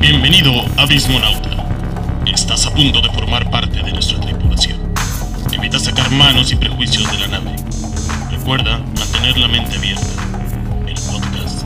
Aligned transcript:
Bienvenido, 0.00 0.52
Abismonauta. 0.76 1.50
Estás 2.24 2.66
a 2.66 2.70
punto 2.72 3.00
de 3.00 3.08
formar 3.10 3.50
parte 3.50 3.82
de 3.82 3.92
nuestra 3.92 4.20
tripulación. 4.20 4.78
Evita 5.52 5.80
sacar 5.80 6.08
manos 6.12 6.52
y 6.52 6.56
prejuicios 6.56 7.10
de 7.10 7.18
la 7.18 7.26
nave. 7.26 7.56
Recuerda 8.30 8.78
mantener 8.78 9.36
la 9.38 9.48
mente 9.48 9.76
abierta. 9.76 10.06
El 10.86 10.94
podcast 10.94 11.64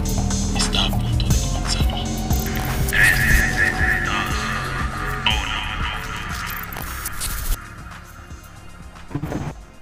está 0.56 0.86
a 0.86 0.88
punto 0.88 1.26
de 1.26 1.38
comenzar. 1.46 1.86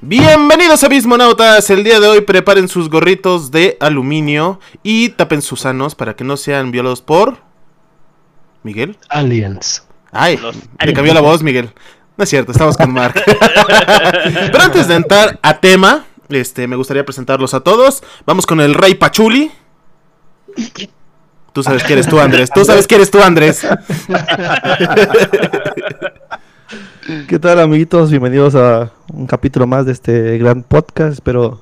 Bienvenidos 0.01 0.83
Abismonautas, 0.83 1.71
el 1.71 1.85
día 1.85 2.01
de 2.01 2.09
hoy 2.09 2.21
preparen 2.23 2.67
sus 2.67 2.91
gorritos 2.91 3.53
de 3.53 3.77
aluminio 3.79 4.59
y 4.83 5.11
tapen 5.11 5.41
sus 5.41 5.61
sanos 5.61 5.95
para 5.95 6.17
que 6.17 6.25
no 6.25 6.37
sean 6.37 6.73
violados 6.73 7.01
por... 7.01 7.50
Miguel. 8.63 8.97
Aliens. 9.09 9.85
Ay, 10.13 10.37
Los 10.37 10.57
le 10.85 10.93
cambió 10.93 11.15
la 11.15 11.21
voz 11.21 11.43
Miguel. 11.43 11.71
No 12.17 12.25
es 12.25 12.31
cierto, 12.31 12.53
estamos 12.53 12.77
con 12.77 12.93
Mark. 12.93 13.15
Pero 13.25 14.61
antes 14.61 14.89
de 14.89 14.95
entrar 14.95 15.39
a 15.43 15.59
tema, 15.59 16.05
este, 16.29 16.67
me 16.69 16.77
gustaría 16.77 17.05
presentarlos 17.05 17.55
a 17.55 17.61
todos. 17.61 18.03
Vamos 18.27 18.45
con 18.47 18.61
el 18.61 18.75
Rey 18.75 18.95
Pachuli. 18.95 19.51
Tú 21.53 21.63
sabes 21.63 21.83
que 21.83 21.95
eres 21.95 22.07
tú, 22.07 22.21
Andrés. 22.21 22.51
Tú 22.51 22.65
sabes 22.65 22.87
que 22.87 22.97
eres 22.97 23.11
tú, 23.11 23.23
Andrés. 23.23 23.67
¿Qué 27.29 27.39
tal 27.39 27.59
amiguitos? 27.61 28.11
Bienvenidos 28.11 28.55
a 28.55 28.91
un 29.13 29.27
capítulo 29.27 29.67
más 29.67 29.87
de 29.87 29.93
este 29.93 30.39
gran 30.39 30.63
podcast. 30.63 31.15
Espero 31.15 31.61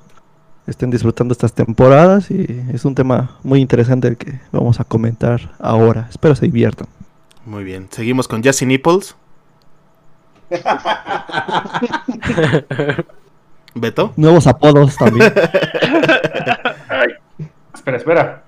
estén 0.66 0.90
disfrutando 0.90 1.32
estas 1.32 1.54
temporadas 1.54 2.30
y 2.30 2.62
es 2.72 2.84
un 2.84 2.94
tema 2.94 3.38
muy 3.42 3.60
interesante 3.60 4.08
el 4.08 4.16
que 4.16 4.40
vamos 4.52 4.80
a 4.80 4.84
comentar 4.84 5.54
ahora. 5.58 6.08
Espero 6.10 6.34
se 6.34 6.46
diviertan. 6.46 6.88
Muy 7.48 7.64
bien, 7.64 7.88
seguimos 7.90 8.28
con 8.28 8.42
Jesse 8.42 8.66
Nipples. 8.66 9.16
Beto. 13.74 14.12
Nuevos 14.16 14.46
apodos 14.46 14.98
también. 14.98 15.32
Espera, 17.72 17.96
espera. 17.96 18.44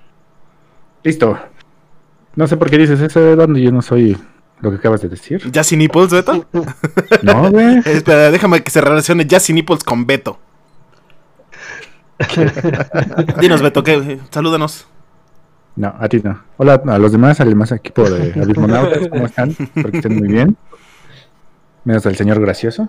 Listo. 1.03 1.39
No 2.37 2.47
sé 2.47 2.59
por 2.59 2.69
qué 2.69 2.77
dices 2.77 3.01
eso, 3.01 3.21
Eduardo. 3.21 3.57
Yo 3.57 3.73
no 3.73 3.81
soy 3.81 4.19
lo 4.61 4.71
que 4.71 4.77
acabas 4.77 5.01
de 5.01 5.09
decir. 5.09 5.51
Jesse 5.51 5.79
Nipples, 5.79 6.11
Beto. 6.11 6.45
No, 7.23 7.51
güey. 7.51 7.79
Espera, 7.87 8.31
déjame 8.31 8.63
que 8.63 8.71
se 8.71 8.83
relacione 8.83 9.27
Jesse 9.27 9.55
Nipples 9.55 9.83
con 9.83 10.05
Beto. 10.05 10.39
Dinos, 13.41 13.63
Beto, 13.63 13.83
¿qué? 13.83 14.21
Salúdanos. 14.31 14.87
No, 15.77 15.95
a 15.99 16.09
ti 16.09 16.21
no. 16.23 16.43
Hola 16.57 16.83
a 16.87 16.99
los 16.99 17.13
demás, 17.13 17.41
al 17.41 17.49
demás 17.49 17.73
equipo 17.73 18.09
de 18.09 18.41
Abismonautas. 18.41 19.09
¿Cómo 19.09 19.27
están? 19.27 19.51
Espero 19.51 19.91
que 19.91 19.97
estén 19.99 20.19
muy 20.19 20.29
bien. 20.29 20.57
Menos 21.85 22.05
al 22.07 22.17
señor 22.17 22.41
gracioso. 22.41 22.89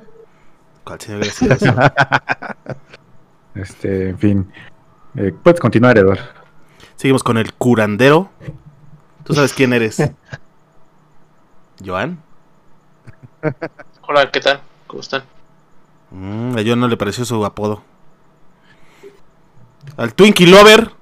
¿Cuál 0.84 1.00
señor 1.00 1.20
Gracias. 1.20 1.62
Este, 3.54 4.10
en 4.10 4.18
fin. 4.18 4.52
Eh, 5.16 5.34
puedes 5.44 5.60
continuar, 5.60 5.98
Eduardo. 5.98 6.24
Seguimos 6.96 7.22
con 7.22 7.38
el 7.38 7.54
curandero. 7.54 8.30
¿Tú 9.26 9.34
sabes 9.34 9.54
quién 9.54 9.74
eres? 9.74 9.98
¿Joan? 11.86 12.22
Hola, 14.08 14.32
¿qué 14.32 14.40
tal? 14.40 14.62
¿Cómo 14.88 15.02
están? 15.02 15.24
Mm, 16.12 16.58
a 16.58 16.62
Joan 16.64 16.80
no 16.80 16.88
le 16.88 16.96
pareció 16.96 17.26
su 17.26 17.44
apodo. 17.44 17.84
Al 19.98 20.14
Twinkie 20.14 20.48
Lover. 20.48 21.01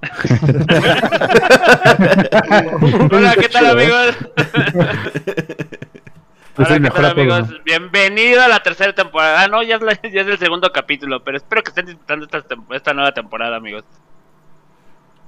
Hola, 3.12 3.34
¿qué 3.38 3.48
tal, 3.48 3.66
amigos? 3.66 4.16
Pues 6.56 6.68
Hola, 6.68 6.76
¿qué 6.78 6.82
mejor 6.82 7.00
tal, 7.02 7.10
amigos? 7.12 7.48
Bienvenido 7.64 8.42
a 8.42 8.48
la 8.48 8.60
tercera 8.62 8.92
temporada. 8.92 9.44
Ah, 9.44 9.48
no, 9.48 9.62
ya 9.62 9.76
es, 9.76 9.82
la- 9.82 9.94
ya 10.02 10.20
es 10.22 10.26
el 10.26 10.36
segundo 10.38 10.70
capítulo, 10.72 11.22
pero 11.22 11.36
espero 11.38 11.62
que 11.62 11.68
estén 11.70 11.86
disfrutando 11.86 12.26
esta, 12.26 12.44
esta 12.72 12.92
nueva 12.92 13.12
temporada, 13.14 13.56
amigos. 13.56 13.84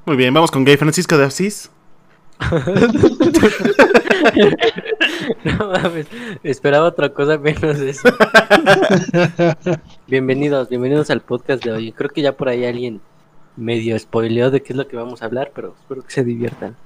Muy 0.04 0.16
bien, 0.16 0.34
vamos 0.34 0.50
con 0.50 0.64
Gay 0.64 0.76
Francisco 0.76 1.16
de 1.16 1.24
Asís. 1.24 1.70
No 5.44 5.68
mames, 5.68 6.06
esperaba 6.42 6.86
otra 6.86 7.08
cosa 7.10 7.38
menos 7.38 7.78
eso. 7.78 8.08
bienvenidos, 10.06 10.68
bienvenidos 10.68 11.10
al 11.10 11.20
podcast 11.22 11.64
de 11.64 11.72
hoy. 11.72 11.92
Creo 11.92 12.10
que 12.10 12.22
ya 12.22 12.32
por 12.32 12.48
ahí 12.48 12.64
alguien 12.64 13.00
medio 13.56 13.98
spoileó 13.98 14.50
de 14.50 14.62
qué 14.62 14.72
es 14.72 14.76
lo 14.76 14.86
que 14.88 14.96
vamos 14.96 15.22
a 15.22 15.26
hablar, 15.26 15.52
pero 15.54 15.74
espero 15.80 16.02
que 16.02 16.10
se 16.10 16.24
diviertan. 16.24 16.76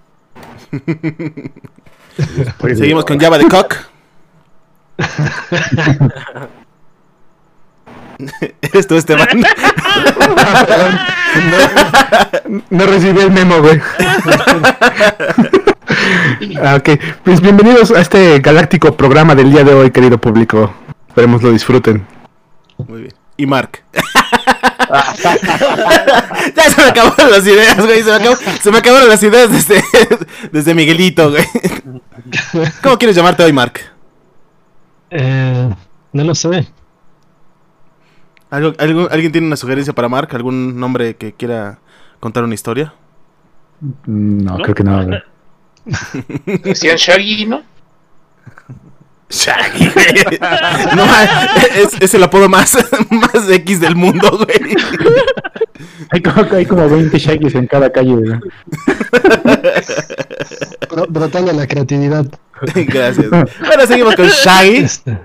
Seguimos 2.61 3.05
con 3.05 3.19
Java 3.19 3.39
de 3.39 3.49
Cock. 3.49 3.77
¿Eres 8.63 8.87
tú, 8.87 8.97
Esteban? 8.97 9.29
No 12.71 12.87
recibí 12.87 13.21
el 13.21 13.31
memo, 13.31 13.61
güey. 13.61 13.81
Ah, 16.63 16.77
ok, 16.77 16.91
pues 17.25 17.41
bienvenidos 17.41 17.91
a 17.91 18.01
este 18.01 18.41
galáctico 18.41 18.97
programa 18.97 19.35
del 19.35 19.51
día 19.51 19.65
de 19.65 19.75
hoy, 19.75 19.91
querido 19.91 20.19
público. 20.19 20.73
Esperemos 21.09 21.43
lo 21.43 21.53
disfruten. 21.53 22.07
Muy 22.79 23.03
bien. 23.03 23.26
Y 23.37 23.47
Mark. 23.47 23.83
ya 26.57 26.71
se 26.71 26.81
me 26.83 26.89
acabaron 26.89 27.31
las 27.31 27.47
ideas, 27.47 27.77
güey. 27.85 28.03
Se 28.03 28.11
me, 28.11 28.17
acabó- 28.17 28.37
se 28.63 28.71
me 28.73 28.79
acabaron 28.79 29.09
las 29.09 29.23
ideas 29.23 29.51
desde, 29.51 29.83
desde 30.53 30.75
Miguelito, 30.75 31.31
güey. 31.31 31.45
¿Cómo 32.83 32.99
quieres 32.99 33.17
llamarte 33.17 33.43
hoy, 33.45 33.53
Mark? 33.53 33.81
Eh, 35.11 35.71
no 36.13 36.25
lo 36.25 36.35
sé. 36.35 36.67
¿Algo- 38.51 38.75
¿Alguien 39.11 39.33
tiene 39.33 39.47
una 39.47 39.57
sugerencia 39.57 39.93
para 39.93 40.09
Mark? 40.09 40.29
¿Algún 40.33 40.79
nombre 40.79 41.17
que 41.17 41.33
quiera 41.33 41.79
contar 42.21 42.45
una 42.45 42.55
historia? 42.55 42.95
No, 44.07 44.57
¿No? 44.57 44.63
creo 44.63 44.75
que 44.75 44.85
no. 44.85 45.05
güey. 45.05 45.21
Decían 46.65 46.97
Shaggy, 46.97 47.47
¿no? 47.47 47.63
Shaggy, 49.29 49.89
güey. 49.91 50.39
No, 50.95 51.05
es, 51.75 52.01
es 52.01 52.15
el 52.15 52.23
apodo 52.23 52.49
más, 52.49 52.77
más 53.11 53.51
X 53.51 53.81
del 53.81 53.97
mundo, 53.97 54.31
güey. 54.39 54.77
Hay 56.11 56.23
como, 56.23 56.43
hay 56.55 56.65
como 56.67 56.89
20 56.89 57.19
Shaggy's 57.19 57.55
en 57.57 57.67
cada 57.67 57.91
calle, 57.91 58.15
güey. 58.15 58.39
Bro- 60.91 61.07
Brotando 61.09 61.53
la 61.53 61.67
creatividad. 61.67 62.27
Gracias. 62.75 63.29
Bueno, 63.31 63.87
seguimos 63.89 64.15
con 64.15 64.27
Shaggy. 64.29 64.77
Este. 64.77 65.19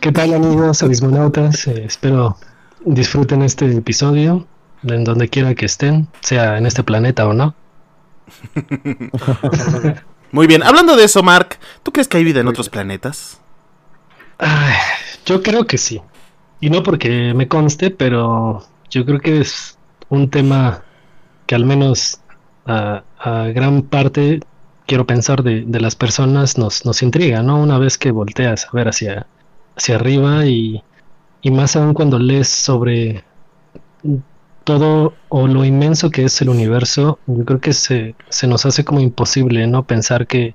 ¿Qué 0.00 0.12
tal 0.12 0.34
amigos 0.34 0.82
abismonautas? 0.82 1.66
Eh, 1.66 1.84
espero 1.86 2.36
disfruten 2.84 3.42
este 3.42 3.66
episodio 3.76 4.46
en 4.84 5.02
donde 5.04 5.28
quiera 5.28 5.54
que 5.54 5.66
estén, 5.66 6.06
sea 6.20 6.56
en 6.58 6.66
este 6.66 6.84
planeta 6.84 7.26
o 7.26 7.32
no. 7.34 7.54
Muy 10.34 10.48
bien, 10.48 10.64
hablando 10.64 10.96
de 10.96 11.04
eso, 11.04 11.22
Mark, 11.22 11.60
¿tú 11.84 11.92
crees 11.92 12.08
que 12.08 12.16
hay 12.16 12.24
vida 12.24 12.40
en 12.40 12.48
otros 12.48 12.68
planetas? 12.68 13.40
Ay, 14.38 14.74
yo 15.24 15.40
creo 15.44 15.64
que 15.64 15.78
sí. 15.78 16.02
Y 16.58 16.70
no 16.70 16.82
porque 16.82 17.32
me 17.34 17.46
conste, 17.46 17.92
pero 17.92 18.64
yo 18.90 19.04
creo 19.06 19.20
que 19.20 19.40
es 19.40 19.78
un 20.08 20.28
tema 20.30 20.82
que 21.46 21.54
al 21.54 21.64
menos 21.64 22.20
a, 22.66 23.04
a 23.16 23.44
gran 23.54 23.82
parte, 23.82 24.40
quiero 24.86 25.06
pensar, 25.06 25.44
de, 25.44 25.62
de 25.68 25.80
las 25.80 25.94
personas 25.94 26.58
nos, 26.58 26.84
nos 26.84 27.00
intriga, 27.04 27.44
¿no? 27.44 27.62
Una 27.62 27.78
vez 27.78 27.96
que 27.96 28.10
volteas 28.10 28.66
a 28.66 28.70
ver 28.72 28.88
hacia, 28.88 29.28
hacia 29.76 29.94
arriba 29.94 30.46
y, 30.46 30.82
y 31.42 31.52
más 31.52 31.76
aún 31.76 31.94
cuando 31.94 32.18
lees 32.18 32.48
sobre 32.48 33.22
todo 34.64 35.12
o 35.28 35.46
lo 35.46 35.64
inmenso 35.64 36.10
que 36.10 36.24
es 36.24 36.40
el 36.40 36.48
universo, 36.48 37.18
yo 37.26 37.44
creo 37.44 37.60
que 37.60 37.72
se, 37.72 38.14
se 38.30 38.46
nos 38.46 38.66
hace 38.66 38.84
como 38.84 39.00
imposible, 39.00 39.66
¿no? 39.66 39.84
Pensar 39.84 40.26
que, 40.26 40.54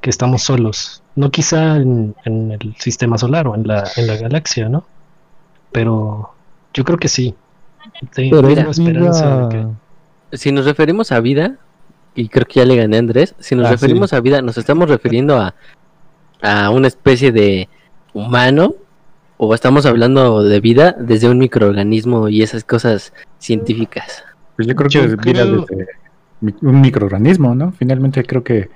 que 0.00 0.10
estamos 0.10 0.42
solos. 0.42 1.02
No 1.14 1.30
quizá 1.30 1.76
en, 1.76 2.14
en 2.24 2.52
el 2.52 2.74
sistema 2.78 3.18
solar 3.18 3.46
o 3.46 3.54
en 3.54 3.66
la, 3.66 3.88
en 3.96 4.06
la 4.06 4.16
galaxia, 4.16 4.68
¿no? 4.68 4.86
Pero 5.72 6.32
yo 6.72 6.84
creo 6.84 6.98
que 6.98 7.08
sí. 7.08 7.34
Tengo 8.14 8.42
mira, 8.42 8.68
esperanza 8.70 9.46
de 9.46 9.48
que... 10.30 10.38
Si 10.38 10.52
nos 10.52 10.64
referimos 10.64 11.12
a 11.12 11.20
vida, 11.20 11.56
y 12.14 12.28
creo 12.28 12.46
que 12.46 12.60
ya 12.60 12.64
le 12.64 12.76
gané 12.76 12.96
a 12.96 13.00
Andrés, 13.00 13.34
si 13.38 13.54
nos 13.54 13.66
Ah, 13.66 13.72
referimos 13.72 14.12
a 14.12 14.20
vida, 14.20 14.42
¿nos 14.42 14.58
estamos 14.58 14.88
refiriendo 14.88 15.38
a, 15.38 15.54
a 16.40 16.70
una 16.70 16.88
especie 16.88 17.30
de 17.32 17.68
humano? 18.14 18.74
¿O 19.42 19.54
estamos 19.54 19.86
hablando 19.86 20.42
de 20.42 20.60
vida 20.60 20.94
desde 20.98 21.26
un 21.30 21.38
microorganismo 21.38 22.28
y 22.28 22.42
esas 22.42 22.62
cosas 22.62 23.14
científicas? 23.38 24.22
Pues 24.56 24.68
yo 24.68 24.76
creo 24.76 24.90
Yo 24.90 25.00
que 25.00 25.06
es 25.06 25.16
vida 25.16 25.42
creo- 25.44 25.64
desde 25.66 25.86
un 26.60 26.80
microorganismo, 26.82 27.54
¿no? 27.54 27.72
Finalmente 27.72 28.22
creo 28.22 28.44
que 28.44 28.68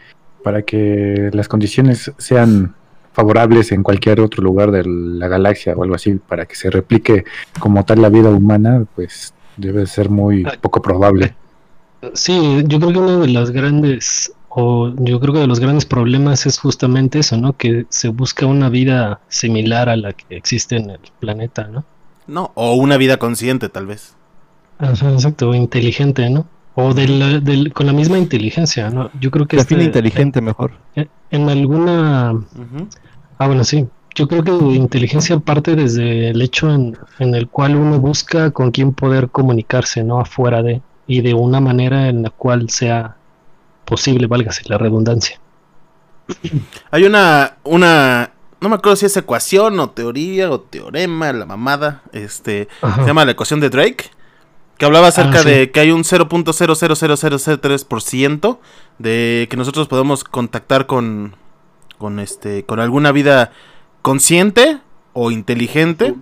para 0.43 0.62
que 0.62 1.28
las 1.34 1.49
condiciones 1.49 2.11
sean 2.16 2.75
favorables 3.12 3.72
en 3.72 3.82
cualquier 3.82 4.20
otro 4.20 4.43
lugar 4.43 4.70
de 4.70 4.84
la 4.87 5.28
galaxia 5.28 5.75
o 5.76 5.82
algo 5.82 5.96
así, 5.96 6.14
para 6.14 6.46
que 6.46 6.55
se 6.55 6.70
replique 6.70 7.25
como 7.61 7.84
tal 7.84 8.00
la 8.00 8.08
vida 8.08 8.31
humana, 8.31 8.87
pues 8.94 9.34
debe 9.58 9.84
ser 9.87 10.08
muy 10.08 10.44
Ah. 10.46 10.55
poco 10.58 10.81
probable. 10.81 11.34
Sí, 12.14 12.62
yo 12.66 12.78
creo 12.81 12.90
que 12.93 12.99
uno 13.00 13.20
de 13.20 13.28
las 13.28 13.50
grandes, 13.50 14.32
o 14.56 14.92
yo 14.96 15.18
creo 15.20 15.34
que 15.34 15.40
de 15.40 15.46
los 15.46 15.58
grandes 15.60 15.84
problemas 15.84 16.46
es 16.46 16.58
justamente 16.58 17.18
eso, 17.18 17.36
¿no? 17.36 17.54
Que 17.54 17.86
se 17.88 18.08
busca 18.08 18.46
una 18.46 18.68
vida 18.68 19.20
similar 19.28 19.88
a 19.88 19.96
la 19.96 20.12
que 20.12 20.36
existe 20.36 20.76
en 20.76 20.90
el 20.90 21.00
planeta, 21.20 21.66
¿no? 21.66 21.84
No, 22.26 22.52
o 22.54 22.74
una 22.74 22.96
vida 22.96 23.16
consciente, 23.18 23.68
tal 23.68 23.86
vez. 23.86 24.14
Ajá, 24.78 25.12
exacto, 25.12 25.54
inteligente, 25.54 26.30
¿no? 26.30 26.46
O 26.76 26.94
del, 26.94 27.44
del- 27.44 27.72
con 27.72 27.86
la 27.86 27.92
misma 27.92 28.18
inteligencia, 28.18 28.90
¿no? 28.90 29.10
Yo 29.20 29.30
creo 29.30 29.46
que 29.46 29.56
Define 29.56 29.82
este- 29.84 29.98
inteligente 29.98 30.40
mejor. 30.40 30.72
en, 30.94 31.08
en 31.30 31.48
alguna. 31.50 32.34
Ah, 33.38 33.46
bueno, 33.46 33.64
sí. 33.64 33.86
Yo 34.16 34.28
creo 34.28 34.44
que 34.44 34.52
inteligencia 34.52 35.38
parte 35.40 35.74
desde 35.74 36.28
el 36.30 36.40
hecho 36.40 36.72
en, 36.72 36.96
en 37.18 37.34
el 37.34 37.48
cual 37.48 37.74
uno 37.74 37.98
busca 37.98 38.52
con 38.52 38.70
quién 38.70 38.92
poder 38.92 39.28
comunicarse, 39.28 40.04
¿no? 40.04 40.20
Afuera 40.20 40.62
de, 40.62 40.80
y 41.08 41.20
de 41.20 41.34
una 41.34 41.60
manera 41.60 42.08
en 42.08 42.22
la 42.22 42.30
cual 42.30 42.70
sea 42.70 43.16
posible, 43.84 44.26
válgase 44.26 44.62
la 44.66 44.78
redundancia. 44.78 45.38
Hay 46.90 47.04
una, 47.04 47.56
una, 47.64 48.32
no 48.60 48.69
me 48.69 48.75
acuerdo 48.76 48.96
si 48.96 49.06
es 49.06 49.16
ecuación 49.16 49.78
o 49.81 49.90
teoría 49.90 50.50
o 50.50 50.60
teorema, 50.60 51.32
la 51.32 51.46
mamada, 51.46 52.02
este, 52.12 52.69
Ajá. 52.82 53.00
se 53.02 53.06
llama 53.06 53.25
la 53.25 53.32
ecuación 53.32 53.60
de 53.60 53.70
Drake, 53.70 54.10
que 54.78 54.84
hablaba 54.86 55.08
acerca 55.08 55.40
Ah, 55.40 55.42
sí. 55.42 55.48
de 55.50 55.70
que 55.70 55.81
hay 55.81 55.90
un 55.90 56.04
0.00003% 56.04 58.58
de 58.98 59.46
que 59.50 59.56
nosotros 59.56 59.88
podemos 59.88 60.25
contactar 60.25 60.87
con, 60.87 61.37
con 61.98 62.20
este, 62.20 62.64
con 62.64 62.80
alguna 62.80 63.12
vida 63.12 63.52
consciente 64.02 64.78
o 65.12 65.30
inteligente 65.30 66.14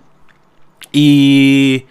y 0.91 1.85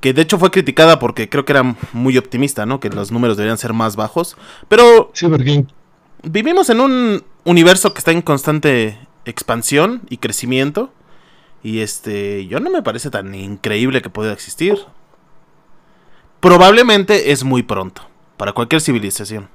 que 0.00 0.12
de 0.12 0.22
hecho 0.22 0.38
fue 0.38 0.50
criticada 0.50 0.98
porque 0.98 1.28
creo 1.28 1.44
que 1.44 1.52
era 1.52 1.76
muy 1.92 2.16
optimista, 2.18 2.66
¿no? 2.66 2.80
Que 2.80 2.88
los 2.88 3.12
números 3.12 3.36
deberían 3.36 3.58
ser 3.58 3.72
más 3.72 3.96
bajos, 3.96 4.36
pero 4.68 5.10
Sí, 5.12 5.26
porque 5.28 5.64
vivimos 6.22 6.70
en 6.70 6.80
un 6.80 7.22
universo 7.44 7.92
que 7.92 7.98
está 7.98 8.12
en 8.12 8.22
constante 8.22 8.98
expansión 9.24 10.02
y 10.08 10.18
crecimiento. 10.18 10.92
Y 11.62 11.80
este, 11.80 12.46
yo 12.46 12.60
no 12.60 12.70
me 12.70 12.82
parece 12.82 13.10
tan 13.10 13.34
increíble 13.34 14.02
que 14.02 14.10
pueda 14.10 14.32
existir. 14.32 14.78
Probablemente 16.40 17.32
es 17.32 17.44
muy 17.44 17.62
pronto 17.62 18.02
para 18.36 18.52
cualquier 18.52 18.80
civilización. 18.80 19.48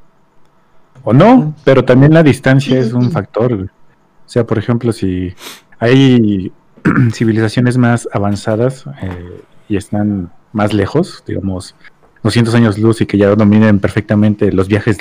O 1.04 1.14
no, 1.14 1.54
pero 1.64 1.84
también 1.84 2.14
la 2.14 2.24
distancia 2.24 2.80
es 2.80 2.94
un 2.94 3.12
factor. 3.12 3.54
O 3.54 4.30
sea, 4.30 4.46
por 4.46 4.58
ejemplo, 4.58 4.94
si 4.94 5.34
hay 5.80 6.52
civilizaciones 7.12 7.78
más 7.78 8.08
avanzadas 8.14 8.86
eh, 9.02 9.42
y 9.68 9.78
están 9.78 10.32
más 10.56 10.74
lejos, 10.74 11.24
digamos, 11.28 11.76
200 12.24 12.56
años 12.56 12.78
luz 12.80 13.02
y 13.02 13.06
que 13.06 13.18
ya 13.18 13.36
dominen 13.36 13.80
perfectamente 13.80 14.52
los 14.52 14.68
viajes 14.68 14.98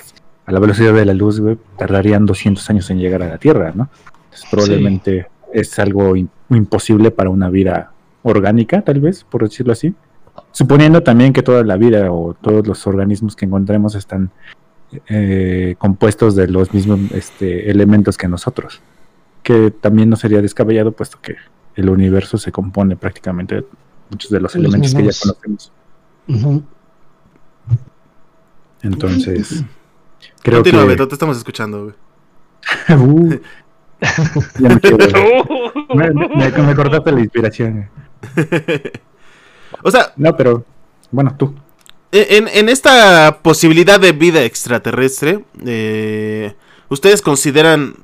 a 0.46 0.52
la 0.52 0.58
velocidad 0.60 0.92
de 0.92 1.04
la 1.06 1.14
luz, 1.14 1.40
güey, 1.40 1.56
tardarían 1.78 2.26
200 2.26 2.68
años 2.68 2.90
en 2.90 2.98
llegar 2.98 3.22
a 3.22 3.28
la 3.28 3.38
Tierra, 3.38 3.72
¿no? 3.74 3.88
Entonces, 4.24 4.48
probablemente 4.50 5.26
es 5.52 5.78
algo 5.78 6.16
in- 6.16 6.28
imposible 6.50 7.10
para 7.10 7.30
una 7.30 7.48
vida 7.48 7.92
orgánica, 8.22 8.82
tal 8.82 9.00
vez, 9.00 9.24
por 9.24 9.44
decirlo 9.44 9.72
así. 9.72 9.94
Suponiendo 10.50 11.02
también 11.02 11.32
que 11.32 11.42
toda 11.42 11.62
la 11.64 11.76
vida 11.76 12.10
o 12.12 12.34
todos 12.34 12.66
los 12.66 12.86
organismos 12.86 13.36
que 13.36 13.46
encontremos 13.46 13.94
están 13.94 14.30
eh, 15.08 15.76
compuestos 15.78 16.34
de 16.34 16.48
los 16.48 16.74
mismos 16.74 17.00
este, 17.12 17.70
elementos 17.70 18.16
que 18.18 18.28
nosotros. 18.28 18.80
Que 19.42 19.70
también 19.70 20.10
no 20.10 20.16
sería 20.16 20.42
descabellado, 20.42 20.92
puesto 20.92 21.18
que 21.22 21.36
el 21.76 21.88
universo 21.88 22.38
se 22.38 22.50
compone 22.52 22.96
prácticamente 22.96 23.54
de 23.56 23.64
muchos 24.10 24.30
de 24.30 24.40
los 24.40 24.54
Los 24.54 24.64
elementos 24.64 24.94
que 24.94 25.04
ya 25.04 25.12
conocemos. 25.20 25.72
Entonces, 28.82 29.64
creo 30.42 30.58
Continúa, 30.58 30.82
que. 30.82 30.88
Beto, 30.88 31.08
te 31.08 31.14
estamos 31.14 31.36
escuchando. 31.36 31.84
güey. 31.84 31.94
Uh, 32.98 33.34
ya 34.58 34.68
me, 34.68 34.80
quiero- 34.80 34.98
me- 35.94 36.10
me- 36.12 36.50
me 36.50 36.74
cortaste 36.74 37.12
la 37.12 37.20
inspiración. 37.20 37.88
O 39.82 39.90
sea, 39.90 40.12
No, 40.16 40.36
pero 40.36 40.64
bueno, 41.10 41.34
tú. 41.38 41.54
en, 42.12 42.48
en 42.48 42.68
esta 42.68 43.38
posibilidad 43.42 43.98
de 44.00 44.12
vida 44.12 44.42
extraterrestre, 44.44 45.44
eh, 45.64 46.54
¿ustedes 46.88 47.22
consideran 47.22 47.96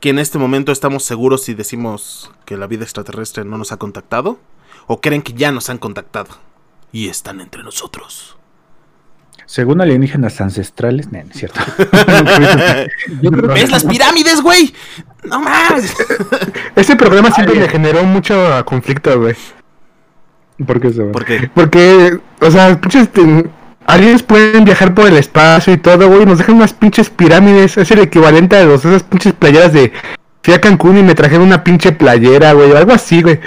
que 0.00 0.10
en 0.10 0.18
este 0.18 0.38
momento 0.38 0.72
estamos 0.72 1.04
seguros 1.04 1.42
si 1.44 1.54
decimos 1.54 2.30
que 2.44 2.56
la 2.56 2.66
vida 2.66 2.82
extraterrestre 2.84 3.44
no 3.44 3.58
nos 3.58 3.70
ha 3.72 3.76
contactado? 3.76 4.38
¿O 4.86 5.00
creen 5.00 5.22
que 5.22 5.32
ya 5.32 5.50
nos 5.50 5.70
han 5.70 5.78
contactado 5.78 6.36
y 6.92 7.08
están 7.08 7.40
entre 7.40 7.62
nosotros? 7.62 8.36
Según 9.46 9.80
alienígenas 9.80 10.40
ancestrales, 10.40 11.12
no, 11.12 11.18
no 11.22 11.30
es 11.30 11.36
cierto. 11.36 11.60
¿Ves 13.54 13.70
las 13.70 13.84
pirámides, 13.84 14.40
güey? 14.40 14.74
No 15.24 15.40
más. 15.40 15.94
Ese 16.76 16.96
programa 16.96 17.30
siempre 17.30 17.60
me 17.60 17.68
generó 17.68 18.04
mucho 18.04 18.64
conflicto, 18.64 19.20
güey. 19.20 19.34
¿Por 20.66 20.80
qué 20.80 20.88
va? 20.88 21.12
Porque 21.12 21.50
Porque, 21.52 22.18
o 22.40 22.50
sea, 22.50 22.80
pinches 22.80 23.08
aliens 23.86 24.22
pueden 24.22 24.64
viajar 24.64 24.94
por 24.94 25.08
el 25.08 25.16
espacio 25.16 25.74
y 25.74 25.78
todo, 25.78 26.08
güey. 26.08 26.24
Nos 26.24 26.38
dejan 26.38 26.56
unas 26.56 26.72
pinches 26.72 27.10
pirámides. 27.10 27.76
Es 27.76 27.90
el 27.90 27.98
equivalente 27.98 28.56
a 28.56 28.64
los, 28.64 28.84
esas 28.84 29.02
pinches 29.02 29.34
playeras 29.34 29.72
de. 29.72 29.92
Fui 30.42 30.54
a 30.54 30.60
Cancún 30.60 30.98
y 30.98 31.02
me 31.02 31.14
trajeron 31.14 31.46
una 31.46 31.64
pinche 31.64 31.92
playera, 31.92 32.52
güey. 32.54 32.72
Algo 32.72 32.92
así, 32.92 33.20
güey. 33.20 33.40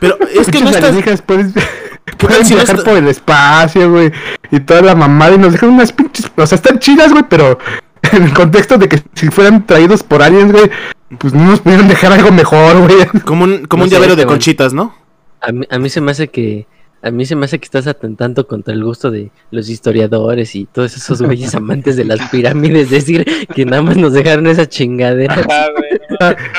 Pero 0.00 0.18
es 0.34 0.48
que 0.48 0.60
no 0.60 0.66
estás. 0.70 0.84
alienígenas 0.84 1.22
pueden, 1.22 1.52
pueden 2.18 2.44
si 2.44 2.54
no 2.54 2.58
viajar 2.60 2.76
está- 2.76 2.90
por 2.90 2.98
el 2.98 3.08
espacio, 3.08 3.90
güey. 3.90 4.12
Y 4.50 4.60
toda 4.60 4.82
la 4.82 4.94
mamada. 4.94 5.34
Y 5.34 5.38
nos 5.38 5.52
dejan 5.52 5.70
unas 5.70 5.92
pinches. 5.92 6.30
O 6.36 6.46
sea, 6.46 6.56
están 6.56 6.78
chidas, 6.78 7.12
güey, 7.12 7.24
pero. 7.28 7.58
En 8.12 8.22
el 8.22 8.32
contexto 8.34 8.78
de 8.78 8.88
que 8.88 9.02
si 9.14 9.30
fueran 9.30 9.66
traídos 9.66 10.04
por 10.04 10.22
aliens, 10.22 10.52
güey. 10.52 10.70
Pues 11.18 11.34
no 11.34 11.44
nos 11.44 11.58
pudieron 11.60 11.88
dejar 11.88 12.12
algo 12.12 12.30
mejor, 12.30 12.86
güey. 12.86 13.04
Como 13.24 13.42
un, 13.44 13.64
como 13.66 13.80
No 13.80 13.84
un 13.84 13.90
sé, 13.90 13.96
llavero 13.96 14.14
de 14.14 14.26
conchitas, 14.26 14.72
¿no? 14.72 14.94
A 15.40 15.50
mí, 15.50 15.66
a 15.68 15.78
mí 15.80 15.88
se 15.88 16.00
me 16.00 16.12
hace 16.12 16.28
que 16.28 16.66
a 17.02 17.10
mí 17.10 17.26
se 17.26 17.34
me 17.36 17.44
hace 17.46 17.58
que 17.58 17.64
estás 17.64 17.86
atentando 17.86 18.46
contra 18.46 18.74
el 18.74 18.82
gusto 18.84 19.10
de 19.10 19.30
los 19.50 19.68
historiadores 19.68 20.54
y 20.54 20.66
todos 20.66 20.96
esos 20.96 21.20
güeyes 21.22 21.54
amantes 21.54 21.96
de 21.96 22.04
las 22.04 22.20
pirámides, 22.30 22.90
decir 22.90 23.24
que 23.54 23.64
nada 23.64 23.82
más 23.82 23.96
nos 23.96 24.12
dejaron 24.12 24.46
esa 24.46 24.68
chingadera. 24.68 25.34
ajá, 25.34 25.66
güey, 25.76 26.00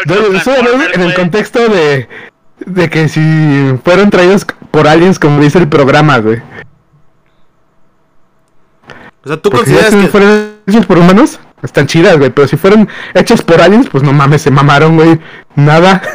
no 0.05 0.31
no, 0.45 0.51
hablando 0.53 0.85
en 0.93 1.01
el 1.01 1.13
contexto 1.13 1.59
de, 1.67 2.07
de 2.65 2.89
que 2.89 3.07
si 3.09 3.21
fueron 3.83 4.09
traídos 4.09 4.45
por 4.71 4.87
aliens, 4.87 5.19
como 5.19 5.41
dice 5.41 5.59
el 5.59 5.67
programa, 5.69 6.17
güey. 6.19 6.41
O 9.23 9.27
sea, 9.27 9.37
¿tú 9.37 9.49
Porque 9.49 9.71
consideras 9.71 9.93
si 9.93 9.99
que 10.01 10.07
fueron 10.07 10.51
hechos 10.65 10.85
por 10.85 10.97
humanos, 10.97 11.39
están 11.61 11.87
chidas, 11.87 12.17
güey. 12.17 12.29
Pero 12.29 12.47
si 12.47 12.55
fueron 12.57 12.87
hechos 13.13 13.41
por 13.41 13.61
aliens, 13.61 13.87
pues 13.89 14.03
no 14.03 14.13
mames, 14.13 14.41
se 14.41 14.51
mamaron, 14.51 14.95
güey. 14.95 15.19
Nada. 15.55 16.01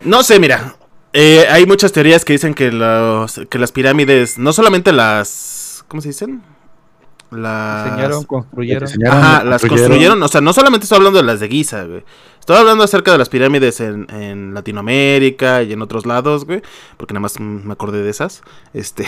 No 0.00 0.22
sé, 0.22 0.38
mira. 0.38 0.76
eh, 1.12 1.46
hay 1.50 1.66
muchas 1.66 1.92
teorías 1.92 2.24
que 2.24 2.32
dicen 2.34 2.54
que, 2.54 2.70
los, 2.70 3.40
que 3.50 3.58
las 3.58 3.72
pirámides, 3.72 4.38
no 4.38 4.52
solamente 4.52 4.92
las... 4.92 5.84
¿Cómo 5.88 6.00
se 6.00 6.10
dicen? 6.10 6.40
Las... 7.30 7.84
Diseñaron, 7.84 8.24
construyeron. 8.24 8.86
Diseñaron, 8.86 9.18
Ajá, 9.18 9.44
las 9.44 9.64
construyeron. 9.64 10.22
O 10.22 10.28
sea, 10.28 10.40
no 10.40 10.52
solamente 10.52 10.84
estoy 10.84 10.96
hablando 10.96 11.18
de 11.18 11.24
las 11.24 11.40
de 11.40 11.48
Giza, 11.48 11.84
güey. 11.84 12.04
Estoy 12.40 12.56
hablando 12.56 12.82
acerca 12.82 13.12
de 13.12 13.18
las 13.18 13.28
pirámides 13.28 13.80
en, 13.80 14.06
en 14.10 14.54
Latinoamérica 14.54 15.62
y 15.62 15.74
en 15.74 15.82
otros 15.82 16.06
lados, 16.06 16.46
güey. 16.46 16.62
Porque 16.96 17.12
nada 17.12 17.20
más 17.20 17.38
me 17.38 17.70
acordé 17.70 18.02
de 18.02 18.08
esas. 18.08 18.42
Este. 18.72 19.06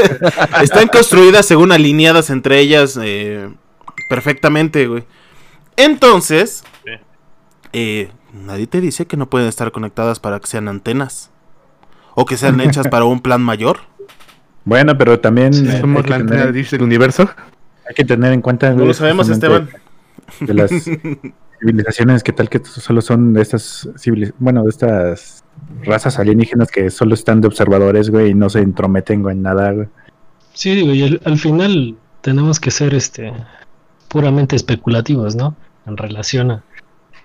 Están 0.62 0.88
construidas 0.88 1.46
según 1.46 1.70
alineadas 1.70 2.30
entre 2.30 2.58
ellas 2.58 2.98
eh, 3.00 3.48
perfectamente, 4.08 4.88
güey. 4.88 5.04
Entonces, 5.76 6.64
eh, 7.72 8.10
nadie 8.32 8.66
te 8.66 8.80
dice 8.80 9.06
que 9.06 9.16
no 9.16 9.30
pueden 9.30 9.46
estar 9.46 9.70
conectadas 9.70 10.18
para 10.18 10.40
que 10.40 10.48
sean 10.48 10.66
antenas. 10.66 11.30
O 12.14 12.26
que 12.26 12.36
sean 12.36 12.60
hechas 12.60 12.88
para 12.88 13.04
un 13.04 13.20
plan 13.20 13.40
mayor. 13.40 13.80
Bueno, 14.64 14.96
pero 14.96 15.18
también 15.20 15.52
eh, 15.54 15.70
hay, 15.72 15.80
Somos 15.80 16.02
que 16.04 16.10
la 16.10 16.16
antena 16.16 16.52
universo. 16.80 17.28
hay 17.88 17.94
que 17.94 18.04
tener 18.04 18.32
en 18.32 18.40
cuenta. 18.42 18.70
No 18.70 18.76
güey, 18.76 18.88
lo 18.88 18.94
sabemos, 18.94 19.28
Esteban. 19.28 19.68
De 20.40 20.54
las 20.54 20.70
civilizaciones 21.60 22.22
que 22.22 22.32
tal 22.32 22.48
que 22.48 22.60
solo 22.64 23.00
son 23.00 23.32
de 23.34 23.42
estas 23.42 23.88
civiliz- 23.96 24.32
bueno, 24.38 24.62
de 24.62 24.70
estas 24.70 25.44
razas 25.84 26.18
alienígenas 26.18 26.70
que 26.70 26.90
solo 26.90 27.14
están 27.14 27.40
de 27.40 27.48
observadores, 27.48 28.10
güey, 28.10 28.30
y 28.30 28.34
no 28.34 28.48
se 28.50 28.60
entrometen 28.60 29.22
güey, 29.22 29.36
en 29.36 29.42
nada, 29.42 29.72
güey. 29.72 29.88
Sí, 30.54 30.74
digo, 30.74 30.92
y 30.92 31.02
al, 31.02 31.20
al 31.24 31.38
final 31.38 31.96
tenemos 32.20 32.60
que 32.60 32.70
ser 32.70 32.94
este 32.94 33.32
puramente 34.08 34.54
especulativos, 34.56 35.34
¿no? 35.34 35.56
En 35.86 35.96
relación 35.96 36.50
a, 36.50 36.62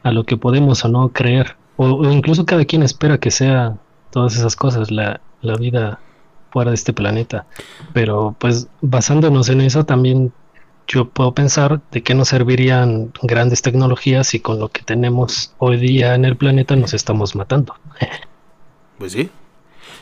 a 0.04 0.12
lo 0.12 0.24
que 0.24 0.38
podemos 0.38 0.84
o 0.86 0.88
no 0.88 1.10
creer. 1.10 1.56
O, 1.76 1.86
o 1.94 2.12
incluso 2.12 2.46
cada 2.46 2.66
quien 2.66 2.82
espera 2.84 3.18
que 3.20 3.30
sea 3.32 3.76
todas 4.12 4.36
esas 4.36 4.56
cosas, 4.56 4.90
la, 4.90 5.20
la 5.42 5.56
vida 5.58 6.00
fuera 6.52 6.72
de 6.72 6.76
este 6.76 6.94
planeta. 6.94 7.46
Pero 7.94 8.36
pues 8.40 8.68
basándonos 8.82 9.50
en 9.50 9.62
eso 9.62 9.86
también 9.86 10.32
yo 10.88 11.10
puedo 11.10 11.34
pensar 11.34 11.82
de 11.92 12.02
qué 12.02 12.16
nos 12.16 12.30
servirían 12.30 13.12
grandes 13.22 13.62
tecnologías 13.62 14.28
si 14.28 14.40
con 14.40 14.60
lo 14.60 14.70
que 14.70 14.82
tenemos 14.84 15.54
hoy 15.58 15.78
día 15.78 16.16
en 16.16 16.26
el 16.26 16.38
planeta 16.38 16.76
nos 16.76 16.94
estamos 16.94 17.36
matando. 17.36 17.76
Pues 18.98 19.12
sí. 19.12 19.30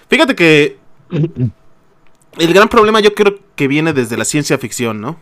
Fíjate 0.07 0.35
que 0.35 0.77
el 1.11 2.53
gran 2.53 2.69
problema 2.69 3.01
yo 3.01 3.13
creo 3.13 3.39
que 3.55 3.67
viene 3.67 3.91
desde 3.91 4.15
la 4.15 4.23
ciencia 4.23 4.57
ficción, 4.57 5.01
¿no? 5.01 5.17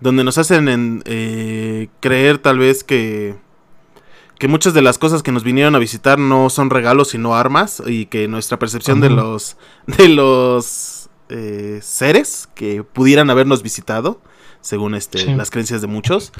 Donde 0.00 0.24
nos 0.24 0.38
hacen 0.38 0.66
en, 0.68 1.02
eh, 1.04 1.88
creer 2.00 2.38
tal 2.38 2.58
vez 2.58 2.84
que 2.84 3.34
que 4.38 4.48
muchas 4.48 4.74
de 4.74 4.82
las 4.82 4.98
cosas 4.98 5.22
que 5.22 5.32
nos 5.32 5.44
vinieron 5.44 5.74
a 5.74 5.78
visitar 5.78 6.18
no 6.18 6.50
son 6.50 6.70
regalos 6.70 7.08
sino 7.08 7.34
armas 7.34 7.82
y 7.86 8.06
que 8.06 8.28
nuestra 8.28 8.58
percepción 8.58 9.00
de 9.00 9.10
los 9.10 9.56
de 9.86 10.08
los 10.08 11.08
eh, 11.28 11.80
seres 11.82 12.48
que 12.54 12.82
pudieran 12.82 13.30
habernos 13.30 13.62
visitado 13.62 14.20
según 14.60 14.94
este 14.94 15.18
Sí. 15.18 15.34
las 15.34 15.50
creencias 15.50 15.80
de 15.80 15.86
muchos 15.86 16.32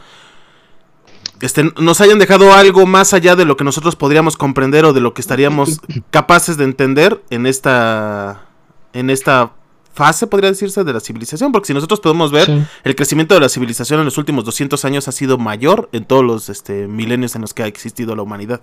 este, 1.41 1.71
nos 1.81 2.01
hayan 2.01 2.19
dejado 2.19 2.55
algo 2.55 2.87
más 2.87 3.13
allá 3.13 3.37
de 3.37 3.45
lo 3.45 3.57
que 3.57 3.65
nosotros 3.65 3.95
podríamos 3.97 4.37
comprender 4.37 4.85
o 4.87 4.93
de 4.93 5.01
lo 5.01 5.13
que 5.13 5.21
estaríamos 5.21 5.81
capaces 6.11 6.57
de 6.57 6.65
entender 6.65 7.23
en 7.31 7.47
esta 7.47 8.47
en 8.93 9.11
esta 9.11 9.53
fase 9.97 10.27
podría 10.27 10.51
decirse 10.51 10.85
de 10.85 10.93
la 10.93 11.01
civilización 11.01 11.51
porque 11.53 11.67
si 11.69 11.75
nosotros 11.75 12.01
podemos 12.01 12.31
ver 12.31 12.45
Sí. 12.47 12.63
el 12.85 12.95
crecimiento 12.95 13.35
de 13.35 13.41
la 13.41 13.49
civilización 13.49 13.99
en 14.01 14.05
los 14.05 14.19
últimos 14.19 14.45
200 14.45 14.85
años 14.85 15.09
ha 15.09 15.13
sido 15.13 15.39
mayor 15.39 15.89
en 15.93 16.05
todos 16.05 16.23
los 16.25 16.49
este, 16.51 16.87
milenios 16.87 17.35
en 17.35 17.41
los 17.41 17.55
que 17.55 17.63
ha 17.63 17.67
existido 17.67 18.15
la 18.15 18.23
humanidad. 18.23 18.61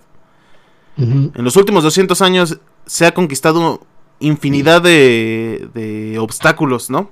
En 0.96 1.32
los 1.36 1.56
últimos 1.56 1.82
200 1.82 2.22
años 2.22 2.58
se 2.86 3.04
ha 3.04 3.12
conquistado 3.12 3.84
infinidad 4.20 4.80
de, 4.80 5.68
de 5.74 6.18
obstáculos, 6.20 6.88
¿no? 6.88 7.10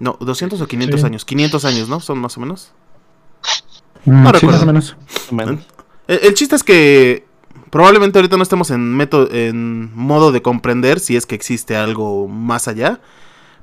No, 0.00 0.16
200 0.20 0.60
o 0.60 0.66
500 0.66 1.00
Sí. 1.00 1.06
años. 1.06 1.24
500 1.24 1.64
años, 1.64 1.88
¿no? 1.88 2.00
Son 2.00 2.18
más 2.18 2.36
o 2.36 2.40
menos. 2.40 2.72
Mm, 4.04 4.22
No 4.24 4.28
sí, 4.30 4.32
recuerdo. 4.32 4.72
más 4.72 4.96
o 5.30 5.34
menos. 5.34 5.60
El, 6.08 6.18
el 6.24 6.34
chiste 6.34 6.56
es 6.56 6.64
que 6.64 7.24
probablemente 7.70 8.18
ahorita 8.18 8.36
no 8.36 8.42
estemos 8.42 8.70
en, 8.72 8.96
método, 8.96 9.28
en 9.32 9.94
modo 9.94 10.32
de 10.32 10.42
comprender 10.42 10.98
si 11.00 11.16
es 11.16 11.24
que 11.26 11.34
existe 11.36 11.76
algo 11.76 12.26
más 12.26 12.66
allá. 12.66 13.00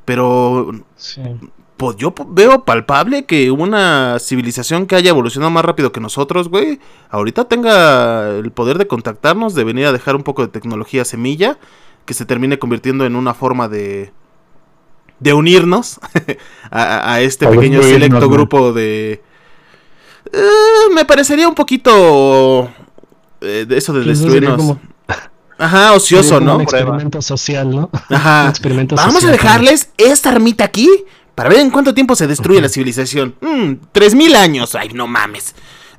Pero 0.06 0.72
Sí. 0.96 1.22
pues 1.78 1.98
yo 1.98 2.14
veo 2.30 2.64
palpable 2.64 3.26
que 3.26 3.52
una 3.52 4.18
civilización 4.20 4.86
que 4.86 4.96
haya 4.96 5.10
evolucionado 5.10 5.52
más 5.52 5.66
rápido 5.66 5.92
que 5.92 6.00
nosotros, 6.00 6.48
güey, 6.50 6.80
ahorita 7.10 7.46
tenga 7.46 8.30
el 8.30 8.52
poder 8.52 8.78
de 8.78 8.88
contactarnos, 8.88 9.56
de 9.56 9.64
venir 9.64 9.86
a 9.88 9.92
dejar 9.92 10.16
un 10.16 10.24
poco 10.24 10.42
de 10.44 10.48
tecnología 10.48 11.04
semilla, 11.06 11.58
que 12.06 12.14
se 12.14 12.26
termine 12.26 12.60
convirtiendo 12.60 13.06
en 13.06 13.16
una 13.16 13.34
forma 13.34 13.68
de 13.68 14.12
de 15.18 15.34
unirnos 15.34 15.98
a, 16.72 17.22
este 17.22 17.48
A 17.48 17.50
pequeño 17.50 17.82
selecto 17.82 18.30
grupo 18.30 18.74
de... 18.74 19.22
Eh, 20.34 20.94
me 20.94 21.06
parecería 21.06 21.48
un 21.48 21.56
poquito 21.56 22.70
eh, 23.40 23.66
de 23.68 23.78
eso 23.78 23.94
de 23.94 24.04
Pues 24.04 24.20
destruirnos. 24.20 24.58
como- 24.58 24.80
Ajá, 25.58 25.94
ocioso, 25.94 26.40
¿no? 26.40 26.56
Un 26.56 26.62
experimento 26.62 27.22
social, 27.22 27.70
¿no? 27.70 27.90
Un 28.10 28.16
Ajá. 28.16 28.50
experimento 28.50 28.96
Vamos 28.96 29.24
a 29.24 29.32
dejarles 29.32 29.90
esta 29.98 30.30
armita 30.30 30.64
aquí 30.66 30.90
para 31.34 31.50
ver 31.50 31.60
en 31.60 31.70
cuánto 31.72 31.94
tiempo 31.94 32.16
se 32.16 32.28
destruye 32.28 32.62
la 32.62 32.70
civilización. 32.70 33.36
Mm, 33.42 33.74
tres 33.92 34.16
mil 34.16 34.36
años. 34.36 34.76
Ay, 34.76 34.90
no 34.94 35.08
mames. 35.08 35.56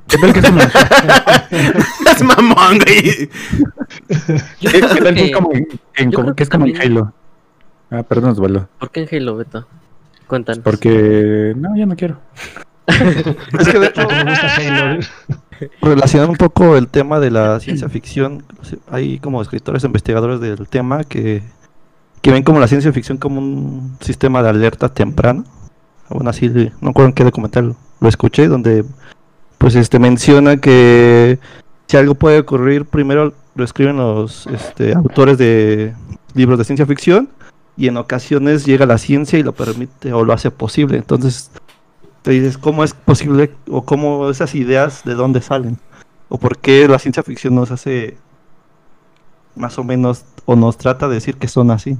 ¿Qué 0.08 0.18
tal 0.18 0.32
que 0.32 0.38
es 0.40 0.46
como, 0.46 0.60
Es 2.12 2.22
mamón, 2.22 2.78
güey. 2.78 3.28
qué- 4.60 4.70
qué 4.70 4.80
tal 4.80 5.14
que 5.14 5.24
es 5.26 5.32
como 5.34 5.50
en- 5.52 6.12
como- 6.12 6.34
que 6.34 6.42
es 6.42 6.48
como 6.48 6.66
en 6.66 6.80
Halo? 6.80 7.12
Ah, 7.90 8.02
perdón, 8.02 8.30
Osvaldo. 8.30 8.68
¿Por 8.78 8.90
qué 8.90 9.00
en 9.02 9.08
Halo, 9.16 9.36
Beto? 9.36 9.66
Cuéntanos. 10.26 10.62
Porque. 10.64 11.54
No, 11.56 11.76
ya 11.76 11.86
no 11.86 11.96
quiero. 11.96 12.18
Es 12.86 13.68
que 13.68 13.78
de 13.78 13.86
hecho, 13.86 14.06
Me 14.08 14.24
gusta 14.30 14.54
Halo. 14.56 15.00
Relacionando 15.82 16.32
un 16.32 16.38
poco 16.38 16.76
el 16.76 16.88
tema 16.88 17.20
de 17.20 17.30
la 17.30 17.60
ciencia 17.60 17.88
ficción, 17.88 18.44
hay 18.90 19.18
como 19.18 19.42
escritores 19.42 19.84
e 19.84 19.86
investigadores 19.86 20.40
del 20.40 20.68
tema 20.68 21.04
que, 21.04 21.42
que 22.22 22.30
ven 22.30 22.42
como 22.42 22.60
la 22.60 22.68
ciencia 22.68 22.92
ficción 22.92 23.18
como 23.18 23.40
un 23.40 23.96
sistema 24.00 24.42
de 24.42 24.50
alerta 24.50 24.88
temprano. 24.88 25.44
Aún 26.08 26.28
así, 26.28 26.48
no 26.48 26.70
me 26.80 26.90
acuerdo 26.90 27.08
en 27.08 27.14
qué 27.14 27.24
documental 27.24 27.74
lo 28.00 28.08
escuché, 28.08 28.46
donde 28.48 28.84
pues 29.58 29.74
este 29.74 29.98
menciona 29.98 30.58
que 30.58 31.38
si 31.88 31.96
algo 31.96 32.14
puede 32.14 32.40
ocurrir, 32.40 32.84
primero 32.84 33.32
lo 33.54 33.64
escriben 33.64 33.96
los 33.96 34.46
este, 34.48 34.92
autores 34.94 35.38
de 35.38 35.94
libros 36.34 36.58
de 36.58 36.64
ciencia 36.64 36.86
ficción 36.86 37.30
y 37.76 37.88
en 37.88 37.96
ocasiones 37.96 38.64
llega 38.64 38.86
la 38.86 38.98
ciencia 38.98 39.38
y 39.38 39.42
lo 39.42 39.52
permite 39.52 40.12
o 40.12 40.24
lo 40.24 40.32
hace 40.32 40.50
posible. 40.50 40.98
Entonces 40.98 41.50
te 42.26 42.32
dices, 42.32 42.58
¿cómo 42.58 42.82
es 42.82 42.92
posible 42.92 43.52
o 43.70 43.82
cómo 43.84 44.28
esas 44.30 44.56
ideas 44.56 45.04
de 45.04 45.14
dónde 45.14 45.40
salen? 45.40 45.78
¿O 46.28 46.38
por 46.38 46.58
qué 46.58 46.88
la 46.88 46.98
ciencia 46.98 47.22
ficción 47.22 47.54
nos 47.54 47.70
hace 47.70 48.16
más 49.54 49.78
o 49.78 49.84
menos 49.84 50.24
o 50.44 50.56
nos 50.56 50.76
trata 50.76 51.06
de 51.06 51.14
decir 51.14 51.36
que 51.36 51.46
son 51.46 51.70
así? 51.70 51.96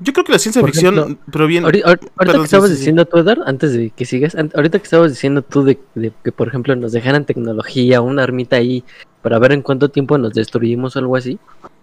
Yo 0.00 0.12
creo 0.12 0.24
que 0.24 0.32
la 0.32 0.40
ciencia 0.40 0.60
Por 0.60 0.70
ficción 0.72 0.98
ejemplo, 0.98 1.16
proviene. 1.30 1.64
Ahori- 1.68 1.82
ahor- 1.84 1.86
ahorita 1.86 2.14
Perdón, 2.16 2.40
que 2.40 2.44
estabas 2.46 2.70
sí, 2.70 2.74
sí. 2.74 2.80
diciendo 2.80 3.04
tú, 3.04 3.18
Edar, 3.18 3.38
antes 3.46 3.72
de 3.72 3.90
que 3.90 4.04
sigas, 4.04 4.34
ahorita 4.34 4.80
que 4.80 4.84
estabas 4.84 5.12
diciendo 5.12 5.42
tú 5.42 5.62
de, 5.62 5.78
de 5.94 6.12
que, 6.24 6.32
por 6.32 6.48
ejemplo, 6.48 6.74
nos 6.74 6.90
dejaran 6.90 7.24
tecnología, 7.24 8.00
una 8.00 8.24
armita 8.24 8.56
ahí, 8.56 8.82
para 9.22 9.38
ver 9.38 9.52
en 9.52 9.62
cuánto 9.62 9.90
tiempo 9.90 10.18
nos 10.18 10.34
destruimos 10.34 10.96
o 10.96 10.98
algo 10.98 11.14
así, 11.14 11.38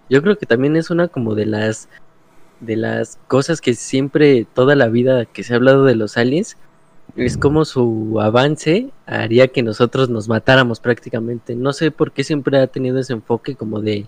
yo 0.09 0.21
creo 0.21 0.37
que 0.37 0.45
también 0.45 0.75
es 0.75 0.89
una 0.89 1.07
como 1.07 1.33
de 1.33 1.45
las 1.45 1.87
de 2.59 2.75
las 2.75 3.17
cosas 3.29 3.61
que 3.61 3.73
siempre, 3.73 4.45
toda 4.53 4.75
la 4.75 4.89
vida 4.89 5.23
que 5.23 5.43
se 5.45 5.53
ha 5.53 5.55
hablado 5.55 5.85
de 5.85 5.95
los 5.95 6.17
aliens, 6.17 6.57
es 7.15 7.37
como 7.37 7.65
su 7.65 8.19
avance 8.21 8.89
haría 9.05 9.47
que 9.47 9.63
nosotros 9.63 10.09
nos 10.09 10.27
matáramos 10.29 10.79
prácticamente. 10.79 11.55
No 11.55 11.73
sé 11.73 11.91
por 11.91 12.11
qué 12.11 12.23
siempre 12.23 12.59
ha 12.59 12.67
tenido 12.67 12.99
ese 12.99 13.13
enfoque 13.13 13.55
como 13.55 13.81
de 13.81 14.05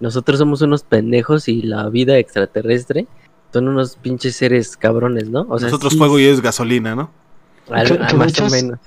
nosotros 0.00 0.38
somos 0.38 0.62
unos 0.62 0.82
pendejos 0.82 1.48
y 1.48 1.62
la 1.62 1.88
vida 1.88 2.18
extraterrestre 2.18 3.06
son 3.52 3.68
unos 3.68 3.96
pinches 3.96 4.34
seres 4.36 4.76
cabrones, 4.76 5.28
¿no? 5.28 5.46
O 5.48 5.58
sea, 5.58 5.68
Nosotros 5.68 5.92
sí, 5.92 5.98
fuego 5.98 6.18
y 6.18 6.24
es 6.24 6.40
gasolina, 6.40 6.94
¿no? 6.96 7.10
al- 7.70 7.86
Que- 7.86 7.98
que 8.06 8.16
más 8.16 8.40
o 8.40 8.46
es- 8.46 8.52
menos. 8.52 8.78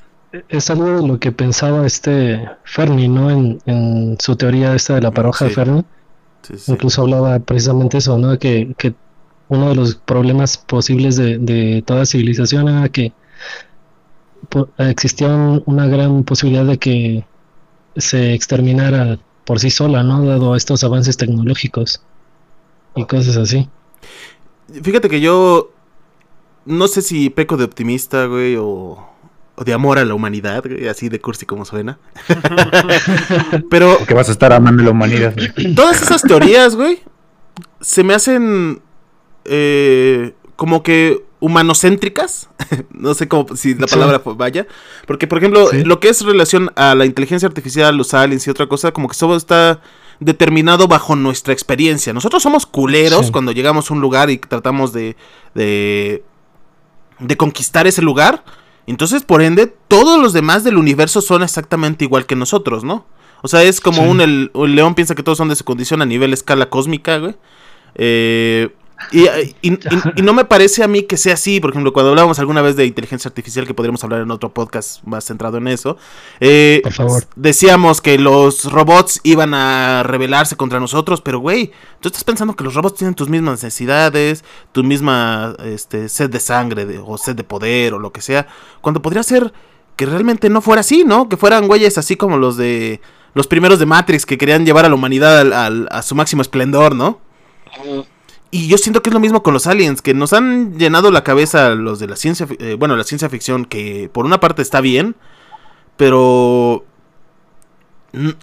Es 0.50 0.70
algo 0.70 0.86
de 1.02 1.08
lo 1.08 1.18
que 1.18 1.32
pensaba 1.32 1.86
este 1.86 2.46
Fermi, 2.66 3.08
¿no? 3.08 3.32
En, 3.32 3.60
en 3.66 4.18
su 4.20 4.36
teoría 4.36 4.76
esta 4.76 4.96
de 4.96 5.02
la 5.02 5.12
paroja 5.12 5.46
de. 5.46 5.52
Fermi. 5.52 5.86
Sí, 6.42 6.58
sí. 6.58 6.72
Incluso 6.74 7.04
hablaba 7.04 7.40
precisamente 7.40 8.00
eso, 8.00 8.18
¿no? 8.18 8.38
Que, 8.38 8.76
que 8.78 8.94
uno 9.48 9.70
de 9.70 9.76
los 9.76 9.96
problemas 9.96 10.58
posibles 10.58 11.16
de, 11.16 11.38
de 11.38 11.84
toda 11.86 12.06
civilización 12.06 12.68
era 12.68 12.90
que 12.90 13.14
existía 14.78 15.28
un- 15.30 15.64
una 15.66 15.88
gran 15.88 16.24
posibilidad 16.24 16.66
de 16.66 16.78
que 16.78 17.26
se 17.98 18.34
exterminara 18.34 19.18
por 19.46 19.60
sí 19.60 19.70
sola, 19.70 20.04
¿no? 20.04 20.26
Dado 20.26 20.56
estos 20.56 20.84
avances 20.84 21.18
tecnológicos 21.18 22.02
y 22.96 23.06
cosas 23.06 23.38
así. 23.38 23.70
Fíjate 24.82 25.10
que 25.10 25.22
yo 25.22 25.72
no 26.66 26.88
sé 26.88 27.02
si 27.02 27.30
peco 27.30 27.58
de 27.58 27.66
optimista, 27.66 28.26
güey, 28.26 28.56
o, 28.56 28.98
o 29.56 29.64
de 29.64 29.74
amor 29.74 30.00
a 30.00 30.06
la 30.06 30.14
humanidad, 30.16 30.64
güey, 30.66 30.88
así 30.88 31.10
de 31.10 31.20
cursi 31.22 31.46
como 31.46 31.64
suena. 31.66 32.00
Pero 33.70 33.98
Que 34.08 34.14
vas 34.14 34.30
a 34.30 34.32
estar 34.32 34.52
amando 34.54 34.84
la 34.84 34.92
humanidad. 34.92 35.34
güey. 35.56 35.76
todas 35.76 36.02
esas 36.02 36.22
teorías, 36.22 36.76
güey, 36.76 37.02
se 37.82 38.04
me 38.04 38.14
hacen 38.14 38.82
eh, 39.46 40.34
como 40.56 40.82
que 40.84 41.24
humanocéntricas. 41.40 42.50
no 42.92 43.14
sé 43.14 43.28
cómo, 43.28 43.56
si 43.56 43.76
la 43.76 43.88
palabra 43.88 44.22
vaya. 44.36 44.68
Porque, 45.08 45.28
por 45.28 45.38
ejemplo, 45.40 45.68
Sí. 45.70 45.84
lo 45.84 46.00
que 46.00 46.10
es 46.10 46.22
relación 46.24 46.72
a 46.76 46.96
la 46.96 47.06
inteligencia 47.06 47.48
artificial, 47.48 47.96
los 47.98 48.14
aliens 48.14 48.46
y 48.48 48.50
otra 48.50 48.68
cosa, 48.68 48.92
como 48.92 49.08
que 49.08 49.18
todo 49.18 49.36
está 49.36 49.82
determinado 50.20 50.88
bajo 50.88 51.16
nuestra 51.16 51.54
experiencia. 51.54 52.14
Nosotros 52.14 52.42
somos 52.42 52.66
culeros 52.66 53.28
Sí. 53.28 53.32
cuando 53.32 53.52
llegamos 53.52 53.90
a 53.90 53.94
un 53.94 54.02
lugar 54.02 54.30
y 54.30 54.38
tratamos 54.38 54.94
de, 54.94 55.16
de, 55.54 56.24
de 57.20 57.38
conquistar 57.38 57.86
ese 57.88 58.02
lugar. 58.02 58.44
Entonces, 58.88 59.24
por 59.24 59.42
ende, 59.42 59.68
todos 59.88 60.22
los 60.22 60.32
demás 60.32 60.64
del 60.64 60.78
universo 60.78 61.20
son 61.22 61.44
exactamente 61.44 62.06
igual 62.06 62.26
que 62.26 62.36
nosotros, 62.36 62.84
¿no? 62.84 63.06
O 63.42 63.48
sea, 63.48 63.64
es 63.64 63.82
como 63.82 64.04
un 64.04 64.22
el, 64.22 64.52
el 64.56 64.76
león 64.76 64.96
piensa 64.96 65.16
que 65.16 65.22
todos 65.24 65.38
son 65.38 65.50
de 65.50 65.56
su 65.56 65.64
condición 65.66 66.02
a 66.02 66.06
nivel 66.06 66.34
escala 66.34 66.70
cósmica, 66.70 67.18
güey. 67.18 67.36
Eh, 67.96 68.70
y, 69.12 69.24
y- 69.62 69.74
y- 69.74 69.80
y 70.18 70.22
no 70.22 70.34
me 70.34 70.46
parece 70.46 70.84
a 70.84 70.88
mí 70.88 71.04
que 71.04 71.18
sea 71.18 71.34
así. 71.34 71.60
Por 71.60 71.72
ejemplo, 71.72 71.94
cuando 71.94 72.10
hablábamos 72.12 72.40
alguna 72.40 72.62
vez 72.62 72.76
de 72.76 72.86
inteligencia 72.86 73.28
artificial, 73.30 73.68
que 73.68 73.74
podríamos 73.74 74.04
hablar 74.04 74.22
en 74.22 74.32
otro 74.32 74.54
podcast 74.54 75.04
más 75.04 75.26
centrado 75.26 75.58
en 75.58 75.68
eso, 75.68 75.98
eh, 76.40 76.80
Por 76.84 76.94
favor. 76.94 77.24
decíamos 77.36 78.02
que 78.02 78.18
los 78.18 78.72
robots 78.72 79.20
iban 79.24 79.54
a 79.54 80.04
rebelarse 80.04 80.56
contra 80.56 80.80
nosotros, 80.80 81.22
pero 81.22 81.40
güey, 81.40 81.72
tú 82.00 82.08
estás 82.10 82.24
pensando 82.24 82.56
que 82.56 82.64
los 82.64 82.74
robots 82.74 82.98
tienen 82.98 83.16
tus 83.16 83.30
mismas 83.30 83.64
necesidades, 83.64 84.44
tu 84.72 84.84
misma 84.84 85.56
este, 85.64 86.10
sed 86.10 86.30
de 86.30 86.40
sangre 86.40 86.86
de- 86.86 87.00
o 87.00 87.18
sed 87.18 87.36
de 87.36 87.44
poder 87.44 87.94
o 87.94 88.00
lo 88.00 88.12
que 88.12 88.22
sea, 88.22 88.48
cuando 88.82 89.02
podría 89.02 89.24
ser 89.24 89.54
que 89.96 90.06
realmente 90.06 90.50
no 90.50 90.62
fuera 90.62 90.82
así, 90.82 91.04
¿no? 91.06 91.30
Que 91.30 91.38
fueran 91.38 91.68
güeyes 91.68 91.98
así 91.98 92.16
como 92.18 92.38
los 92.38 92.58
de 92.58 93.00
los 93.34 93.48
primeros 93.48 93.80
de 93.80 93.86
Matrix 93.86 94.26
que 94.26 94.38
querían 94.38 94.66
llevar 94.66 94.86
a 94.86 94.90
la 94.90 94.96
humanidad 94.96 95.40
al- 95.40 95.54
al- 95.54 95.88
a 95.92 96.02
su 96.02 96.16
máximo 96.16 96.42
esplendor, 96.42 96.96
¿no? 96.96 97.20
Y 98.56 98.68
yo 98.68 98.78
siento 98.78 99.02
que 99.02 99.10
es 99.10 99.14
lo 99.14 99.20
mismo 99.20 99.44
con 99.44 99.54
los 99.54 99.68
aliens, 99.68 100.02
que 100.02 100.14
nos 100.14 100.32
han 100.32 100.78
llenado 100.78 101.12
la 101.12 101.24
cabeza 101.24 101.70
los 101.72 102.00
de 102.00 102.08
la 102.08 102.16
ciencia, 102.16 102.48
fi- 102.48 102.56
eh, 102.60 102.76
bueno, 102.80 102.96
la 102.96 103.04
ciencia 103.04 103.28
ficción, 103.30 103.66
que 103.66 104.10
por 104.14 104.24
una 104.26 104.40
parte 104.40 104.62
está 104.62 104.80
bien, 104.82 105.16
pero 105.98 106.86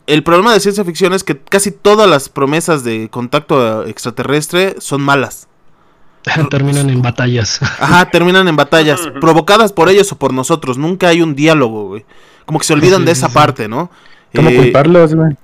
el 0.06 0.22
problema 0.22 0.52
de 0.52 0.60
ciencia 0.60 0.84
ficción 0.84 1.14
es 1.14 1.24
que 1.24 1.38
casi 1.38 1.70
todas 1.70 2.08
las 2.10 2.28
promesas 2.28 2.84
de 2.84 3.08
contacto 3.10 3.84
eh, 3.86 3.90
extraterrestre 3.90 4.74
son 4.80 5.00
malas. 5.00 5.48
Terminan 6.50 6.90
en 6.90 7.00
batallas. 7.00 7.60
Ajá, 7.80 8.10
terminan 8.10 8.46
en 8.48 8.54
batallas, 8.56 9.00
provocadas 9.20 9.72
por 9.72 9.88
ellos 9.88 10.12
o 10.12 10.16
por 10.18 10.32
nosotros. 10.34 10.76
Nunca 10.78 11.08
hay 11.08 11.22
un 11.22 11.34
diálogo, 11.34 11.88
güey. 11.88 12.04
Como 12.44 12.58
que 12.58 12.64
se 12.66 12.74
olvidan 12.74 13.00
Sí, 13.00 13.06
de 13.06 13.12
esa 13.12 13.28
sí. 13.28 13.34
parte, 13.34 13.66
¿no? 13.66 13.90
¿Cómo 14.34 14.50
Eh, 14.50 14.56
culparlos, 14.56 15.14
güey? 15.14 15.36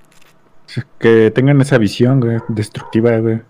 Que 1.00 1.32
tengan 1.34 1.60
esa 1.62 1.78
visión, 1.78 2.20
güey, 2.20 2.38
destructiva, 2.48 3.16
güey. 3.18 3.40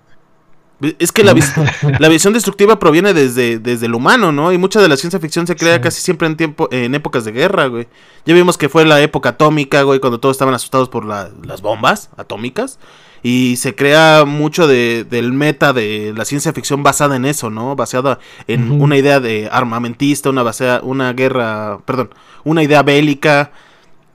Es 1.01 1.11
que 1.11 1.25
la, 1.25 1.33
vis- 1.35 1.53
la 1.99 2.09
visión 2.09 2.33
destructiva 2.33 2.79
proviene 2.79 3.13
desde, 3.13 3.59
desde 3.59 3.87
el 3.87 3.95
humano, 3.95 4.31
¿no? 4.31 4.53
Y 4.53 4.59
mucha 4.59 4.81
de 4.81 4.89
la 4.89 4.97
ciencia 4.97 5.19
ficción 5.19 5.47
se 5.47 5.57
crea 5.57 5.77
Sí. 5.77 5.81
casi 5.81 6.01
siempre 6.01 6.29
en 6.29 6.37
tiempo, 6.37 6.69
en 6.71 6.95
épocas 6.95 7.25
de 7.25 7.33
guerra, 7.33 7.67
güey. 7.67 7.89
Ya 8.27 8.35
vimos 8.35 8.57
que 8.57 8.69
fue 8.69 8.85
la 8.85 9.01
época 9.01 9.31
atómica, 9.31 9.83
güey, 9.83 9.99
cuando 9.99 10.21
todos 10.21 10.35
estaban 10.35 10.55
asustados 10.55 10.89
por 10.89 11.05
la- 11.05 11.31
las 11.45 11.63
bombas 11.63 12.11
atómicas. 12.17 12.79
Y 13.25 13.57
se 13.57 13.75
crea 13.75 14.25
mucho 14.25 14.69
de, 14.69 15.05
del 15.11 15.33
meta 15.33 15.73
de 15.73 16.15
la 16.17 16.25
ciencia 16.25 16.53
ficción 16.53 16.85
basada 16.85 17.17
en 17.17 17.25
eso, 17.25 17.51
¿no? 17.51 17.75
Basada 17.75 18.21
en 18.47 18.71
una 18.81 18.97
idea 18.97 19.19
de 19.19 19.49
armamentista, 19.51 20.31
una, 20.31 20.45
basea- 20.45 20.81
una 20.85 21.13
guerra, 21.13 21.81
perdón, 21.85 22.11
una 22.45 22.63
idea 22.63 22.85
bélica. 22.85 23.51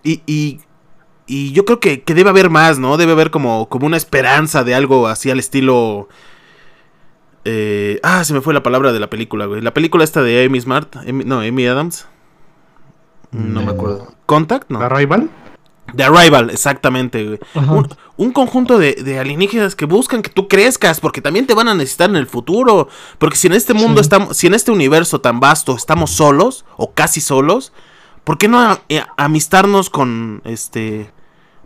Y, 0.01 0.21
y, 0.25 0.61
y 1.27 1.51
yo 1.51 1.65
creo 1.65 1.81
que, 1.81 2.03
que 2.03 2.13
debe 2.13 2.29
haber 2.29 2.49
más, 2.49 2.79
¿no? 2.79 2.95
Debe 2.95 3.11
haber 3.11 3.29
como, 3.31 3.67
como 3.67 3.85
una 3.85 3.97
esperanza 3.97 4.63
de 4.63 4.73
algo 4.75 5.07
así 5.07 5.29
al 5.29 5.39
estilo... 5.39 6.07
Eh, 7.45 7.99
ah, 8.03 8.23
se 8.23 8.33
me 8.33 8.41
fue 8.41 8.53
la 8.53 8.63
palabra 8.63 8.93
de 8.93 8.99
la 8.99 9.09
película, 9.09 9.45
güey. 9.45 9.61
La 9.61 9.73
película 9.73 10.03
esta 10.03 10.21
de 10.21 10.45
Amy 10.45 10.61
Smart. 10.61 10.95
Amy- 11.07 11.25
no, 11.25 11.39
Amy 11.39 11.65
Adams. 11.67 12.07
No 13.31 13.61
me 13.63 13.71
acuerdo. 13.71 14.13
¿Contact? 14.25 14.69
No. 14.69 14.79
¿La 14.79 14.89
Rival? 14.89 15.29
The 15.95 16.03
Arrival, 16.05 16.49
exactamente, 16.49 17.23
güey. 17.25 17.39
Un, 17.55 17.89
un 18.15 18.31
conjunto 18.31 18.77
de, 18.77 18.93
de 18.93 19.19
alienígenas 19.19 19.75
que 19.75 19.85
buscan 19.85 20.21
que 20.21 20.29
tú 20.29 20.47
crezcas, 20.47 20.99
porque 21.01 21.19
también 21.21 21.45
te 21.45 21.53
van 21.53 21.67
a 21.67 21.73
necesitar 21.75 22.09
en 22.09 22.15
el 22.15 22.25
futuro. 22.27 22.87
Porque 23.17 23.35
si 23.35 23.47
en 23.47 23.53
este 23.53 23.73
mundo 23.73 24.01
Sí. 24.01 24.05
estamos, 24.05 24.37
si 24.37 24.47
en 24.47 24.53
este 24.53 24.71
universo 24.71 25.19
tan 25.19 25.39
vasto 25.39 25.75
estamos 25.75 26.11
solos, 26.11 26.63
o 26.77 26.93
casi 26.93 27.19
solos, 27.21 27.73
¿por 28.23 28.37
qué 28.37 28.47
no 28.47 28.59
a- 28.59 28.81
eh, 28.87 29.03
amistarnos 29.17 29.89
con 29.89 30.41
este. 30.45 31.11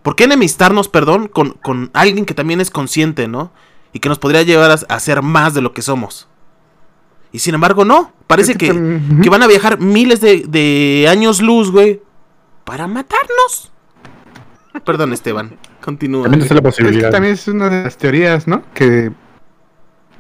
¿Por 0.02 0.16
qué 0.16 0.24
enemistarnos, 0.24 0.88
perdón, 0.88 1.28
con, 1.28 1.52
con 1.52 1.92
alguien 1.94 2.26
que 2.26 2.34
también 2.34 2.60
es 2.62 2.72
consciente, 2.72 3.28
¿no? 3.28 3.52
Y 3.94 4.00
que 4.00 4.10
nos 4.10 4.20
podría 4.20 4.44
llevar 4.44 4.72
a, 4.72 4.74
a 4.74 5.00
ser 5.00 5.22
más 5.22 5.54
de 5.54 5.62
lo 5.62 5.74
que 5.74 5.82
somos. 5.82 6.28
Y 7.32 7.40
sin 7.40 7.56
embargo, 7.56 7.86
no. 7.86 8.12
Parece 8.28 8.54
Es 8.54 8.58
que 8.58 8.68
que, 9.22 9.30
van 9.30 9.44
a 9.44 9.48
viajar 9.48 9.80
miles 9.80 10.22
de, 10.22 10.44
de 10.48 11.08
años 11.10 11.42
luz, 11.42 11.72
güey. 11.72 12.02
Para 12.64 12.88
matarnos. 12.88 13.72
Perdón, 14.86 15.14
Esteban. 15.14 15.56
Continúa. 15.82 16.24
También 16.24 16.42
está 16.44 16.54
la 16.54 16.60
Es 16.60 16.64
que 16.76 16.84
posibilidad. 16.84 17.12
también 17.12 17.34
es 17.34 17.48
una 17.48 17.70
de 17.70 17.84
las 17.84 17.98
teorías, 17.98 18.48
¿no? 18.48 18.62
Que 18.74 19.12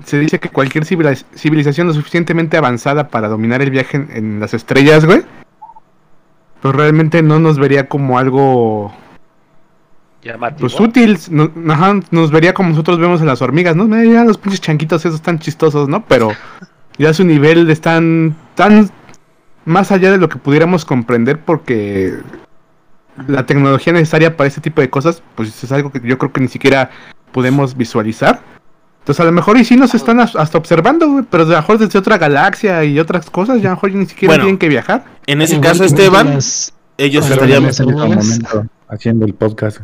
se 0.06 0.20
dice 0.20 0.40
que 0.40 0.50
cualquier 0.50 0.86
civiliz- 0.86 1.26
civilización 1.36 1.88
lo 1.88 1.94
suficientemente 1.94 2.56
avanzada 2.58 3.10
para 3.10 3.28
dominar 3.28 3.62
el 3.62 3.72
viaje 3.72 3.98
en, 3.98 4.10
en 4.12 4.40
las 4.40 4.54
estrellas, 4.54 5.06
güey. 5.06 5.24
Pues 6.62 6.74
realmente 6.76 7.22
no 7.22 7.40
nos 7.40 7.60
vería 7.60 7.88
como 7.88 8.18
algo 8.18 8.94
Llamativo. 10.24 10.62
pues 10.68 10.80
útil. 10.80 11.18
no- 11.30 11.52
ajá, 11.72 12.00
nos 12.12 12.32
vería 12.32 12.54
como 12.54 12.70
nosotros 12.70 13.00
vemos 13.00 13.22
a 13.22 13.26
las 13.26 13.42
hormigas, 13.42 13.76
¿no? 13.76 13.86
Mira, 13.86 14.04
ya 14.06 14.24
los 14.24 14.38
pinches 14.38 14.62
chanquitos 14.62 15.06
esos 15.06 15.22
tan 15.22 15.40
chistosos, 15.40 15.88
¿no? 15.88 16.04
Pero 16.06 16.32
ya 16.98 17.14
su 17.14 17.24
nivel 17.24 17.70
están 17.70 18.36
tan 18.56 18.90
más 19.66 19.92
allá 19.92 20.12
de 20.12 20.18
lo 20.18 20.30
que 20.30 20.38
pudiéramos 20.38 20.86
comprender 20.86 21.40
porque 21.40 22.18
la 23.28 23.46
tecnología 23.46 23.94
necesaria 23.94 24.36
para 24.38 24.48
este 24.48 24.62
tipo 24.62 24.82
de 24.82 24.90
cosas, 24.90 25.22
pues 25.36 25.64
es 25.64 25.72
algo 25.72 25.92
que 25.92 26.00
yo 26.04 26.18
creo 26.18 26.32
que 26.32 26.42
ni 26.42 26.48
siquiera 26.48 26.90
podemos 27.32 27.76
visualizar. 27.76 28.42
Entonces 29.00 29.22
a 29.22 29.26
lo 29.26 29.32
mejor 29.32 29.58
y 29.58 29.64
sí 29.66 29.76
nos 29.78 29.96
están 29.96 30.20
as- 30.20 30.36
hasta 30.36 30.58
observando, 30.58 31.10
güey, 31.10 31.26
pero 31.30 31.44
a 31.44 31.48
lo 31.48 31.56
mejor 31.56 31.78
desde 31.78 31.98
otra 31.98 32.18
galaxia 32.18 32.84
y 32.84 33.00
otras 33.00 33.30
cosas, 33.30 33.62
ya 33.62 33.70
a 33.70 33.72
lo 33.72 33.76
mejor 33.78 33.92
ni 33.94 34.06
siquiera 34.06 34.32
Bueno, 34.34 34.44
tienen 34.44 34.58
que 34.60 34.68
viajar. 34.70 35.06
En 35.26 35.42
ese 35.42 35.56
Igual 35.56 35.70
caso, 35.72 35.84
Esteban, 35.86 36.28
ellos 36.98 37.30
estarían. 37.30 37.64
en 37.64 37.70
este 37.70 37.86
momento 37.86 38.66
haciendo 38.90 39.26
el 39.26 39.34
podcast. 39.34 39.80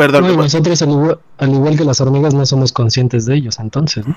Perdón, 0.00 0.26
No, 0.26 0.32
y 0.32 0.36
nosotros, 0.36 0.80
al 0.82 0.90
igual, 0.90 1.18
al 1.38 1.50
igual 1.50 1.76
que 1.76 1.84
las 1.84 2.00
hormigas, 2.00 2.34
no 2.34 2.44
somos 2.46 2.72
conscientes 2.72 3.26
de 3.26 3.34
ellos, 3.36 3.58
entonces, 3.58 4.06
¿no? 4.06 4.16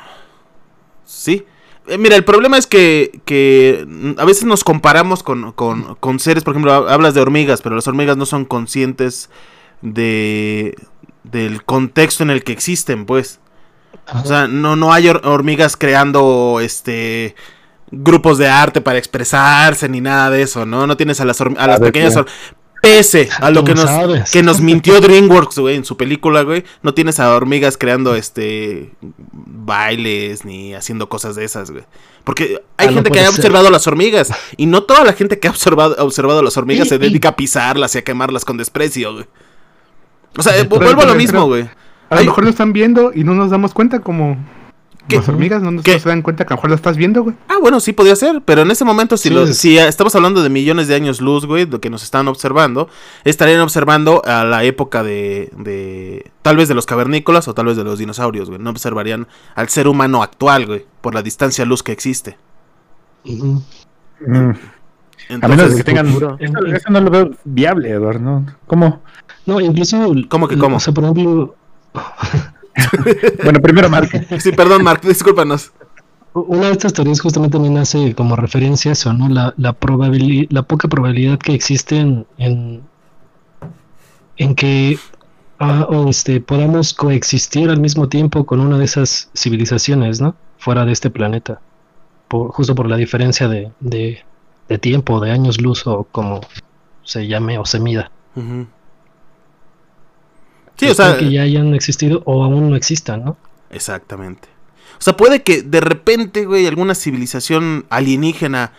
Sí. 1.06 1.46
Eh, 1.88 1.98
mira, 1.98 2.16
el 2.16 2.24
problema 2.24 2.58
es 2.58 2.66
que, 2.66 3.20
que 3.26 3.86
a 4.18 4.26
veces 4.26 4.46
nos 4.46 4.64
comparamos 4.64 5.22
con, 5.24 5.52
con, 5.52 5.96
con 5.96 6.20
seres, 6.20 6.44
por 6.44 6.54
ejemplo, 6.54 6.72
hab- 6.74 6.90
hablas 6.92 7.14
de 7.14 7.22
hormigas, 7.22 7.62
pero 7.62 7.76
las 7.76 7.88
hormigas 7.88 8.16
no 8.18 8.26
son 8.26 8.46
conscientes 8.46 9.30
de 9.82 10.76
del 11.24 11.64
contexto 11.64 12.24
en 12.24 12.30
el 12.30 12.44
que 12.44 12.52
existen, 12.52 13.06
pues. 13.06 13.40
O 14.14 14.26
sea, 14.26 14.48
no, 14.48 14.76
no 14.76 14.92
hay 14.94 15.08
hor- 15.08 15.22
hormigas 15.26 15.78
creando 15.78 16.60
este 16.62 17.36
grupos 17.92 18.38
de 18.38 18.48
arte 18.48 18.82
para 18.82 18.98
expresarse 18.98 19.88
ni 19.88 20.02
nada 20.02 20.30
de 20.30 20.42
eso, 20.42 20.66
¿no? 20.66 20.88
No 20.88 20.98
tienes 20.98 21.22
a 21.22 21.26
las, 21.26 21.40
a 21.42 21.46
las 21.68 21.80
ver, 21.80 21.92
pequeñas 21.92 22.16
Pese 22.84 23.30
a 23.40 23.50
lo 23.50 23.64
que 23.64 23.74
nos, 23.74 23.86
sabes. 23.86 24.30
que 24.30 24.44
nos 24.44 24.60
mintió 24.60 25.00
DreamWorks, 25.02 25.58
güey, 25.58 25.78
en 25.78 25.86
su 25.86 25.96
película, 25.96 26.42
güey. 26.44 26.66
No 26.82 26.94
tienes 26.94 27.18
a 27.22 27.34
hormigas 27.34 27.78
creando 27.78 28.14
este 28.14 28.92
bailes 29.32 30.44
ni 30.46 30.74
haciendo 30.74 31.08
cosas 31.08 31.36
de 31.38 31.46
esas, 31.46 31.72
güey. 31.72 31.84
Porque 32.26 32.62
hay 32.78 32.88
Ah, 32.90 32.92
gente 32.92 33.10
que 33.10 33.20
ha 33.22 33.28
ser. 33.28 33.36
observado 33.36 33.70
las 33.72 33.88
hormigas. 33.88 34.32
Y 34.58 34.66
no 34.66 34.84
toda 34.84 35.06
la 35.06 35.14
gente 35.14 35.40
que 35.40 35.48
ha 35.48 35.52
observado, 35.52 35.96
observado 36.04 36.44
las 36.44 36.58
hormigas 36.58 36.90
se 36.90 36.98
dedica 37.00 37.30
a 37.30 37.36
pisarlas 37.38 37.96
y 37.96 38.00
a 38.00 38.04
quemarlas 38.04 38.44
con 38.46 38.58
desprecio, 38.58 39.14
güey. 39.14 39.26
O 40.38 40.42
sea, 40.44 40.58
eh, 40.58 40.64
vuelvo 40.64 41.02
a 41.02 41.06
lo 41.06 41.16
mismo, 41.16 41.46
güey. 41.46 41.70
A 42.10 42.16
lo 42.18 42.26
mejor 42.26 42.44
lo 42.44 42.50
están 42.50 42.74
viendo 42.74 43.12
y 43.16 43.24
no 43.24 43.34
nos 43.34 43.50
damos 43.50 43.74
cuenta 43.74 44.00
como 44.02 44.38
¿Qué? 45.08 45.18
las 45.18 45.28
hormigas, 45.28 45.62
no 45.62 45.72
nos 45.72 45.84
¿Qué? 45.84 46.00
se 46.00 46.08
dan 46.08 46.22
cuenta 46.22 46.46
que 46.46 46.54
a 46.54 46.56
lo 46.56 46.58
mejor 46.58 46.70
lo 46.70 46.76
estás 46.78 46.96
viendo, 46.96 47.24
güey. 47.24 47.36
Ah, 47.50 47.58
bueno, 47.60 47.80
sí 47.82 47.92
podría 47.94 48.16
ser, 48.16 48.42
pero 48.46 48.62
en 48.62 48.72
ese 48.72 48.86
momento, 48.86 49.18
si, 49.18 49.30
Sí, 49.30 49.36
lo- 49.36 49.44
es- 49.44 49.58
si 49.58 49.78
eh, 49.78 49.88
estamos 49.88 50.16
hablando 50.16 50.42
de 50.42 50.50
millones 50.50 50.88
de 50.88 50.96
años 50.96 51.20
luz, 51.20 51.46
güey, 51.46 51.66
lo 51.66 51.82
que 51.82 51.90
nos 51.90 52.04
están 52.04 52.28
observando, 52.30 52.88
estarían 53.26 53.60
observando 53.60 54.22
a 54.26 54.44
la 54.46 54.64
época 54.64 55.04
de, 55.04 55.52
de 55.58 56.32
tal 56.42 56.56
vez 56.58 56.70
de 56.70 56.74
los 56.76 56.86
cavernícolas 56.86 57.48
o 57.50 57.54
tal 57.54 57.66
vez 57.66 57.76
de 57.78 57.84
los 57.84 58.00
dinosaurios, 58.00 58.50
güey. 58.50 58.62
No 58.62 58.70
observarían 58.70 59.28
al 59.56 59.68
ser 59.70 59.88
humano 59.90 60.24
actual, 60.24 60.66
güey, 60.68 60.86
por 61.02 61.14
la 61.14 61.22
distancia 61.22 61.66
luz 61.66 61.84
que 61.84 61.92
existe. 61.92 62.38
Ujú. 63.26 63.62
Mm, 64.26 64.32
a 64.32 64.38
menos 64.38 64.58
Entonces, 65.30 65.70
de 65.72 65.76
que 65.78 65.84
tengan. 65.84 66.08
futuro. 66.08 66.38
Eso, 66.40 66.66
eso 66.66 66.90
no 66.90 67.02
lo 67.02 67.10
veo 67.10 67.32
viable, 67.44 67.90
Eduardo. 67.90 68.20
¿no? 68.22 68.46
¿Cómo? 68.68 69.02
No, 69.46 69.60
incluso. 69.60 69.98
¿Cómo 70.30 70.48
que 70.48 70.58
cómo? 70.58 70.78
O 70.78 70.80
sea, 70.80 70.94
por 70.94 71.04
ejemplo, 71.04 71.56
Bueno, 73.44 73.60
primero 73.62 73.90
Mark. 73.90 74.10
sí, 74.40 74.52
perdón, 74.52 74.84
Mark, 74.84 75.02
discúlpanos. 75.02 75.72
una 76.34 76.68
de 76.68 76.72
estas 76.72 76.94
teorías 76.94 77.22
justamente 77.22 77.54
también 77.54 77.78
hace 77.78 78.16
como 78.16 78.36
referencia 78.36 78.92
a 78.92 78.94
eso, 78.94 79.14
¿no? 79.14 79.30
La, 79.30 79.54
la, 79.58 79.78
probabili- 79.80 80.48
la 80.50 80.64
poca 80.64 80.88
probabilidad 80.88 81.38
que 81.38 81.54
existe 81.54 81.98
en, 81.98 82.26
en, 82.38 82.82
en 84.38 84.56
que 84.56 84.98
ah, 85.60 85.86
o 85.90 86.10
este, 86.10 86.42
podamos 86.42 86.94
coexistir 86.94 87.70
al 87.70 87.80
mismo 87.80 88.10
tiempo 88.10 88.46
con 88.46 88.60
una 88.60 88.78
de 88.78 88.86
esas 88.86 89.30
civilizaciones, 89.36 90.22
¿no? 90.22 90.36
Fuera 90.58 90.86
de 90.86 90.92
este 90.92 91.10
planeta. 91.10 91.60
Por, 92.28 92.52
justo 92.52 92.74
por 92.74 92.90
la 92.90 92.98
diferencia 92.98 93.48
de, 93.48 93.72
de, 93.80 94.24
de 94.70 94.78
tiempo, 94.80 95.20
de 95.20 95.32
años 95.32 95.62
luz 95.62 95.86
o 95.86 96.08
como 96.12 96.42
se 97.04 97.28
llame 97.28 97.60
o 97.60 97.66
se 97.66 97.80
mida. 97.80 98.10
Ujú. 98.36 98.66
Sí, 100.76 100.88
o 100.88 100.94
sea, 100.94 101.18
que 101.18 101.32
ya 101.32 101.44
hayan 101.44 101.74
existido 101.74 102.24
o 102.26 102.44
aún 102.44 102.70
no 102.70 102.76
existan, 102.76 103.24
¿no? 103.24 103.38
Exactamente. 103.70 104.48
O 104.98 105.02
sea, 105.02 105.18
puede 105.18 105.44
que 105.44 105.62
de 105.62 105.82
repente, 105.82 106.46
güey, 106.46 106.66
alguna 106.66 106.96
civilización 106.96 107.86
alienígena 107.90 108.72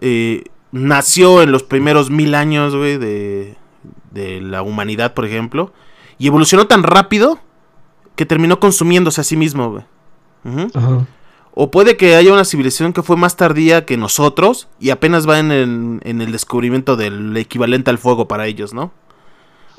eh, 0.00 0.44
nació 0.72 1.42
en 1.42 1.52
los 1.52 1.62
primeros 1.62 2.10
mil 2.10 2.34
años, 2.34 2.74
güey, 2.74 2.98
de, 2.98 3.56
de 4.10 4.40
la 4.40 4.62
humanidad, 4.62 5.14
por 5.14 5.24
ejemplo, 5.24 5.72
y 6.18 6.26
evolucionó 6.26 6.66
tan 6.66 6.82
rápido 6.82 7.38
que 8.16 8.26
terminó 8.26 8.60
consumiéndose 8.60 9.20
a 9.20 9.24
sí 9.24 9.36
mismo, 9.36 9.70
güey. 9.70 9.84
Ajá. 10.74 11.06
O 11.60 11.72
puede 11.72 11.96
que 11.96 12.14
haya 12.14 12.32
una 12.32 12.44
civilización 12.44 12.92
que 12.92 13.02
fue 13.02 13.16
más 13.16 13.36
tardía 13.36 13.84
que 13.84 13.96
nosotros 13.96 14.68
y 14.78 14.90
apenas 14.90 15.28
va 15.28 15.40
en 15.40 15.50
el, 15.50 16.00
en 16.04 16.20
el 16.20 16.30
descubrimiento 16.30 16.96
del 16.96 17.36
equivalente 17.36 17.90
al 17.90 17.98
fuego 17.98 18.28
para 18.28 18.46
ellos, 18.46 18.72
¿no? 18.72 18.92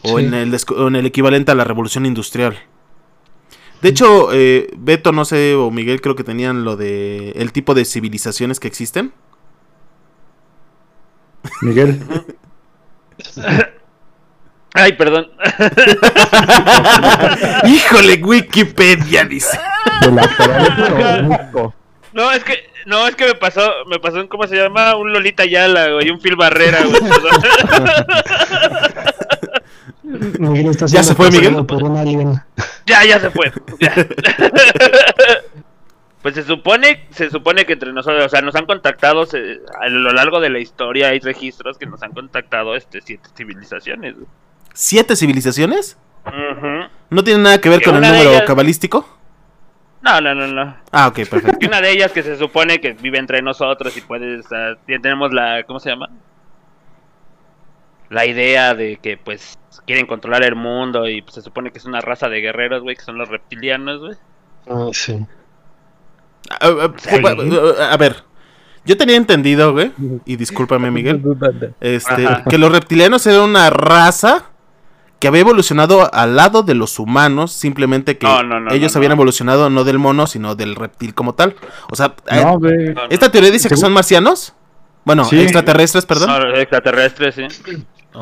O 0.04 0.20
Sí. 0.20 0.26
en, 0.26 0.34
el 0.34 0.56
o 0.76 0.88
en 0.88 0.96
el 0.96 1.06
equivalente 1.06 1.52
a 1.52 1.56
la 1.56 1.64
revolución 1.64 2.06
industrial. 2.06 2.58
De 3.82 3.90
hecho, 3.90 4.30
eh, 4.34 4.70
Beto, 4.78 5.12
no 5.12 5.26
sé, 5.26 5.56
o 5.56 5.72
Miguel 5.72 6.02
creo 6.02 6.16
que 6.16 6.24
tenían 6.24 6.64
lo 6.66 6.76
de 6.76 7.32
el 7.32 7.52
tipo 7.52 7.74
de 7.74 7.86
civilizaciones 7.86 8.60
que 8.60 8.68
existen. 8.68 9.14
Miguel. 11.62 12.02
Ay, 14.74 14.94
perdón. 14.94 15.30
Híjole, 17.66 18.22
Wikipedia 18.24 19.26
dice. 19.26 19.58
De 20.02 20.12
la. 20.12 21.72
No, 22.14 22.32
es 22.32 22.44
que, 22.44 22.56
no, 22.86 23.08
es 23.08 23.16
que 23.16 23.26
me 23.28 23.36
pasó, 23.36 23.62
me 23.88 24.00
pasó 24.00 24.20
en, 24.20 24.28
¿cómo 24.28 24.48
se 24.48 24.56
llama? 24.56 24.96
Un 24.96 25.14
Lolita 25.14 25.46
Yala, 25.46 25.90
güey, 25.92 26.10
un 26.10 26.20
Phil 26.20 26.36
Barrera, 26.36 26.80
güey. 26.84 27.00
perdón. 30.12 30.52
Miguel 30.54 30.72
está 30.72 30.86
¿Ya 30.88 31.04
se 31.04 31.15
fue, 31.15 31.28
Miguel? 31.32 31.54
perseguido 31.56 31.67
Por 31.67 31.84
un 31.84 31.98
alien. 31.98 32.41
ya, 32.86 33.04
ya 33.06 33.19
se 33.19 33.30
fue. 33.32 33.52
ya. 33.80 33.93
Pues 36.22 36.36
se 36.36 36.43
supone, 36.43 37.08
se 37.12 37.30
supone 37.30 37.65
que 37.65 37.72
entre 37.74 37.93
nosotros, 37.93 38.26
o 38.26 38.28
sea, 38.30 38.41
nos 38.41 38.54
han 38.54 38.65
contactado 38.65 39.26
se- 39.26 39.62
a 39.80 39.88
lo 39.88 40.12
largo 40.12 40.41
de 40.41 40.50
la 40.50 40.60
historia 40.60 41.08
hay 41.08 41.19
registros 41.19 41.78
que 41.78 41.86
nos 41.86 42.04
han 42.04 42.12
contactado 42.12 42.76
este 42.76 43.00
siete 43.00 43.30
civilizaciones. 43.38 44.15
¿Siete 44.74 45.15
civilizaciones? 45.15 45.98
¿No 47.10 47.24
tiene 47.24 47.41
nada 47.41 47.62
que 47.62 47.69
ver 47.69 47.80
Que 47.80 47.86
con 47.86 47.95
el 47.95 48.02
número 48.02 48.32
ellas- 48.32 48.43
cabalístico? 48.45 49.08
No, 50.02 50.19
no, 50.19 50.36
no, 50.36 50.45
no. 50.48 50.76
Ah, 50.91 51.08
ok, 51.08 51.15
perfecto. 51.30 51.58
Y 51.62 51.67
una 51.67 51.80
de 51.80 51.91
ellas 51.91 52.12
que 52.12 52.22
se 52.24 52.38
supone 52.38 52.82
que 52.82 52.93
vive 52.93 53.17
entre 53.17 53.41
nosotros 53.41 53.95
y 53.95 54.02
puede, 54.02 54.39
o 54.39 54.43
sea, 54.43 54.74
ya 54.89 55.00
tenemos 55.00 55.32
la, 55.34 55.63
¿cómo 55.63 55.80
se 55.80 55.89
llama? 55.89 56.10
La 58.10 58.26
idea 58.26 58.74
de 58.74 58.98
que 58.98 59.17
pues 59.17 59.60
quieren 59.86 60.06
controlar 60.06 60.43
el 60.43 60.56
mundo 60.56 61.08
y 61.08 61.22
pues, 61.22 61.36
se 61.36 61.41
supone 61.41 61.72
que 61.72 61.78
es 61.78 61.86
una 61.86 62.02
raza 62.02 62.30
de 62.30 62.41
guerreros, 62.41 62.82
güey, 62.84 62.95
que 62.95 63.04
son 63.04 63.17
los 63.17 63.30
reptilianos, 63.30 64.00
güey. 64.00 64.13
Ah, 64.67 64.89
sí. 64.91 65.26
Ah, 66.50 66.69
ah, 66.82 66.93
ah, 67.80 67.93
a 67.93 67.98
ver, 67.98 68.24
yo 68.86 68.98
tenía 68.98 69.15
entendido, 69.15 69.72
güey, 69.74 69.91
y 70.26 70.36
discúlpame, 70.36 70.89
Miguel, 70.91 71.22
este, 71.80 72.26
Ajá. 72.26 72.43
que 72.50 72.58
los 72.58 72.72
reptilianos 72.72 73.26
eran 73.28 73.41
una 73.41 73.69
raza 73.69 74.45
que 75.19 75.28
había 75.28 75.41
evolucionado 75.41 76.13
al 76.13 76.36
lado 76.36 76.63
de 76.63 76.76
los 76.76 76.98
humanos, 76.98 77.52
simplemente 77.52 78.17
que 78.17 78.26
No, 78.26 78.41
no, 78.41 78.60
no, 78.62 78.72
ellos 78.72 78.93
no, 78.93 79.00
habían 79.00 79.10
no. 79.10 79.15
evolucionado 79.15 79.69
no 79.69 79.84
del 79.84 80.00
mono, 80.00 80.28
sino 80.28 80.56
del 80.56 80.76
reptil 80.76 81.13
como 81.13 81.36
tal. 81.36 81.56
O 81.91 81.95
sea, 81.95 82.15
eh, 82.32 82.95
esta 83.10 83.30
teoría 83.30 83.52
dice 83.52 83.67
que 83.67 83.76
son 83.76 83.91
marcianos. 83.91 84.54
Bueno, 85.06 85.24
Sí. 85.26 85.40
extraterrestres, 85.42 86.06
perdón. 86.06 86.30
No, 86.30 86.40
los 86.40 86.60
extraterrestres, 86.60 87.36
sí. 87.36 87.48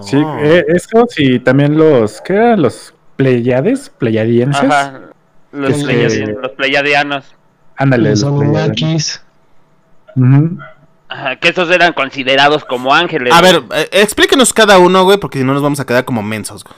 Sí, 0.02 0.18
Oh. 0.18 0.38
eh, 0.42 0.66
esos 0.70 1.18
y 1.18 1.40
también 1.40 1.78
los, 1.78 2.22
¿qué 2.22 2.34
eran? 2.34 2.62
Los 2.62 2.94
Pleiades, 3.16 3.90
Pleiadienses. 3.98 4.63
Ajá. 4.63 5.02
Los, 5.52 5.72
Este- 5.72 6.34
los 6.34 6.52
pleiadianos. 6.52 7.34
Ándale, 7.78 8.10
Los 8.12 8.22
los 8.22 8.40
Pleiadianos. 8.44 9.22
Ajá, 11.10 11.36
que 11.38 11.48
esos 11.50 11.70
eran 11.72 11.94
considerados 11.94 12.66
como 12.66 12.94
ángeles. 12.94 13.34
A 13.34 13.42
ver, 13.42 13.62
eh, 13.74 13.88
explíquenos 13.94 14.52
cada 14.52 14.78
uno, 14.78 15.04
güey, 15.06 15.18
porque 15.18 15.40
si 15.40 15.46
no 15.46 15.54
nos 15.54 15.63
vamos 15.63 15.80
a 15.80 15.86
quedar 15.86 16.04
como 16.06 16.22
mensos. 16.22 16.63
güey. 16.66 16.76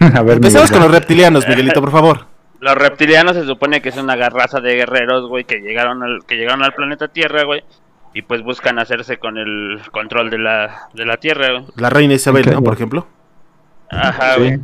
A 0.16 0.22
ver, 0.22 0.36
Empecemos 0.36 0.70
Miguel, 0.70 0.80
con 0.82 0.82
los 0.90 0.98
reptilianos, 0.98 1.46
Miguelito, 1.46 1.80
por 1.80 1.90
favor. 1.90 2.26
Los 2.60 2.76
reptilianos 2.76 3.34
se 3.34 3.44
supone 3.44 3.82
que 3.82 3.88
es 3.88 3.96
una 3.96 4.14
raza 4.14 4.60
de 4.60 4.74
guerreros, 4.76 5.28
güey, 5.28 5.42
que 5.44 5.56
llegaron 5.58 6.00
al, 6.04 6.20
que 6.26 6.36
llegaron 6.36 6.62
al 6.62 6.72
planeta 6.72 7.08
Tierra, 7.08 7.42
güey. 7.42 7.64
Y 8.14 8.22
pues 8.22 8.42
buscan 8.42 8.78
hacerse 8.78 9.18
con 9.18 9.38
el 9.38 9.80
control 9.90 10.28
de 10.30 10.38
la, 10.38 10.88
de 10.92 11.06
la 11.06 11.16
Tierra, 11.16 11.50
güey. 11.52 11.64
La 11.76 11.88
reina 11.90 12.14
Isabel. 12.14 12.50
¿no? 12.50 12.62
Por 12.62 12.74
ejemplo. 12.74 13.06
Ajá, 13.90 14.34
Sí. 14.34 14.40
güey. 14.40 14.60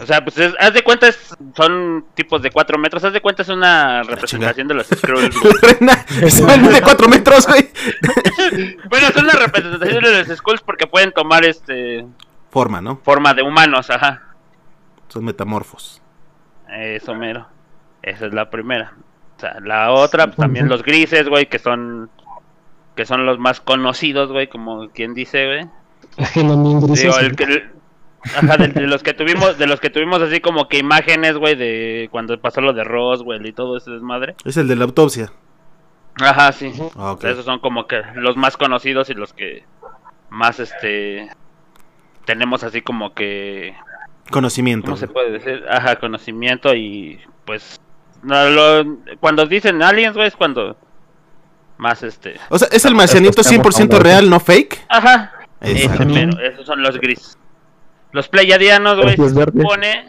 O 0.00 0.04
sea, 0.06 0.22
pues 0.22 0.36
es- 0.36 0.54
haz 0.60 0.74
de 0.74 0.82
cuenta, 0.82 1.08
es- 1.08 1.34
son 1.56 2.04
tipos 2.14 2.42
de 2.42 2.50
4 2.50 2.76
metros. 2.78 3.02
Haz 3.04 3.12
de 3.14 3.22
cuenta, 3.22 3.40
es 3.42 3.48
una 3.48 4.02
representación 4.02 4.68
de 4.68 4.74
los 4.74 4.86
Skrulls. 4.94 5.34
reina 5.62 6.04
Isabel 6.26 6.60
mide 6.60 6.82
cuatro 6.82 7.08
metros, 7.08 7.46
güey. 7.46 7.70
bueno, 8.90 9.06
son 9.14 9.24
una 9.24 9.32
representación 9.34 10.04
de 10.04 10.24
los 10.24 10.36
Skrulls 10.36 10.60
porque 10.60 10.86
pueden 10.86 11.12
tomar 11.12 11.44
este 11.46 12.06
Forma, 12.50 12.80
¿no? 12.82 12.98
forma 13.02 13.32
de 13.34 13.42
humanos, 13.42 13.88
ajá. 13.90 14.22
Son 15.08 15.24
metamorfos. 15.24 16.02
Eso 16.70 17.14
mero. 17.14 17.46
Esa 18.02 18.26
es 18.26 18.34
la 18.34 18.50
primera. 18.50 18.92
O 19.36 19.40
sea, 19.40 19.58
la 19.60 19.90
otra, 19.92 20.26
pues, 20.26 20.36
también 20.36 20.68
los 20.68 20.82
grises, 20.82 21.28
güey, 21.28 21.46
que 21.46 21.58
son 21.58 22.10
que 22.96 23.06
son 23.06 23.26
los 23.26 23.38
más 23.38 23.60
conocidos, 23.60 24.32
güey, 24.32 24.48
como 24.48 24.88
quien 24.88 25.14
dice, 25.14 25.46
güey. 25.46 26.26
Genomín 26.30 26.80
grises. 26.80 27.02
Digo, 27.04 27.18
el 27.18 27.36
que 27.36 27.64
ajá, 28.34 28.56
de, 28.56 28.68
de 28.68 28.86
los 28.86 29.02
que 29.02 29.12
tuvimos, 29.14 29.58
de 29.58 29.66
los 29.66 29.78
que 29.80 29.90
tuvimos 29.90 30.20
así 30.22 30.40
como 30.40 30.68
que 30.68 30.78
imágenes, 30.78 31.36
güey, 31.36 31.54
de 31.54 32.08
cuando 32.10 32.40
pasó 32.40 32.60
lo 32.60 32.72
de 32.72 32.82
Roswell 32.84 33.46
y 33.46 33.52
todo 33.52 33.76
ese 33.76 33.90
desmadre. 33.92 34.34
Es 34.44 34.56
el 34.56 34.66
de 34.66 34.76
la 34.76 34.84
autopsia. 34.84 35.30
Ajá, 36.18 36.50
sí. 36.52 36.72
Ah, 36.96 37.14
esos 37.22 37.44
son 37.44 37.58
como 37.60 37.86
que 37.86 38.00
los 38.14 38.36
más 38.36 38.56
conocidos 38.56 39.10
y 39.10 39.14
los 39.14 39.32
que 39.34 39.64
más 40.30 40.58
este 40.58 41.28
tenemos 42.24 42.64
así 42.64 42.80
como 42.82 43.12
que 43.14 43.74
Conocimiento. 44.30 44.86
¿Cómo 44.86 44.96
se 44.96 45.06
puede 45.06 45.30
decir? 45.30 45.64
Ajá, 45.70 45.96
conocimiento 45.96 46.74
y 46.74 47.20
pues 47.44 47.80
no, 48.22 48.48
lo- 48.50 48.96
cuando 49.20 49.46
dicen 49.46 49.82
aliens, 49.82 50.16
güey, 50.16 50.26
es 50.26 50.34
cuando 50.34 50.76
más 51.78 52.02
este, 52.02 52.38
O 52.48 52.58
sea, 52.58 52.68
es 52.72 52.84
el 52.84 52.94
marcianito 52.94 53.40
Estamos 53.40 53.66
100% 53.74 53.82
hablando. 53.82 54.00
real, 54.00 54.30
no 54.30 54.40
fake. 54.40 54.84
ajá, 54.88 55.32
ese 55.60 56.04
mero, 56.04 56.38
esos 56.40 56.66
son 56.66 56.82
los 56.82 56.98
gris. 56.98 57.38
Los 58.12 58.28
pleiadianos, 58.28 58.96
güey, 59.00 59.16
Pues 59.16 59.32
se 59.32 59.44
supone 59.44 60.04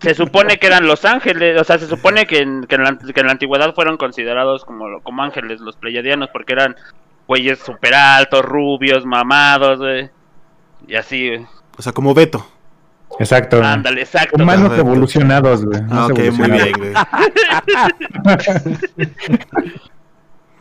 se 0.00 0.14
supone 0.14 0.58
que 0.58 0.66
eran 0.66 0.86
los 0.86 1.04
ángeles, 1.04 1.60
o 1.60 1.64
sea, 1.64 1.78
se 1.78 1.86
supone 1.86 2.26
que 2.26 2.38
en, 2.38 2.64
que 2.64 2.76
en 2.76 2.84
la, 2.84 2.98
que 2.98 3.20
en 3.20 3.26
la 3.26 3.32
antigüedad 3.32 3.74
fueron 3.74 3.98
considerados 3.98 4.64
como, 4.64 5.00
como 5.02 5.22
ángeles 5.22 5.60
los 5.60 5.76
pleiadianos 5.76 6.30
porque 6.32 6.54
eran 6.54 6.74
güeyes 7.26 7.58
super 7.58 7.94
altos, 7.94 8.42
rubios, 8.42 9.04
mamados, 9.04 9.78
güey. 9.78 10.08
Y 10.86 10.94
así, 10.96 11.28
güey. 11.28 11.46
O 11.76 11.82
sea, 11.82 11.92
como 11.92 12.14
Beto. 12.14 12.46
Exacto. 13.20 13.62
Ándale, 13.62 14.02
exacto. 14.02 14.36
Humanos 14.42 14.68
Perfecto. 14.68 14.90
evolucionados, 14.90 15.64
güey. 15.64 15.80
Ah, 15.90 15.94
más 15.94 16.10
ok, 16.10 16.18
muy 16.18 16.26
evolucionados. 16.26 16.64
bien, 16.64 16.74
güey. 16.78 16.92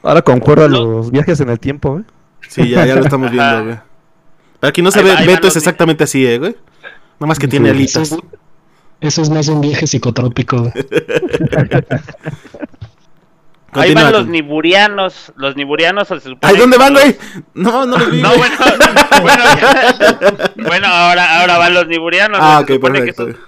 Ahora 0.04 0.22
concuerda 0.22 0.68
los 0.68 1.10
viajes 1.12 1.40
en 1.42 1.50
el 1.50 1.60
tiempo, 1.60 2.00
¿eh? 2.00 2.04
Sí, 2.48 2.70
ya, 2.70 2.86
ya 2.86 2.96
lo 2.96 3.02
estamos 3.02 3.32
viendo, 3.32 3.64
güey. 3.66 3.78
Para 4.60 4.72
quien 4.72 4.84
no 4.86 4.90
Ahí 4.90 4.94
sabe, 4.94 5.14
va- 5.14 5.22
Beto 5.22 5.48
es 5.48 5.56
exactamente 5.56 6.04
así, 6.06 6.26
eh, 6.26 6.38
güey. 6.40 6.56
Nada 7.20 7.28
más 7.28 7.38
que 7.40 7.48
tiene 7.48 7.72
Sí. 7.74 7.84
Eso 7.84 8.00
alitas. 8.00 8.12
es, 8.12 8.20
eso 9.02 9.22
es 9.22 9.30
más 9.30 9.48
un 9.50 9.62
viaje 9.62 9.86
psicotrópico. 9.88 10.72
Ahí 13.74 13.94
van 13.94 14.12
los 14.12 14.28
niburianos. 14.28 15.34
Los 15.36 15.56
niburianos 15.56 16.08
se 16.08 16.20
supone 16.20 16.58
¿dónde 16.58 16.78
van, 16.78 16.94
güey? 16.94 17.18
No, 17.54 17.86
no 17.86 17.98
los 17.98 18.12
vi. 18.12 18.22
No, 18.22 18.30
bueno, 18.38 18.56
bueno, 19.22 19.44
bueno, 20.56 20.88
ahora, 20.88 21.42
ahora 21.42 21.58
van 21.58 21.74
los 21.74 21.88
niburianos. 21.88 22.40
Ah, 22.42 22.60
ok, 22.62 22.80
perfecto. 22.82 23.28
esos, 23.28 23.42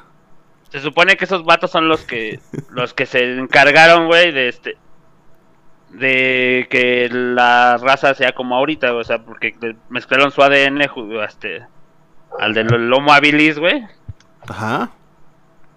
se 0.70 0.80
supone 0.82 1.18
que 1.18 1.26
esos 1.26 1.44
vatos 1.46 1.72
son 1.72 1.88
los 1.88 2.02
que 2.02 2.40
los 2.70 2.94
que 2.94 3.06
se 3.06 3.38
encargaron, 3.40 4.08
güey, 4.08 4.32
de 4.32 4.50
este 4.50 4.78
de 5.90 6.68
que 6.70 7.10
la 7.12 7.78
raza 7.78 8.14
sea 8.14 8.34
como 8.34 8.56
ahorita, 8.56 8.94
o 8.94 9.04
sea, 9.04 9.24
porque 9.24 9.56
mezclaron 9.90 10.32
su 10.32 10.44
ADN 10.44 10.88
este 11.28 11.66
al 12.40 12.54
del 12.54 12.94
Homo 12.94 13.12
habilis, 13.12 13.58
güey, 13.58 13.88
Ajá. 14.48 14.92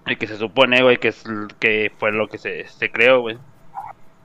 y 0.07 0.17
que 0.17 0.27
se 0.27 0.37
supone, 0.37 0.83
güey, 0.83 0.99
que 0.99 1.09
es 1.09 1.25
que 1.59 1.91
fue 1.99 2.13
lo 2.13 2.29
que 2.29 2.37
se, 2.37 2.69
se 2.69 2.91
creó, 2.91 3.21
güey. 3.21 3.39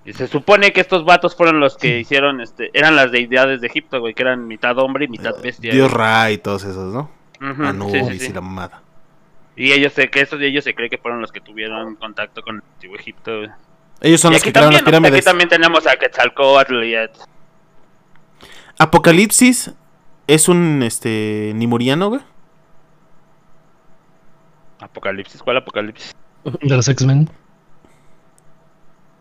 Y 0.07 0.13
se 0.13 0.27
supone 0.27 0.71
que 0.71 0.79
estos 0.81 1.03
vatos 1.03 1.35
fueron 1.35 1.59
los 1.59 1.75
que 1.77 1.99
hicieron, 1.99 2.39
este, 2.41 2.71
eran 2.73 2.95
las 2.95 3.11
deidades 3.11 3.59
de 3.61 3.67
Egipto, 3.67 3.99
güey, 3.99 4.13
que 4.13 4.23
eran 4.23 4.47
mitad 4.47 4.77
hombre 4.79 5.03
y 5.05 5.07
mitad 5.09 5.33
bestia. 5.43 5.73
Dios 5.73 5.89
güey. 5.91 5.99
Ra 6.01 6.31
y 6.31 6.37
todos 6.37 6.63
esos, 6.63 6.93
¿no? 6.93 7.11
Anubis 7.41 8.07
sí, 8.07 8.13
sí, 8.13 8.19
sí. 8.19 8.31
y 8.31 8.33
la 8.33 8.41
mamada. 8.41 8.81
Y 9.57 9.73
ellos 9.73 9.91
se, 9.91 10.09
que 10.09 10.21
esos 10.21 10.39
de 10.39 10.47
ellos 10.47 10.63
se 10.63 10.73
cree 10.73 10.89
que 10.89 10.97
fueron 10.97 11.19
los 11.19 11.31
que 11.31 11.41
tuvieron 11.41 11.95
contacto 11.97 12.41
con 12.41 12.55
el 12.55 12.61
antiguo 12.75 12.95
Egipto. 12.95 13.37
güey. 13.39 13.49
Ellos 13.99 14.21
son 14.21 14.31
Y 14.31 14.35
los 14.35 14.43
que 14.43 14.51
crearon 14.53 14.71
las 14.73 14.81
también, 14.83 14.97
aquí 14.97 15.01
pirámides. 15.09 15.25
también 15.25 15.49
tenemos 15.49 15.85
a 15.85 15.95
Quetzalcóatl 15.97 16.83
y 16.83 16.95
a- 16.95 17.09
Apocalipsis 18.79 19.73
es 20.27 20.47
un 20.47 20.83
este 20.83 21.51
nimuriano, 21.55 22.09
güey. 22.09 22.21
Apocalipsis. 24.79 25.41
¿Cuál 25.41 25.57
Apocalipsis? 25.57 26.15
De 26.43 26.75
los 26.75 26.87
X-Men. 26.87 27.29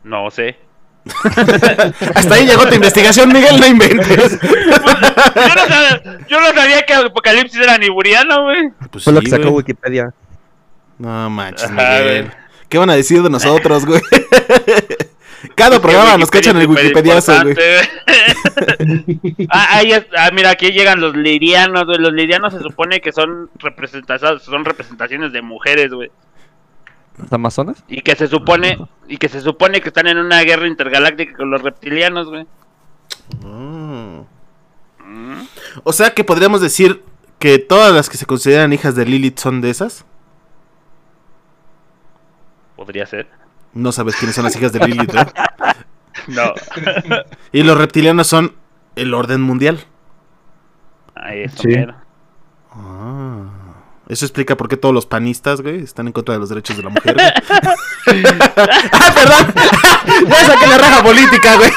No 0.04 0.30
sé. 0.30 0.58
Hasta 2.14 2.34
ahí 2.34 2.46
llegó 2.46 2.66
tu 2.66 2.74
investigación, 2.74 3.32
Miguel, 3.32 3.60
no 3.60 3.66
inventes. 3.66 4.38
yo, 4.40 5.54
no 5.54 5.66
sabía, 5.68 6.02
yo 6.28 6.40
no 6.40 6.46
sabía 6.52 6.82
que 6.84 6.94
Apocalipsis 6.94 7.60
era 7.60 7.78
niburiano, 7.78 8.44
güey. 8.44 8.70
Pues 8.90 9.04
Fue 9.04 9.12
lo 9.12 9.20
que 9.20 9.30
sacó 9.30 9.44
güey. 9.44 9.54
Wikipedia. 9.56 10.12
No 10.98 11.30
manches, 11.30 11.70
Miguel. 11.70 12.30
¿Qué 12.68 12.78
van 12.78 12.90
a 12.90 12.96
decir 12.96 13.22
de 13.22 13.30
nosotros, 13.30 13.86
güey? 13.86 14.00
Cada 15.54 15.80
programa 15.80 16.16
nos 16.18 16.30
cachan 16.30 16.56
el 16.56 16.66
Wikipediazo, 16.66 17.40
güey. 17.42 17.54
güey. 17.54 19.46
ah, 19.50 19.76
ahí 19.76 19.92
es- 19.92 20.06
ah, 20.16 20.30
mira, 20.32 20.50
aquí 20.50 20.70
llegan 20.72 21.00
los 21.00 21.14
lirianos, 21.14 21.84
güey. 21.84 21.98
Los 21.98 22.12
lirianos 22.12 22.52
se 22.52 22.60
supone 22.60 23.00
que 23.00 23.12
son 23.12 23.50
representaciones, 23.58 24.42
son 24.42 24.64
representaciones 24.64 25.32
de 25.32 25.42
mujeres, 25.42 25.92
güey. 25.92 26.10
¿Las 27.18 27.32
Amazonas? 27.32 27.82
Y 27.88 28.02
que 28.02 28.14
se 28.14 28.28
supone, 28.28 28.78
y 29.08 29.16
que 29.16 29.28
se 29.28 29.40
supone 29.40 29.80
que 29.80 29.88
están 29.88 30.06
en 30.06 30.18
una 30.18 30.42
guerra 30.42 30.66
intergaláctica 30.66 31.36
con 31.36 31.50
los 31.50 31.62
reptilianos, 31.62 32.28
güey. 32.28 32.46
Mm. 33.44 34.20
Mm. 35.00 35.48
O 35.84 35.92
sea 35.92 36.10
que 36.10 36.24
podríamos 36.24 36.60
decir 36.60 37.02
que 37.38 37.58
todas 37.58 37.94
las 37.94 38.10
que 38.10 38.16
se 38.16 38.26
consideran 38.26 38.72
hijas 38.72 38.94
de 38.94 39.06
Lilith 39.06 39.38
son 39.38 39.60
de 39.60 39.70
esas. 39.70 40.04
Podría 42.76 43.06
ser. 43.06 43.28
No 43.72 43.92
sabes 43.92 44.16
quiénes 44.16 44.34
son 44.34 44.44
las 44.44 44.56
hijas 44.56 44.72
de 44.72 44.86
Lilith, 44.86 45.12
¿verdad? 45.12 45.32
No. 46.28 46.54
Y 47.52 47.62
los 47.62 47.76
reptilianos 47.76 48.26
son 48.26 48.54
el 48.96 49.12
orden 49.12 49.42
mundial. 49.42 49.84
Ahí 51.14 51.42
eso 51.42 51.62
Sí. 51.62 51.74
Ah, 52.72 53.44
Eso 54.08 54.24
explica 54.24 54.56
por 54.56 54.68
qué 54.68 54.76
todos 54.76 54.94
los 54.94 55.04
panistas, 55.04 55.60
güey, 55.60 55.82
están 55.82 56.06
en 56.06 56.12
contra 56.12 56.34
de 56.34 56.40
los 56.40 56.48
derechos 56.48 56.76
de 56.76 56.82
la 56.84 56.90
mujer. 56.90 57.14
güey. 57.14 57.26
¡Ah, 58.92 59.12
perdón! 59.14 59.54
ya 60.28 60.44
saqué 60.44 60.66
la 60.68 60.78
raja 60.78 61.02
política, 61.02 61.56
güey. 61.56 61.70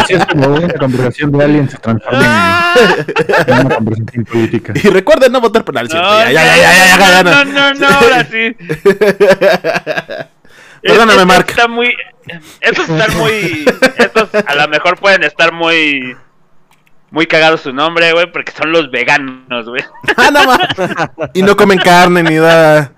Así 0.00 0.14
es 0.14 0.26
como 0.26 0.46
una 0.48 0.72
conversación 0.74 1.32
de 1.32 1.44
alguien 1.44 1.68
se 1.68 1.76
transforma 1.76 2.74
en, 2.76 3.52
en 3.52 3.66
una 3.66 3.74
conversación 3.76 4.24
política. 4.24 4.72
Y 4.82 4.88
recuerden 4.88 5.32
no 5.32 5.42
votar 5.42 5.62
por... 5.64 5.74
No, 5.74 5.82
ya, 5.82 6.30
ya, 6.30 6.32
ya, 6.32 6.56
ya, 6.56 6.56
ya, 6.56 6.96
ya, 6.98 6.98
ya, 6.98 7.22
no, 7.22 7.44
no. 7.44 7.74
no, 7.74 7.86
ahora 7.88 8.24
sí. 8.24 8.56
Perdóname, 10.82 11.24
Mark. 11.24 11.46
Está 11.48 11.68
muy, 11.68 11.94
estos 12.60 12.88
están 12.88 13.16
muy, 13.16 13.64
estos 13.98 14.28
a 14.34 14.54
lo 14.54 14.68
mejor 14.68 14.98
pueden 14.98 15.22
estar 15.22 15.52
muy, 15.52 16.16
muy 17.12 17.26
cagados 17.26 17.60
su 17.60 17.72
nombre, 17.72 18.12
güey, 18.12 18.32
porque 18.32 18.52
son 18.52 18.72
los 18.72 18.90
veganos, 18.90 19.68
güey. 19.68 19.84
Ah, 20.16 20.30
no, 20.32 20.44
ma. 20.46 21.30
Y 21.34 21.42
no 21.42 21.56
comen 21.56 21.78
carne 21.78 22.22
ni 22.22 22.36
nada. 22.36 22.92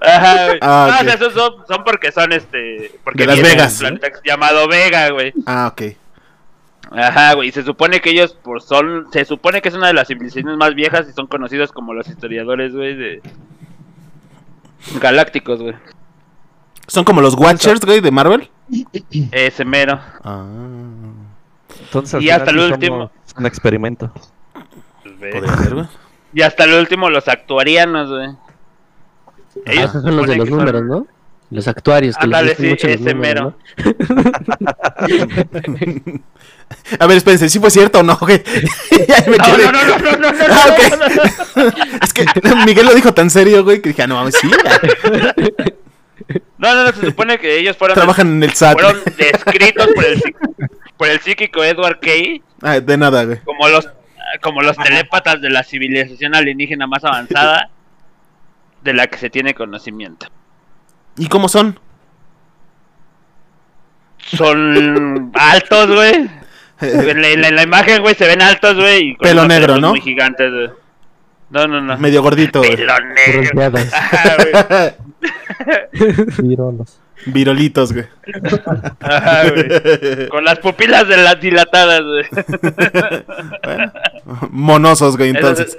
Ajá, 0.00 0.46
güey. 0.46 0.58
Ah, 0.62 0.86
no, 0.88 0.94
ok. 0.94 1.00
o 1.00 1.04
sea, 1.04 1.14
esos 1.14 1.32
son, 1.34 1.52
son 1.66 1.84
porque 1.84 2.12
son 2.12 2.32
este, 2.32 2.92
porque 3.02 3.26
De 3.26 3.36
Las 3.36 3.42
Vegas, 3.42 3.80
un 3.80 4.00
llamado 4.24 4.68
Vega, 4.68 5.10
güey. 5.10 5.34
Ah, 5.46 5.72
ok. 5.72 5.96
Ajá, 6.92 7.34
güey, 7.34 7.48
y 7.48 7.52
se 7.52 7.64
supone 7.64 8.00
que 8.00 8.10
ellos 8.10 8.38
por 8.40 8.62
son, 8.62 9.08
se 9.12 9.24
supone 9.24 9.60
que 9.60 9.68
es 9.68 9.74
una 9.74 9.88
de 9.88 9.94
las 9.94 10.06
civilizaciones 10.06 10.56
más 10.56 10.74
viejas 10.76 11.08
y 11.10 11.12
son 11.12 11.26
conocidos 11.26 11.72
como 11.72 11.92
los 11.92 12.06
historiadores, 12.08 12.72
güey, 12.72 12.94
de 12.94 13.22
galácticos, 15.00 15.60
güey. 15.60 15.74
Son 16.86 17.02
como 17.04 17.20
los 17.20 17.34
Watchers, 17.34 17.80
güey, 17.80 18.00
de 18.00 18.12
Marvel. 18.12 18.48
Ese 19.32 19.64
mero. 19.64 20.00
Ah, 20.22 20.46
Entonces, 21.80 22.22
Y 22.22 22.30
hasta 22.30 22.50
el 22.50 22.58
último. 22.58 23.10
Un 23.36 23.46
experimento. 23.46 24.10
Pues. 25.20 25.88
Y 26.34 26.42
hasta 26.42 26.64
el 26.64 26.74
último 26.74 27.08
los 27.10 27.28
actuarianos, 27.28 28.10
güey. 28.10 28.28
Ah, 29.66 29.72
esos 29.84 30.02
son 30.02 30.16
los 30.16 30.26
de 30.26 30.36
los 30.36 30.48
son- 30.48 30.58
números, 30.58 30.82
¿no? 30.84 31.06
Los 31.48 31.68
actuarios 31.68 32.16
que 32.16 32.26
gustan 32.26 32.48
sí, 32.56 32.66
mucho 32.70 32.86
los 32.88 32.96
ese 33.00 33.14
números, 33.14 33.54
mero. 33.54 33.56
¿no? 33.78 33.94
A 36.98 37.06
ver, 37.06 37.16
espérense, 37.18 37.48
¿sí 37.48 37.60
fue 37.60 37.70
cierto 37.70 38.00
o 38.00 38.02
no, 38.02 38.16
güey? 38.16 38.42
ya 39.08 39.24
me 39.30 39.36
No, 39.36 39.44
quedé. 39.44 39.64
no, 39.66 39.72
no, 39.72 39.84
no, 39.84 39.98
no, 39.98 40.16
no, 40.18 40.32
no, 40.32 40.44
Ah, 40.50 40.64
no, 40.66 40.72
ok. 40.74 40.80
no, 41.56 41.64
no. 41.64 41.70
Es 42.02 42.12
que 42.12 42.24
Miguel 42.66 42.86
lo 42.86 42.94
dijo 42.94 43.14
tan 43.14 43.30
serio, 43.30 43.62
güey, 43.62 43.80
que 43.80 43.90
dije, 43.90 44.02
ah, 44.02 44.06
no 44.08 44.16
mames, 44.16 44.34
sí. 44.40 44.50
No, 46.58 46.74
no, 46.74 46.84
no, 46.84 46.92
se 46.92 47.06
supone 47.06 47.38
que 47.38 47.58
ellos 47.58 47.76
fueron, 47.76 47.94
Trabajan 47.94 48.28
en 48.28 48.42
el 48.42 48.52
SAT. 48.52 48.72
fueron 48.72 49.00
descritos 49.16 49.86
por 49.94 50.04
el, 50.04 50.22
por 50.96 51.08
el 51.08 51.20
psíquico 51.20 51.62
Edward 51.62 52.00
Kay 52.00 52.42
Ah, 52.62 52.80
de 52.80 52.96
nada, 52.96 53.24
güey. 53.24 53.38
como 53.44 53.68
los, 53.68 53.88
como 54.42 54.62
los 54.62 54.76
telépatas 54.76 55.40
de 55.40 55.50
la 55.50 55.62
civilización 55.62 56.34
alienígena 56.34 56.86
más 56.88 57.04
avanzada 57.04 57.70
de 58.82 58.92
la 58.94 59.06
que 59.06 59.18
se 59.18 59.30
tiene 59.30 59.54
conocimiento. 59.54 60.26
¿Y 61.16 61.28
cómo 61.28 61.48
son? 61.48 61.78
Son 64.18 65.30
altos, 65.34 65.86
güey. 65.94 66.28
En 66.80 67.06
la, 67.22 67.28
en 67.28 67.40
la- 67.42 67.48
en 67.48 67.56
la 67.56 67.62
imagen, 67.62 68.02
güey, 68.02 68.14
se 68.14 68.26
ven 68.26 68.42
altos, 68.42 68.74
güey. 68.74 69.10
y 69.10 69.16
Pelo 69.16 69.46
negro, 69.46 69.78
¿no? 69.78 69.90
Muy 69.90 70.00
gigantes, 70.00 70.50
güey. 70.52 70.70
No, 71.50 71.66
no, 71.68 71.80
no. 71.80 71.96
Medio 71.98 72.22
gordito, 72.22 72.58
güey. 72.60 72.76
Pelo 72.76 72.94
negro. 73.00 73.80
Ajá. 73.92 74.94
Virolos. 76.42 76.98
Virolitos, 77.26 77.92
güey. 77.92 78.06
Ajá, 79.00 79.50
güey. 79.50 80.28
Con 80.30 80.44
las 80.44 80.58
pupilas 80.58 81.08
de 81.08 81.16
las 81.16 81.40
dilatadas, 81.40 82.02
güey. 82.02 82.24
Bueno, 83.64 83.92
monosos, 84.50 85.16
güey, 85.16 85.30
entonces. 85.30 85.78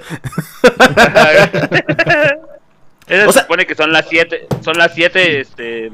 Ajá, 0.78 1.28
güey. 1.70 1.82
Eso 3.08 3.28
O 3.30 3.32
se 3.32 3.40
supone 3.40 3.66
que 3.66 3.74
son 3.74 3.90
las 3.90 4.06
siete, 4.08 4.46
son 4.60 4.76
las 4.76 4.92
siete, 4.94 5.40
este, 5.40 5.90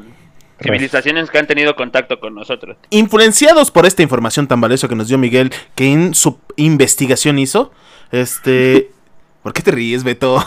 civilizaciones 0.60 1.30
que 1.30 1.38
han 1.38 1.46
tenido 1.46 1.76
contacto 1.76 2.18
con 2.18 2.34
nosotros. 2.34 2.76
Influenciados 2.90 3.70
por 3.70 3.86
esta 3.86 4.02
información 4.02 4.48
tan 4.48 4.60
valiosa 4.60 4.88
que 4.88 4.96
nos 4.96 5.08
dio 5.08 5.16
Miguel, 5.16 5.52
que 5.76 5.92
en 5.92 6.14
su 6.14 6.38
investigación 6.56 7.38
hizo, 7.38 7.72
este... 8.10 8.90
¿Por 9.42 9.52
qué 9.52 9.62
te 9.62 9.72
ríes, 9.72 10.04
Beto? 10.04 10.42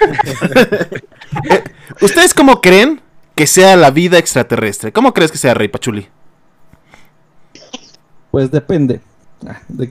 ¿Ustedes 2.00 2.34
cómo 2.34 2.60
creen 2.60 3.00
que 3.34 3.46
sea 3.46 3.76
la 3.76 3.90
vida 3.90 4.18
extraterrestre? 4.18 4.92
¿Cómo 4.92 5.12
crees 5.14 5.30
que 5.32 5.38
sea, 5.38 5.54
Rey 5.54 5.68
Pachuli? 5.68 6.08
Pues 8.30 8.50
depende. 8.50 9.00
Ah, 9.46 9.58
de- 9.68 9.90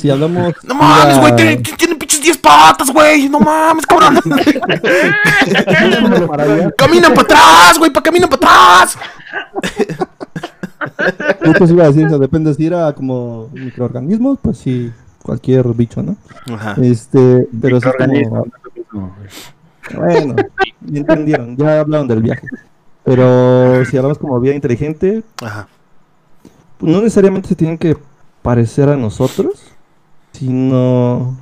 si 0.00 0.10
hablamos. 0.10 0.54
No 0.64 0.74
mames, 0.74 1.18
güey, 1.18 1.36
tiene, 1.36 1.56
tiene 1.58 1.94
pinches 1.96 2.22
10 2.22 2.38
patas, 2.38 2.90
güey. 2.90 3.28
No 3.28 3.38
mames, 3.40 3.84
cabrón. 3.86 4.18
Caminan 6.76 7.14
para 7.14 7.22
atrás, 7.22 7.78
güey, 7.78 7.90
pa' 7.92 8.02
caminan 8.02 8.28
para 8.30 8.82
atrás. 8.82 8.98
Justo 11.44 11.66
sí 11.66 11.72
iba 11.72 11.84
a 11.84 11.88
decir 11.88 12.06
eso, 12.06 12.18
depende 12.18 12.54
si 12.54 12.66
era 12.66 12.92
como 12.94 13.48
microorganismos, 13.52 14.38
pues 14.40 14.58
sí, 14.58 14.92
cualquier 15.22 15.64
bicho, 15.74 16.02
¿no? 16.02 16.16
Ajá. 16.54 16.76
Este, 16.82 17.46
pero 17.60 17.78
es 17.78 17.84
como, 17.84 18.46
no 18.96 19.14
bueno, 19.94 20.34
ya 20.80 21.00
entendieron, 21.00 21.56
ya 21.56 21.80
hablaron 21.80 22.08
del 22.08 22.22
viaje. 22.22 22.46
Pero 23.04 23.84
si 23.84 23.96
hablamos 23.96 24.18
como 24.18 24.40
vida 24.40 24.54
inteligente, 24.54 25.22
Ajá. 25.40 25.68
pues 26.78 26.92
no 26.92 26.98
necesariamente 26.98 27.48
se 27.48 27.54
tienen 27.54 27.78
que 27.78 27.96
parecer 28.42 28.88
a 28.88 28.96
nosotros, 28.96 29.72
sino, 30.32 31.36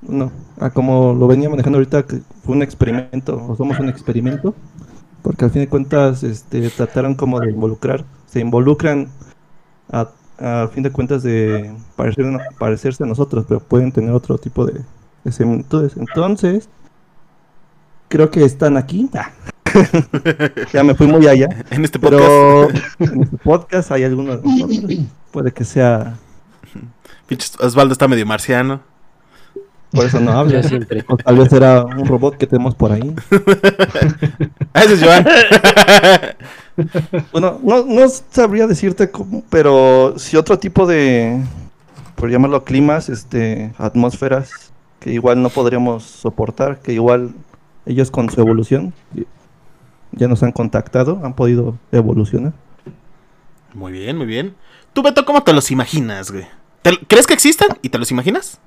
no, 0.00 0.30
a 0.60 0.70
como 0.70 1.12
lo 1.12 1.26
venía 1.26 1.50
manejando 1.50 1.78
ahorita, 1.78 2.04
que 2.04 2.20
fue 2.44 2.54
un 2.54 2.62
experimento, 2.62 3.44
o 3.48 3.56
somos 3.56 3.80
un 3.80 3.88
experimento, 3.88 4.54
porque 5.22 5.44
al 5.44 5.50
fin 5.50 5.62
de 5.62 5.68
cuentas, 5.68 6.22
este, 6.22 6.70
trataron 6.70 7.16
como 7.16 7.40
de 7.40 7.50
involucrar, 7.50 8.04
se 8.26 8.40
involucran 8.40 9.08
a, 9.90 10.08
a 10.38 10.68
fin 10.68 10.84
de 10.84 10.92
cuentas 10.92 11.24
de 11.24 11.74
parecer, 11.96 12.26
parecerse 12.58 13.02
a 13.02 13.06
nosotros, 13.06 13.44
pero 13.48 13.60
pueden 13.60 13.90
tener 13.90 14.12
otro 14.12 14.38
tipo 14.38 14.66
de, 14.66 14.80
de 15.24 15.32
similitudes. 15.32 15.96
Entonces, 15.96 16.68
creo 18.12 18.30
que 18.30 18.44
están 18.44 18.76
aquí. 18.76 19.08
Ah. 19.14 19.30
ya 20.72 20.84
me 20.84 20.94
fui 20.94 21.06
muy 21.06 21.26
allá. 21.26 21.48
En 21.70 21.82
este 21.82 21.98
podcast. 21.98 22.22
Pero 22.22 22.70
en 23.12 23.22
este 23.22 23.36
podcast 23.38 23.90
hay 23.90 24.04
algunos 24.04 24.42
de 24.42 24.48
nosotros. 24.48 25.00
Puede 25.30 25.50
que 25.50 25.64
sea, 25.64 26.18
Pinches 27.26 27.58
Osvaldo 27.58 27.94
está 27.94 28.06
medio 28.06 28.26
marciano. 28.26 28.82
por 29.92 30.04
eso 30.04 30.20
no 30.20 30.32
habla. 30.32 30.62
Siempre. 30.62 31.02
O 31.08 31.16
tal 31.16 31.38
vez 31.38 31.50
era 31.54 31.84
un 31.84 32.04
robot 32.04 32.36
que 32.36 32.46
tenemos 32.46 32.74
por 32.74 32.92
ahí. 32.92 33.14
Ah, 34.74 34.82
ese 34.84 34.94
es 34.94 35.02
Joan. 35.02 35.26
Bueno, 37.32 37.58
no, 37.62 37.84
no 37.86 38.08
sabría 38.30 38.66
decirte 38.66 39.10
cómo, 39.10 39.42
pero 39.48 40.18
si 40.18 40.36
otro 40.36 40.58
tipo 40.58 40.86
de, 40.86 41.42
por 42.16 42.30
llamarlo 42.30 42.64
climas, 42.64 43.08
este, 43.08 43.72
atmósferas 43.78 44.50
que 45.00 45.12
igual 45.12 45.42
no 45.42 45.48
podríamos 45.48 46.04
soportar, 46.04 46.80
que 46.80 46.92
igual 46.92 47.34
ellos 47.86 48.10
con 48.10 48.30
su 48.30 48.40
evolución 48.40 48.92
ya 50.12 50.28
nos 50.28 50.42
han 50.42 50.52
contactado, 50.52 51.20
han 51.24 51.34
podido 51.34 51.78
evolucionar. 51.90 52.52
Muy 53.74 53.92
bien, 53.92 54.16
muy 54.18 54.26
bien. 54.26 54.54
Tú, 54.92 55.02
Beto, 55.02 55.24
¿cómo 55.24 55.42
te 55.42 55.52
los 55.54 55.70
imaginas, 55.70 56.30
güey? 56.30 56.46
¿Te- 56.82 56.98
¿Crees 57.08 57.26
que 57.26 57.32
existan 57.34 57.68
y 57.80 57.88
te 57.88 57.98
los 57.98 58.10
imaginas? 58.10 58.60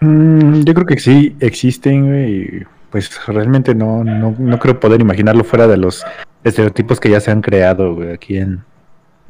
Mm, 0.00 0.62
yo 0.62 0.74
creo 0.74 0.86
que 0.86 0.98
sí 0.98 1.36
existen, 1.40 2.06
güey. 2.06 2.32
y, 2.60 2.62
Pues 2.90 3.10
realmente 3.26 3.74
no, 3.74 4.04
no, 4.04 4.34
no 4.38 4.58
creo 4.58 4.78
poder 4.80 5.00
imaginarlo 5.00 5.44
fuera 5.44 5.66
de 5.66 5.76
los 5.76 6.04
estereotipos 6.44 6.98
que 7.00 7.10
ya 7.10 7.20
se 7.20 7.30
han 7.30 7.40
creado, 7.42 7.94
güey, 7.94 8.12
aquí 8.12 8.38
en, 8.38 8.62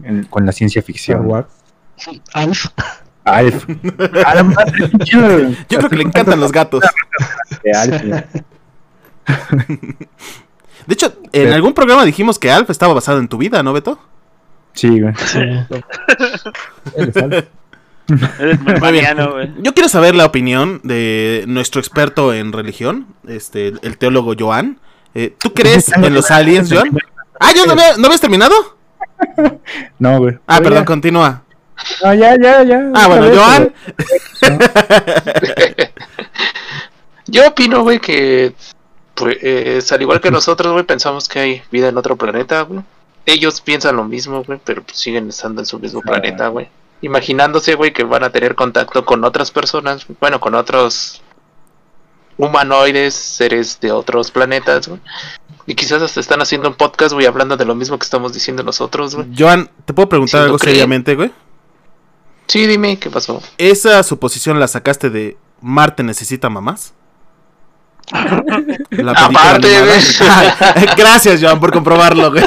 en- 0.03 0.25
con 0.25 0.45
la 0.47 0.53
ciencia 0.53 0.83
ficción. 0.83 1.29
Alf. 2.35 2.67
Alf. 3.25 3.67
A 4.27 4.35
la 4.35 4.43
madre, 4.45 4.73
qué 4.91 4.99
chido, 5.05 5.23
güey. 5.29 5.57
Yo 5.69 5.79
creo 5.79 5.91
que 5.91 5.97
le 5.97 6.03
encantan 6.05 6.41
los 6.41 6.51
gatos. 6.53 6.83
De 7.65 7.73
Alf. 7.73 8.03
De 10.87 10.95
hecho, 10.95 11.13
en 11.33 11.53
algún 11.53 11.75
programa 11.75 12.05
dijimos 12.05 12.39
que 12.39 12.51
Alf 12.51 12.71
estaba 12.71 12.95
basado 12.95 13.19
en 13.19 13.29
tu 13.29 13.37
vida, 13.39 13.63
¿no, 13.63 13.73
Beto? 13.73 13.99
Sí, 14.73 15.01
güey. 15.01 15.15
Sí. 15.17 15.39
Él 16.97 17.09
es 17.09 17.17
Alf. 17.17 17.45
Eres 18.41 18.81
mariano, 18.81 19.33
güey. 19.33 19.53
Yo 19.59 19.75
quiero 19.75 19.89
saber 19.91 20.15
la 20.15 20.25
opinión 20.25 20.81
de 20.83 21.45
nuestro 21.47 21.79
experto 21.81 22.33
en 22.33 22.53
religión, 22.55 23.07
este, 23.27 23.75
el 23.83 23.99
teólogo 23.99 24.33
Joan. 24.39 24.79
Eh, 25.15 25.35
¿Tú 25.39 25.53
crees 25.53 25.93
en 25.93 26.15
los 26.15 26.31
aliens, 26.31 26.73
Joan? 26.73 26.97
Ah, 27.39 27.53
¿yo 27.55 27.67
no, 27.67 27.73
había- 27.73 27.97
¿no 27.99 28.07
habías 28.07 28.21
terminado? 28.21 28.55
No, 29.99 30.19
güey. 30.21 30.35
Ah, 30.47 30.59
Pero 30.59 30.63
perdón, 30.65 30.79
ya. 30.81 30.85
continúa. 30.85 31.43
No, 32.05 32.15
ya, 32.15 32.37
ya, 32.41 32.63
ya. 32.63 32.91
Ah, 32.95 33.07
bueno, 33.09 33.23
vez, 33.27 33.37
Joan. 33.39 33.73
Yo 37.27 37.49
opino, 37.49 37.83
güey, 37.83 37.99
que 38.01 38.55
pues 39.19 39.93
al 39.93 40.03
igual 40.03 40.21
que 40.21 40.31
nosotros, 40.31 40.73
güey, 40.73 40.85
pensamos 40.85 41.29
que 41.29 41.41
hay 41.41 41.63
vida 41.73 41.89
en 41.89 41.99
otro 41.99 42.17
planeta, 42.17 42.63
güey. 42.63 42.81
Ellos 43.27 43.61
piensan 43.61 43.97
lo 43.97 44.05
mismo, 44.05 44.45
güey, 44.45 44.61
pero 44.65 44.83
pues, 44.83 44.97
siguen 44.97 45.29
estando 45.29 45.61
en 45.61 45.67
su 45.67 45.79
mismo 45.79 46.01
planeta, 46.01 46.49
güey. 46.49 46.69
Imaginándose, 47.03 47.75
güey, 47.75 47.93
que 47.93 48.05
van 48.05 48.25
a 48.25 48.31
tener 48.31 48.55
contacto 48.55 49.05
con 49.05 49.25
otras 49.25 49.51
personas, 49.51 50.07
bueno, 50.21 50.41
con 50.41 50.55
otros 50.55 51.21
humanoides, 52.37 53.15
seres 53.15 53.81
de 53.81 53.93
otros 53.93 54.31
planetas, 54.31 54.89
güey. 54.89 55.01
Y 55.67 55.75
quizás 55.75 56.01
hasta 56.01 56.21
están 56.21 56.41
haciendo 56.41 56.69
un 56.69 56.75
podcast, 56.75 57.13
güey, 57.13 57.27
hablando 57.27 57.57
de 57.57 57.65
lo 57.67 57.75
mismo 57.75 57.99
que 57.99 58.05
estamos 58.05 58.33
diciendo 58.33 58.63
nosotros, 58.63 59.15
güey. 59.15 59.29
Joan, 59.37 59.69
¿te 59.85 59.93
puedo 59.93 60.09
preguntar 60.09 60.45
algo 60.45 60.57
creen. 60.57 60.77
seriamente, 60.77 61.15
güey? 61.15 61.31
Sí, 62.47 62.67
dime, 62.67 62.99
¿qué 62.99 63.11
pasó? 63.11 63.43
¿Esa 63.59 64.03
suposición 64.03 64.59
la 64.59 64.69
sacaste 64.69 65.11
de 65.11 65.37
Marte 65.61 66.03
necesita 66.03 66.49
mamás? 66.49 66.95
La 68.91 69.13
Aparte. 69.13 69.69
Gracias, 70.97 71.41
Joan, 71.43 71.61
por 71.61 71.73
comprobarlo, 71.73 72.31
güey. 72.31 72.45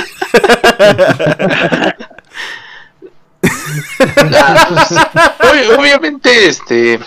Ob- 5.40 5.80
Obviamente, 5.80 6.48
este, 6.48 7.00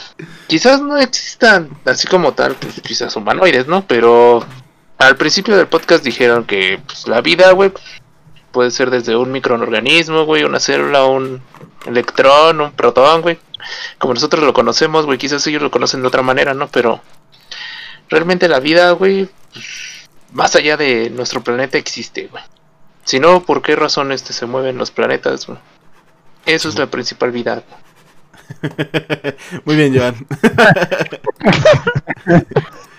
quizás 0.47 0.81
no 0.81 0.97
existan 0.99 1.71
así 1.85 2.07
como 2.07 2.33
tal, 2.33 2.55
pues, 2.55 2.81
quizás 2.83 3.15
humanoides, 3.17 3.67
¿no? 3.67 3.87
Pero 3.87 4.45
al 4.99 5.17
principio 5.17 5.57
del 5.57 5.67
podcast 5.67 6.05
dijeron 6.05 6.45
que 6.45 6.81
pues, 6.87 7.07
la 7.09 7.21
vida, 7.21 7.53
güey, 7.53 7.73
puede 8.53 8.71
ser 8.71 8.91
desde 8.91 9.17
un 9.17 9.33
microorganismo, 9.33 10.25
güey, 10.25 10.45
una 10.45 10.61
célula, 10.61 11.05
un 11.05 11.43
electrón, 11.87 12.61
un 12.61 12.73
protón, 12.73 13.23
güey. 13.23 13.39
Como 13.99 14.15
nosotros 14.15 14.45
lo 14.45 14.53
conocemos, 14.53 15.07
güey, 15.07 15.19
quizás 15.19 15.47
ellos 15.47 15.63
lo 15.63 15.71
conocen 15.71 16.03
de 16.03 16.09
otra 16.09 16.23
manera, 16.23 16.53
¿no? 16.55 16.69
Pero 16.69 17.01
realmente 18.09 18.49
la 18.49 18.61
vida, 18.61 18.91
güey, 18.93 19.29
pues, 19.53 19.65
más 20.33 20.55
allá 20.57 20.77
de 20.77 21.11
nuestro 21.11 21.43
planeta 21.43 21.79
existe, 21.79 22.27
güey. 22.29 22.43
Si 23.05 23.21
no, 23.21 23.43
¿por 23.45 23.61
qué 23.63 23.77
razón 23.77 24.13
este 24.13 24.33
se 24.33 24.47
mueven 24.47 24.79
los 24.79 24.91
planetas, 24.91 25.47
güey? 25.47 25.59
Eso 26.47 26.69
es 26.69 26.79
la 26.79 26.87
principal 26.87 27.31
vida. 27.33 27.63
Muy 29.65 29.77
bien, 29.77 29.97
Joan. 29.97 30.15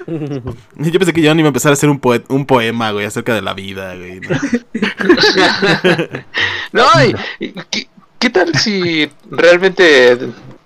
Yo 0.77 0.99
pensé 0.99 1.13
que 1.13 1.23
Joan 1.23 1.39
iba 1.39 1.47
a 1.47 1.49
empezar 1.49 1.71
a 1.71 1.73
hacer 1.73 1.89
un, 1.89 1.99
poe- 1.99 2.23
un 2.29 2.45
poema, 2.45 2.91
güey, 2.91 3.05
acerca 3.05 3.33
de 3.33 3.41
la 3.41 3.53
vida, 3.53 3.95
güey. 3.95 4.19
¿no? 4.19 4.29
No, 6.71 6.83
y- 7.03 7.15
y 7.45 7.53
¿qué, 7.71 7.87
qué 8.19 8.29
tal 8.29 8.53
si 8.55 9.09
realmente, 9.31 10.17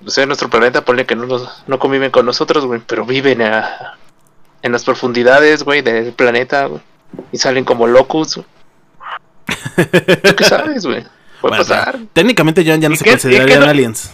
o 0.05 0.09
sea, 0.09 0.25
nuestro 0.25 0.49
planeta, 0.49 0.83
ponle 0.83 1.05
que 1.05 1.15
no, 1.15 1.25
nos- 1.27 1.63
no 1.67 1.77
conviven 1.79 2.09
con 2.11 2.25
nosotros, 2.25 2.65
güey, 2.65 2.81
pero 2.85 3.05
viven 3.05 3.41
a- 3.43 3.97
en 4.61 4.71
las 4.71 4.83
profundidades, 4.83 5.63
güey, 5.63 5.81
del 5.81 6.11
planeta, 6.13 6.65
güey, 6.65 6.81
y 7.31 7.37
salen 7.37 7.65
como 7.65 7.87
locos, 7.87 8.35
güey. 8.35 8.47
¿Tú 10.23 10.35
qué 10.35 10.43
sabes, 10.43 10.85
güey? 10.85 11.03
Puede 11.41 11.55
Bueno, 11.57 11.63
pasar. 11.63 11.91
pero 11.93 12.05
técnicamente 12.13 12.63
ya 12.63 12.77
no 12.77 12.93
¿Y 12.93 12.97
se 12.97 13.03
qué- 13.03 13.11
considerarían 13.11 13.61
no- 13.61 13.65
aliens. 13.67 14.11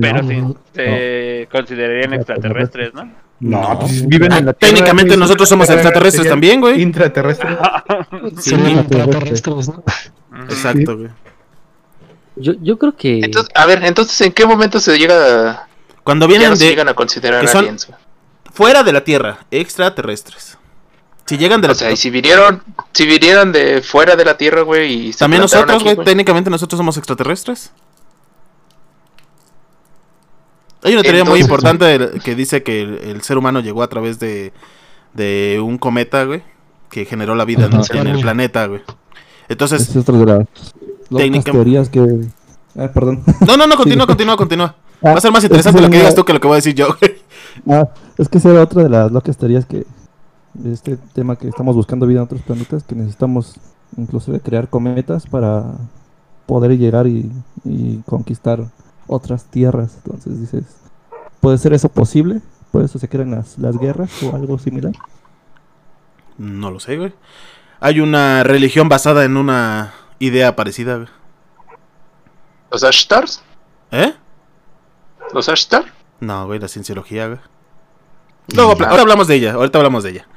Pero 0.00 0.22
No, 0.22 0.28
sí, 0.28 0.36
no, 0.36 0.56
se 0.74 1.48
considerarían 1.50 2.14
extraterrestres, 2.14 2.94
¿no? 2.94 3.10
No, 3.40 3.78
pues 3.80 4.06
viven 4.06 4.30
en 4.32 4.46
la 4.46 4.52
Tierra. 4.52 4.74
Técnicamente 4.74 5.08
güey, 5.10 5.18
nosotros 5.18 5.48
somos 5.48 5.68
extraterrestres 5.68 6.28
también, 6.28 6.60
güey. 6.60 6.80
Intraterrestre. 6.82 7.56
Sí, 8.38 8.50
serían 8.50 8.70
intraterrestres. 8.78 9.68
¿no? 9.68 9.82
Exacto, 10.44 10.96
güey. 10.98 11.08
Yo, 12.36 12.52
yo 12.62 12.78
creo 12.78 12.94
que. 12.96 13.20
Entonces, 13.20 13.50
a 13.54 13.66
ver, 13.66 13.84
entonces, 13.84 14.20
¿en 14.20 14.32
qué 14.32 14.46
momento 14.46 14.78
se 14.80 14.96
llega 14.98 15.50
a, 15.50 15.66
Cuando 16.04 16.26
ya 16.26 16.30
vienen 16.30 16.50
no 16.50 16.56
se 16.56 16.66
llegan 16.66 16.88
a 16.88 16.94
considerar 16.94 17.40
que 17.42 17.48
son- 17.48 17.60
aliens? 17.60 17.88
Fuera 18.52 18.82
de 18.82 18.92
la 18.92 19.04
Tierra, 19.04 19.38
extraterrestres. 19.50 20.58
Si 21.26 21.38
llegan 21.38 21.60
de 21.60 21.68
la 21.68 21.72
O 21.72 21.76
sea, 21.76 21.90
y 21.92 21.96
si 21.96 22.10
vinieron, 22.10 22.62
si 22.92 23.06
vinieron 23.06 23.52
de 23.52 23.80
fuera 23.82 24.16
de 24.16 24.24
la 24.24 24.36
Tierra, 24.36 24.62
güey, 24.62 24.92
y 25.08 25.12
se 25.12 25.20
También 25.20 25.40
nosotros, 25.42 25.82
güey, 25.84 25.96
técnicamente 26.04 26.50
nosotros 26.50 26.76
somos 26.76 26.96
extraterrestres. 26.96 27.72
Hay 30.82 30.94
una 30.94 31.02
teoría 31.02 31.24
muy 31.24 31.40
importante 31.40 31.84
de- 31.84 32.18
que 32.20 32.34
dice 32.34 32.62
que 32.64 32.82
el, 32.82 32.98
el 32.98 33.22
ser 33.22 33.38
humano 33.38 33.60
llegó 33.60 33.82
a 33.84 33.88
través 33.88 34.18
de, 34.18 34.52
de 35.14 35.60
un 35.64 35.78
cometa, 35.78 36.24
güey, 36.24 36.42
que 36.90 37.04
generó 37.04 37.36
la 37.36 37.44
vida 37.44 37.66
en, 37.66 37.74
Ajá. 37.76 37.98
en 38.00 38.08
el 38.08 38.20
planeta, 38.20 38.66
güey. 38.66 38.82
Entonces, 39.48 39.88
es 39.88 39.96
otra 39.96 40.16
de 40.18 40.26
las 40.26 40.38
locas 40.38 40.74
técnica- 41.10 41.52
teorías 41.52 41.88
que... 41.88 42.00
Ah, 42.76 42.88
perdón. 42.92 43.22
no, 43.46 43.56
no, 43.56 43.66
no, 43.68 43.76
continúa, 43.76 44.06
continúa, 44.08 44.36
continúa. 44.36 44.74
Va 45.04 45.12
a 45.12 45.20
ser 45.20 45.32
más 45.32 45.42
interesante 45.42 45.80
lo 45.80 45.90
que 45.90 45.96
digas 45.96 46.14
tú 46.14 46.24
que 46.24 46.32
lo 46.32 46.40
que 46.40 46.46
voy 46.46 46.54
a 46.54 46.56
decir 46.56 46.74
yo, 46.74 46.96
güey. 47.00 47.20
Ah, 47.68 47.88
es 48.18 48.28
que 48.28 48.38
esa 48.38 48.50
era 48.50 48.62
otra 48.62 48.82
de 48.82 48.88
las 48.88 49.10
locas 49.10 49.36
teorías 49.36 49.66
que... 49.66 49.86
De 50.54 50.72
este 50.72 50.98
tema 51.14 51.36
que 51.36 51.48
estamos 51.48 51.74
buscando 51.74 52.06
vida 52.06 52.18
en 52.18 52.24
otros 52.24 52.42
planetas, 52.42 52.82
que 52.84 52.94
necesitamos 52.94 53.54
inclusive 53.96 54.38
crear 54.38 54.68
cometas 54.68 55.26
para 55.26 55.64
poder 56.44 56.76
llegar 56.76 57.06
y, 57.06 57.32
y 57.64 58.02
conquistar 58.06 58.60
otras 59.06 59.46
tierras. 59.46 59.96
Entonces 60.04 60.40
dices, 60.40 60.64
¿puede 61.40 61.56
ser 61.56 61.72
eso 61.72 61.88
posible? 61.88 62.42
¿Por 62.70 62.82
eso 62.82 62.98
se 62.98 63.08
crean 63.08 63.30
las, 63.30 63.58
las 63.58 63.78
guerras 63.78 64.10
o 64.22 64.36
algo 64.36 64.58
similar? 64.58 64.92
No 66.36 66.70
lo 66.70 66.80
sé, 66.80 66.98
güey. 66.98 67.14
Hay 67.80 68.00
una 68.00 68.42
religión 68.44 68.88
basada 68.88 69.24
en 69.24 69.36
una 69.36 69.94
idea 70.18 70.54
parecida, 70.54 70.96
güey. 70.96 71.08
¿Los 72.70 72.84
Ashtars? 72.84 73.42
¿Eh? 73.90 74.14
¿Los 75.32 75.48
Ashtar? 75.48 75.84
No, 76.20 76.46
güey, 76.46 76.58
la 76.60 76.68
cienciología, 76.68 77.26
güey. 77.26 77.38
Luego, 78.54 78.72
habla- 78.72 78.88
ahora 78.88 79.02
hablamos 79.02 79.26
de 79.28 79.36
ella, 79.36 79.52
ahorita 79.54 79.78
hablamos 79.78 80.04
de 80.04 80.10
ella. 80.10 80.28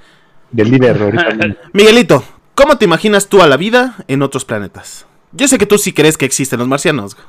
Del 0.51 0.71
líder, 0.71 1.01
ahorita. 1.01 1.57
Miguelito, 1.73 2.23
¿cómo 2.53 2.77
te 2.77 2.85
imaginas 2.85 3.27
tú 3.29 3.41
a 3.41 3.47
la 3.47 3.57
vida 3.57 3.95
en 4.07 4.21
otros 4.21 4.45
planetas? 4.45 5.05
Yo 5.31 5.47
sé 5.47 5.57
que 5.57 5.65
tú 5.65 5.77
sí 5.77 5.91
crees 5.93 6.17
que 6.17 6.25
existen 6.25 6.59
los 6.59 6.67
marcianos. 6.67 7.15
güey. 7.15 7.27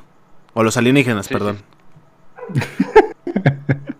O 0.53 0.63
los 0.63 0.77
alienígenas, 0.77 1.25
Sí, 1.27 1.33
perdón. 1.33 1.61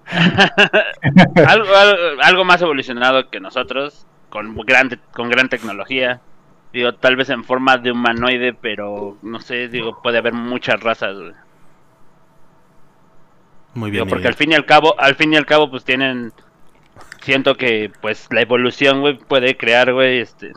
algo, 1.48 1.76
algo, 1.76 2.22
algo 2.22 2.46
más 2.46 2.62
evolucionado 2.62 3.30
que 3.30 3.40
nosotros, 3.40 4.06
con 4.30 4.56
gran, 4.66 5.00
con 5.14 5.30
gran 5.30 5.50
tecnología. 5.50 6.22
Digo, 6.74 6.94
tal 6.96 7.16
vez 7.16 7.30
en 7.30 7.44
forma 7.44 7.78
de 7.78 7.92
humanoide, 7.92 8.54
pero 8.54 9.18
no 9.22 9.40
sé, 9.40 9.68
digo, 9.68 10.02
puede 10.02 10.18
haber 10.20 10.34
muchas 10.34 10.80
razas. 10.82 11.16
güey. 11.18 11.34
Muy 13.78 13.92
Digo, 13.92 14.06
bien, 14.06 14.10
porque 14.10 14.28
al 14.28 14.34
fin 14.34 14.52
y 14.52 14.56
al 14.56 14.66
cabo, 14.66 15.00
al 15.00 15.14
fin 15.16 15.34
y 15.34 15.38
al 15.38 15.46
cabo, 15.46 15.70
pues 15.70 15.84
tienen. 15.84 16.34
Siento 17.22 17.56
que, 17.56 17.92
pues, 18.02 18.28
la 18.32 18.42
evolución, 18.42 19.02
güey, 19.02 19.18
puede 19.20 19.56
crear, 19.56 19.94
güey, 19.94 20.20
este. 20.22 20.52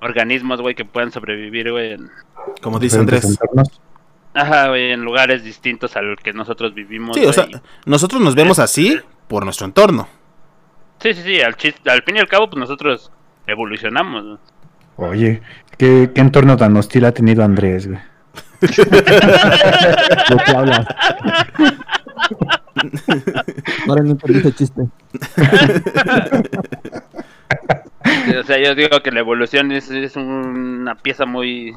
Organismos, 0.00 0.60
güey, 0.62 0.74
que 0.74 0.84
puedan 0.86 1.10
sobrevivir, 1.12 1.70
güey, 1.70 1.92
en, 1.92 2.10
Como 2.62 2.78
dice 2.78 2.98
Andrés. 2.98 3.24
entornos. 3.24 3.80
ajá, 4.32 4.68
güey, 4.68 4.92
en 4.92 5.02
lugares 5.02 5.44
distintos 5.44 5.94
al 5.96 6.16
que 6.16 6.32
nosotros 6.32 6.72
vivimos. 6.74 7.16
Sí, 7.16 7.24
o 7.26 7.32
sea, 7.34 7.44
güey. 7.44 7.60
nosotros 7.84 8.22
nos 8.22 8.34
vemos 8.34 8.58
así 8.58 8.98
por 9.28 9.44
nuestro 9.44 9.66
entorno. 9.66 10.08
Sí, 11.00 11.12
sí, 11.12 11.22
sí, 11.22 11.40
al, 11.42 11.56
chis- 11.56 11.86
al 11.90 12.02
fin 12.02 12.16
y 12.16 12.20
al 12.20 12.28
cabo, 12.28 12.48
pues 12.48 12.58
nosotros 12.60 13.10
evolucionamos. 13.46 14.38
Oye, 14.96 15.42
¿qué, 15.76 16.10
qué 16.14 16.20
entorno 16.22 16.56
tan 16.56 16.74
hostil 16.78 17.04
ha 17.04 17.12
tenido 17.12 17.44
Andrés, 17.44 17.88
güey. 17.88 18.00
Lo 20.30 20.36
que 20.38 20.50
hablas. 20.56 20.86
Ahora 23.88 24.02
no 24.02 24.10
entendí 24.12 24.38
ese 24.40 24.52
chiste. 24.54 24.82
O 28.38 28.42
sea, 28.46 28.58
yo 28.62 28.74
digo 28.74 29.00
que 29.02 29.10
la 29.10 29.20
evolución 29.20 29.72
es, 29.72 29.90
es 29.90 30.16
una 30.16 30.94
pieza 30.96 31.24
muy, 31.26 31.74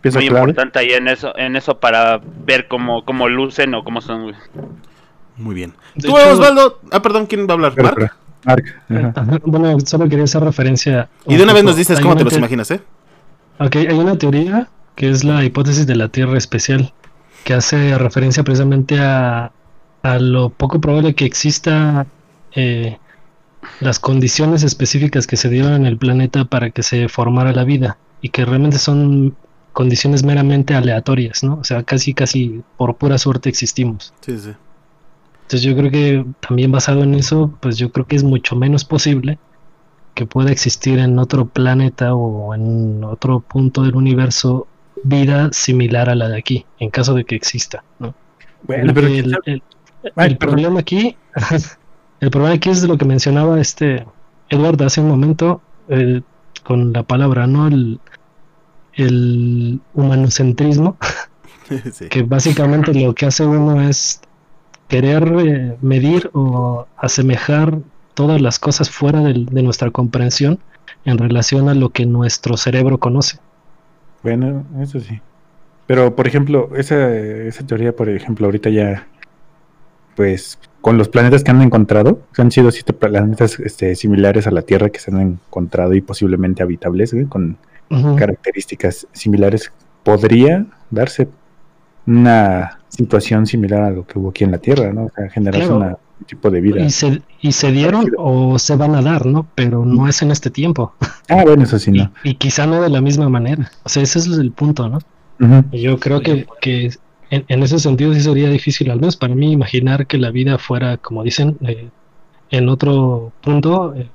Pieza 0.00 0.18
muy 0.18 0.28
clave. 0.28 0.40
importante 0.50 0.78
ahí 0.78 0.90
en 0.90 1.08
eso, 1.08 1.36
en 1.36 1.56
eso 1.56 1.78
para 1.78 2.20
ver 2.44 2.68
cómo, 2.68 3.04
cómo 3.04 3.28
lucen 3.28 3.74
o 3.74 3.82
cómo 3.84 4.00
son. 4.00 4.32
Muy 5.36 5.54
bien. 5.54 5.74
Tú, 6.00 6.16
hecho- 6.16 6.32
Osvaldo. 6.32 6.80
Ah, 6.90 7.00
perdón, 7.02 7.26
¿quién 7.26 7.46
va 7.46 7.52
a 7.52 7.54
hablar? 7.54 7.82
¿Mark? 7.82 8.12
Mark. 8.44 8.64
Ajá, 9.16 9.38
Bueno, 9.44 9.78
solo 9.80 10.08
quería 10.08 10.24
hacer 10.24 10.42
referencia. 10.42 11.08
Y 11.26 11.36
de 11.36 11.42
una 11.44 11.52
vez 11.52 11.64
nos 11.64 11.76
dices 11.76 12.00
cómo 12.00 12.16
te 12.16 12.24
los 12.24 12.36
imaginas, 12.36 12.70
¿eh? 12.70 12.80
Ok, 13.58 13.76
hay 13.76 13.98
una 13.98 14.16
teoría 14.18 14.68
que 14.96 15.10
es 15.10 15.24
la 15.24 15.44
hipótesis 15.44 15.86
de 15.86 15.96
la 15.96 16.08
Tierra 16.08 16.36
especial, 16.36 16.92
que 17.44 17.54
hace 17.54 17.96
referencia 17.98 18.42
precisamente 18.42 18.98
a, 19.00 19.52
a 20.02 20.18
lo 20.18 20.50
poco 20.50 20.80
probable 20.80 21.14
que 21.14 21.24
exista 21.24 22.06
eh, 22.54 22.98
las 23.80 23.98
condiciones 23.98 24.62
específicas 24.62 25.26
que 25.26 25.36
se 25.36 25.48
dieron 25.48 25.74
en 25.74 25.86
el 25.86 25.98
planeta 25.98 26.44
para 26.44 26.70
que 26.70 26.82
se 26.82 27.08
formara 27.08 27.52
la 27.52 27.64
vida 27.64 27.98
y 28.20 28.30
que 28.30 28.44
realmente 28.44 28.78
son 28.78 29.36
condiciones 29.72 30.22
meramente 30.24 30.74
aleatorias, 30.74 31.42
¿no? 31.42 31.54
O 31.54 31.64
sea, 31.64 31.82
casi, 31.82 32.14
casi 32.14 32.62
por 32.76 32.96
pura 32.96 33.18
suerte 33.18 33.48
existimos. 33.48 34.12
Sí, 34.20 34.38
sí. 34.38 34.52
Entonces 35.42 35.62
yo 35.62 35.76
creo 35.76 35.90
que 35.90 36.24
también 36.46 36.72
basado 36.72 37.02
en 37.02 37.14
eso, 37.14 37.56
pues 37.60 37.76
yo 37.76 37.92
creo 37.92 38.06
que 38.06 38.16
es 38.16 38.24
mucho 38.24 38.56
menos 38.56 38.84
posible 38.84 39.38
que 40.14 40.26
pueda 40.26 40.50
existir 40.50 40.98
en 40.98 41.18
otro 41.18 41.46
planeta 41.46 42.14
o 42.14 42.54
en 42.54 43.02
otro 43.04 43.40
punto 43.40 43.82
del 43.82 43.96
universo 43.96 44.66
vida 45.04 45.48
similar 45.52 46.08
a 46.10 46.14
la 46.14 46.28
de 46.28 46.38
aquí, 46.38 46.64
en 46.78 46.90
caso 46.90 47.14
de 47.14 47.24
que 47.24 47.34
exista, 47.34 47.82
¿no? 47.98 48.14
Bueno, 48.62 48.92
pero 48.94 49.06
el, 49.08 49.30
sabe. 49.30 49.42
el- 49.46 49.62
Ay, 50.16 50.30
el 50.32 50.36
perdón. 50.38 50.54
problema 50.56 50.80
aquí, 50.80 51.16
el 52.20 52.30
problema 52.30 52.54
aquí 52.54 52.70
es 52.70 52.82
de 52.82 52.88
lo 52.88 52.98
que 52.98 53.04
mencionaba 53.04 53.60
este 53.60 54.04
Edward 54.50 54.82
hace 54.82 55.00
un 55.00 55.08
momento 55.08 55.60
eh, 55.88 56.20
con 56.64 56.92
la 56.92 57.02
palabra, 57.02 57.46
¿no? 57.46 57.66
El, 57.68 58.00
el 58.94 59.80
humanocentrismo, 59.94 60.96
sí. 61.92 62.08
que 62.10 62.22
básicamente 62.22 62.92
lo 62.94 63.14
que 63.14 63.26
hace 63.26 63.46
uno 63.46 63.80
es 63.88 64.20
querer 64.88 65.32
eh, 65.40 65.76
medir 65.80 66.30
o 66.34 66.86
asemejar 66.98 67.78
todas 68.14 68.40
las 68.42 68.58
cosas 68.58 68.90
fuera 68.90 69.20
del- 69.20 69.46
de 69.46 69.62
nuestra 69.62 69.90
comprensión 69.90 70.58
en 71.04 71.18
relación 71.18 71.68
a 71.68 71.74
lo 71.74 71.88
que 71.90 72.04
nuestro 72.06 72.56
cerebro 72.56 72.98
conoce. 72.98 73.38
Bueno, 74.22 74.64
eso 74.80 75.00
sí. 75.00 75.20
Pero, 75.86 76.14
por 76.14 76.26
ejemplo, 76.26 76.70
esa, 76.76 77.14
esa 77.16 77.66
teoría, 77.66 77.94
por 77.94 78.08
ejemplo, 78.08 78.46
ahorita 78.46 78.70
ya, 78.70 79.06
pues, 80.16 80.58
con 80.80 80.96
los 80.98 81.08
planetas 81.08 81.42
que 81.44 81.50
han 81.50 81.60
encontrado, 81.62 82.20
han 82.38 82.50
sido 82.50 82.70
siete 82.70 82.92
planetas 82.92 83.58
este, 83.60 83.94
similares 83.94 84.46
a 84.46 84.50
la 84.50 84.62
Tierra 84.62 84.90
que 84.90 85.00
se 85.00 85.10
han 85.10 85.20
encontrado 85.20 85.94
y 85.94 86.00
posiblemente 86.00 86.62
habitables, 86.62 87.12
güey, 87.12 87.26
con 87.26 87.56
características 88.16 89.06
similares, 89.12 89.70
podría 90.02 90.64
darse 90.90 91.28
una 92.06 92.80
situación 92.88 93.46
similar 93.46 93.82
a 93.82 93.90
lo 93.90 94.06
que 94.06 94.18
hubo 94.18 94.30
aquí 94.30 94.44
en 94.44 94.50
la 94.52 94.58
Tierra, 94.58 94.92
¿no? 94.92 95.04
O 95.04 95.10
sea, 95.14 95.28
generarse 95.30 95.66
Claro. 95.68 95.76
una- 95.80 95.88
un 95.88 96.11
tipo 96.22 96.50
de 96.50 96.60
vida. 96.60 96.84
Y 96.84 96.90
se, 96.90 97.22
y 97.40 97.52
se 97.52 97.72
dieron 97.72 98.10
o 98.18 98.58
se 98.58 98.76
van 98.76 98.94
a 98.94 99.02
dar, 99.02 99.26
¿no? 99.26 99.46
Pero 99.54 99.84
no 99.84 100.08
es 100.08 100.22
en 100.22 100.30
este 100.30 100.50
tiempo. 100.50 100.94
Ah, 101.28 101.44
bueno, 101.44 101.62
eso 101.62 101.78
sí, 101.78 101.90
no. 101.90 102.12
y 102.24 102.34
quizá 102.34 102.66
no 102.66 102.82
de 102.82 102.90
la 102.90 103.00
misma 103.00 103.28
manera. 103.28 103.70
O 103.84 103.88
sea, 103.88 104.02
ese 104.02 104.18
es 104.18 104.26
el 104.26 104.52
punto, 104.52 104.88
¿no? 104.88 104.98
Y 105.72 105.80
Yo 105.80 105.98
creo 105.98 106.20
que, 106.20 106.46
que 106.60 106.90
en, 107.30 107.44
en 107.48 107.62
ese 107.62 107.78
sentido 107.78 108.12
sí 108.12 108.20
sería 108.20 108.50
difícil, 108.50 108.90
al 108.90 109.00
menos 109.00 109.16
para 109.16 109.34
mí, 109.34 109.50
imaginar 109.52 110.06
que 110.06 110.18
la 110.18 110.30
vida 110.30 110.58
fuera, 110.58 110.98
como 110.98 111.22
dicen, 111.22 111.56
eh, 111.62 111.88
en 112.50 112.68
otro 112.68 113.32
punto, 113.40 113.94
eh, 113.94 114.08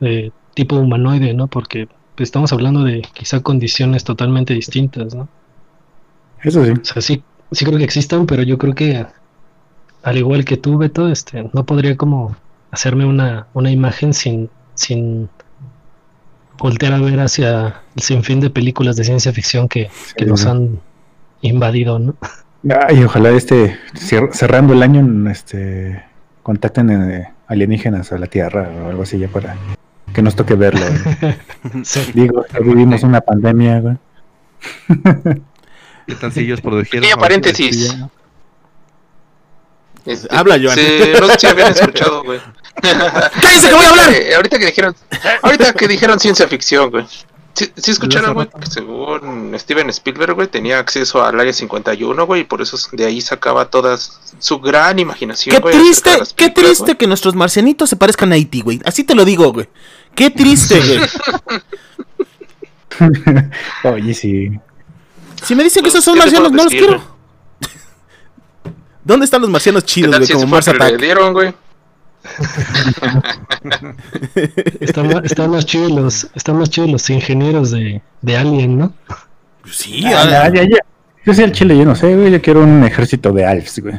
eh, 0.00 0.30
tipo 0.54 0.76
humanoide, 0.76 1.34
¿no? 1.34 1.46
Porque 1.46 1.86
pues, 2.16 2.28
estamos 2.28 2.52
hablando 2.52 2.82
de 2.82 3.02
quizá 3.12 3.40
condiciones 3.40 4.04
totalmente 4.04 4.54
distintas, 4.54 5.14
¿no? 5.14 5.28
Eso 6.42 6.64
sí. 6.64 6.70
O 6.70 6.84
sea, 6.84 7.02
sí, 7.02 7.22
sí 7.52 7.64
creo 7.64 7.78
que 7.78 7.84
existan, 7.84 8.26
pero 8.26 8.42
yo 8.42 8.58
creo 8.58 8.74
que, 8.74 9.06
al 10.02 10.16
igual 10.18 10.44
que 10.44 10.56
tú, 10.56 10.78
Beto, 10.78 11.08
este, 11.08 11.48
no 11.52 11.64
podría 11.64 11.96
como 11.96 12.36
hacerme 12.70 13.04
una, 13.04 13.46
una 13.54 13.70
imagen 13.70 14.12
sin, 14.14 14.50
sin 14.74 15.28
voltear 16.58 16.92
a 16.94 16.98
ver 17.00 17.20
hacia 17.20 17.82
el 17.96 18.02
sinfín 18.02 18.40
de 18.40 18.50
películas 18.50 18.96
de 18.96 19.04
ciencia 19.04 19.32
ficción 19.32 19.68
que, 19.68 19.90
que 20.16 20.24
Sí, 20.24 20.30
nos 20.30 20.46
han 20.46 20.78
invadido, 21.40 21.98
¿no? 21.98 22.14
Ay, 22.88 23.02
ojalá 23.02 23.30
este, 23.30 23.76
cier- 23.94 24.32
cerrando 24.32 24.72
el 24.72 24.82
año, 24.82 25.30
este, 25.30 26.02
contacten 26.42 26.90
eh, 27.10 27.28
alienígenas 27.48 28.12
a 28.12 28.18
la 28.18 28.26
Tierra 28.28 28.70
o 28.84 28.88
algo 28.90 29.02
así 29.02 29.18
ya 29.18 29.28
para 29.28 29.56
que 30.14 30.22
nos 30.22 30.36
toque 30.36 30.54
verlo. 30.54 30.80
güey. 30.86 31.34
Sí. 31.84 32.00
Digo, 32.14 32.44
ya 32.52 32.60
vivimos 32.60 33.02
una 33.02 33.20
pandemia, 33.20 33.80
güey. 33.80 33.96
¿Qué 36.06 36.14
tan 36.20 36.32
si 36.32 36.40
ellos 36.40 36.60
produjeron? 36.60 37.02
Pequeño 37.02 37.20
paréntesis. 37.20 37.96
Este, 40.06 40.28
Habla, 40.36 40.58
Joan. 40.62 40.74
se- 40.74 41.20
no 41.20 41.26
sé 41.28 41.38
si 41.38 41.46
habían 41.46 41.72
escuchado, 41.72 42.22
güey. 42.24 42.40
¡Cállense 42.82 43.68
que 43.68 43.74
voy 43.74 43.84
a 43.84 43.90
hablar! 43.90 44.12
Eh, 44.12 44.34
ahorita 44.34 44.58
que 44.58 44.66
dijeron, 44.66 44.96
ahorita 45.42 45.72
que 45.74 45.88
dijeron 45.88 46.18
ciencia 46.18 46.48
ficción, 46.48 46.90
güey. 46.90 47.06
Sí, 47.54 47.70
sí 47.76 47.90
escucharon, 47.90 48.32
güey, 48.32 48.48
que 48.48 48.66
según 48.66 49.54
Steven 49.58 49.90
Spielberg, 49.90 50.32
güey, 50.34 50.48
tenía 50.48 50.78
acceso 50.78 51.22
al 51.22 51.38
área 51.38 51.52
51, 51.52 52.24
güey, 52.26 52.40
y 52.40 52.44
por 52.44 52.62
eso 52.62 52.78
de 52.92 53.04
ahí 53.04 53.20
sacaba 53.20 53.66
toda 53.68 53.98
su 54.38 54.58
gran 54.58 54.98
imaginación, 54.98 55.54
Qué 55.62 55.70
triste, 55.70 56.10
qué 56.34 56.48
triste 56.48 56.96
que 56.96 57.06
nuestros 57.06 57.34
marcianitos 57.34 57.90
se 57.90 57.96
parezcan 57.96 58.32
a 58.32 58.36
Haití, 58.36 58.62
güey. 58.62 58.80
Así 58.86 59.04
te 59.04 59.14
lo 59.14 59.26
digo, 59.26 59.52
güey. 59.52 59.68
Qué 60.14 60.30
triste, 60.30 60.80
güey. 60.80 61.00
Oye, 63.94 64.14
sí. 64.14 64.50
Si 65.44 65.54
me 65.54 65.64
dicen 65.64 65.82
que 65.82 65.90
Pues, 65.90 65.94
esos 65.94 66.04
son 66.04 66.14
¿qué 66.14 66.20
te 66.20 66.26
marcianos, 66.26 66.52
no 66.52 66.62
los 66.64 66.72
quiero. 66.72 67.02
¿Dónde 69.04 69.24
están 69.24 69.40
los 69.42 69.50
marcianos 69.50 69.82
güey. 69.82 69.86
¿Qué 69.86 69.92
chidos, 69.92 70.16
güey? 70.16 70.26
si 70.26 70.32
Como 70.34 70.46
Mars 70.46 70.66
que 70.66 70.72
le 70.72 70.84
Attack. 70.84 71.00
dieron, 71.00 71.32
güey? 71.32 71.54
Están, 74.80 75.50
más 75.50 75.66
chidos 75.66 75.90
los, 75.90 76.28
están 76.34 76.56
más 76.58 76.70
chidos 76.70 76.90
los 76.90 77.10
ingenieros 77.10 77.70
de, 77.72 78.00
de 78.20 78.36
Alien, 78.36 78.78
¿no? 78.78 78.92
Sí, 79.70 80.02
Ah, 80.06 80.22
ah, 80.24 80.28
ya, 80.30 80.48
ya, 80.54 80.62
ya. 80.70 80.78
Yo 81.24 81.34
soy 81.34 81.44
el 81.44 81.52
chile, 81.52 81.76
yo 81.78 81.84
no 81.84 81.94
sé, 81.94 82.14
güey. 82.16 82.30
Yo 82.32 82.40
quiero 82.42 82.60
un 82.62 82.82
ejército 82.84 83.32
de 83.32 83.46
alfs, 83.46 83.78
güey. 83.80 83.94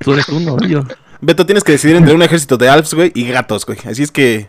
Tú 0.00 0.12
eres 0.12 0.28
uno, 0.28 0.56
yo. 0.66 0.82
Beto, 1.20 1.44
tienes 1.46 1.62
que 1.64 1.72
decidir 1.72 1.96
entre 1.96 2.14
un 2.14 2.22
ejército 2.22 2.56
de 2.56 2.68
alfs, 2.68 2.94
güey, 2.94 3.10
y 3.14 3.26
gatos, 3.28 3.66
güey. 3.66 3.78
Así 3.88 4.02
es 4.04 4.10
que, 4.12 4.48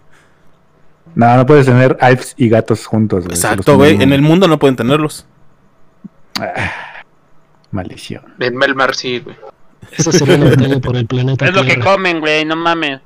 No, 1.16 1.36
no 1.36 1.46
puedes 1.46 1.66
tener 1.66 1.98
alfs 2.00 2.34
y 2.38 2.48
gatos 2.50 2.86
juntos, 2.86 3.26
güey. 3.26 3.36
exacto, 3.36 3.76
güey. 3.76 4.02
En 4.02 4.14
el 4.14 4.22
mundo 4.22 4.48
no 4.48 4.58
pueden 4.60 4.76
tenerlos. 4.76 5.26
Maldición. 7.74 8.24
En 8.40 8.56
Melmar, 8.56 8.96
sí, 8.96 9.20
güey. 9.20 9.36
Eso 9.92 10.12
sería 10.12 10.36
una 10.36 10.50
batalla 10.52 10.80
por 10.80 10.96
el 10.96 11.06
planeta 11.06 11.46
Es 11.50 11.54
lo 11.54 11.64
que 11.64 11.80
comen, 11.80 12.20
güey, 12.20 12.46
no 12.46 12.56
mames. 12.56 13.02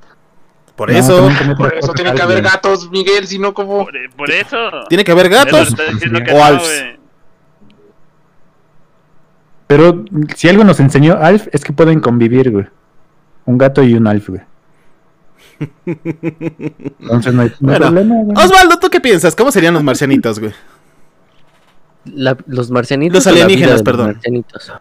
Por 0.76 0.92
No, 0.92 0.96
eso, 0.96 1.28
Por 1.56 1.74
eso 1.74 1.92
tiene 1.92 2.14
que 2.14 2.22
haber 2.22 2.40
gatos, 2.40 2.88
Miguel, 2.90 3.26
si 3.26 3.38
no, 3.38 3.52
como... 3.52 3.84
Por, 3.84 3.92
por 4.16 4.30
eso. 4.30 4.56
tiene 4.88 5.02
que 5.02 5.10
haber 5.10 5.28
gatos. 5.28 5.74
que 5.74 6.32
o 6.32 6.38
no, 6.38 6.44
alfs. 6.44 6.64
güey. 6.64 6.98
Pero 9.68 10.04
si 10.34 10.48
algo 10.48 10.64
nos 10.64 10.80
enseñó 10.80 11.18
Alf 11.20 11.46
es 11.52 11.62
que 11.62 11.72
pueden 11.74 12.00
convivir, 12.00 12.50
güey. 12.50 12.66
Un 13.44 13.58
gato 13.58 13.82
y 13.82 13.94
un 13.94 14.06
Alf, 14.06 14.30
güey. 14.30 14.40
Entonces 15.86 17.34
no 17.34 17.42
hay, 17.42 17.52
no 17.60 17.72
hay 17.72 17.78
problema, 17.78 18.14
güey. 18.22 18.36
Osvaldo, 18.44 18.78
¿tú 18.78 18.88
qué 18.88 19.00
piensas? 19.00 19.36
¿Cómo 19.36 19.52
serían 19.52 19.74
los 19.74 19.82
marcianitos, 19.82 20.40
güey? 20.40 20.52
La- 22.14 22.36
los 22.46 22.70
marcianitos. 22.70 23.14
Los 23.16 23.26
o 23.26 23.30
la 23.30 23.34
vida 23.34 23.44
alienígenas, 23.44 23.72
los 23.74 23.82
perdón. 23.82 24.06
marcianitos? 24.12 24.72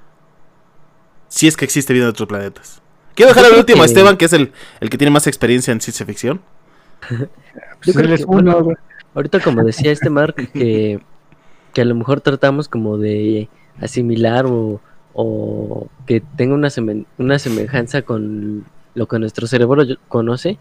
Si 1.28 1.48
es 1.48 1.58
que 1.58 1.66
existe 1.66 1.94
vida 1.94 2.04
en 2.06 2.10
otros 2.10 2.28
planetas. 2.28 2.82
Quiero 3.16 3.30
dejar 3.34 3.52
al 3.52 3.58
último 3.60 3.82
a 3.82 3.86
que- 3.86 3.92
Esteban, 3.92 4.18
que 4.18 4.26
es 4.26 4.34
el, 4.34 4.52
el 4.80 4.90
que 4.90 4.98
tiene 4.98 5.12
más 5.12 5.28
experiencia 5.28 5.72
en 5.72 5.82
ciencia 5.82 6.06
ficción. 6.06 6.42
Yo 7.84 7.94
creo 7.94 8.16
que, 8.18 8.26
bueno. 8.26 8.70
Ahorita 9.16 9.40
como 9.40 9.64
decía 9.64 9.92
este 9.92 10.10
Mark, 10.10 10.36
que, 10.54 11.00
que 11.74 11.82
a 11.82 11.86
lo 11.86 11.96
mejor 11.96 12.22
tratamos 12.22 12.68
como 12.68 12.98
de 12.98 13.50
asimilar 13.82 14.46
o, 14.46 14.80
o 15.14 15.88
que 16.06 16.22
tenga 16.22 16.54
una, 16.54 16.70
semen- 16.70 17.06
una 17.18 17.40
semejanza 17.40 18.04
con 18.04 18.66
lo 18.94 19.08
que 19.08 19.20
nuestro 19.20 19.48
cerebro 19.48 19.84
conoce. 20.08 20.58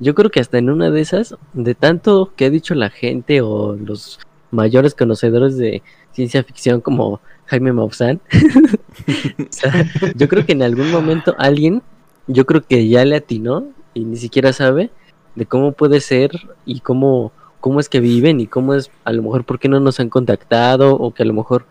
Yo 0.00 0.14
creo 0.14 0.30
que 0.30 0.40
hasta 0.40 0.58
en 0.58 0.70
una 0.70 0.90
de 0.90 1.00
esas, 1.00 1.36
de 1.52 1.74
tanto 1.74 2.32
que 2.34 2.46
ha 2.46 2.50
dicho 2.50 2.74
la 2.74 2.90
gente 2.90 3.42
o 3.42 3.76
los 3.76 4.18
mayores 4.50 4.94
conocedores 4.94 5.56
de 5.56 5.82
ciencia 6.20 6.44
ficción 6.44 6.80
como 6.80 7.20
Jaime 7.46 7.72
Maussan, 7.72 8.20
yo 10.14 10.28
creo 10.28 10.44
que 10.44 10.52
en 10.52 10.62
algún 10.62 10.90
momento 10.90 11.34
alguien, 11.38 11.82
yo 12.26 12.46
creo 12.46 12.62
que 12.62 12.88
ya 12.88 13.04
le 13.04 13.16
atinó 13.16 13.64
y 13.94 14.04
ni 14.04 14.16
siquiera 14.16 14.52
sabe 14.52 14.90
de 15.34 15.46
cómo 15.46 15.72
puede 15.72 16.00
ser 16.00 16.30
y 16.66 16.80
cómo, 16.80 17.32
cómo 17.60 17.80
es 17.80 17.88
que 17.88 18.00
viven 18.00 18.40
y 18.40 18.46
cómo 18.46 18.74
es, 18.74 18.90
a 19.04 19.12
lo 19.12 19.22
mejor, 19.22 19.44
por 19.44 19.58
qué 19.58 19.68
no 19.68 19.80
nos 19.80 19.98
han 19.98 20.10
contactado 20.10 20.94
o 20.94 21.12
que 21.12 21.22
a 21.22 21.26
lo 21.26 21.32
mejor 21.32 21.64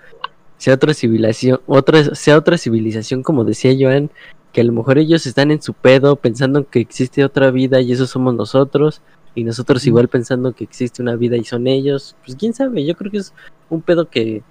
sea 0.58 0.74
otra 0.74 0.94
civilización, 0.94 1.62
otra, 1.68 2.16
sea 2.16 2.38
otra 2.38 2.58
civilización, 2.58 3.24
como 3.24 3.46
decía 3.46 3.76
Joan, 3.80 4.10
que 4.52 4.62
a 4.62 4.64
lo 4.64 4.74
mejor 4.74 4.98
ellos 4.98 5.26
están 5.28 5.52
en 5.52 5.62
su 5.62 5.74
pedo 5.74 6.16
pensando 6.16 6.68
que 6.68 6.80
existe 6.80 7.24
otra 7.24 7.52
vida 7.52 7.82
y 7.82 7.92
eso 7.92 8.08
somos 8.08 8.34
nosotros 8.34 9.02
y 9.36 9.44
nosotros 9.44 9.86
igual 9.88 10.08
pensando 10.08 10.54
que 10.54 10.64
existe 10.64 11.02
una 11.02 11.16
vida 11.16 11.38
y 11.38 11.44
son 11.46 11.68
ellos, 11.68 12.16
pues 12.26 12.36
quién 12.38 12.54
sabe, 12.54 12.86
yo 12.86 12.96
creo 12.96 13.12
que 13.12 13.18
es 13.20 13.34
un 13.70 13.82
pedo 13.82 14.10
que, 14.10 14.44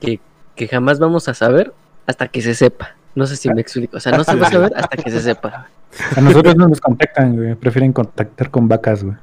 que, 0.00 0.20
que 0.54 0.68
jamás 0.68 0.98
vamos 0.98 1.28
a 1.28 1.34
saber 1.34 1.72
hasta 2.06 2.28
que 2.28 2.42
se 2.42 2.54
sepa. 2.54 2.94
No 3.14 3.26
sé 3.26 3.36
si 3.36 3.48
me 3.48 3.60
explico, 3.62 3.96
o 3.96 4.00
sea, 4.00 4.12
no 4.12 4.22
se 4.24 4.36
va 4.36 4.46
a 4.46 4.50
saber 4.50 4.72
hasta 4.76 4.96
que 4.98 5.10
se 5.10 5.20
sepa. 5.22 5.68
A 6.14 6.20
nosotros 6.20 6.54
no 6.56 6.68
nos 6.68 6.80
contactan, 6.80 7.34
güey. 7.34 7.54
Prefieren 7.54 7.92
contactar 7.92 8.50
con 8.50 8.68
vacas, 8.68 9.02
güey. 9.02 9.16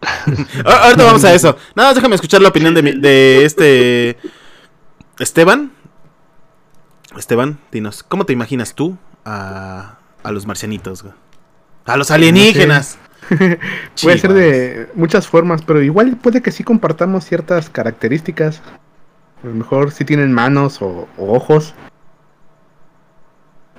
Ah, 0.64 0.84
Ahorita 0.84 1.04
vamos 1.04 1.24
a 1.24 1.34
eso. 1.34 1.56
Nada 1.76 1.90
más 1.90 1.94
déjame 1.96 2.14
escuchar 2.14 2.40
la 2.40 2.48
opinión 2.48 2.74
de, 2.74 2.82
mi- 2.82 2.98
de 2.98 3.44
este 3.44 4.16
Esteban. 5.18 5.72
Esteban, 7.16 7.58
dinos, 7.70 8.02
¿cómo 8.02 8.24
te 8.26 8.32
imaginas 8.32 8.74
tú 8.74 8.96
a, 9.24 9.98
a 10.22 10.32
los 10.32 10.46
marcianitos, 10.46 11.02
güey? 11.02 11.14
A 11.84 11.96
los 11.96 12.10
alienígenas. 12.10 12.98
Puede 14.02 14.18
ser 14.18 14.32
de 14.32 14.88
muchas 14.94 15.26
formas, 15.28 15.62
pero 15.62 15.82
igual 15.82 16.16
puede 16.16 16.42
que 16.42 16.50
sí 16.50 16.64
compartamos 16.64 17.24
ciertas 17.24 17.70
características. 17.70 18.62
A 19.42 19.46
lo 19.46 19.54
mejor 19.54 19.92
sí 19.92 20.04
tienen 20.04 20.32
manos 20.32 20.80
o, 20.82 21.08
o 21.16 21.34
ojos. 21.34 21.74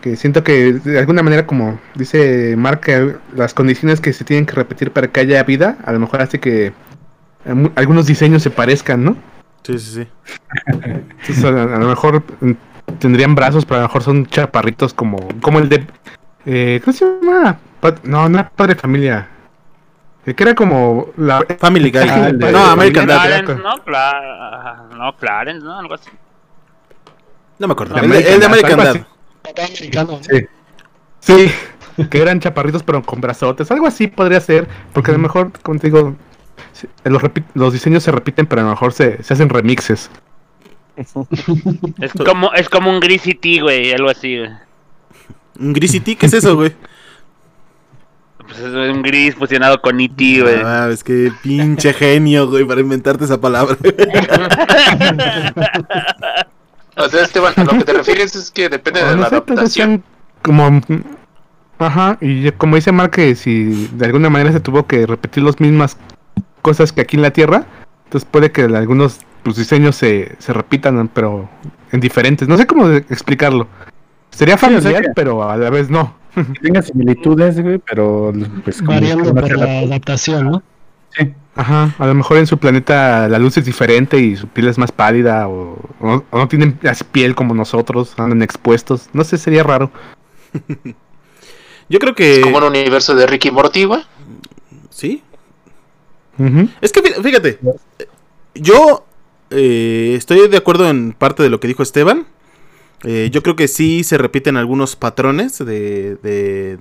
Que 0.02 0.16
siento 0.16 0.44
que 0.44 0.74
de 0.74 1.00
alguna 1.00 1.24
manera, 1.24 1.48
como 1.48 1.80
dice 1.96 2.56
Mark, 2.58 2.82
que 2.82 3.16
las 3.36 3.54
condiciones 3.54 4.02
que 4.02 4.14
se 4.14 4.24
tienen 4.24 4.46
que 4.46 4.54
repetir 4.54 4.92
para 4.92 5.08
que 5.08 5.20
haya 5.22 5.44
vida, 5.44 5.78
a 5.84 5.92
lo 5.94 6.00
mejor 6.00 6.22
hace 6.22 6.40
que 6.40 6.68
eh, 6.68 7.72
algunos 7.76 8.06
diseños 8.06 8.44
se 8.44 8.52
parezcan, 8.52 9.04
¿no? 9.04 9.18
Sí, 9.64 9.80
sí, 9.80 10.04
sí. 10.04 10.08
Entonces, 10.68 11.44
a, 11.44 11.50
a 11.50 11.80
lo 11.80 11.88
mejor 11.88 12.24
mm, 12.42 12.52
tendrían 13.00 13.34
brazos, 13.34 13.66
pero 13.66 13.78
a 13.78 13.82
lo 13.82 13.88
mejor 13.88 14.04
son 14.04 14.26
chaparritos 14.28 14.94
como, 14.94 15.18
como 15.42 15.60
el 15.60 15.70
de... 15.70 15.88
Eh, 16.46 16.80
¿Cómo 16.84 16.96
se 16.96 17.06
llama? 17.06 17.58
No, 18.04 18.30
no 18.30 18.40
era 18.40 18.50
Padre 18.50 18.76
Familia. 18.76 19.28
Que 20.34 20.44
era 20.44 20.56
como 20.56 21.10
la... 21.18 21.46
Family 21.60 21.92
Guy. 21.92 22.02
Ah, 22.10 22.32
de- 22.32 22.52
no, 22.52 22.66
American 22.66 23.06
Dad. 23.08 23.22
Clarence, 23.24 23.56
¿no? 23.56 23.76
Cla- 23.86 24.88
no, 24.98 25.16
Clarence, 25.18 25.64
¿no? 25.64 25.80
Algo 25.80 25.94
así. 25.94 26.10
No 27.60 27.68
me 27.68 27.74
acuerdo. 27.74 27.96
El 27.98 28.10
de, 28.10 28.34
el 28.34 28.40
de 28.40 28.46
American 28.46 28.78
Dad, 28.78 29.06
americano. 29.46 30.20
Sí. 30.22 30.48
Sí, 31.20 31.52
que 32.10 32.22
eran 32.22 32.40
chaparritos 32.40 32.84
pero 32.84 33.02
con 33.04 33.22
brazotes. 33.22 33.70
Algo 33.72 33.88
así 33.88 34.08
podría 34.08 34.40
ser, 34.40 34.68
porque 34.94 35.12
a 35.12 35.14
lo 35.14 35.20
mejor, 35.20 35.52
como 35.62 35.80
te 35.80 35.88
digo, 35.88 36.16
sí, 36.74 36.88
los, 37.04 37.22
los 37.54 37.74
diseños 37.74 38.04
se 38.04 38.12
repiten, 38.12 38.46
pero 38.48 38.62
a 38.62 38.66
lo 38.66 38.72
mejor 38.72 38.94
se, 38.94 39.22
se 39.24 39.34
hacen 39.34 39.50
remixes. 39.50 40.10
Es 40.98 42.14
como, 42.14 42.54
es 42.54 42.70
como 42.70 42.90
un 42.90 43.00
Gris 43.00 43.24
City, 43.24 43.60
güey, 43.60 43.92
algo 43.94 44.10
así, 44.10 44.38
güey. 44.40 44.52
¿Un 45.60 45.74
Grisity? 45.74 46.16
¿Qué 46.16 46.26
es 46.26 46.34
eso, 46.34 46.56
güey? 46.56 46.74
Pues 48.60 48.74
es 48.74 48.74
un 48.96 49.02
gris 49.02 49.36
fusionado 49.36 49.82
con 49.82 50.00
E.T., 50.00 50.42
güey. 50.42 50.56
Ah, 50.64 50.90
es 50.92 51.04
que 51.04 51.32
pinche 51.44 51.94
genio, 51.94 52.48
güey, 52.50 52.64
para 52.66 52.82
inventarte 52.82 53.26
esa 53.26 53.40
palabra. 53.40 53.76
O 56.98 57.10
sea, 57.10 57.24
Esteban, 57.24 57.54
a 57.58 57.64
lo 57.66 57.72
que 57.78 57.84
te 57.84 57.92
refieres 57.94 58.36
es 58.38 58.50
que 58.52 58.70
depende 58.70 59.04
de 59.04 59.16
no 59.16 59.22
la 59.24 59.30
sé, 59.30 59.36
adaptación. 59.36 60.02
como... 60.42 60.82
Ajá, 61.78 62.18
y 62.22 62.50
como 62.54 62.78
dice 62.78 62.94
Mark 62.94 63.12
que 63.12 63.36
si 63.36 63.90
de 63.92 64.06
alguna 64.06 64.30
manera 64.30 64.54
se 64.54 64.62
tuvo 64.62 64.88
que 64.88 65.06
repetir 65.06 65.44
las 65.44 65.60
mismas 65.60 65.98
cosas 66.62 66.94
que 66.94 67.02
aquí 67.02 67.18
en 67.18 67.22
la 67.22 67.32
Tierra, 67.32 67.66
entonces 68.06 68.26
puede 68.32 68.50
que 68.54 68.62
algunos 68.62 69.20
pues, 69.44 69.58
diseños 69.58 69.98
se, 69.98 70.38
se 70.40 70.54
repitan, 70.54 71.10
pero 71.10 71.50
en 71.92 72.00
diferentes. 72.00 72.48
No 72.48 72.56
sé 72.56 72.66
cómo 72.66 72.88
explicarlo. 72.90 73.68
Sería 74.32 74.56
o 74.56 74.58
sea 74.58 74.70
familiar, 74.70 75.02
que- 75.04 75.10
pero 75.14 75.50
a 75.50 75.58
la 75.58 75.70
vez 75.70 75.90
no. 75.90 76.16
Que 76.36 76.60
tenga 76.62 76.82
similitudes, 76.82 77.60
güey, 77.62 77.78
pero 77.80 78.34
pues 78.64 78.80
como 78.80 78.92
Variando 78.92 79.34
por 79.34 79.42
la 79.50 79.56
adapta. 79.64 79.80
adaptación, 79.80 80.46
¿no? 80.52 80.64
Sí. 81.18 81.34
Ajá, 81.56 81.96
a 81.98 82.06
lo 82.08 82.14
mejor 82.14 82.38
en 82.38 82.48
su 82.48 82.58
planeta 82.58 83.30
la 83.30 83.40
luz 83.40 83.58
es 83.58 83.64
diferente 83.66 84.20
y 84.20 84.36
su 84.36 84.48
piel 84.50 84.68
es 84.68 84.78
más 84.78 84.92
pálida 84.92 85.48
o, 85.48 85.78
o- 86.02 86.24
o 86.30 86.38
no 86.38 86.48
tienen 86.50 86.78
piel 87.14 87.34
como 87.36 87.54
nosotros, 87.54 88.14
andan 88.18 88.42
expuestos. 88.42 89.10
No 89.14 89.24
sé, 89.24 89.38
sería 89.38 89.64
raro. 89.64 89.90
Yo 91.90 92.00
creo 92.00 92.16
que... 92.16 92.36
Es 92.38 92.40
como 92.42 92.58
un 92.58 92.64
universo 92.64 93.16
de 93.16 93.28
Ricky 93.28 93.52
Morty, 93.52 93.86
güey. 93.86 94.02
¿Sí? 94.90 95.22
Ujú. 96.38 96.68
Es 96.82 96.92
que 96.92 97.02
fí- 97.02 97.22
fíjate, 97.22 97.60
yo 98.56 99.06
eh, 99.52 100.16
estoy 100.18 100.48
de 100.48 100.58
acuerdo 100.58 100.90
en 100.90 101.14
parte 101.14 101.44
de 101.44 101.50
lo 101.50 101.60
que 101.60 101.68
dijo 101.68 101.84
Esteban. 101.84 102.26
Eh, 103.06 103.30
yo 103.32 103.44
creo 103.44 103.56
que 103.56 103.68
sí 103.68 104.04
se 104.04 104.18
repiten 104.18 104.58
algunos 104.58 104.96
patrones 104.96 105.60
de, 105.60 106.16
de, 106.24 106.78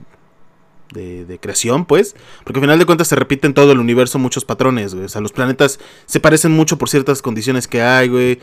de- 0.92 1.24
de 1.26 1.38
creación, 1.38 1.84
pues. 1.84 2.14
Porque 2.44 2.58
al 2.58 2.64
final 2.64 2.78
de 2.78 2.86
cuentas 2.86 3.08
se 3.08 3.16
repiten 3.16 3.52
todo 3.54 3.72
el 3.72 3.78
universo 3.78 4.18
muchos 4.18 4.44
patrones, 4.44 4.94
güey. 4.94 5.06
O 5.06 5.08
sea, 5.08 5.20
los 5.20 5.32
planetas 5.32 5.78
se 6.06 6.20
parecen 6.20 6.52
mucho 6.52 6.78
por 6.78 6.88
ciertas 6.88 7.20
condiciones 7.22 7.68
que 7.68 7.82
hay, 7.82 8.08
güey. 8.08 8.40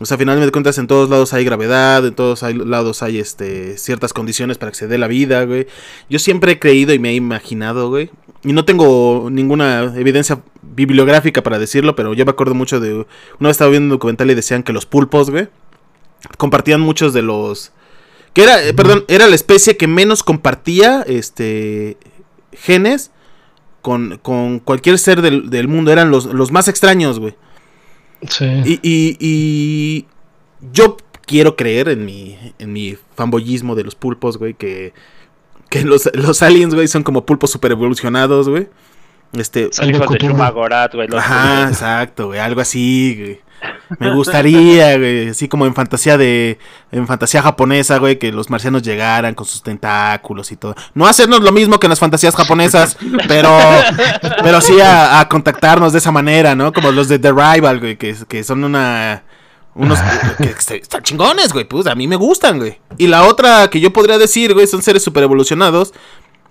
O 0.00 0.06
sea, 0.06 0.16
al 0.16 0.18
final 0.18 0.40
de 0.40 0.50
cuentas 0.50 0.76
en 0.78 0.88
todos 0.88 1.08
lados 1.08 1.32
hay 1.34 1.44
gravedad, 1.44 2.04
en 2.04 2.14
todos 2.14 2.42
lados 2.42 3.02
hay 3.04 3.20
este, 3.20 3.78
ciertas 3.78 4.12
condiciones 4.12 4.58
para 4.58 4.72
que 4.72 4.78
se 4.78 4.88
dé 4.88 4.98
la 4.98 5.06
vida, 5.06 5.44
güey. 5.44 5.68
Yo 6.10 6.18
siempre 6.18 6.52
he 6.52 6.58
creído 6.58 6.92
y 6.94 6.98
me 6.98 7.10
he 7.10 7.14
imaginado, 7.14 7.90
güey. 7.90 8.10
Y 8.42 8.52
no 8.52 8.64
tengo 8.64 9.28
ninguna 9.30 9.94
evidencia 9.96 10.42
bibliográfica 10.62 11.42
para 11.44 11.60
decirlo, 11.60 11.94
pero 11.94 12.12
yo 12.12 12.24
me 12.24 12.32
acuerdo 12.32 12.54
mucho 12.54 12.80
de... 12.80 12.92
Una 12.94 13.48
vez 13.48 13.52
estaba 13.52 13.70
viendo 13.70 13.86
un 13.86 13.90
documental 13.90 14.30
y 14.30 14.34
decían 14.34 14.64
que 14.64 14.72
los 14.72 14.84
pulpos, 14.84 15.30
güey, 15.30 15.46
compartían 16.38 16.80
muchos 16.80 17.12
de 17.12 17.22
los... 17.22 17.72
Que 18.32 18.42
era, 18.42 18.64
eh, 18.64 18.74
perdón, 18.74 19.04
era 19.08 19.28
la 19.28 19.34
especie 19.36 19.76
que 19.76 19.86
menos 19.86 20.22
compartía, 20.22 21.02
este, 21.06 21.96
genes 22.52 23.12
con, 23.80 24.18
con 24.22 24.58
cualquier 24.58 24.98
ser 24.98 25.22
del, 25.22 25.50
del 25.50 25.68
mundo. 25.68 25.92
Eran 25.92 26.10
los, 26.10 26.26
los 26.26 26.50
más 26.50 26.66
extraños, 26.66 27.20
güey. 27.20 27.36
Sí. 28.28 28.46
Y, 28.64 28.80
y, 28.82 29.16
y 29.20 30.06
yo 30.72 30.96
quiero 31.26 31.54
creer 31.54 31.88
en 31.88 32.04
mi, 32.04 32.36
en 32.58 32.72
mi 32.72 32.96
fanboyismo 33.14 33.74
de 33.74 33.84
los 33.84 33.94
pulpos, 33.94 34.36
güey, 34.36 34.54
que, 34.54 34.92
que 35.70 35.84
los, 35.84 36.10
los 36.14 36.42
aliens, 36.42 36.74
güey, 36.74 36.88
son 36.88 37.02
como 37.02 37.24
pulpos 37.24 37.50
super 37.50 37.70
evolucionados, 37.70 38.48
güey. 38.48 38.68
Este, 39.32 39.68
Son 39.72 39.88
hijos 39.90 40.08
de 40.08 40.16
Cthulhu. 40.16 40.32
Shumagorat, 40.32 40.94
güey. 40.94 41.08
Ajá, 41.16 41.68
exacto, 41.68 42.26
güey, 42.26 42.40
algo 42.40 42.60
así, 42.60 43.16
güey. 43.18 43.40
Me 43.98 44.12
gustaría, 44.14 44.96
güey, 44.98 45.28
así 45.28 45.48
como 45.48 45.66
en 45.66 45.74
fantasía 45.74 46.16
de 46.18 46.58
en 46.92 47.06
fantasía 47.06 47.42
japonesa, 47.42 47.98
güey, 47.98 48.18
que 48.18 48.32
los 48.32 48.50
marcianos 48.50 48.82
llegaran 48.82 49.34
con 49.34 49.46
sus 49.46 49.62
tentáculos 49.62 50.52
y 50.52 50.56
todo. 50.56 50.74
No 50.94 51.06
hacernos 51.06 51.40
lo 51.40 51.52
mismo 51.52 51.78
que 51.78 51.86
en 51.86 51.90
las 51.90 51.98
fantasías 52.00 52.34
japonesas, 52.36 52.96
pero 53.28 53.50
pero 54.42 54.60
sí 54.60 54.74
a, 54.82 55.26
contactarnos 55.28 55.92
de 55.92 55.98
esa 55.98 56.10
manera, 56.12 56.54
¿no? 56.54 56.72
Como 56.72 56.92
los 56.92 57.08
de 57.08 57.18
The 57.18 57.30
Rival, 57.32 57.80
güey, 57.80 57.96
que, 57.96 58.14
que 58.28 58.44
son 58.44 58.64
una 58.64 59.22
unos 59.74 59.98
que 60.38 60.44
est- 60.50 60.70
están 60.72 61.02
chingones, 61.02 61.52
güey, 61.52 61.64
pues 61.64 61.86
a 61.86 61.94
mí 61.94 62.06
me 62.06 62.16
gustan, 62.16 62.58
güey. 62.58 62.78
Y 62.96 63.06
la 63.08 63.24
otra 63.24 63.68
que 63.70 63.80
yo 63.80 63.92
podría 63.92 64.18
decir, 64.18 64.54
güey, 64.54 64.66
son 64.66 64.82
seres 64.82 65.02
super 65.02 65.22
evolucionados 65.24 65.92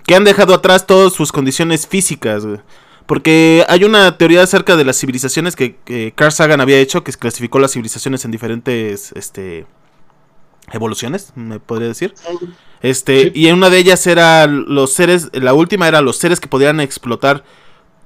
que 0.06 0.16
han 0.16 0.24
dejado 0.26 0.54
atrás 0.54 0.86
todas 0.86 1.14
sus 1.14 1.32
condiciones 1.32 1.88
físicas, 1.88 2.46
güey. 2.46 2.60
Porque 3.06 3.66
hay 3.68 3.84
una 3.84 4.18
teoría 4.18 4.44
acerca 4.44 4.76
de 4.76 4.86
las 4.86 4.98
civilizaciones 4.98 5.56
que, 5.56 5.76
que 5.84 6.14
Carl 6.16 6.32
Sagan 6.32 6.62
había 6.62 6.80
hecho, 6.80 7.04
que 7.04 7.12
clasificó 7.12 7.60
las 7.60 7.72
civilizaciones 7.74 8.24
en 8.26 8.32
diferentes 8.32 9.12
este, 9.14 9.66
evoluciones, 10.72 11.34
me 11.36 11.60
podría 11.60 11.90
decir. 11.90 12.14
Este, 12.82 13.32
y 13.34 13.48
en 13.48 13.56
una 13.56 13.70
de 13.70 13.78
ellas 13.78 14.06
era 14.08 14.48
los 14.48 14.94
seres, 14.94 15.30
la 15.34 15.54
última 15.54 15.88
era 15.88 16.02
los 16.02 16.18
seres 16.18 16.40
que 16.40 16.48
podían 16.48 16.80
explotar 16.80 17.44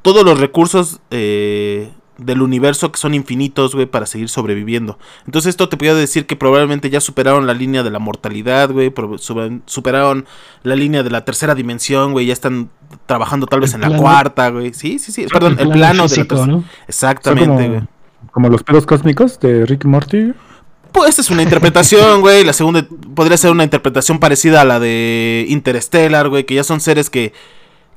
todos 0.01 0.23
los 0.23 0.39
recursos 0.39 0.99
eh, 1.11 1.91
del 2.17 2.41
universo 2.41 2.91
que 2.91 2.97
son 2.99 3.13
infinitos, 3.13 3.75
güey, 3.75 3.85
para 3.85 4.05
seguir 4.05 4.29
sobreviviendo. 4.29 4.97
Entonces 5.25 5.49
esto 5.49 5.69
te 5.69 5.77
podría 5.77 5.93
decir 5.93 6.25
que 6.25 6.35
probablemente 6.35 6.89
ya 6.89 6.99
superaron 6.99 7.45
la 7.47 7.53
línea 7.53 7.83
de 7.83 7.91
la 7.91 7.99
mortalidad, 7.99 8.71
güey, 8.71 8.91
superaron 9.65 10.25
la 10.63 10.75
línea 10.75 11.03
de 11.03 11.09
la 11.09 11.25
tercera 11.25 11.55
dimensión, 11.55 12.11
güey, 12.13 12.25
ya 12.25 12.33
están 12.33 12.69
trabajando 13.05 13.45
tal 13.47 13.59
vez 13.59 13.71
El 13.71 13.75
en 13.75 13.81
la 13.81 13.87
plano. 13.89 14.01
cuarta, 14.03 14.49
güey. 14.49 14.73
Sí, 14.73 14.99
sí, 14.99 15.11
sí, 15.11 15.25
perdón, 15.31 15.57
el 15.59 15.69
plano 15.69 15.93
de 15.93 16.09
la 16.09 16.09
físico, 16.09 16.35
tercera- 16.35 16.47
¿no? 16.47 16.61
Son 16.61 16.65
Exactamente, 16.87 17.67
güey. 17.67 17.79
como, 17.81 18.31
como 18.31 18.49
los 18.49 18.63
pedos 18.63 18.85
cósmicos 18.85 19.39
de 19.39 19.65
Rick 19.65 19.85
Morty. 19.85 20.33
Pues 20.91 21.19
es 21.19 21.29
una 21.29 21.43
interpretación, 21.43 22.21
güey. 22.21 22.43
La 22.43 22.53
segunda 22.53 22.85
podría 23.13 23.37
ser 23.37 23.51
una 23.51 23.63
interpretación 23.63 24.19
parecida 24.19 24.61
a 24.61 24.65
la 24.65 24.79
de 24.79 25.45
Interstellar, 25.49 26.29
güey, 26.29 26.45
que 26.45 26.55
ya 26.55 26.63
son 26.63 26.79
seres 26.79 27.09
que 27.11 27.33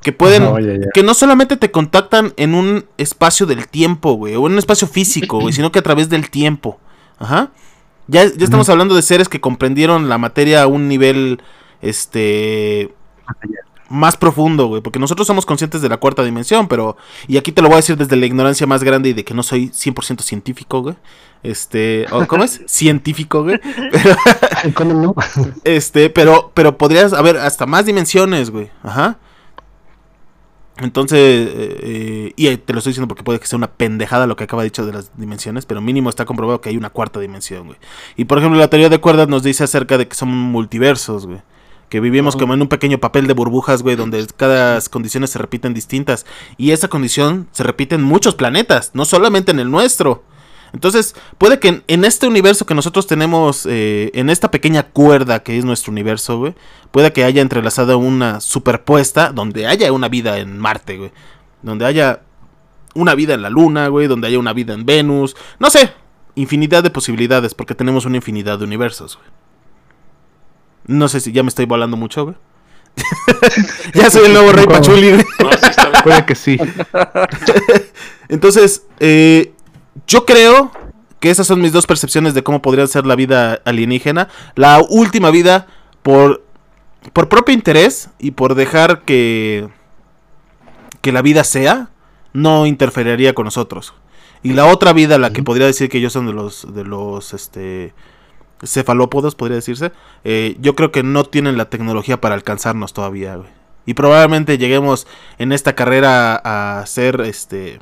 que 0.03 0.12
pueden 0.12 0.80
ya. 0.82 0.90
que 0.92 1.03
no 1.03 1.14
solamente 1.14 1.57
te 1.57 1.70
contactan 1.70 2.32
en 2.36 2.55
un 2.55 2.86
espacio 2.96 3.46
del 3.46 3.68
tiempo, 3.68 4.14
güey, 4.14 4.34
o 4.36 4.46
en 4.46 4.53
un 4.53 4.59
espacio 4.59 4.88
físico, 4.88 5.40
güey, 5.40 5.53
sino 5.53 5.72
que 5.72 5.78
a 5.78 5.82
través 5.82 6.09
del 6.09 6.30
tiempo. 6.30 6.78
Ajá. 7.18 7.51
Ya, 8.07 8.24
ya 8.24 8.44
estamos 8.44 8.68
hablando 8.68 8.94
de 8.94 9.03
seres 9.03 9.28
que 9.28 9.40
comprendieron 9.40 10.09
la 10.09 10.18
materia 10.18 10.62
a 10.62 10.66
un 10.66 10.88
nivel 10.88 11.42
este 11.80 12.92
más 13.90 14.16
profundo, 14.16 14.66
güey, 14.66 14.80
porque 14.80 15.01
nosotros 15.01 15.26
somos 15.26 15.44
conscientes 15.44 15.82
de 15.82 15.88
la 15.88 15.96
cuarta 15.96 16.22
dimensión, 16.22 16.68
pero 16.68 16.96
y 17.26 17.36
aquí 17.36 17.53
te 17.53 17.61
lo 17.61 17.68
voy 17.68 17.74
a 17.74 17.76
decir 17.78 17.96
desde 17.96 18.16
la 18.16 18.24
ignorancia 18.24 18.66
más 18.66 18.84
grande 18.84 19.11
y 19.11 19.12
de 19.12 19.24
que 19.24 19.34
no 19.34 19.42
soy 19.42 19.68
100% 19.68 20.22
científico, 20.22 20.80
güey. 20.80 20.96
Este, 21.42 22.07
¿o 22.12 22.26
¿cómo 22.26 22.44
es? 22.44 22.61
Científico, 22.66 23.42
güey. 23.42 23.59
Pero, 23.90 24.16
¿Cómo 24.74 24.94
no? 24.94 25.14
este, 25.64 26.11
pero, 26.11 26.53
pero 26.55 26.78
podrías 26.78 27.12
haber 27.12 27.36
hasta 27.38 27.66
más 27.66 27.86
dimensiones, 27.86 28.51
güey. 28.51 28.70
Ajá. 28.82 29.18
Entonces, 30.80 31.18
eh, 31.18 31.78
eh, 31.82 32.32
y 32.36 32.56
te 32.56 32.72
lo 32.72 32.78
estoy 32.78 32.92
diciendo 32.92 33.08
porque 33.08 33.22
puede 33.22 33.38
que 33.38 33.46
sea 33.46 33.56
una 33.56 33.70
pendejada 33.70 34.26
lo 34.26 34.36
que 34.36 34.44
acaba 34.44 34.62
dicho 34.62 34.86
de 34.86 34.92
las 34.92 35.10
dimensiones, 35.16 35.66
pero 35.66 35.80
mínimo 35.80 36.08
está 36.08 36.24
comprobado 36.24 36.60
que 36.60 36.70
hay 36.70 36.76
una 36.76 36.90
cuarta 36.90 37.20
dimensión, 37.20 37.66
güey. 37.66 37.78
Y 38.16 38.24
por 38.24 38.38
ejemplo, 38.38 38.58
la 38.58 38.68
teoría 38.68 38.88
de 38.88 38.98
cuerdas 38.98 39.28
nos 39.28 39.42
dice 39.42 39.64
acerca 39.64 39.98
de 39.98 40.08
que 40.08 40.14
son 40.14 40.28
multiversos, 40.28 41.26
güey. 41.26 41.42
Que 41.90 42.00
vivimos 42.00 42.36
como 42.36 42.54
en 42.54 42.62
un 42.62 42.68
pequeño 42.68 42.98
papel 42.98 43.26
de 43.26 43.34
burbujas, 43.34 43.82
güey, 43.82 43.96
donde 43.96 44.24
cada 44.36 44.80
condiciones 44.90 45.30
se 45.30 45.38
repiten 45.38 45.74
distintas. 45.74 46.24
Y 46.56 46.70
esa 46.70 46.88
condición 46.88 47.48
se 47.50 47.64
repite 47.64 47.96
en 47.96 48.02
muchos 48.02 48.36
planetas, 48.36 48.92
no 48.94 49.04
solamente 49.04 49.50
en 49.50 49.58
el 49.58 49.70
nuestro. 49.70 50.22
Entonces, 50.72 51.14
puede 51.38 51.58
que 51.58 51.68
en, 51.68 51.84
en 51.88 52.04
este 52.04 52.26
universo 52.26 52.66
que 52.66 52.74
nosotros 52.74 53.06
tenemos, 53.06 53.66
eh, 53.66 54.10
en 54.14 54.30
esta 54.30 54.50
pequeña 54.50 54.84
cuerda 54.84 55.42
que 55.42 55.58
es 55.58 55.64
nuestro 55.64 55.92
universo, 55.92 56.38
güey, 56.38 56.54
puede 56.90 57.12
que 57.12 57.24
haya 57.24 57.42
entrelazada 57.42 57.96
una 57.96 58.40
superpuesta 58.40 59.32
donde 59.32 59.66
haya 59.66 59.92
una 59.92 60.08
vida 60.08 60.38
en 60.38 60.58
Marte, 60.58 60.96
güey. 60.96 61.12
Donde 61.62 61.86
haya 61.86 62.20
una 62.94 63.14
vida 63.14 63.34
en 63.34 63.42
la 63.42 63.50
Luna, 63.50 63.88
güey, 63.88 64.06
donde 64.06 64.28
haya 64.28 64.38
una 64.38 64.52
vida 64.52 64.74
en 64.74 64.86
Venus. 64.86 65.36
No 65.58 65.70
sé, 65.70 65.92
infinidad 66.34 66.82
de 66.82 66.90
posibilidades, 66.90 67.54
porque 67.54 67.74
tenemos 67.74 68.04
una 68.06 68.16
infinidad 68.16 68.58
de 68.58 68.64
universos, 68.64 69.16
güey. 69.16 69.28
No 70.86 71.08
sé 71.08 71.20
si 71.20 71.32
ya 71.32 71.42
me 71.42 71.48
estoy 71.48 71.66
volando 71.66 71.96
mucho, 71.96 72.24
güey. 72.24 72.36
ya 73.94 74.10
soy 74.10 74.26
el 74.26 74.32
nuevo 74.32 74.50
rey 74.52 74.66
Pachuli, 74.66 75.10
güey. 75.10 75.24
No, 75.38 75.52
sí 75.52 75.66
está 75.68 75.88
bien. 75.90 76.02
Puede 76.02 76.26
que 76.26 76.34
sí. 76.34 76.58
Entonces, 78.28 78.86
eh, 78.98 79.52
yo 80.07 80.24
creo 80.24 80.70
que 81.20 81.30
esas 81.30 81.47
son 81.47 81.61
mis 81.61 81.72
dos 81.72 81.86
percepciones 81.86 82.34
de 82.34 82.43
cómo 82.43 82.62
podría 82.62 82.86
ser 82.86 83.07
la 83.07 83.14
vida 83.14 83.61
alienígena. 83.64 84.28
La 84.55 84.80
última 84.88 85.30
vida, 85.30 85.66
por, 86.03 86.45
por 87.12 87.28
propio 87.28 87.55
interés 87.55 88.11
y 88.18 88.32
por 88.32 88.55
dejar 88.55 89.03
que, 89.03 89.68
que 91.03 91.12
la 91.12 91.22
vida 91.22 91.45
sea, 91.45 91.91
no 92.32 92.66
interferiría 92.66 93.34
con 93.34 93.45
nosotros. 93.45 93.95
Y 94.43 94.55
la 94.55 94.66
otra 94.66 94.95
vida, 94.95 95.18
la 95.18 95.32
que 95.32 95.43
podría 95.43 95.66
decir 95.66 95.91
que 95.91 95.99
ellos 95.99 96.14
son 96.14 96.26
de 96.26 96.32
los, 96.32 96.72
de 96.72 96.84
los, 96.84 97.34
este, 97.34 97.93
cefalópodos, 98.64 99.34
podría 99.34 99.57
decirse, 99.57 99.93
eh, 100.24 100.57
yo 100.61 100.74
creo 100.74 100.91
que 100.91 101.03
no 101.03 101.24
tienen 101.24 101.59
la 101.59 101.68
tecnología 101.68 102.20
para 102.20 102.34
alcanzarnos 102.34 102.95
todavía, 102.95 103.36
güey. 103.36 103.49
Y 103.86 103.95
probablemente 103.95 104.59
lleguemos 104.59 105.07
en 105.38 105.53
esta 105.53 105.74
carrera 105.74 106.36
a 106.36 106.86
ser, 106.86 107.20
este, 107.22 107.80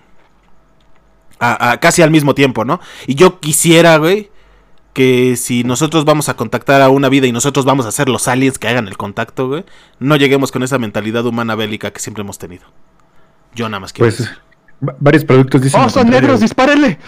a, 1.41 1.71
a 1.73 1.81
casi 1.81 2.03
al 2.03 2.11
mismo 2.11 2.35
tiempo, 2.35 2.65
¿no? 2.65 2.81
Y 3.07 3.15
yo 3.15 3.41
quisiera, 3.41 3.97
güey, 3.99 4.31
que 4.93 5.37
si 5.37 5.63
nosotros 5.65 6.05
vamos 6.05 6.29
a 6.29 6.35
contactar 6.35 6.83
a 6.83 6.89
una 6.89 7.09
vida 7.09 7.27
y 7.27 7.33
nosotros 7.33 7.65
vamos 7.65 7.87
a 7.87 7.93
ser 7.93 8.09
los 8.09 8.27
aliens 8.29 8.59
que 8.59 8.67
hagan 8.69 8.89
el 8.89 8.97
contacto, 8.97 9.47
güey, 9.49 9.65
no 10.01 10.17
lleguemos 10.17 10.51
con 10.51 10.63
esa 10.63 10.79
mentalidad 10.79 11.25
humana 11.27 11.55
bélica 11.55 11.93
que 11.93 12.01
siempre 12.01 12.23
hemos 12.23 12.39
tenido. 12.39 12.65
Yo 13.55 13.69
nada 13.69 13.81
más 13.81 13.93
quiero. 13.93 14.11
Pues 14.15 14.29
va- 14.87 14.97
varios 14.99 15.25
productos 15.25 15.63
dicen. 15.63 15.81
¡Oh, 15.81 15.89
son 15.89 16.11
negros! 16.11 16.41
¡Dispárenle! 16.41 16.99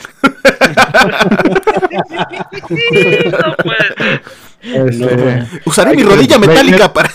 no 3.31 3.57
puede 3.63 3.95
ser. 3.97 4.23
Este, 4.63 5.61
Usaré 5.65 5.91
mi 5.97 6.03
que- 6.03 6.09
rodilla 6.09 6.39
metálica 6.39 6.93
para. 6.93 7.11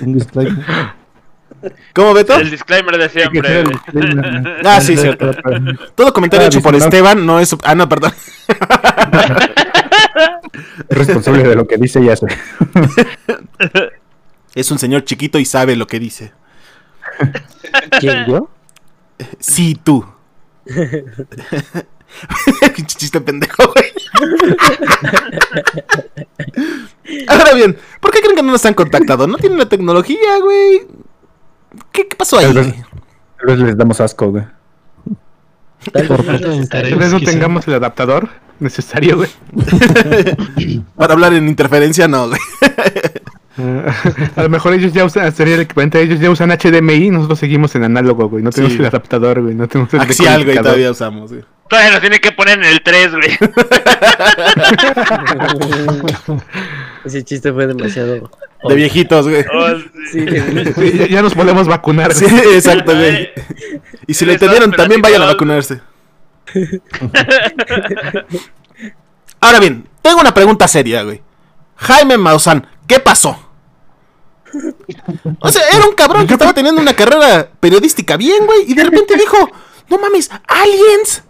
¿Cómo, 1.94 2.14
Beto? 2.14 2.34
El 2.34 2.50
disclaimer 2.50 2.98
de 2.98 3.08
siempre. 3.08 3.64
disclaimer. 3.64 4.60
Ah, 4.64 4.80
sí, 4.80 4.96
cierto. 4.96 5.30
Todo 5.94 6.12
comentario 6.12 6.46
Ah, 6.46 6.48
hecho 6.48 6.62
por 6.62 6.74
dice, 6.74 6.84
no. 6.84 6.88
Esteban 6.88 7.26
no 7.26 7.40
es. 7.40 7.54
Ah, 7.62 7.74
no, 7.74 7.88
perdón. 7.88 8.12
Es 10.88 10.98
responsable 10.98 11.42
de 11.42 11.54
lo 11.54 11.66
que 11.66 11.76
dice 11.76 12.00
y 12.00 12.08
hace. 12.08 12.26
Es 14.54 14.70
un 14.70 14.78
señor 14.78 15.04
chiquito 15.04 15.38
y 15.38 15.44
sabe 15.44 15.76
lo 15.76 15.86
que 15.86 16.00
dice. 16.00 16.32
¿Quién 18.00 18.24
yo? 18.26 18.48
Sí, 19.38 19.78
tú. 19.82 20.06
Chiste 22.86 23.20
pendejo, 23.20 23.70
güey. 23.74 23.92
Ahora 27.28 27.52
bien, 27.52 27.76
¿por 28.00 28.10
qué 28.10 28.20
creen 28.20 28.36
que 28.36 28.42
no 28.42 28.52
nos 28.52 28.64
han 28.64 28.72
contactado? 28.72 29.26
No 29.26 29.36
tienen 29.36 29.58
la 29.58 29.68
tecnología, 29.68 30.38
güey. 30.42 30.86
¿Qué, 31.92 32.06
qué 32.08 32.16
pasó 32.16 32.38
ahí? 32.38 32.46
Tal 32.46 32.54
vez, 32.54 32.74
tal 33.38 33.46
vez 33.46 33.58
les 33.58 33.76
damos 33.76 34.00
asco, 34.00 34.30
güey. 34.30 34.44
Tal 35.92 36.08
vez 36.08 36.40
no. 36.40 36.66
Tal 36.68 36.94
vez 36.96 37.24
tengamos 37.24 37.68
el 37.68 37.74
adaptador 37.74 38.28
necesario, 38.58 39.16
güey. 39.18 39.30
Para 40.96 41.14
hablar 41.14 41.32
en 41.34 41.48
interferencia, 41.48 42.08
no, 42.08 42.28
güey. 42.28 42.40
a 44.36 44.42
lo 44.42 44.48
mejor 44.48 44.74
ellos 44.74 44.92
ya 44.92 45.04
usan, 45.04 45.32
sería 45.32 45.54
el 45.54 45.60
equivalente, 45.62 46.00
ellos 46.00 46.20
ya 46.20 46.30
usan 46.30 46.50
HDMI, 46.50 47.10
nosotros 47.10 47.38
seguimos 47.38 47.74
en 47.74 47.84
análogo, 47.84 48.28
güey. 48.28 48.42
No 48.42 48.50
tenemos 48.50 48.74
Sí. 48.74 48.78
el 48.80 48.86
adaptador, 48.86 49.42
güey. 49.42 49.54
No 49.54 49.68
tenemos 49.68 49.92
el 49.94 50.00
Axial, 50.00 50.44
güey, 50.44 50.56
todavía 50.58 50.90
usamos, 50.90 51.32
güey. 51.32 51.44
Todavía 51.68 51.92
nos 51.92 52.00
tiene 52.00 52.20
que 52.20 52.32
poner 52.32 52.58
en 52.58 52.64
el 52.64 52.80
3, 52.80 53.10
güey. 53.12 53.30
Ese 57.04 57.24
chiste 57.24 57.52
fue 57.52 57.66
demasiado. 57.66 58.30
De 58.68 58.74
viejitos, 58.74 59.28
güey. 59.28 59.44
Oh, 59.52 59.68
sí. 60.12 60.24
Sí, 60.74 60.92
ya, 60.98 61.06
ya 61.06 61.22
nos 61.22 61.34
podemos 61.34 61.66
vacunar, 61.68 62.12
Sí, 62.14 62.24
güey. 62.24 62.54
exacto, 62.54 62.94
güey. 62.94 63.30
Y 64.06 64.14
si 64.14 64.24
le 64.24 64.34
entendieron, 64.34 64.70
también 64.72 65.00
vayan 65.02 65.22
a 65.22 65.26
vacunarse. 65.26 65.80
Ahora 69.40 69.60
bien, 69.60 69.86
tengo 70.02 70.20
una 70.20 70.34
pregunta 70.34 70.66
seria, 70.68 71.02
güey. 71.02 71.22
Jaime 71.76 72.16
Maussan, 72.16 72.66
¿qué 72.86 73.00
pasó? 73.00 73.42
O 75.40 75.48
sea, 75.50 75.62
era 75.72 75.86
un 75.86 75.94
cabrón 75.94 76.26
que 76.26 76.32
estaba 76.32 76.54
teniendo 76.54 76.80
una 76.80 76.94
carrera 76.94 77.48
periodística 77.60 78.16
bien, 78.16 78.46
güey, 78.46 78.60
y 78.70 78.74
de 78.74 78.84
repente 78.84 79.14
dijo, 79.16 79.50
no 79.90 79.98
mames, 79.98 80.30
aliens. 80.48 81.22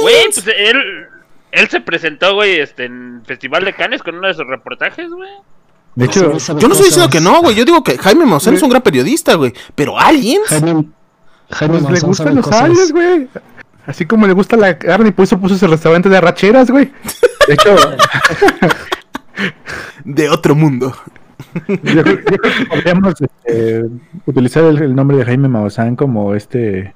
Güey, 0.00 0.14
Aliens. 0.16 0.40
pues 0.42 0.56
él, 0.58 1.06
él 1.52 1.68
se 1.68 1.80
presentó, 1.80 2.34
güey, 2.34 2.58
este, 2.60 2.84
en 2.84 3.22
Festival 3.24 3.64
de 3.64 3.72
Cannes 3.72 4.02
con 4.02 4.16
uno 4.16 4.26
de 4.28 4.34
sus 4.34 4.46
reportajes, 4.46 5.08
güey. 5.08 5.30
De 5.94 6.06
hecho, 6.06 6.38
Yo 6.38 6.68
no 6.68 6.74
estoy 6.74 6.86
diciendo 6.86 7.10
que 7.10 7.20
no, 7.20 7.42
güey. 7.42 7.54
Yo 7.54 7.64
digo 7.64 7.82
que 7.84 7.98
Jaime 7.98 8.24
Maussan 8.24 8.54
es 8.54 8.62
un 8.62 8.70
gran 8.70 8.82
periodista, 8.82 9.34
güey. 9.34 9.52
Pero 9.74 9.98
aliens. 9.98 10.46
Jaime, 10.48 10.86
Jaime 11.50 11.78
Pues 11.80 12.00
le 12.02 12.06
gustan 12.06 12.34
los 12.34 12.44
cosas. 12.46 12.62
aliens, 12.62 12.92
güey. 12.92 13.28
Así 13.86 14.06
como 14.06 14.26
le 14.26 14.32
gusta 14.32 14.56
la 14.56 14.78
carne 14.78 15.08
y 15.08 15.12
por 15.12 15.24
eso 15.24 15.38
puso 15.38 15.54
ese 15.56 15.66
restaurante 15.66 16.08
de 16.08 16.16
arracheras, 16.16 16.70
güey. 16.70 16.90
de 17.48 17.54
hecho, 17.54 17.74
De 20.04 20.28
otro 20.30 20.54
mundo. 20.54 20.94
yo, 21.68 22.02
creo- 22.02 22.04
yo 22.04 22.24
creo 22.24 22.54
que 22.58 22.66
podríamos 22.66 23.14
este, 23.20 23.84
utilizar 24.26 24.64
el, 24.64 24.78
el 24.82 24.94
nombre 24.94 25.16
de 25.16 25.24
Jaime 25.24 25.48
Maussan 25.48 25.96
como 25.96 26.34
este, 26.34 26.94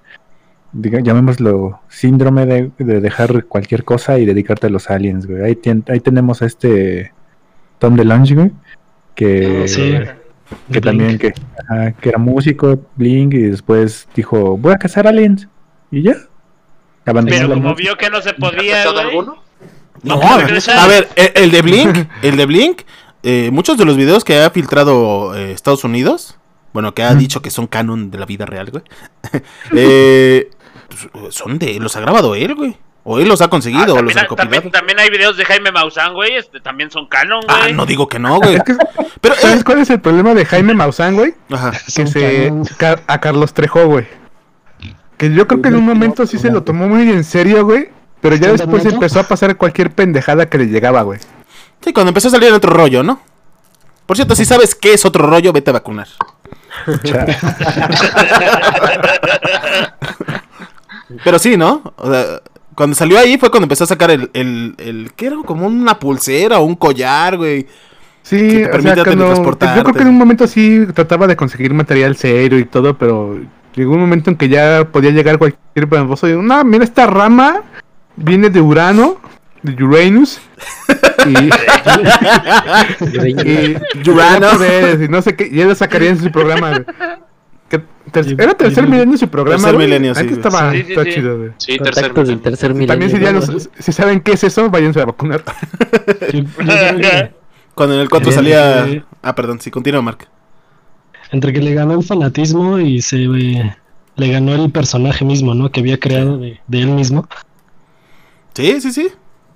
diga- 0.73 1.03
llamémoslo, 1.03 1.81
síndrome 1.89 2.47
de, 2.47 2.71
de 2.79 3.01
dejar 3.01 3.45
cualquier 3.47 3.85
cosa 3.85 4.19
y 4.19 4.25
dedicarte 4.25 4.69
a 4.69 4.71
los 4.71 4.89
aliens, 4.89 5.27
güey. 5.27 5.43
Ahí 5.43 6.01
tenemos 6.01 6.41
a 6.43 6.47
este 6.47 7.13
Tom 7.79 7.97
DeLonge, 7.97 8.35
güey, 8.35 8.53
que, 9.17 9.63
Ah, 9.65 9.69
Sí. 9.69 9.95
que 10.73 10.81
también 10.81 11.19
que, 11.19 11.33
ajá, 11.69 11.91
que 11.93 12.09
era 12.11 12.19
músico, 12.19 12.79
Blink, 12.95 13.35
y 13.35 13.39
después 13.43 14.07
dijo, 14.15 14.57
voy 14.57 14.73
a 14.73 14.79
cazar 14.79 15.09
aliens. 15.09 15.49
Y 15.91 16.03
ya. 16.03 16.15
Abandonó 17.05 17.37
Pero 17.37 17.49
como 17.49 17.71
música. 17.71 17.83
vio 17.83 17.97
que 17.99 18.11
no 18.11 18.23
se 18.23 18.31
¿Ha 18.31 18.37
podía, 18.37 18.83
alguno? 18.85 19.43
No, 20.05 20.17
No, 20.17 20.23
a 20.23 20.37
ver, 20.37 20.47
regresar. 20.47 20.79
a 20.79 20.87
ver, 20.87 21.09
el, 21.17 21.33
el 21.35 21.51
de 21.51 21.63
Blink, 21.63 21.97
el 22.23 22.37
de 22.37 22.47
Blink, 22.47 22.83
eh, 23.25 23.51
muchos 23.53 23.77
de 23.79 23.85
los 23.85 23.97
videos 23.97 24.23
que 24.25 24.39
ha 24.39 24.51
filtrado 24.51 25.35
eh, 25.37 25.51
Estados 25.53 25.83
Unidos, 25.83 26.39
bueno, 26.73 26.95
que 26.95 27.03
ha 27.03 27.15
dicho 27.15 27.43
que 27.43 27.51
son 27.51 27.67
canon 27.67 28.11
de 28.11 28.19
la 28.19 28.27
vida 28.27 28.45
real, 28.47 28.71
güey, 28.71 28.85
eh, 29.75 30.51
pues, 31.13 31.35
son 31.35 31.59
de, 31.59 31.79
los 31.81 31.97
ha 31.97 32.01
grabado 32.01 32.35
él, 32.35 32.55
güey, 32.55 32.77
o 33.09 33.21
él 33.21 33.29
los 33.29 33.41
ha 33.41 33.45
Ah, 33.45 33.49
conseguido, 33.49 33.83
o 33.85 33.87
los 33.87 33.97
también, 33.99 34.19
ha 34.19 34.23
recopilado. 34.23 34.51
también, 34.51 34.73
también 34.73 34.99
hay 34.99 35.11
videos 35.11 35.37
de 35.37 35.45
Jaime 35.45 35.71
Maussan, 35.71 36.13
güey, 36.13 36.35
este, 36.37 36.61
también 36.61 36.91
son 36.91 37.07
canon, 37.07 37.41
güey. 37.47 37.57
Ah, 37.63 37.69
no 37.73 37.87
digo 37.87 38.09
que 38.09 38.19
no, 38.19 38.39
güey, 38.41 38.59
pero, 39.21 39.35
¿Sabes 39.37 39.61
eh, 39.61 39.65
cuál 39.65 39.79
es 39.79 39.91
el 39.91 40.01
problema 40.01 40.35
de 40.35 40.45
Jaime 40.45 40.75
Maussan, 40.75 41.15
güey? 41.15 41.35
ajá, 41.53 41.71
Que 41.95 42.07
se. 42.09 42.53
a 43.07 43.21
Carlos 43.21 43.55
Trejo, 43.55 43.87
güey. 43.87 44.07
Que 45.17 45.33
yo 45.33 45.47
creo 45.47 45.63
que 45.63 45.69
en 45.69 45.77
un 45.77 45.85
momento 45.87 46.27
sí 46.27 46.37
se 46.39 46.51
lo 46.51 46.63
tomó 46.65 46.89
muy 46.89 47.09
en 47.11 47.23
serio, 47.25 47.65
güey. 47.65 47.89
Pero 48.21 48.35
ya 48.37 48.49
¿Estás 48.51 48.67
después 48.69 48.85
empezó 48.93 49.21
a 49.21 49.23
pasar 49.23 49.57
cualquier 49.57 49.91
pendejada 49.93 50.47
que 50.51 50.59
le 50.59 50.67
llegaba, 50.67 51.03
güey. 51.03 51.21
sí, 51.85 51.93
cuando 51.93 52.09
empezó 52.11 52.29
a 52.29 52.33
salir 52.33 52.49
en 52.49 52.55
otro 52.55 52.73
rollo, 52.73 53.03
¿no? 53.03 53.21
Por 54.05 54.17
cierto, 54.17 54.35
si 54.35 54.45
sabes 54.45 54.75
qué 54.75 54.95
es 54.95 55.05
otro 55.05 55.27
rollo, 55.27 55.53
vete 55.53 55.71
a 55.71 55.75
vacunar. 55.75 56.09
Pero 61.25 61.39
sí, 61.39 61.57
¿no? 61.57 61.93
O 61.97 62.11
sea, 62.11 62.41
cuando 62.77 62.95
salió 62.95 63.19
ahí 63.19 63.39
fue 63.39 63.51
cuando 63.51 63.65
empezó 63.65 63.85
a 63.85 63.89
sacar 63.89 64.11
el, 64.11 64.31
el, 64.35 64.75
el 64.79 65.11
¿qué 65.17 65.27
era? 65.27 65.37
Como 65.45 65.67
una 65.67 65.99
pulsera 65.99 66.59
o 66.59 66.65
un 66.65 66.77
collar, 66.77 67.37
güey. 67.39 67.67
Sí, 68.23 68.37
Que 68.37 68.59
te 68.59 68.67
o 68.67 68.71
permite 68.71 68.95
sea, 68.95 69.05
cuando, 69.05 69.35
yo 69.35 69.83
creo 69.83 69.95
que 69.95 70.03
en 70.03 70.09
un 70.09 70.19
momento 70.19 70.47
sí 70.47 70.87
trataba 70.95 71.27
de 71.27 71.37
conseguir 71.37 71.73
material 71.73 72.17
serio 72.17 72.59
y 72.59 72.65
todo, 72.65 72.97
pero 72.99 73.39
llegó 73.75 73.95
un 73.95 74.01
momento 74.01 74.31
en 74.31 74.37
que 74.37 74.49
ya 74.49 74.87
podía 74.93 75.11
llegar 75.11 75.39
cualquier 75.39 75.87
baboso 75.87 76.29
y 76.29 76.33
no, 76.33 76.65
mira 76.65 76.85
esta 76.85 77.07
rama 77.07 77.63
viene 78.17 78.51
de 78.51 78.61
Urano, 78.61 79.17
de 79.63 79.83
Uranus. 79.83 80.41
y, 81.27 81.35
y 84.05 84.11
Urano. 84.11 84.51
poderes 84.51 85.03
y 85.03 85.09
no 85.09 85.23
sé 85.23 85.35
qué, 85.35 85.49
y 85.51 85.61
él 85.61 85.69
lo 85.69 85.75
sacaría 85.75 86.11
en 86.11 86.21
su 86.21 86.31
programa. 86.31 86.85
Güey. 87.71 87.83
Que 88.05 88.11
ter- 88.13 88.41
era 88.41 88.55
tercer 88.55 88.87
milenio 88.89 89.19
su 89.19 89.29
programa. 89.29 89.57
Tercer 89.63 89.75
güey. 89.75 89.87
milenio, 89.87 90.15
sí, 90.15 90.21
Antes 90.21 90.37
estaba, 90.39 90.71
Sí, 90.73 90.77
sí, 90.83 90.83
estaba 90.91 91.05
sí. 91.05 91.13
chido, 91.15 91.39
güey. 91.39 91.51
Sí, 91.59 91.79
tercer 91.79 91.85
Contactos 92.13 92.29
del 92.29 92.37
milenio. 92.37 92.43
tercer 92.43 92.75
milenio. 92.75 92.87
También 92.89 93.11
si 93.11 93.19
ya 93.21 93.33
¿no? 93.33 93.41
los- 93.53 93.71
si 93.79 93.93
saben 93.93 94.21
qué 94.21 94.33
es 94.33 94.45
eso, 94.45 94.71
váyanse 94.71 95.01
a 95.01 95.05
vacunar. 95.07 95.43
Cuando 97.75 97.95
en 97.95 98.01
el 98.01 98.09
4 98.09 98.25
Bien, 98.31 98.35
salía... 98.35 98.87
eh. 98.89 99.05
Ah, 99.23 99.35
perdón, 99.35 99.61
sí, 99.61 99.71
continúa, 99.71 100.01
Mark. 100.03 100.29
entre 101.33 101.53
que 101.53 101.61
le 101.61 101.75
ganó 101.75 101.95
el 101.95 102.05
fanatismo 102.05 102.79
y 102.79 103.03
se 103.03 103.25
eh, 103.25 103.77
le 104.17 104.29
ganó 104.31 104.55
el 104.55 104.71
personaje 104.71 105.25
mismo, 105.25 105.55
¿no? 105.55 105.71
Que 105.71 105.81
había 105.81 105.99
creado 105.99 106.39
de, 106.39 106.61
de 106.67 106.81
él 106.81 106.89
mismo. 106.89 107.29
Sí, 108.55 108.81
sí, 108.81 108.93
sí. 108.93 109.09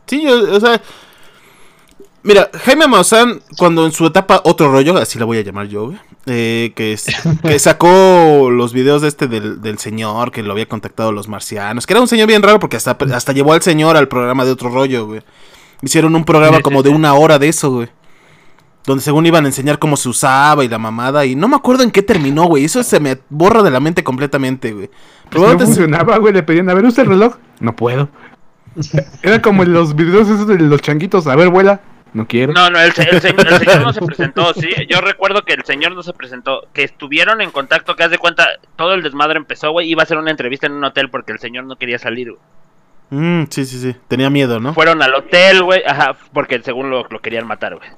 Sí, 0.07 0.23
yo, 0.25 0.57
o 0.57 0.61
sea... 0.61 0.81
Mira, 2.23 2.51
Jaime 2.65 2.87
Maussan, 2.87 3.41
cuando 3.57 3.87
en 3.87 3.93
su 3.93 4.05
etapa 4.07 4.43
Otro 4.45 4.71
Rollo, 4.71 4.97
así 4.99 5.19
la 5.19 5.25
voy 5.25 5.39
a 5.39 5.43
llamar 5.43 5.69
yo, 5.69 5.87
güey, 5.87 5.99
eh, 6.27 6.73
que, 6.77 6.93
es- 6.93 7.07
que 7.43 7.59
sacó 7.59 8.51
los 8.51 8.73
videos 8.75 9.01
de 9.03 9.09
este 9.09 9.27
del, 9.27 9.63
del 9.63 9.79
señor 9.79 10.31
que 10.31 10.43
lo 10.43 10.53
había 10.53 10.67
contactado 10.67 11.13
los 11.13 11.29
marcianos, 11.29 11.87
que 11.87 11.95
era 11.95 12.01
un 12.01 12.09
señor 12.09 12.29
bien 12.29 12.43
raro 12.43 12.59
porque 12.59 12.77
hasta, 12.77 12.97
hasta 13.15 13.33
llevó 13.33 13.55
al 13.55 13.63
señor 13.63 13.97
al 13.97 14.07
programa 14.09 14.45
de 14.45 14.51
Otro 14.51 14.69
Rollo, 14.69 15.07
güey. 15.07 15.23
Hicieron 15.83 16.15
un 16.15 16.25
programa 16.27 16.61
como 16.61 16.83
de 16.83 16.91
una 16.91 17.15
hora 17.15 17.39
de 17.39 17.49
eso, 17.49 17.71
güey. 17.71 17.89
Donde 18.85 19.03
según 19.03 19.25
iban 19.25 19.45
a 19.45 19.49
enseñar 19.49 19.79
cómo 19.79 19.97
se 19.97 20.09
usaba 20.11 20.63
y 20.65 20.69
la 20.69 20.79
mamada. 20.79 21.25
Y 21.25 21.35
no 21.37 21.49
me 21.49 21.57
acuerdo 21.57 21.83
en 21.85 21.91
qué 21.91 22.03
terminó, 22.03 22.45
güey. 22.47 22.65
Eso 22.65 22.83
se 22.83 23.01
me 23.01 23.19
borra 23.31 23.63
de 23.63 23.71
la 23.71 23.81
mente 23.81 24.03
completamente, 24.05 24.73
güey. 24.73 24.87
No 25.25 25.31
Probablemente 25.31 25.67
se- 25.67 25.81
funcionaba, 25.81 26.19
güey. 26.19 26.35
Le 26.35 26.43
pedían, 26.43 26.69
a 26.69 26.75
ver, 26.75 26.85
usa 26.85 27.03
el 27.05 27.09
reloj. 27.11 27.37
No 27.61 27.75
puedo. 27.77 28.09
Era 29.23 29.41
como 29.43 29.63
en 29.63 29.73
los 29.73 29.95
videos 29.95 30.29
esos 30.29 30.47
de 30.47 30.59
los 30.59 30.81
changuitos. 30.83 31.27
A 31.27 31.37
ver, 31.37 31.49
vuela. 31.49 31.81
No 32.13 32.27
quiero. 32.27 32.53
No, 32.53 32.71
no, 32.71 32.79
el, 32.81 32.93
se- 32.93 33.03
el 33.03 33.15
el 33.17 33.21
señor 33.21 33.83
no 33.83 33.93
se 33.93 34.01
presentó, 34.07 34.53
sí. 34.55 34.69
Yo 34.89 35.01
recuerdo 35.01 35.43
que 35.43 35.53
el 35.55 35.65
señor 35.65 35.93
no 35.95 36.03
se 36.03 36.13
presentó, 36.13 36.67
que 36.73 36.83
estuvieron 36.83 37.41
en 37.41 37.51
contacto, 37.51 37.95
que 37.97 38.05
haz 38.05 38.11
de 38.11 38.19
cuenta, 38.19 38.49
todo 38.77 38.95
el 38.95 39.03
desmadre 39.03 39.39
empezó, 39.39 39.71
güey. 39.71 39.89
Iba 39.91 40.03
a 40.03 40.05
hacer 40.05 40.19
una 40.19 40.31
entrevista 40.31 40.67
en 40.67 40.73
un 40.73 40.85
hotel 40.85 41.09
porque 41.11 41.33
el 41.33 41.39
señor 41.39 41.65
no 41.65 41.77
quería 41.77 41.99
salir, 41.99 42.31
güey. 42.33 42.43
Mm, 43.11 43.47
sí, 43.51 43.65
sí, 43.65 43.79
sí. 43.81 43.97
Tenía 44.09 44.31
miedo, 44.31 44.61
¿no? 44.61 44.73
Fueron 44.75 45.03
al 45.03 45.15
hotel, 45.15 45.63
güey, 45.63 45.83
ajá, 45.85 46.17
porque 46.33 46.61
según 46.63 46.91
lo, 46.91 47.05
lo 47.11 47.21
querían 47.21 47.47
matar, 47.47 47.77
güey. 47.77 47.89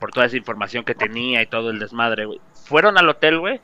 Por 0.00 0.10
toda 0.10 0.26
esa 0.26 0.36
información 0.36 0.84
que 0.84 0.94
tenía 0.94 1.42
y 1.42 1.46
todo 1.46 1.70
el 1.70 1.78
desmadre, 1.78 2.24
güey. 2.24 2.40
Fueron 2.64 2.98
al 2.98 3.08
hotel, 3.08 3.38
güey. 3.38 3.60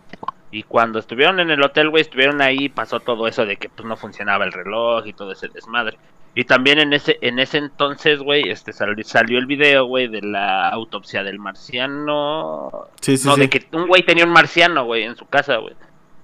Y 0.51 0.63
cuando 0.63 0.99
estuvieron 0.99 1.41
en 1.41 1.51
el 1.51 1.63
hotel, 1.63 1.91
güey, 1.91 2.03
estuvieron 2.03 2.41
ahí, 2.41 2.69
pasó 2.69 3.01
todo 3.01 3.27
eso 3.29 3.45
de 3.45 3.57
que 3.57 3.69
pues 3.69 3.87
no 3.87 3.97
funcionaba 3.97 4.45
el 4.45 4.53
reloj 4.53 5.07
y 5.07 5.13
todo 5.13 5.33
ese 5.33 5.49
desmadre. 5.49 5.99
Y 6.35 6.45
también 6.45 6.79
en 6.79 6.93
ese 6.93 7.19
en 7.21 7.39
ese 7.41 7.59
entonces, 7.59 8.21
güey, 8.21 8.49
este 8.49 8.73
sal- 8.73 8.95
salió 9.05 9.39
el 9.39 9.47
video, 9.47 9.87
güey, 9.87 10.07
de 10.09 10.23
la 10.23 10.69
autopsia 10.69 11.23
del 11.25 11.39
marciano. 11.39 12.71
Sí, 13.01 13.17
sí, 13.17 13.27
no, 13.27 13.35
sí. 13.35 13.41
de 13.41 13.49
que 13.49 13.67
un 13.73 13.87
güey 13.89 14.05
tenía 14.05 14.25
un 14.25 14.31
marciano, 14.33 14.85
güey, 14.85 15.05
en 15.05 15.17
su 15.17 15.27
casa, 15.27 15.57
güey. 15.57 15.75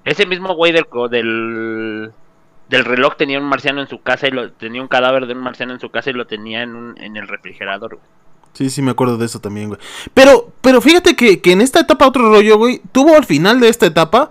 Ese 0.05 0.26
mismo 0.26 0.55
güey 0.55 0.72
del, 0.72 0.84
del 1.11 2.12
del 2.68 2.84
reloj 2.84 3.16
tenía 3.16 3.38
un 3.38 3.44
marciano 3.46 3.80
en 3.80 3.88
su 3.88 4.00
casa 4.02 4.28
y 4.28 4.30
lo 4.30 4.50
tenía 4.52 4.80
un 4.82 4.88
cadáver 4.88 5.26
de 5.26 5.34
un 5.34 5.40
marciano 5.40 5.72
en 5.72 5.80
su 5.80 5.90
casa 5.90 6.11
y 6.11 6.14
lo 6.14 6.26
tenía 6.26 6.62
en 6.62 6.74
un 6.76 6.98
en 6.98 7.16
el 7.16 7.26
refrigerador, 7.28 7.96
güey. 7.96 8.07
Sí, 8.52 8.70
sí, 8.70 8.82
me 8.82 8.92
acuerdo 8.92 9.16
de 9.18 9.26
eso 9.26 9.40
también, 9.40 9.68
güey. 9.68 9.80
Pero, 10.14 10.52
pero 10.61 10.80
fíjate 10.80 11.16
que, 11.16 11.40
que 11.40 11.50
en 11.52 11.61
esta 11.61 11.80
etapa 11.80 12.07
otro 12.07 12.28
rollo, 12.30 12.57
güey, 12.57 12.80
tuvo 12.92 13.16
al 13.16 13.24
final 13.24 13.59
de 13.59 13.68
esta 13.68 13.86
etapa 13.86 14.30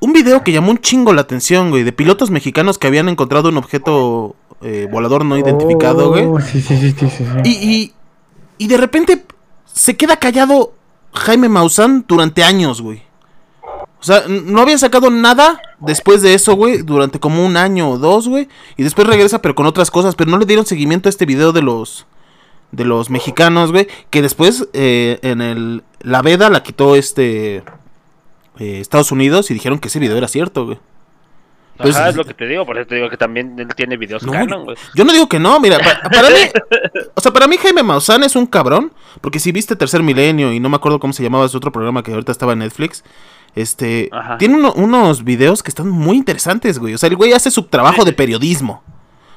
un 0.00 0.12
video 0.12 0.44
que 0.44 0.52
llamó 0.52 0.72
un 0.72 0.78
chingo 0.78 1.14
la 1.14 1.22
atención, 1.22 1.70
güey, 1.70 1.82
de 1.82 1.92
pilotos 1.92 2.30
mexicanos 2.30 2.76
que 2.76 2.86
habían 2.88 3.08
encontrado 3.08 3.48
un 3.48 3.56
objeto 3.56 4.36
eh, 4.62 4.88
volador 4.90 5.24
no 5.24 5.36
identificado, 5.36 6.10
güey. 6.10 6.24
Oh, 6.24 6.40
sí, 6.40 6.60
sí, 6.60 6.76
sí, 6.76 6.94
sí, 6.98 7.08
sí. 7.08 7.24
Y, 7.44 7.50
y, 7.50 7.92
y 8.58 8.66
de 8.68 8.76
repente 8.76 9.24
se 9.64 9.96
queda 9.96 10.16
callado 10.16 10.74
Jaime 11.14 11.48
Maussan 11.48 12.04
durante 12.06 12.42
años, 12.42 12.80
güey. 12.80 13.02
O 14.00 14.04
sea, 14.04 14.24
no 14.28 14.60
había 14.60 14.76
sacado 14.78 15.10
nada 15.10 15.60
después 15.78 16.22
de 16.22 16.34
eso, 16.34 16.54
güey, 16.56 16.78
durante 16.78 17.20
como 17.20 17.46
un 17.46 17.56
año 17.56 17.88
o 17.88 17.98
dos, 17.98 18.28
güey. 18.28 18.48
Y 18.76 18.82
después 18.82 19.06
regresa, 19.06 19.40
pero 19.40 19.54
con 19.54 19.66
otras 19.66 19.92
cosas. 19.92 20.16
Pero 20.16 20.28
no 20.28 20.38
le 20.38 20.46
dieron 20.46 20.66
seguimiento 20.66 21.08
a 21.08 21.10
este 21.10 21.24
video 21.24 21.52
de 21.52 21.62
los 21.62 22.06
de 22.72 22.84
los 22.84 23.10
mexicanos, 23.10 23.70
güey. 23.70 23.86
Que 24.10 24.20
después 24.20 24.66
eh, 24.72 25.20
en 25.22 25.40
el 25.40 25.84
la 26.00 26.20
veda 26.20 26.50
la 26.50 26.64
quitó 26.64 26.96
este 26.96 27.58
eh, 28.58 28.80
Estados 28.80 29.12
Unidos 29.12 29.52
y 29.52 29.54
dijeron 29.54 29.78
que 29.78 29.86
ese 29.86 30.00
video 30.00 30.16
era 30.16 30.26
cierto, 30.26 30.66
güey. 30.66 30.80
Pues- 31.78 31.96
Ajá, 31.96 32.10
es 32.10 32.16
lo 32.16 32.24
que 32.24 32.34
te 32.34 32.46
digo, 32.46 32.64
por 32.66 32.76
eso 32.78 32.86
te 32.86 32.94
digo 32.96 33.08
que 33.08 33.16
también 33.16 33.58
él 33.58 33.66
tiene 33.74 33.96
videos 33.96 34.22
No, 34.22 34.32
canon, 34.32 34.64
güey. 34.64 34.76
Yo 34.94 35.04
no 35.04 35.12
digo 35.12 35.28
que 35.28 35.38
no, 35.38 35.58
mira, 35.58 35.78
pa- 35.78 36.08
para, 36.10 36.28
mí, 36.28 36.36
o 37.14 37.20
sea, 37.20 37.32
para 37.32 37.46
mí 37.48 37.56
Jaime 37.56 37.82
Maussan 37.82 38.22
es 38.24 38.36
un 38.36 38.46
cabrón, 38.46 38.92
porque 39.20 39.40
si 39.40 39.52
viste 39.52 39.74
Tercer 39.74 40.02
Milenio 40.02 40.52
y 40.52 40.60
no 40.60 40.68
me 40.68 40.76
acuerdo 40.76 41.00
cómo 41.00 41.12
se 41.12 41.22
llamaba 41.22 41.46
ese 41.46 41.56
otro 41.56 41.72
programa 41.72 42.02
que 42.02 42.12
ahorita 42.12 42.30
estaba 42.30 42.52
en 42.52 42.60
Netflix, 42.60 43.02
este, 43.54 44.10
Ajá. 44.12 44.38
tiene 44.38 44.56
uno- 44.56 44.72
unos 44.74 45.24
videos 45.24 45.62
que 45.62 45.70
están 45.70 45.88
muy 45.88 46.16
interesantes, 46.18 46.78
güey. 46.78 46.94
O 46.94 46.98
sea, 46.98 47.08
el 47.08 47.16
güey 47.16 47.32
hace 47.32 47.50
su 47.50 47.64
trabajo 47.64 48.04
de 48.04 48.12
periodismo. 48.12 48.82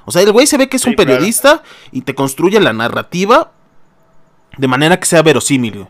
O 0.06 0.12
sea, 0.12 0.22
el 0.22 0.32
güey 0.32 0.46
se 0.46 0.58
ve 0.58 0.70
que 0.70 0.76
es 0.78 0.84
Sí, 0.84 0.90
un 0.90 0.96
claro. 0.96 1.12
periodista 1.14 1.64
y 1.92 2.02
te 2.02 2.14
construye 2.16 2.60
la 2.60 2.74
narrativa 2.74 3.54
de 4.58 4.68
manera 4.68 5.00
que 5.00 5.06
sea 5.06 5.24
verosímil, 5.24 5.74
güey. 5.74 5.88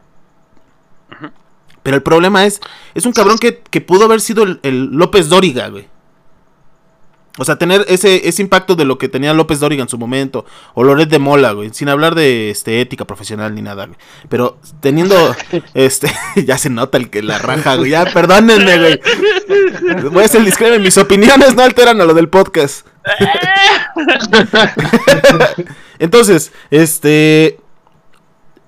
Pero 1.83 1.97
el 1.97 2.03
problema 2.03 2.45
es, 2.45 2.61
es 2.95 3.05
un 3.05 3.11
cabrón 3.13 3.37
que, 3.37 3.59
que 3.59 3.81
pudo 3.81 4.05
haber 4.05 4.21
sido 4.21 4.43
el, 4.43 4.59
el 4.63 4.85
López 4.85 5.29
Dóriga, 5.29 5.67
güey. 5.67 5.87
O 7.37 7.43
sea, 7.43 7.57
tener 7.57 7.85
ese, 7.89 8.29
ese 8.29 8.41
impacto 8.41 8.75
de 8.75 8.85
lo 8.85 8.97
que 8.97 9.09
tenía 9.09 9.33
López 9.33 9.59
Dóriga 9.59 9.83
en 9.83 9.89
su 9.89 9.97
momento. 9.97 10.45
O 10.73 10.83
Loret 10.83 11.09
de 11.09 11.19
Mola, 11.19 11.51
güey. 11.51 11.69
Sin 11.73 11.89
hablar 11.89 12.15
de 12.15 12.49
este, 12.49 12.79
ética 12.79 13.05
profesional 13.05 13.53
ni 13.53 13.61
nada, 13.61 13.87
güey. 13.87 13.97
Pero 14.29 14.57
teniendo. 14.79 15.35
este. 15.73 16.11
ya 16.45 16.57
se 16.57 16.69
nota 16.69 16.97
el 16.97 17.09
que 17.09 17.21
la 17.21 17.37
raja, 17.37 17.75
güey. 17.75 17.91
Ya, 17.91 18.05
perdónenme, 18.05 18.77
güey. 18.77 19.01
Voy 20.11 20.23
a 20.23 20.27
ser 20.27 20.45
discreto. 20.45 20.79
Mis 20.79 20.97
opiniones 20.97 21.55
no 21.55 21.63
alteran 21.63 21.99
a 21.99 22.05
lo 22.05 22.13
del 22.13 22.29
podcast. 22.29 22.87
Entonces, 25.99 26.53
este. 26.71 27.59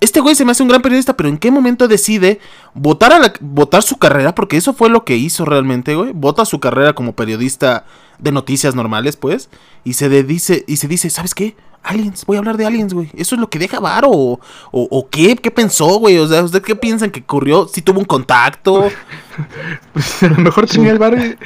Este 0.00 0.20
güey 0.20 0.36
se 0.36 0.44
me 0.44 0.52
hace 0.52 0.62
un 0.62 0.68
gran 0.68 0.80
periodista, 0.80 1.16
pero 1.16 1.28
¿en 1.28 1.38
qué 1.38 1.50
momento 1.50 1.88
decide 1.88 2.38
votar, 2.72 3.12
a 3.12 3.18
la, 3.18 3.32
votar 3.40 3.82
su 3.82 3.96
carrera? 3.96 4.32
Porque 4.32 4.56
eso 4.56 4.72
fue 4.72 4.90
lo 4.90 5.04
que 5.04 5.16
hizo 5.16 5.44
realmente, 5.44 5.96
güey. 5.96 6.12
Vota 6.14 6.44
su 6.44 6.60
carrera 6.60 6.92
como 6.92 7.16
periodista 7.16 7.84
de 8.18 8.32
noticias 8.32 8.74
normales, 8.74 9.16
pues. 9.16 9.48
Y 9.84 9.94
se 9.94 10.08
de- 10.08 10.24
dice, 10.24 10.64
y 10.66 10.76
se 10.76 10.88
dice, 10.88 11.10
¿sabes 11.10 11.34
qué? 11.34 11.56
Aliens, 11.82 12.24
voy 12.26 12.36
a 12.36 12.40
hablar 12.40 12.56
de 12.56 12.66
aliens, 12.66 12.92
güey. 12.92 13.08
¿Eso 13.14 13.34
es 13.36 13.40
lo 13.40 13.48
que 13.48 13.58
deja 13.58 13.78
varo? 13.80 14.10
¿O, 14.10 14.32
o, 14.72 14.88
o 14.90 15.08
qué? 15.08 15.36
¿Qué 15.36 15.50
pensó, 15.50 15.98
güey? 15.98 16.18
O 16.18 16.26
sea, 16.26 16.42
¿ustedes 16.42 16.64
qué 16.64 16.74
piensan 16.76 17.10
que 17.10 17.20
ocurrió? 17.20 17.68
¿Si 17.68 17.80
tuvo 17.82 18.00
un 18.00 18.04
contacto? 18.06 18.88
Pues 19.92 20.22
a 20.24 20.28
lo 20.28 20.36
mejor 20.38 20.66
tenía 20.66 20.90
el 20.90 20.98
varo 20.98 21.16
y, 21.24 21.36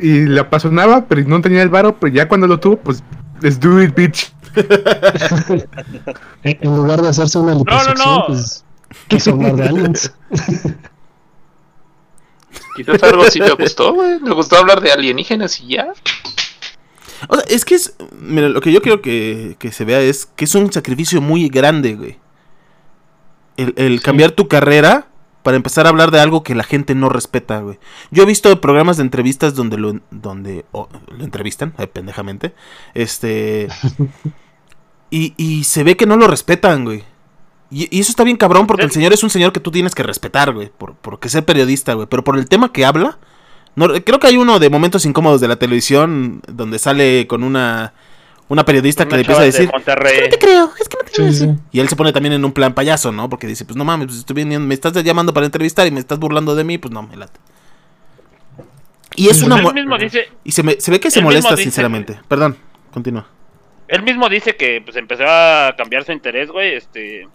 y 0.00 0.24
le 0.26 0.40
apasionaba, 0.40 1.04
pero 1.04 1.22
no 1.28 1.40
tenía 1.42 1.62
el 1.62 1.68
varo, 1.68 1.94
pero 2.00 2.12
ya 2.14 2.26
cuando 2.26 2.46
lo 2.46 2.58
tuvo, 2.58 2.76
pues 2.78 3.02
let's 3.42 3.60
do 3.60 3.80
it, 3.82 3.94
bitch. 3.94 4.32
En 6.42 6.76
lugar 6.76 7.02
de 7.02 7.08
hacerse 7.08 7.38
una 7.38 7.54
liposucción, 7.54 7.98
no. 7.98 8.24
pues 8.26 8.64
quiso 9.08 9.32
hablar 9.32 9.56
de 9.56 9.68
aliens. 9.68 10.12
Quizás 12.78 13.02
algo 13.02 13.24
sí 13.24 13.40
le 13.40 13.50
gustó, 13.54 13.92
güey. 13.92 14.20
Le 14.20 14.32
gustó 14.32 14.56
hablar 14.56 14.80
de 14.80 14.92
alienígenas 14.92 15.60
y 15.60 15.74
ya. 15.74 15.92
O 17.28 17.34
sea, 17.34 17.44
es 17.48 17.64
que 17.64 17.74
es. 17.74 17.96
Mira, 18.20 18.48
lo 18.48 18.60
que 18.60 18.72
yo 18.72 18.80
quiero 18.80 19.02
que, 19.02 19.56
que 19.58 19.72
se 19.72 19.84
vea 19.84 20.00
es 20.00 20.26
que 20.26 20.44
es 20.44 20.54
un 20.54 20.72
sacrificio 20.72 21.20
muy 21.20 21.48
grande, 21.48 21.96
güey. 21.96 22.18
El, 23.56 23.74
el 23.76 24.00
cambiar 24.00 24.30
tu 24.30 24.46
carrera 24.46 25.08
para 25.42 25.56
empezar 25.56 25.86
a 25.86 25.88
hablar 25.88 26.12
de 26.12 26.20
algo 26.20 26.44
que 26.44 26.54
la 26.54 26.62
gente 26.62 26.94
no 26.94 27.08
respeta, 27.08 27.58
güey. 27.60 27.80
Yo 28.12 28.22
he 28.22 28.26
visto 28.26 28.60
programas 28.60 28.98
de 28.98 29.02
entrevistas 29.02 29.56
donde 29.56 29.78
lo, 29.78 29.98
donde 30.12 30.64
lo 30.72 31.24
entrevistan, 31.24 31.74
eh, 31.78 31.88
pendejamente. 31.88 32.54
Este. 32.94 33.66
y, 35.10 35.34
y 35.36 35.64
se 35.64 35.82
ve 35.82 35.96
que 35.96 36.06
no 36.06 36.16
lo 36.16 36.28
respetan, 36.28 36.84
güey. 36.84 37.02
Y, 37.70 37.94
y 37.96 38.00
eso 38.00 38.10
está 38.10 38.24
bien 38.24 38.36
cabrón 38.36 38.66
porque 38.66 38.84
el 38.84 38.90
señor 38.90 39.12
es 39.12 39.22
un 39.22 39.30
señor 39.30 39.52
que 39.52 39.60
tú 39.60 39.70
tienes 39.70 39.94
que 39.94 40.02
respetar, 40.02 40.52
güey. 40.54 40.70
Por, 40.76 40.94
porque 40.94 41.28
ser 41.28 41.44
periodista, 41.44 41.92
güey. 41.94 42.06
Pero 42.08 42.24
por 42.24 42.38
el 42.38 42.48
tema 42.48 42.72
que 42.72 42.84
habla. 42.84 43.18
No, 43.76 43.86
creo 44.02 44.18
que 44.18 44.26
hay 44.26 44.36
uno 44.36 44.58
de 44.58 44.70
momentos 44.70 45.04
incómodos 45.04 45.40
de 45.40 45.48
la 45.48 45.56
televisión 45.56 46.40
donde 46.48 46.78
sale 46.80 47.26
con 47.28 47.44
una, 47.44 47.92
una 48.48 48.64
periodista 48.64 49.04
que 49.04 49.08
Una 49.10 49.16
le 49.18 49.20
empieza 49.22 49.42
a 49.42 49.44
decir, 49.44 49.70
Monterrey. 49.72 50.20
no 50.22 50.28
te 50.30 50.38
creo, 50.38 50.72
es 50.80 50.88
que 50.88 50.96
no 50.96 51.04
te 51.04 51.12
creo. 51.12 51.32
Sí, 51.32 51.38
sí. 51.44 51.50
Y 51.70 51.78
él 51.80 51.88
se 51.88 51.94
pone 51.94 52.12
también 52.12 52.32
en 52.32 52.44
un 52.44 52.50
plan 52.52 52.74
payaso, 52.74 53.12
¿no? 53.12 53.28
Porque 53.28 53.46
dice, 53.46 53.64
pues 53.64 53.76
no 53.76 53.84
mames, 53.84 54.06
pues 54.08 54.18
estoy 54.18 54.34
viniendo, 54.34 54.66
me 54.66 54.74
estás 54.74 54.92
llamando 55.04 55.32
para 55.32 55.46
entrevistar 55.46 55.86
y 55.86 55.90
me 55.92 56.00
estás 56.00 56.18
burlando 56.18 56.56
de 56.56 56.64
mí, 56.64 56.76
pues 56.78 56.92
no, 56.92 57.02
me 57.04 57.16
late. 57.16 57.38
Y 59.14 59.28
es 59.28 59.42
una... 59.42 59.56
Él 59.58 59.62
mo- 59.62 59.72
mismo 59.72 59.98
dice, 59.98 60.28
Y 60.44 60.52
se, 60.52 60.62
me- 60.62 60.80
se 60.80 60.90
ve 60.90 61.00
que 61.00 61.10
se 61.10 61.20
molesta, 61.20 61.50
dice- 61.50 61.62
sinceramente. 61.64 62.18
Perdón, 62.28 62.56
continúa. 62.92 63.26
él 63.88 64.02
mismo 64.02 64.28
dice 64.28 64.56
que 64.56 64.80
pues 64.84 64.96
empezó 64.96 65.24
a 65.26 65.74
cambiar 65.76 66.04
su 66.04 66.12
interés, 66.12 66.50
güey, 66.50 66.74
este 66.74 67.28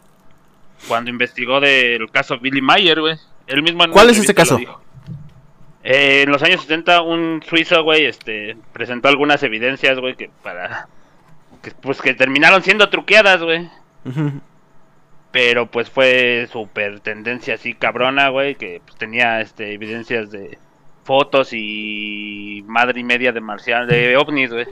cuando 0.88 1.10
investigó 1.10 1.60
del 1.60 2.10
caso 2.12 2.40
Billy 2.40 2.62
Mayer, 2.62 3.00
güey. 3.00 3.18
Él 3.48 3.62
mismo 3.64 3.86
¿Cuál 3.90 4.10
es 4.10 4.20
ese 4.20 4.34
caso? 4.34 4.58
Eh, 5.84 6.22
en 6.24 6.32
los 6.32 6.42
años 6.44 6.62
70 6.62 7.02
un 7.02 7.44
suizo, 7.46 7.84
güey, 7.84 8.06
este 8.06 8.56
presentó 8.72 9.10
algunas 9.10 9.44
evidencias, 9.44 10.00
güey, 10.00 10.16
que 10.16 10.30
para 10.42 10.88
que, 11.62 11.72
pues 11.72 12.02
que 12.02 12.14
terminaron 12.14 12.64
siendo 12.64 12.90
truqueadas, 12.90 13.42
güey. 13.42 13.70
Pero 15.32 15.70
pues 15.70 15.90
fue 15.90 16.48
súper 16.52 17.00
tendencia 17.02 17.56
así 17.56 17.74
cabrona, 17.74 18.30
güey, 18.30 18.56
que 18.56 18.82
pues, 18.86 18.98
tenía 18.98 19.42
este 19.42 19.74
evidencias 19.74 20.32
de 20.32 20.58
fotos 21.04 21.50
y 21.52 22.64
madre 22.68 23.02
y 23.02 23.04
media 23.04 23.34
de 23.34 23.42
marcial 23.42 23.88
de 23.88 24.16
ovnis, 24.16 24.52
güey. 24.52 24.66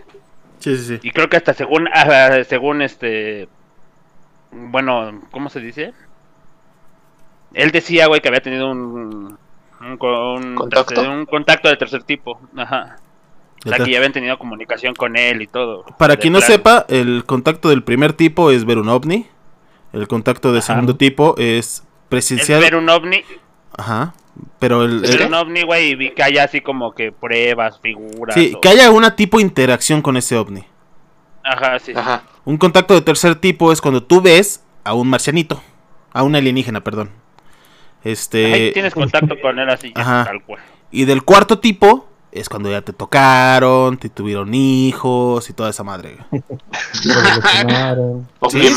Sí, 0.59 0.78
sí, 0.78 0.97
sí. 0.97 0.99
Y 1.01 1.12
creo 1.12 1.28
que 1.30 1.38
hasta 1.38 1.53
según 1.53 1.89
ah, 1.93 2.41
según 2.47 2.82
este 2.82 3.49
bueno, 4.52 5.22
¿cómo 5.32 5.49
se 5.49 5.60
dice? 5.60 5.93
Él 7.54 7.72
decía, 7.72 8.08
güey, 8.08 8.22
que 8.22 8.28
había 8.30 8.41
tenido 8.41 8.70
un 8.72 9.38
un, 9.82 9.97
co- 9.97 10.36
un 10.36 10.56
¿Contacto? 10.56 10.93
tercer- 10.93 11.10
un 11.10 11.26
contacto 11.26 11.68
de 11.70 11.76
tercer 11.78 12.04
tipo, 12.04 12.39
ajá. 12.56 12.97
O 13.66 13.70
sea, 13.70 13.78
que 13.80 13.91
ya 13.91 13.97
habían 13.97 14.12
tenido 14.14 14.38
comunicación 14.39 14.93
con 14.95 15.16
él 15.18 15.41
y 15.41 15.47
todo. 15.47 15.86
Para 15.97 16.18
quien 16.18 16.34
no 16.34 16.41
sepa, 16.41 16.86
el 16.89 17.26
contacto 17.26 17.70
del 17.70 17.84
primer 17.84 18.14
tipo 18.14 18.49
es 18.52 18.66
ver 18.66 18.78
un 18.80 18.89
ovni. 18.89 19.28
El 19.93 20.08
contacto 20.08 20.49
del 20.52 20.60
Ajá. 20.60 20.74
segundo 20.74 20.95
tipo 20.95 21.36
es 21.38 21.58
es 21.58 21.84
presenciar... 22.10 22.60
ver 22.62 22.76
un 22.76 22.89
ovni, 22.89 23.24
Ajá. 23.78 24.14
Pero 24.60 24.84
el... 24.84 25.02
ver 25.02 25.22
el- 25.22 25.28
un 25.28 25.34
ovni, 25.34 25.62
güey, 25.64 25.89
y 25.91 25.95
vi 25.95 26.12
que 26.12 26.24
haya 26.24 26.43
así 26.43 26.62
como 26.62 26.93
que 26.93 27.12
pruebas, 27.12 27.80
figuras. 27.82 28.34
sí, 28.36 28.54
o- 28.56 28.62
que 28.62 28.70
haya 28.70 28.89
una 28.91 29.16
tipo 29.16 29.38
de 29.38 29.43
interacción 29.43 30.02
con 30.02 30.18
ese 30.18 30.38
ovni. 30.38 30.64
Ajá, 31.44 31.80
sí. 31.80 31.94
Ajá. 31.96 32.24
Un 32.46 32.58
contacto 32.58 32.94
de 32.94 33.02
tercer 33.02 33.36
tipo 33.36 33.72
es 33.72 33.82
cuando 33.82 34.04
tú 34.04 34.22
ves 34.22 34.64
a 34.84 34.94
un 34.94 35.10
marcianito. 35.10 35.62
A 36.14 36.24
un 36.24 36.36
alienígena, 36.36 36.84
perdón. 36.84 37.10
Este. 38.04 38.54
Ahí 38.54 38.72
tienes 38.74 38.94
contacto 38.94 39.36
con 39.42 39.60
él 39.60 39.70
así, 39.70 39.94
ya, 39.96 40.02
Ajá. 40.02 40.26
tal 40.26 40.44
cual. 40.44 40.62
Y 40.92 41.06
del 41.06 41.24
cuarto 41.24 41.60
tipo 41.60 42.08
es 42.32 42.50
cuando 42.50 42.70
ya 42.72 42.82
te 42.82 42.94
tocaron, 42.94 43.98
te 43.98 44.10
tuvieron 44.10 44.54
hijos 44.54 45.50
y 45.50 45.54
toda 45.54 45.70
esa 45.70 45.84
madre. 45.84 46.18
Sí, 48.50 48.70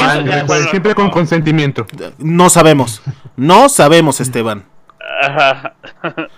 bueno, 0.47 0.71
siempre 0.71 0.95
con 0.95 1.11
consentimiento. 1.11 1.87
No 2.19 2.49
sabemos. 2.51 3.03
No 3.37 3.69
sabemos, 3.69 4.21
Esteban. 4.21 4.65
Ajá. 5.23 5.75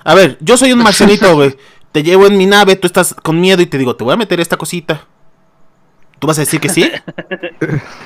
A 0.04 0.14
ver, 0.14 0.38
yo 0.40 0.56
soy 0.56 0.72
un 0.72 0.82
marcianito, 0.82 1.34
güey. 1.34 1.56
Te 1.92 2.02
llevo 2.02 2.26
en 2.26 2.36
mi 2.36 2.46
nave, 2.46 2.76
tú 2.76 2.86
estás 2.86 3.14
con 3.14 3.40
miedo 3.40 3.62
y 3.62 3.66
te 3.66 3.78
digo, 3.78 3.96
te 3.96 4.04
voy 4.04 4.14
a 4.14 4.16
meter 4.16 4.40
esta 4.40 4.56
cosita. 4.56 5.06
¿Tú 6.18 6.26
vas 6.26 6.38
a 6.38 6.42
decir 6.42 6.60
que 6.60 6.68
sí? 6.70 6.90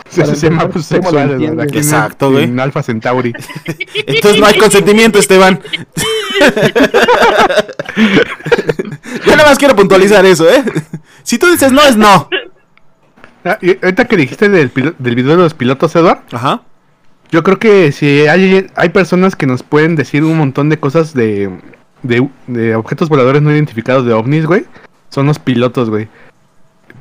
Se, 0.09 0.27
se 0.35 0.49
llama 0.51 0.63
abusos 0.63 0.89
¿cómo 0.89 1.11
lo 1.13 1.19
sexuales? 1.19 1.39
¿verdad? 1.57 1.77
Exacto, 1.77 2.31
güey. 2.33 2.45
En 2.45 2.59
Alpha 2.59 2.83
Centauri. 2.83 3.33
Entonces 4.07 4.41
no 4.41 4.47
hay 4.47 4.59
consentimiento, 4.59 5.19
Esteban. 5.21 5.61
Yo 9.27 9.37
nada 9.37 9.49
más 9.49 9.59
quiero 9.59 9.77
puntualizar 9.77 10.25
eso, 10.27 10.49
¿eh? 10.51 10.65
Si 11.23 11.39
tú 11.39 11.47
dices 11.51 11.73
no, 11.73 11.83
es 11.83 11.97
no. 11.97 12.29
Ah, 13.45 13.59
y 13.61 13.71
ahorita 13.83 14.07
que 14.07 14.17
dijiste 14.17 14.49
del, 14.49 14.71
pilo- 14.73 14.95
del 14.99 15.15
video 15.15 15.33
de 15.37 15.43
los 15.45 15.55
pilotos, 15.55 15.95
Edward, 15.97 16.21
Ajá. 16.33 16.63
yo 17.31 17.43
creo 17.43 17.59
que 17.59 17.91
si 17.93 18.27
hay, 18.27 18.67
hay 18.75 18.89
personas 18.91 19.35
que 19.37 19.47
nos 19.47 19.63
pueden 19.63 19.97
decir 19.97 20.25
un 20.25 20.37
montón 20.37 20.69
de 20.69 20.79
cosas 20.79 21.15
de, 21.15 21.51
de, 22.03 22.29
de 22.49 22.75
objetos 22.75 23.09
voladores 23.09 23.41
no 23.41 23.51
identificados 23.51 24.05
de 24.05 24.13
ovnis, 24.13 24.45
güey, 24.47 24.67
son 25.09 25.27
los 25.27 25.39
pilotos, 25.39 25.89
güey. 25.89 26.09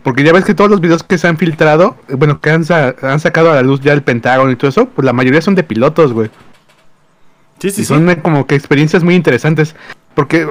Porque 0.04 0.24
ya 0.24 0.32
ves 0.34 0.46
que 0.46 0.54
todos 0.54 0.70
los 0.70 0.80
videos 0.82 1.04
que 1.04 1.18
se 1.18 1.28
han 1.28 1.38
filtrado, 1.38 1.98
bueno, 2.10 2.40
que 2.40 2.50
han, 2.52 2.64
sa- 2.64 2.96
han 3.02 3.20
sacado 3.20 3.52
a 3.52 3.56
la 3.56 3.62
luz 3.62 3.82
ya 3.82 3.94
el 3.94 4.02
Pentágono 4.04 4.52
y 4.52 4.56
todo 4.56 4.70
eso, 4.70 4.88
pues 4.90 5.06
la 5.06 5.14
mayoría 5.14 5.42
son 5.42 5.56
de 5.56 5.64
pilotos, 5.64 6.14
güey. 6.14 6.30
Sí, 7.60 7.70
sí, 7.72 7.82
y 7.82 7.84
sí. 7.84 7.86
son 7.86 8.10
eh, 8.10 8.22
como 8.22 8.48
que 8.48 8.56
experiencias 8.56 9.04
muy 9.04 9.16
interesantes. 9.16 9.76
Porque 10.16 10.48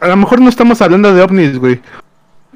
a 0.00 0.08
lo 0.08 0.16
mejor 0.16 0.40
no 0.40 0.48
estamos 0.48 0.82
hablando 0.82 1.14
de 1.14 1.22
ovnis, 1.22 1.58
güey. 1.58 1.80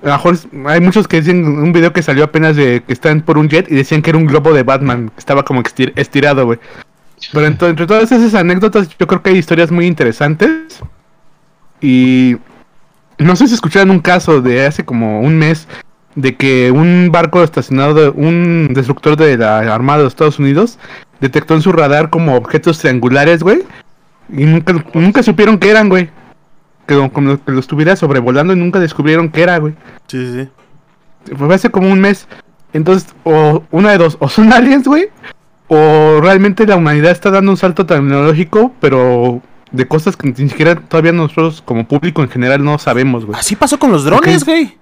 A 0.03 0.09
lo 0.09 0.12
mejor 0.12 0.36
hay 0.66 0.80
muchos 0.80 1.09
que 1.09 1.20
dicen 1.20 1.47
un 1.47 1.72
video 1.72 1.92
que 1.95 2.03
salió 2.03 2.24
apenas 2.24 2.57
de 2.57 2.82
que 2.86 2.92
están 2.92 3.22
por 3.22 3.38
un 3.38 3.49
jet 3.49 3.70
y 3.70 3.74
decían 3.74 4.03
que 4.03 4.11
era 4.11 4.18
un 4.18 4.26
globo 4.26 4.53
de 4.53 4.62
Batman, 4.62 5.09
que 5.09 5.18
estaba 5.18 5.45
como 5.45 5.62
estir- 5.62 5.92
estirado, 5.97 6.45
güey. 6.45 6.59
Pero 7.32 7.47
ento- 7.47 7.68
entre 7.70 7.86
todas 7.86 8.12
esas 8.12 8.34
anécdotas, 8.34 8.88
yo 8.99 9.07
creo 9.07 9.22
que 9.22 9.30
hay 9.30 9.36
historias 9.38 9.70
muy 9.70 9.86
interesantes. 9.86 10.80
Y 11.80 12.36
no 13.18 13.36
sé 13.36 13.49
si 13.49 13.55
escucharon 13.55 13.90
un 13.90 14.01
caso 14.01 14.42
de 14.42 14.66
hace 14.66 14.84
como 14.84 15.20
un 15.20 15.38
mes 15.38 15.66
de 16.15 16.37
que 16.37 16.71
un 16.71 17.11
barco 17.11 17.43
estacionado, 17.43 17.95
de, 17.95 18.09
un 18.09 18.69
destructor 18.73 19.17
de 19.17 19.37
la 19.37 19.59
Armada 19.75 20.03
de 20.03 20.09
Estados 20.09 20.39
Unidos, 20.39 20.79
detectó 21.21 21.55
en 21.55 21.62
su 21.62 21.73
radar 21.73 22.11
como 22.11 22.37
objetos 22.37 22.79
triangulares, 22.79 23.43
güey. 23.43 23.62
Y 24.31 24.45
nunca, 24.45 24.75
nunca 24.95 25.23
supieron 25.23 25.59
qué 25.59 25.71
eran, 25.71 25.89
güey. 25.89 26.11
Que, 26.87 26.95
como 27.11 27.43
que 27.43 27.53
lo 27.53 27.61
estuviera 27.61 27.97
sobrevolando 27.97 28.53
y 28.53 28.57
nunca 28.57 28.79
descubrieron 28.79 29.31
qué 29.31 29.43
era, 29.43 29.59
güey. 29.59 29.75
Sí, 30.07 30.27
sí, 30.27 30.49
sí. 31.27 31.35
Fue 31.37 31.55
hace 31.55 31.71
como 31.71 31.91
un 31.91 32.01
mes. 32.01 32.29
Entonces, 32.73 33.15
o 33.25 33.62
una 33.71 33.93
de 33.93 33.99
dos, 33.99 34.17
o 34.21 34.29
son 34.29 34.53
aliens, 34.53 34.87
güey, 34.87 35.09
o 35.69 36.21
realmente 36.21 36.67
la 36.67 36.77
humanidad 36.77 37.12
está 37.12 37.31
dando 37.31 37.53
un 37.53 37.57
salto 37.57 37.87
tecnológico, 37.87 38.73
pero 38.81 39.41
de 39.71 39.89
cosas 39.89 40.17
que 40.17 40.29
ni 40.29 40.49
siquiera 40.49 40.75
todavía 40.77 41.12
nosotros 41.12 41.62
como 41.65 41.87
público 41.87 42.23
en 42.23 42.29
general 42.29 42.65
no 42.65 42.79
sabemos, 42.79 43.25
güey. 43.25 43.39
Así 43.39 43.57
pasó 43.57 43.79
con 43.79 43.93
los 43.93 44.05
drones, 44.05 44.45
güey. 44.45 44.77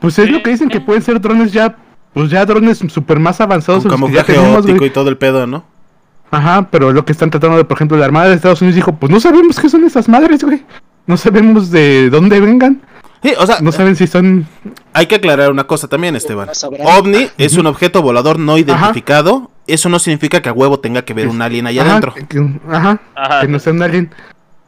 Pues 0.00 0.18
es 0.18 0.30
lo 0.30 0.42
que 0.42 0.50
dicen 0.50 0.68
que 0.68 0.80
pueden 0.80 1.02
ser 1.02 1.20
drones 1.20 1.52
ya, 1.52 1.76
pues 2.14 2.30
ya 2.30 2.44
drones 2.46 2.78
super 2.88 3.18
más 3.18 3.40
avanzados 3.40 3.82
Con 3.82 3.90
camuflaje 3.92 4.32
tenemos, 4.34 4.60
óptico 4.60 4.84
y 4.84 4.90
todo 4.90 5.08
el 5.08 5.16
pedo, 5.16 5.46
¿no? 5.46 5.64
Ajá, 6.30 6.68
pero 6.70 6.92
lo 6.92 7.04
que 7.04 7.12
están 7.12 7.30
tratando 7.30 7.56
de, 7.56 7.64
por 7.64 7.76
ejemplo, 7.76 7.96
la 7.98 8.04
Armada 8.04 8.28
de 8.28 8.36
Estados 8.36 8.62
Unidos 8.62 8.76
dijo, 8.76 8.94
pues 8.94 9.10
no 9.10 9.18
sabemos 9.20 9.58
qué 9.58 9.68
son 9.68 9.84
esas 9.84 10.08
madres, 10.08 10.44
güey. 10.44 10.62
No 11.06 11.16
sabemos 11.16 11.70
de 11.70 12.08
dónde 12.08 12.40
vengan. 12.40 12.80
Sí, 13.22 13.32
o 13.36 13.46
sea, 13.46 13.56
No 13.60 13.70
saben 13.72 13.96
si 13.96 14.06
son... 14.06 14.46
hay 14.94 15.06
que 15.06 15.16
aclarar 15.16 15.50
una 15.50 15.64
cosa 15.64 15.88
también, 15.88 16.16
Esteban. 16.16 16.48
OVNI 16.82 17.28
es 17.36 17.56
un 17.58 17.66
objeto 17.66 18.00
volador 18.00 18.38
no 18.38 18.56
identificado. 18.56 19.50
Eso 19.66 19.88
no 19.88 19.98
significa 19.98 20.40
que 20.40 20.48
a 20.48 20.52
huevo 20.52 20.80
tenga 20.80 21.02
que 21.02 21.12
ver 21.14 21.28
un 21.28 21.42
alien 21.42 21.66
allá 21.66 21.82
Ajá, 21.82 21.90
adentro. 21.90 22.14
que- 22.14 22.50
ajá, 22.70 23.00
Ajá. 23.14 23.40
que 23.42 23.48
no 23.48 23.58
sea 23.58 23.72
un 23.72 23.82
alien. 23.82 24.10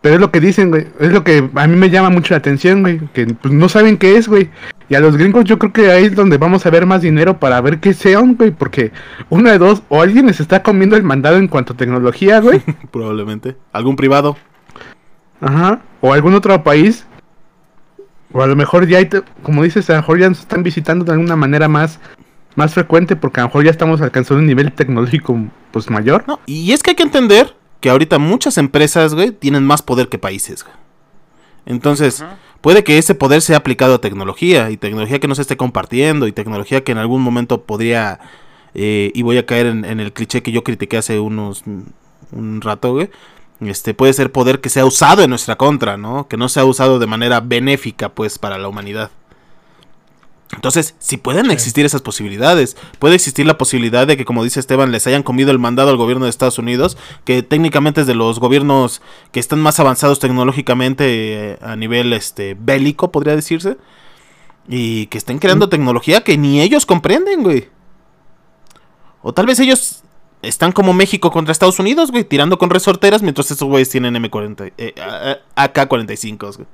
Pero 0.02 0.16
es 0.16 0.20
lo 0.20 0.30
que 0.32 0.40
dicen, 0.40 0.70
güey. 0.70 0.88
Es 1.00 1.12
lo 1.12 1.22
que 1.24 1.48
a 1.54 1.66
mí 1.68 1.76
me 1.76 1.88
llama 1.88 2.10
mucho 2.10 2.34
la 2.34 2.38
atención, 2.38 2.82
güey. 2.82 3.00
Que 3.14 3.26
pues, 3.26 3.54
no 3.54 3.68
saben 3.68 3.96
qué 3.96 4.16
es, 4.16 4.26
güey. 4.28 4.50
Y 4.88 4.94
a 4.94 5.00
los 5.00 5.16
gringos 5.16 5.44
yo 5.44 5.58
creo 5.58 5.72
que 5.72 5.90
ahí 5.90 6.04
es 6.04 6.14
donde 6.14 6.36
vamos 6.38 6.66
a 6.66 6.70
ver 6.70 6.84
más 6.86 7.02
dinero 7.02 7.38
para 7.38 7.60
ver 7.60 7.80
qué 7.80 7.94
sean, 7.94 8.34
güey. 8.36 8.50
Porque 8.50 8.92
una 9.30 9.52
de 9.52 9.58
dos, 9.58 9.82
o 9.88 10.02
alguien 10.02 10.26
les 10.26 10.40
está 10.40 10.62
comiendo 10.62 10.96
el 10.96 11.02
mandado 11.02 11.36
en 11.36 11.48
cuanto 11.48 11.72
a 11.72 11.76
tecnología, 11.76 12.40
güey. 12.40 12.60
Probablemente. 12.90 13.56
Algún 13.72 13.96
privado. 13.96 14.36
Ajá. 15.40 15.80
O 16.00 16.12
algún 16.12 16.34
otro 16.34 16.62
país. 16.62 17.06
O 18.32 18.42
a 18.42 18.46
lo 18.46 18.56
mejor 18.56 18.86
ya 18.86 18.98
hay, 18.98 19.06
te- 19.06 19.22
como 19.42 19.62
dices, 19.62 19.88
a 19.90 19.94
lo 19.94 19.98
mejor 20.00 20.18
ya 20.18 20.28
nos 20.28 20.40
están 20.40 20.62
visitando 20.62 21.04
de 21.04 21.12
alguna 21.12 21.36
manera 21.36 21.68
más, 21.68 21.98
más 22.54 22.74
frecuente. 22.74 23.16
Porque 23.16 23.40
a 23.40 23.44
lo 23.44 23.48
mejor 23.48 23.64
ya 23.64 23.70
estamos 23.70 24.00
alcanzando 24.00 24.40
un 24.40 24.46
nivel 24.46 24.72
tecnológico 24.72 25.38
pues 25.70 25.90
mayor. 25.90 26.24
No, 26.26 26.38
y 26.46 26.72
es 26.72 26.82
que 26.82 26.90
hay 26.90 26.96
que 26.96 27.02
entender 27.02 27.54
que 27.80 27.90
ahorita 27.90 28.18
muchas 28.18 28.58
empresas, 28.58 29.14
güey, 29.14 29.32
tienen 29.32 29.64
más 29.64 29.82
poder 29.82 30.08
que 30.08 30.18
países, 30.18 30.62
güey. 30.64 30.74
Entonces, 31.66 32.24
puede 32.62 32.84
que 32.84 32.96
ese 32.96 33.14
poder 33.14 33.42
sea 33.42 33.58
aplicado 33.58 33.94
a 33.94 34.00
tecnología 34.00 34.70
y 34.70 34.78
tecnología 34.78 35.20
que 35.20 35.28
no 35.28 35.34
se 35.34 35.42
esté 35.42 35.58
compartiendo 35.58 36.26
y 36.26 36.32
tecnología 36.32 36.82
que 36.82 36.92
en 36.92 36.98
algún 36.98 37.20
momento 37.20 37.64
podría, 37.64 38.20
eh, 38.74 39.10
y 39.14 39.22
voy 39.22 39.36
a 39.36 39.44
caer 39.44 39.66
en, 39.66 40.00
el 40.00 40.12
cliché 40.14 40.42
que 40.42 40.52
yo 40.52 40.64
critiqué 40.64 40.96
hace 40.96 41.20
unos, 41.20 41.64
un 42.32 42.60
rato, 42.62 42.92
güey. 42.92 43.10
Este 43.60 43.94
puede 43.94 44.12
ser 44.12 44.32
poder 44.32 44.60
que 44.60 44.70
sea 44.70 44.84
usado 44.84 45.22
en 45.22 45.30
nuestra 45.30 45.56
contra, 45.56 45.96
¿no? 45.96 46.26
Que 46.26 46.36
no 46.36 46.48
sea 46.48 46.64
usado 46.64 46.98
de 46.98 47.06
manera 47.06 47.40
benéfica, 47.40 48.08
pues, 48.08 48.38
para 48.38 48.58
la 48.58 48.68
humanidad. 48.68 49.10
Entonces, 50.54 50.94
si 50.98 51.16
pueden 51.16 51.50
existir 51.50 51.84
esas 51.86 52.02
posibilidades, 52.02 52.76
puede 52.98 53.14
existir 53.14 53.46
la 53.46 53.56
posibilidad 53.58 54.06
de 54.06 54.16
que, 54.16 54.24
como 54.26 54.44
dice 54.44 54.60
Esteban, 54.60 54.92
les 54.92 55.06
hayan 55.06 55.22
comido 55.22 55.50
el 55.50 55.58
mandado 55.58 55.88
al 55.90 55.96
gobierno 55.96 56.26
de 56.26 56.30
Estados 56.30 56.58
Unidos, 56.58 56.98
que 57.24 57.42
técnicamente 57.42 58.02
es 58.02 58.06
de 58.06 58.14
los 58.14 58.38
gobiernos 58.38 59.00
que 59.32 59.40
están 59.40 59.60
más 59.60 59.80
avanzados 59.80 60.18
tecnológicamente 60.18 61.52
eh, 61.52 61.58
a 61.62 61.74
nivel 61.76 62.12
este 62.12 62.54
bélico, 62.58 63.10
podría 63.10 63.34
decirse, 63.34 63.78
y 64.68 65.06
que 65.06 65.18
estén 65.18 65.38
creando 65.38 65.68
tecnología 65.70 66.20
que 66.22 66.36
ni 66.36 66.60
ellos 66.60 66.84
comprenden, 66.86 67.42
güey. 67.42 67.68
O 69.22 69.32
tal 69.32 69.46
vez 69.46 69.58
ellos 69.58 70.02
están 70.42 70.72
como 70.72 70.92
México 70.92 71.30
contra 71.30 71.52
Estados 71.52 71.78
Unidos, 71.78 72.10
güey, 72.10 72.24
tirando 72.24 72.58
con 72.58 72.68
resorteras, 72.70 73.22
mientras 73.22 73.50
estos 73.50 73.68
güeyes 73.68 73.88
tienen 73.88 74.14
M40, 74.16 74.72
eh, 74.76 74.94
a- 75.00 75.38
a- 75.62 75.64
AK-45, 75.72 76.56
güey. 76.56 76.68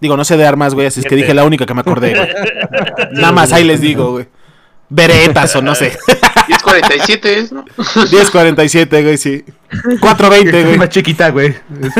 Digo, 0.00 0.16
no 0.16 0.24
sé 0.24 0.36
de 0.36 0.46
armas, 0.46 0.74
güey, 0.74 0.86
así 0.86 1.00
es 1.00 1.06
que 1.06 1.16
dije 1.16 1.34
la 1.34 1.44
única 1.44 1.66
que 1.66 1.74
me 1.74 1.80
acordé, 1.80 2.14
güey. 2.14 2.28
Nada 3.12 3.32
más 3.32 3.52
ahí 3.52 3.64
les 3.64 3.80
digo, 3.80 4.12
güey. 4.12 4.26
Beretas 4.90 5.54
o 5.56 5.62
no 5.62 5.74
sé. 5.74 5.98
1047 6.48 7.38
es, 7.38 7.52
¿no? 7.52 7.64
1047, 8.12 9.02
güey, 9.02 9.18
sí. 9.18 9.44
420, 10.00 10.58
Es 10.60 10.66
güey. 10.66 10.78
más 10.78 10.88
chiquita, 10.88 11.30
güey. 11.30 11.54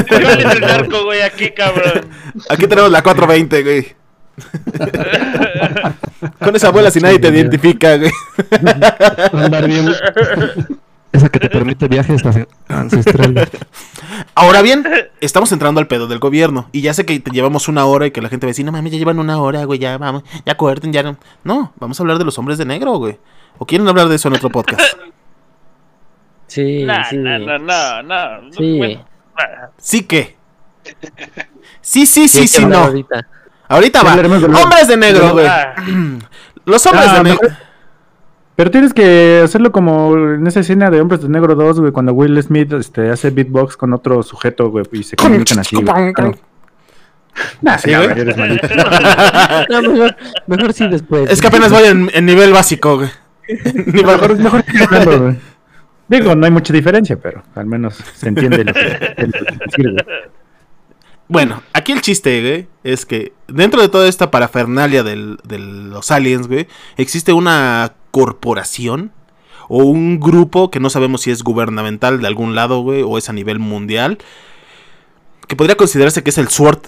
¿Cuál 0.08 0.22
es 0.24 0.54
el 0.54 0.60
narco, 0.60 1.04
güey, 1.04 1.20
aquí, 1.22 1.50
cabrón? 1.50 2.06
Aquí 2.48 2.66
tenemos 2.66 2.90
la 2.90 3.02
420, 3.02 3.62
güey. 3.62 3.98
Con 6.38 6.54
esa 6.56 6.68
abuela 6.68 6.90
si 6.90 7.00
nadie 7.00 7.18
te 7.18 7.28
identifica, 7.28 7.96
güey. 7.96 8.10
Andar 9.32 9.66
bien. 9.66 9.92
Esa 11.12 11.28
que 11.30 11.40
te 11.40 11.48
permite 11.48 11.88
viajes 11.88 12.22
ancestrales. 12.68 13.48
Ahora 14.34 14.60
bien, 14.62 14.84
estamos 15.20 15.50
entrando 15.52 15.80
al 15.80 15.86
pedo 15.86 16.06
del 16.06 16.18
gobierno. 16.18 16.68
Y 16.72 16.82
ya 16.82 16.92
sé 16.94 17.06
que 17.06 17.18
te 17.18 17.30
llevamos 17.30 17.66
una 17.68 17.86
hora 17.86 18.06
y 18.06 18.10
que 18.10 18.20
la 18.20 18.28
gente 18.28 18.46
va 18.46 18.48
a 18.48 18.52
decir, 18.52 18.64
no 18.66 18.72
mames, 18.72 18.92
ya 18.92 18.98
llevan 18.98 19.18
una 19.18 19.38
hora, 19.38 19.64
güey, 19.64 19.78
ya 19.78 19.96
vamos, 19.98 20.22
ya 20.44 20.56
corten, 20.56 20.92
ya 20.92 21.02
no. 21.02 21.16
No, 21.44 21.72
vamos 21.78 21.98
a 21.98 22.02
hablar 22.02 22.18
de 22.18 22.24
los 22.24 22.38
hombres 22.38 22.58
de 22.58 22.64
negro, 22.66 22.92
güey. 22.98 23.18
¿O 23.58 23.64
quieren 23.66 23.88
hablar 23.88 24.08
de 24.08 24.16
eso 24.16 24.28
en 24.28 24.34
otro 24.34 24.50
podcast? 24.50 24.80
Sí, 26.46 26.84
No, 26.84 26.94
sí. 27.04 27.16
no, 27.18 27.38
no, 27.38 27.58
no, 27.58 28.02
no. 28.02 28.52
Sí. 28.52 28.78
Bueno, 28.78 29.04
Sí 29.76 30.04
que. 30.04 30.36
Sí, 31.82 32.06
sí, 32.06 32.26
sí, 32.26 32.48
sí, 32.48 32.64
no. 32.64 32.78
ahorita. 32.78 33.26
Ahorita 33.68 34.02
va. 34.02 34.14
Hombres 34.14 34.88
de 34.88 34.96
negro, 34.96 35.32
güey. 35.34 35.46
ah, 35.46 35.74
Los 36.64 36.86
hombres 36.86 37.06
Ah, 37.08 37.16
de 37.18 37.22
negro. 37.24 37.48
Pero 38.58 38.72
tienes 38.72 38.92
que 38.92 39.40
hacerlo 39.44 39.70
como 39.70 40.16
en 40.16 40.44
esa 40.48 40.58
escena 40.58 40.90
de 40.90 41.00
Hombres 41.00 41.22
de 41.22 41.28
Negro 41.28 41.54
2, 41.54 41.78
güey, 41.78 41.92
cuando 41.92 42.12
Will 42.12 42.42
Smith 42.42 42.72
este, 42.72 43.08
hace 43.08 43.30
beatbox 43.30 43.76
con 43.76 43.92
otro 43.92 44.20
sujeto, 44.24 44.68
güey, 44.68 44.84
y 44.90 45.04
se 45.04 45.14
comunican 45.14 45.60
así, 45.60 45.76
güey. 45.76 45.86
Nah, 47.62 47.78
Sí, 47.78 47.90
ya, 47.90 48.02
güey. 48.04 48.18
eres 48.18 48.36
malito. 48.36 48.66
No, 49.70 49.82
mejor, 49.82 50.16
mejor 50.48 50.72
sí 50.72 50.88
después. 50.88 51.30
Es 51.30 51.40
que 51.40 51.46
apenas 51.46 51.70
voy 51.70 51.84
en, 51.84 52.10
en 52.12 52.26
nivel 52.26 52.52
básico, 52.52 52.96
güey. 52.96 53.08
Nivel- 53.46 54.04
Mejor, 54.06 54.36
mejor 54.38 54.64
hablando, 54.90 55.20
güey. 55.20 55.36
Digo, 56.08 56.34
no 56.34 56.44
hay 56.44 56.50
mucha 56.50 56.72
diferencia, 56.72 57.16
pero 57.16 57.44
al 57.54 57.66
menos 57.66 57.94
se 58.16 58.26
entiende 58.28 58.64
lo 58.64 58.72
que. 58.72 59.96
Bueno, 61.28 61.62
aquí 61.74 61.92
el 61.92 62.00
chiste, 62.00 62.40
güey, 62.40 62.66
es 62.82 63.06
que 63.06 63.34
dentro 63.46 63.82
de 63.82 63.88
toda 63.88 64.08
esta 64.08 64.30
parafernalia 64.32 65.02
del- 65.04 65.38
de 65.44 65.58
los 65.60 66.10
aliens, 66.10 66.48
güey, 66.48 66.66
existe 66.96 67.32
una 67.32 67.92
corporación 68.10 69.12
o 69.68 69.84
un 69.84 70.18
grupo 70.20 70.70
que 70.70 70.80
no 70.80 70.88
sabemos 70.90 71.22
si 71.22 71.30
es 71.30 71.42
gubernamental 71.42 72.20
de 72.20 72.26
algún 72.26 72.54
lado, 72.54 72.80
güey, 72.80 73.02
o 73.02 73.18
es 73.18 73.28
a 73.28 73.32
nivel 73.32 73.58
mundial, 73.58 74.18
que 75.46 75.56
podría 75.56 75.76
considerarse 75.76 76.22
que 76.22 76.30
es 76.30 76.38
el 76.38 76.48
SWORD, 76.48 76.78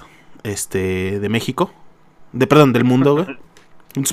este, 0.43 1.21
de 1.21 1.29
México, 1.29 1.73
de, 2.33 2.47
perdón, 2.47 2.73
del 2.73 2.85
mundo, 2.85 3.15
güey. 3.15 3.27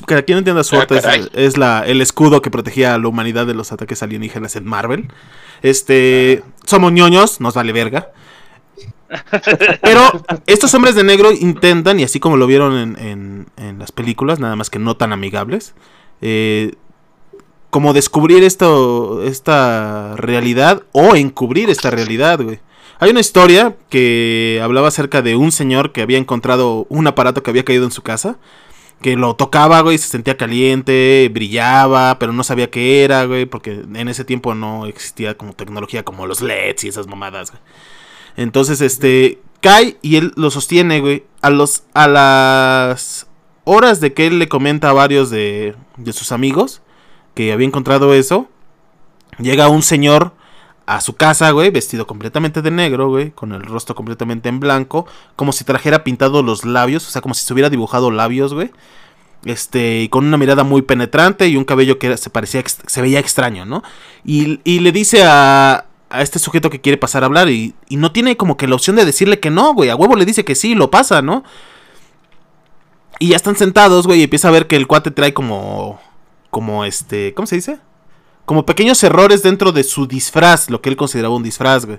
Para 0.06 0.22
quien 0.22 0.34
no 0.34 0.38
entienda, 0.40 0.64
SWORD 0.64 0.92
Ah, 0.92 0.96
es, 0.96 1.02
caray. 1.02 1.28
es 1.34 1.56
la, 1.56 1.84
el 1.86 2.00
escudo 2.02 2.42
que 2.42 2.50
protegía 2.50 2.94
a 2.94 2.98
la 2.98 3.06
humanidad 3.08 3.46
de 3.46 3.54
los 3.54 3.70
ataques 3.72 4.02
alienígenas 4.02 4.56
en 4.56 4.64
Marvel. 4.66 5.08
Este, 5.62 6.42
somos 6.66 6.90
ñoños, 6.92 7.40
nos 7.40 7.54
vale 7.54 7.72
verga. 7.72 8.10
Pero 9.80 10.02
estos 10.46 10.74
hombres 10.74 10.94
de 10.94 11.04
negro 11.04 11.30
intentan, 11.32 11.98
y 12.00 12.02
así 12.02 12.20
como 12.20 12.36
lo 12.36 12.46
vieron 12.46 12.76
en, 12.76 12.98
en- 12.98 13.46
en 13.56 13.78
las 13.78 13.92
películas, 13.92 14.38
nada 14.40 14.56
más 14.56 14.68
que 14.68 14.78
no 14.78 14.96
tan 14.96 15.12
amigables, 15.12 15.74
eh, 16.20 16.74
como 17.70 17.92
descubrir 17.92 18.42
esto, 18.44 19.22
esta 19.22 20.16
realidad 20.16 20.82
o 20.92 21.14
encubrir 21.16 21.70
esta 21.70 21.90
realidad, 21.90 22.40
güey. 22.40 22.60
Hay 23.00 23.10
una 23.10 23.20
historia 23.20 23.76
que 23.90 24.60
hablaba 24.62 24.88
acerca 24.88 25.22
de 25.22 25.36
un 25.36 25.52
señor 25.52 25.92
que 25.92 26.02
había 26.02 26.18
encontrado 26.18 26.86
un 26.88 27.06
aparato 27.06 27.42
que 27.42 27.50
había 27.50 27.64
caído 27.64 27.84
en 27.84 27.92
su 27.92 28.02
casa. 28.02 28.38
Que 29.00 29.14
lo 29.16 29.36
tocaba, 29.36 29.80
güey, 29.82 29.96
se 29.96 30.08
sentía 30.08 30.36
caliente, 30.36 31.30
brillaba, 31.32 32.18
pero 32.18 32.32
no 32.32 32.42
sabía 32.42 32.68
qué 32.68 33.04
era, 33.04 33.24
güey, 33.26 33.46
porque 33.46 33.84
en 33.94 34.08
ese 34.08 34.24
tiempo 34.24 34.56
no 34.56 34.86
existía 34.86 35.36
como 35.36 35.52
tecnología 35.52 36.04
como 36.04 36.26
los 36.26 36.40
LEDs 36.40 36.82
y 36.82 36.88
esas 36.88 37.06
mamadas, 37.06 37.52
güey. 37.52 37.62
Entonces, 38.36 38.80
este, 38.80 39.40
cae 39.60 39.98
y 40.02 40.16
él 40.16 40.32
lo 40.34 40.50
sostiene, 40.50 40.98
güey. 40.98 41.24
A, 41.42 41.50
los, 41.50 41.84
a 41.94 42.08
las 42.08 43.28
horas 43.62 44.00
de 44.00 44.12
que 44.14 44.26
él 44.26 44.40
le 44.40 44.48
comenta 44.48 44.90
a 44.90 44.94
varios 44.94 45.30
de, 45.30 45.76
de 45.96 46.12
sus 46.12 46.32
amigos 46.32 46.82
que 47.38 47.52
había 47.52 47.68
encontrado 47.68 48.14
eso, 48.14 48.48
llega 49.38 49.68
un 49.68 49.82
señor 49.82 50.32
a 50.86 51.00
su 51.00 51.14
casa, 51.14 51.52
güey, 51.52 51.70
vestido 51.70 52.04
completamente 52.04 52.62
de 52.62 52.72
negro, 52.72 53.10
güey, 53.10 53.30
con 53.30 53.52
el 53.52 53.62
rostro 53.62 53.94
completamente 53.94 54.48
en 54.48 54.58
blanco, 54.58 55.06
como 55.36 55.52
si 55.52 55.62
trajera 55.62 56.02
pintado 56.02 56.42
los 56.42 56.64
labios, 56.64 57.06
o 57.06 57.10
sea, 57.12 57.22
como 57.22 57.34
si 57.34 57.46
se 57.46 57.52
hubiera 57.52 57.70
dibujado 57.70 58.10
labios, 58.10 58.54
güey. 58.54 58.72
Este, 59.44 60.00
y 60.00 60.08
con 60.08 60.26
una 60.26 60.36
mirada 60.36 60.64
muy 60.64 60.82
penetrante 60.82 61.46
y 61.46 61.56
un 61.56 61.62
cabello 61.62 62.00
que 62.00 62.16
se 62.16 62.28
parecía, 62.28 62.64
se 62.66 63.02
veía 63.02 63.20
extraño, 63.20 63.64
¿no? 63.64 63.84
Y, 64.24 64.58
y 64.64 64.80
le 64.80 64.90
dice 64.90 65.22
a, 65.22 65.84
a 66.10 66.22
este 66.22 66.40
sujeto 66.40 66.70
que 66.70 66.80
quiere 66.80 66.98
pasar 66.98 67.22
a 67.22 67.26
hablar 67.26 67.50
y, 67.50 67.76
y 67.88 67.98
no 67.98 68.10
tiene 68.10 68.36
como 68.36 68.56
que 68.56 68.66
la 68.66 68.74
opción 68.74 68.96
de 68.96 69.04
decirle 69.04 69.38
que 69.38 69.50
no, 69.50 69.74
güey. 69.74 69.90
A 69.90 69.94
huevo 69.94 70.16
le 70.16 70.24
dice 70.24 70.44
que 70.44 70.56
sí, 70.56 70.74
lo 70.74 70.90
pasa, 70.90 71.22
¿no? 71.22 71.44
Y 73.20 73.28
ya 73.28 73.36
están 73.36 73.54
sentados, 73.54 74.08
güey, 74.08 74.18
y 74.18 74.24
empieza 74.24 74.48
a 74.48 74.50
ver 74.50 74.66
que 74.66 74.74
el 74.74 74.88
cuate 74.88 75.12
trae 75.12 75.32
como, 75.32 76.00
como 76.50 76.84
este, 76.84 77.34
¿cómo 77.34 77.46
se 77.46 77.56
dice? 77.56 77.78
Como 78.44 78.64
pequeños 78.64 79.02
errores 79.04 79.42
dentro 79.42 79.72
de 79.72 79.84
su 79.84 80.06
disfraz, 80.06 80.70
lo 80.70 80.80
que 80.80 80.88
él 80.88 80.96
consideraba 80.96 81.34
un 81.34 81.42
disfraz, 81.42 81.86
güey. 81.86 81.98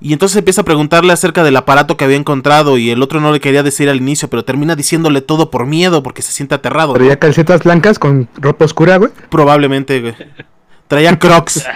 Y 0.00 0.12
entonces 0.12 0.36
empieza 0.36 0.62
a 0.62 0.64
preguntarle 0.64 1.12
acerca 1.12 1.44
del 1.44 1.56
aparato 1.56 1.96
que 1.96 2.04
había 2.04 2.16
encontrado 2.16 2.76
y 2.76 2.90
el 2.90 3.02
otro 3.02 3.20
no 3.20 3.32
le 3.32 3.40
quería 3.40 3.62
decir 3.62 3.88
al 3.88 3.98
inicio, 3.98 4.28
pero 4.28 4.44
termina 4.44 4.74
diciéndole 4.74 5.20
todo 5.20 5.50
por 5.50 5.64
miedo 5.64 6.02
porque 6.02 6.22
se 6.22 6.32
siente 6.32 6.56
aterrado. 6.56 6.96
Ya 6.98 7.20
calcetas 7.20 7.62
blancas 7.62 8.00
con 8.00 8.28
ropa 8.34 8.64
oscura, 8.64 8.96
güey. 8.96 9.12
Probablemente, 9.30 10.00
güey. 10.00 10.14
Traía 10.88 11.16
crocs. 11.18 11.64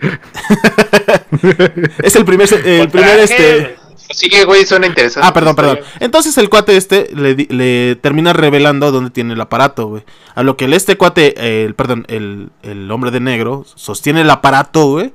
es 2.02 2.16
el 2.16 2.24
primer, 2.24 2.52
el 2.52 2.88
primer 2.88 3.18
este... 3.20 3.76
Sigue, 4.10 4.44
güey, 4.44 4.66
suena 4.66 4.86
interesante. 4.86 5.26
Ah, 5.26 5.32
perdón, 5.32 5.56
perdón. 5.56 5.80
Entonces 6.00 6.36
el 6.38 6.50
cuate 6.50 6.76
este 6.76 7.08
le, 7.14 7.96
termina 7.96 8.32
revelando 8.32 8.92
dónde 8.92 9.10
tiene 9.10 9.34
el 9.34 9.40
aparato, 9.40 9.86
güey. 9.86 10.04
A 10.34 10.42
lo 10.42 10.56
que 10.56 10.66
el 10.66 10.74
este 10.74 10.96
cuate, 10.96 11.34
eh, 11.36 11.64
el, 11.64 11.74
perdón, 11.74 12.04
el, 12.08 12.50
el 12.62 12.90
hombre 12.90 13.10
de 13.10 13.20
negro, 13.20 13.64
sostiene 13.74 14.20
el 14.20 14.30
aparato, 14.30 14.86
güey. 14.86 15.12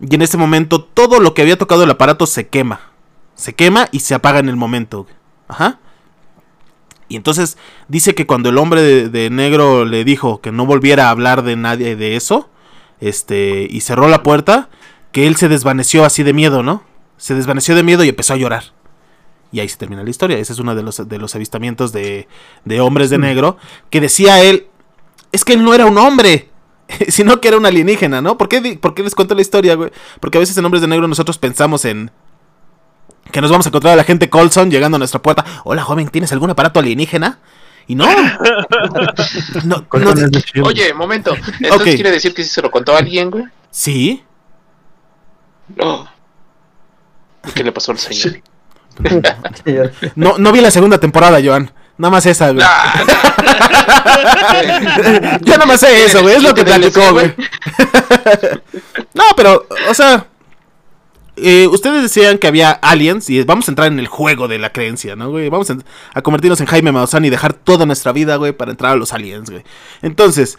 Y 0.00 0.14
en 0.14 0.22
ese 0.22 0.36
momento 0.36 0.82
todo 0.82 1.20
lo 1.20 1.32
que 1.34 1.42
había 1.42 1.56
tocado 1.56 1.84
el 1.84 1.90
aparato 1.90 2.26
se 2.26 2.48
quema. 2.48 2.80
Se 3.34 3.54
quema 3.54 3.88
y 3.92 4.00
se 4.00 4.14
apaga 4.14 4.40
en 4.40 4.48
el 4.48 4.56
momento, 4.56 5.04
güey. 5.04 5.14
Ajá. 5.48 5.78
Y 7.08 7.16
entonces 7.16 7.58
dice 7.88 8.14
que 8.14 8.26
cuando 8.26 8.48
el 8.48 8.58
hombre 8.58 8.82
de, 8.82 9.08
de 9.08 9.30
negro 9.30 9.84
le 9.84 10.04
dijo 10.04 10.40
que 10.40 10.52
no 10.52 10.66
volviera 10.66 11.06
a 11.06 11.10
hablar 11.10 11.42
de 11.42 11.54
nadie 11.54 11.96
de 11.96 12.16
eso, 12.16 12.48
este, 13.00 13.66
y 13.70 13.80
cerró 13.82 14.08
la 14.08 14.22
puerta, 14.22 14.68
que 15.12 15.26
él 15.26 15.36
se 15.36 15.48
desvaneció 15.48 16.04
así 16.04 16.22
de 16.22 16.32
miedo, 16.32 16.62
¿no? 16.62 16.82
Se 17.16 17.34
desvaneció 17.34 17.74
de 17.74 17.82
miedo 17.82 18.04
y 18.04 18.08
empezó 18.08 18.34
a 18.34 18.36
llorar. 18.36 18.64
Y 19.52 19.60
ahí 19.60 19.68
se 19.68 19.76
termina 19.76 20.02
la 20.02 20.10
historia. 20.10 20.38
Ese 20.38 20.52
es 20.52 20.58
uno 20.58 20.74
de 20.74 20.82
los, 20.82 21.08
de 21.08 21.18
los 21.18 21.34
avistamientos 21.34 21.92
de, 21.92 22.28
de 22.64 22.80
hombres 22.80 23.10
de 23.10 23.18
negro. 23.18 23.56
Que 23.90 24.00
decía 24.00 24.42
él, 24.42 24.66
es 25.32 25.44
que 25.44 25.52
él 25.52 25.64
no 25.64 25.74
era 25.74 25.86
un 25.86 25.96
hombre, 25.98 26.50
sino 27.08 27.40
que 27.40 27.48
era 27.48 27.56
un 27.56 27.66
alienígena, 27.66 28.20
¿no? 28.20 28.36
¿Por 28.36 28.48
qué, 28.48 28.78
por 28.80 28.94
qué 28.94 29.02
les 29.04 29.14
cuento 29.14 29.34
la 29.34 29.42
historia, 29.42 29.74
güey? 29.76 29.90
Porque 30.20 30.38
a 30.38 30.40
veces 30.40 30.56
en 30.58 30.64
hombres 30.64 30.80
de 30.80 30.88
negro 30.88 31.06
nosotros 31.08 31.38
pensamos 31.38 31.84
en... 31.84 32.10
Que 33.30 33.40
nos 33.40 33.50
vamos 33.50 33.66
a 33.66 33.70
encontrar 33.70 33.94
a 33.94 33.96
la 33.96 34.04
gente 34.04 34.28
Colson 34.28 34.70
llegando 34.70 34.96
a 34.96 34.98
nuestra 34.98 35.22
puerta. 35.22 35.44
Hola, 35.64 35.82
joven, 35.82 36.08
¿tienes 36.08 36.30
algún 36.32 36.50
aparato 36.50 36.78
alienígena? 36.80 37.38
Y 37.86 37.94
no. 37.94 38.06
Oye, 40.64 40.92
momento. 40.94 41.34
Entonces 41.34 41.72
Ok. 41.72 41.82
quiere 41.94 42.10
decir 42.10 42.34
que 42.34 42.42
sí 42.42 42.50
se 42.50 42.62
lo 42.62 42.70
contó 42.70 42.94
a 42.94 42.98
alguien, 42.98 43.30
güey. 43.30 43.44
sí. 43.70 44.22
No. 45.76 46.06
¿Qué 47.54 47.64
le 47.64 47.72
pasó 47.72 47.92
al 47.92 47.98
señor? 47.98 48.40
No, 50.14 50.38
no 50.38 50.52
vi 50.52 50.60
la 50.60 50.70
segunda 50.70 50.98
temporada, 50.98 51.40
Joan. 51.44 51.70
Nada 51.98 52.12
más 52.12 52.26
esa, 52.26 52.50
güey. 52.52 52.64
Yo 55.42 55.52
nada 55.54 55.66
más 55.66 55.80
sé 55.80 56.04
eso, 56.04 56.22
güey. 56.22 56.36
Es 56.36 56.42
lo 56.42 56.54
que 56.54 56.64
¿Quién 56.64 56.80
te 56.80 56.90
platicó, 56.90 57.12
güey. 57.12 57.34
No, 59.14 59.24
pero, 59.36 59.66
o 59.88 59.94
sea. 59.94 60.26
eh, 61.36 61.66
ustedes 61.68 62.02
decían 62.02 62.38
que 62.38 62.46
había 62.48 62.70
aliens 62.70 63.28
y 63.30 63.42
vamos 63.44 63.68
a 63.68 63.72
entrar 63.72 63.88
en 63.88 63.98
el 63.98 64.06
juego 64.08 64.48
de 64.48 64.58
la 64.58 64.70
creencia, 64.72 65.14
¿no, 65.16 65.30
güey? 65.30 65.48
Vamos 65.48 65.70
a, 65.70 65.76
a 66.14 66.22
convertirnos 66.22 66.60
en 66.60 66.66
Jaime 66.66 66.92
Maussan 66.92 67.24
y 67.24 67.30
dejar 67.30 67.52
toda 67.52 67.86
nuestra 67.86 68.12
vida, 68.12 68.36
güey, 68.36 68.52
para 68.52 68.70
entrar 68.72 68.92
a 68.92 68.96
los 68.96 69.12
aliens, 69.12 69.50
güey. 69.50 69.64
Entonces. 70.02 70.56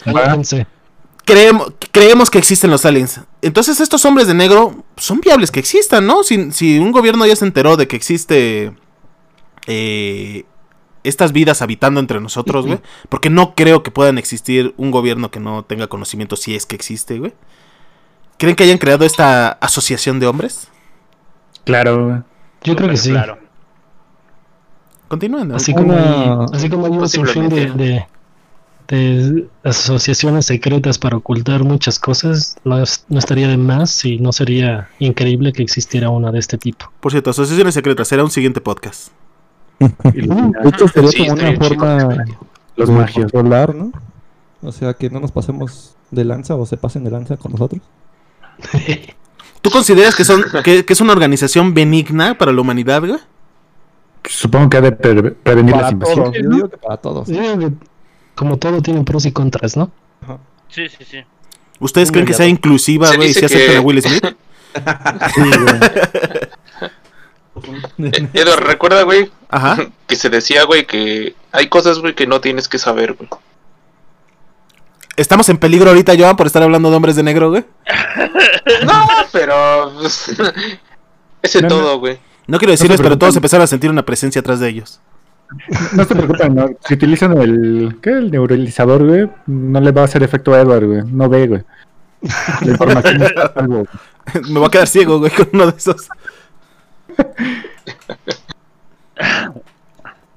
Creemos, 1.26 1.73
creemos 1.91 2.30
que 2.30 2.38
existen 2.38 2.71
los 2.71 2.86
aliens. 2.86 3.21
Entonces 3.41 3.80
estos 3.82 4.05
hombres 4.05 4.28
de 4.28 4.34
negro 4.34 4.84
son 4.97 5.19
viables 5.19 5.51
que 5.51 5.59
existan, 5.59 6.05
¿no? 6.07 6.23
Si, 6.23 6.51
si 6.51 6.80
un 6.80 6.91
gobierno 6.91 7.26
ya 7.26 7.36
se 7.36 7.45
enteró 7.45 7.76
de 7.78 7.88
que 7.88 7.95
existe 7.95 8.73
eh, 9.67 10.45
estas 11.03 11.32
vidas 11.34 11.61
habitando 11.61 11.99
entre 11.99 12.19
nosotros, 12.21 12.65
güey. 12.65 12.80
Porque 13.09 13.30
no 13.30 13.53
creo 13.55 13.84
que 13.84 13.91
puedan 13.91 14.17
existir 14.17 14.73
un 14.78 14.91
gobierno 14.91 15.30
que 15.32 15.39
no 15.39 15.63
tenga 15.63 15.88
conocimiento 15.88 16.36
si 16.36 16.55
es 16.55 16.65
que 16.65 16.76
existe, 16.76 17.19
güey. 17.19 17.34
¿Creen 18.38 18.55
que 18.55 18.63
hayan 18.63 18.78
creado 18.78 19.05
esta 19.05 19.49
asociación 19.49 20.19
de 20.19 20.28
hombres? 20.28 20.67
Claro, 21.63 22.05
güey. 22.07 22.17
Yo 22.63 22.76
creo 22.76 22.89
que 22.89 22.97
sí. 22.97 23.11
Claro. 23.11 23.38
Continúen. 25.07 25.49
¿no? 25.49 25.55
Así 25.55 25.73
como, 25.73 25.93
Una- 25.93 26.41
hay, 26.41 26.45
así 26.53 26.69
como 26.69 26.86
hay 26.88 26.91
un 26.91 27.07
sinfín 27.07 27.49
de, 27.49 27.71
de, 27.71 28.07
de 28.88 29.48
asociaciones 29.64 30.46
secretas 30.46 30.98
para 31.00 31.18
ocultar 31.18 31.64
muchas 31.64 31.98
cosas, 32.00 32.56
no, 32.64 32.82
es- 32.82 33.06
no 33.10 33.20
estaría 33.20 33.48
de 33.48 33.58
más 33.58 33.90
si 33.92 34.20
no 34.20 34.32
sería 34.32 34.90
increíble 35.00 35.54
que 35.54 35.64
existiera 35.64 36.10
una 36.10 36.32
de 36.32 36.40
este 36.40 36.58
tipo. 36.58 36.92
Por 37.00 37.12
cierto, 37.12 37.30
asociaciones 37.32 37.74
secretas. 37.74 38.08
Será 38.08 38.24
un 38.24 38.32
siguiente 38.32 38.62
podcast. 38.62 39.10
Illuminati. 40.14 40.68
Esto 40.70 40.88
sería 40.88 41.10
Sí, 41.12 41.18
como 41.28 41.34
una 41.34 41.56
forma 41.58 42.26
Los 42.76 42.90
de 42.90 42.96
magios. 42.96 43.32
controlar, 43.32 43.74
¿no? 43.76 43.92
O 44.62 44.72
sea, 44.72 44.94
que 44.94 45.10
no 45.10 45.20
nos 45.20 45.32
pasemos 45.32 45.96
de 46.12 46.24
lanza 46.26 46.56
o 46.56 46.66
se 46.66 46.78
pasen 46.78 47.04
de 47.04 47.12
lanza 47.12 47.38
con 47.38 47.52
nosotros. 47.52 47.82
¿Tú 49.62 49.70
consideras 49.72 50.16
que, 50.16 50.24
son, 50.24 50.44
que, 50.64 50.86
que 50.86 50.94
es 50.94 51.02
una 51.02 51.12
organización 51.14 51.74
benigna 51.74 52.38
para 52.38 52.52
la 52.52 52.62
humanidad, 52.62 53.02
güey? 53.02 53.20
Supongo 54.28 54.70
que 54.70 54.78
ha 54.78 54.82
de 54.82 54.92
pre- 54.92 55.32
prevenir 55.32 55.76
las 55.76 55.94
Para 55.94 56.00
todos, 56.00 56.18
invasiones. 56.18 56.44
yo 56.44 56.50
digo 56.56 56.70
que 56.70 56.78
para 56.78 56.98
todos. 56.98 57.28
Como 58.36 58.58
todo 58.58 58.82
tiene 58.82 59.04
pros 59.04 59.26
y 59.26 59.32
contras, 59.32 59.76
¿no? 59.78 59.92
Sí, 60.70 60.88
sí, 60.90 61.06
sí. 61.10 61.24
¿Ustedes 61.80 62.12
creen 62.12 62.26
que 62.26 62.34
sea 62.34 62.48
inclusiva, 62.48 63.14
güey, 63.16 63.34
si 63.34 63.44
aceptan 63.46 63.72
que- 63.72 63.78
a 63.78 63.82
Will 63.82 64.02
Smith? 64.02 64.24
Eh, 67.98 68.28
Edward, 68.34 68.64
recuerda, 68.66 69.04
güey, 69.04 69.32
Ajá. 69.50 69.78
que 70.08 70.16
se 70.18 70.30
decía, 70.30 70.64
güey, 70.66 70.86
que 70.86 71.36
hay 71.54 71.68
cosas, 71.70 72.00
güey, 72.00 72.14
que 72.14 72.28
no 72.28 72.42
tienes 72.42 72.68
que 72.68 72.78
saber, 72.78 73.14
güey. 73.14 73.30
¿Estamos 75.16 75.48
en 75.48 75.58
peligro 75.58 75.90
ahorita, 75.90 76.14
Joan, 76.18 76.36
por 76.36 76.48
estar 76.48 76.62
hablando 76.62 76.90
de 76.90 76.96
hombres 76.98 77.16
de 77.16 77.24
negro, 77.24 77.50
güey? 77.50 77.64
No, 78.86 79.08
pero. 79.32 79.94
pues, 80.02 80.36
Ese 81.42 81.62
No, 81.62 81.70
no. 81.70 81.76
todo, 81.76 82.00
güey. 82.00 82.20
No 82.48 82.58
quiero 82.58 82.72
decirles, 82.72 83.00
pero 83.02 83.18
todos 83.18 83.34
empezaron 83.38 83.64
a 83.64 83.68
sentir 83.68 83.90
una 83.90 84.04
presencia 84.06 84.42
atrás 84.42 84.60
de 84.60 84.68
ellos. 84.68 85.00
No 85.93 86.04
se 86.04 86.16
preocupen, 86.16 86.56
¿no? 86.56 86.70
Si 86.88 86.93
utilizan 86.96 87.38
el, 87.38 87.98
¿qué? 88.02 88.12
el 88.12 88.32
neuralizador, 88.32 89.06
güey, 89.06 89.30
no 89.48 89.80
le 89.80 89.91
va 89.91 90.02
a 90.02 90.06
hacer 90.06 90.24
efecto 90.24 90.54
a 90.54 90.62
Edward, 90.62 90.86
güey. 90.86 91.02
No 91.06 91.30
ve, 91.30 91.48
güey. 91.48 91.64
La 92.62 92.72
información 92.72 93.22
está 93.24 93.54
salvo. 93.54 93.86
Me 94.50 94.60
voy 94.60 94.68
a 94.68 94.70
quedar 94.70 94.88
ciego, 94.88 95.20
güey, 95.20 95.32
con 95.32 95.48
uno 95.54 95.72
de 95.72 95.78
esos. 95.78 96.08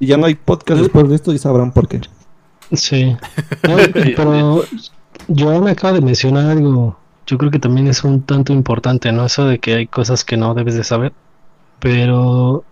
Y 0.01 0.07
ya 0.07 0.17
no 0.17 0.27
hay 0.27 0.35
podcast 0.35 0.83
después 0.83 1.09
de 1.09 1.17
esto 1.17 1.33
y 1.33 1.39
sabrán 1.39 1.73
por 1.73 1.89
qué. 1.89 2.01
Sí. 2.73 3.17
No, 3.69 3.77
pero 3.93 4.65
yo 5.29 5.61
me 5.61 5.71
acabo 5.73 5.95
de 5.95 6.01
mencionar 6.01 6.51
algo. 6.51 6.99
Yo 7.27 7.39
creo 7.39 7.51
que 7.51 7.59
también 7.59 7.87
es 7.89 8.05
un 8.05 8.23
tanto 8.23 8.53
importante, 8.53 9.13
¿no? 9.13 9.27
Eso 9.27 9.47
de 9.47 9.59
que 9.59 9.75
hay 9.75 9.87
cosas 9.87 10.25
que 10.25 10.37
no 10.37 10.55
debes 10.55 10.75
de 10.75 10.85
saber. 10.85 11.13
Pero 11.81 12.65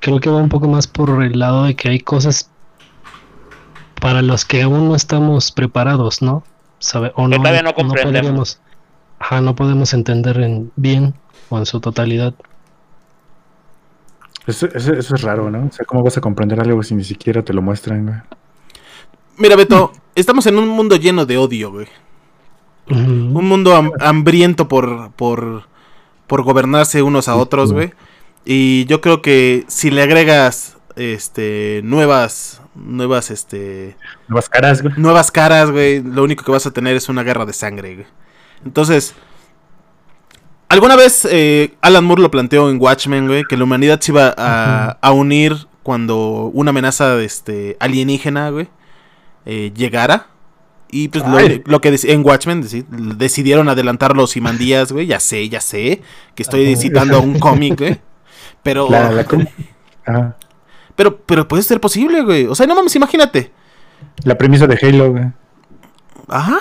creo 0.00 0.20
que 0.20 0.30
va 0.30 0.36
un 0.38 0.48
poco 0.48 0.68
más 0.68 0.86
por 0.86 1.22
el 1.22 1.38
lado 1.38 1.64
de 1.64 1.74
que 1.76 1.88
hay 1.88 2.00
cosas 2.00 2.50
para 4.00 4.22
las 4.22 4.44
que 4.44 4.62
aún 4.62 4.88
no 4.88 4.94
estamos 4.94 5.52
preparados, 5.52 6.22
¿no? 6.22 6.44
Sabe, 6.78 7.12
o 7.16 7.28
Que 7.28 7.36
todavía 7.38 7.62
no 7.62 7.74
comprendemos. 7.74 8.22
podemos, 8.22 8.60
ajá, 9.18 9.40
no 9.40 9.56
podemos 9.56 9.92
entender 9.94 10.38
en 10.40 10.70
bien 10.76 11.14
o 11.48 11.58
en 11.58 11.66
su 11.66 11.80
totalidad. 11.80 12.34
Eso, 14.46 14.66
eso, 14.72 14.92
eso 14.92 15.14
es 15.16 15.22
raro, 15.22 15.50
¿no? 15.50 15.66
O 15.66 15.72
sea, 15.72 15.84
¿cómo 15.86 16.02
vas 16.04 16.16
a 16.16 16.20
comprender 16.20 16.60
algo 16.60 16.82
si 16.82 16.94
ni 16.94 17.02
siquiera 17.02 17.42
te 17.42 17.52
lo 17.52 17.62
muestran, 17.62 18.06
güey? 18.06 18.16
Mira, 19.38 19.56
Beto, 19.56 19.92
estamos 20.14 20.46
en 20.46 20.58
un 20.58 20.68
mundo 20.68 20.96
lleno 20.96 21.26
de 21.26 21.36
odio, 21.38 21.72
güey. 21.72 21.88
Un 22.88 23.32
mundo 23.32 23.74
ham- 23.74 23.92
hambriento 24.00 24.68
por, 24.68 25.10
por, 25.12 25.64
por 26.28 26.42
gobernarse 26.44 27.02
unos 27.02 27.26
a 27.28 27.34
otros, 27.34 27.72
güey. 27.72 27.92
Y 28.48 28.84
yo 28.86 29.00
creo 29.00 29.20
que 29.22 29.64
si 29.66 29.90
le 29.90 30.02
agregas 30.02 30.76
este 30.94 31.80
nuevas 31.84 32.62
nuevas 32.76 33.30
este 33.30 33.96
Nuevas 34.28 34.48
caras, 34.48 34.82
güey. 34.82 34.94
nuevas 34.96 35.30
caras, 35.30 35.70
güey, 35.70 36.02
lo 36.02 36.22
único 36.22 36.44
que 36.44 36.52
vas 36.52 36.64
a 36.66 36.70
tener 36.70 36.94
es 36.96 37.08
una 37.08 37.22
guerra 37.24 37.44
de 37.44 37.52
sangre, 37.52 37.94
güey. 37.96 38.06
Entonces, 38.64 39.14
alguna 40.68 40.96
vez 40.96 41.26
eh, 41.30 41.74
Alan 41.80 42.04
Moore 42.04 42.22
lo 42.22 42.30
planteó 42.30 42.70
en 42.70 42.80
Watchmen, 42.80 43.26
güey, 43.26 43.44
que 43.48 43.56
la 43.56 43.64
humanidad 43.64 44.00
se 44.00 44.12
iba 44.12 44.34
a, 44.36 44.98
a 45.00 45.12
unir 45.12 45.66
cuando 45.82 46.50
una 46.52 46.70
amenaza 46.70 47.20
este, 47.22 47.76
alienígena, 47.80 48.50
güey, 48.50 48.68
eh, 49.44 49.72
llegara. 49.74 50.28
Y 50.90 51.08
pues 51.08 51.24
lo, 51.26 51.38
lo 51.64 51.80
que 51.80 51.98
en 52.04 52.24
Watchmen 52.24 52.62
deci- 52.62 52.86
decidieron 52.88 53.68
adelantar 53.68 54.14
los 54.16 54.36
Imandías, 54.36 54.92
güey. 54.92 55.06
Ya 55.08 55.18
sé, 55.18 55.48
ya 55.48 55.60
sé. 55.60 56.00
Que 56.36 56.44
estoy 56.44 56.76
citando 56.76 57.20
un 57.20 57.38
cómic, 57.40 57.78
güey. 57.78 58.00
Pero, 58.66 58.90
La, 58.90 59.10
la, 59.12 59.24
¿cómo? 59.28 59.44
Ajá. 60.04 60.36
pero, 60.94 61.16
pero 61.18 61.48
puede 61.48 61.62
ser 61.62 61.80
posible, 61.80 62.22
güey. 62.22 62.46
O 62.46 62.54
sea, 62.54 62.66
no 62.66 62.74
mames, 62.74 62.94
imagínate. 62.96 63.50
La 64.24 64.36
premisa 64.36 64.66
de 64.66 64.78
Halo, 64.82 65.12
güey. 65.12 65.24
Ajá. 66.28 66.58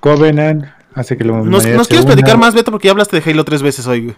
Covenant 0.00 0.66
hace 0.94 1.16
que 1.16 1.24
la 1.24 1.32
¿Nos, 1.38 1.66
nos 1.66 1.88
quieres 1.88 2.06
platicar 2.06 2.38
más, 2.38 2.54
Beto? 2.54 2.70
Porque 2.70 2.86
ya 2.88 2.92
hablaste 2.92 3.20
de 3.20 3.30
Halo 3.30 3.44
tres 3.44 3.62
veces 3.62 3.86
hoy, 3.86 4.04
güey. 4.04 4.16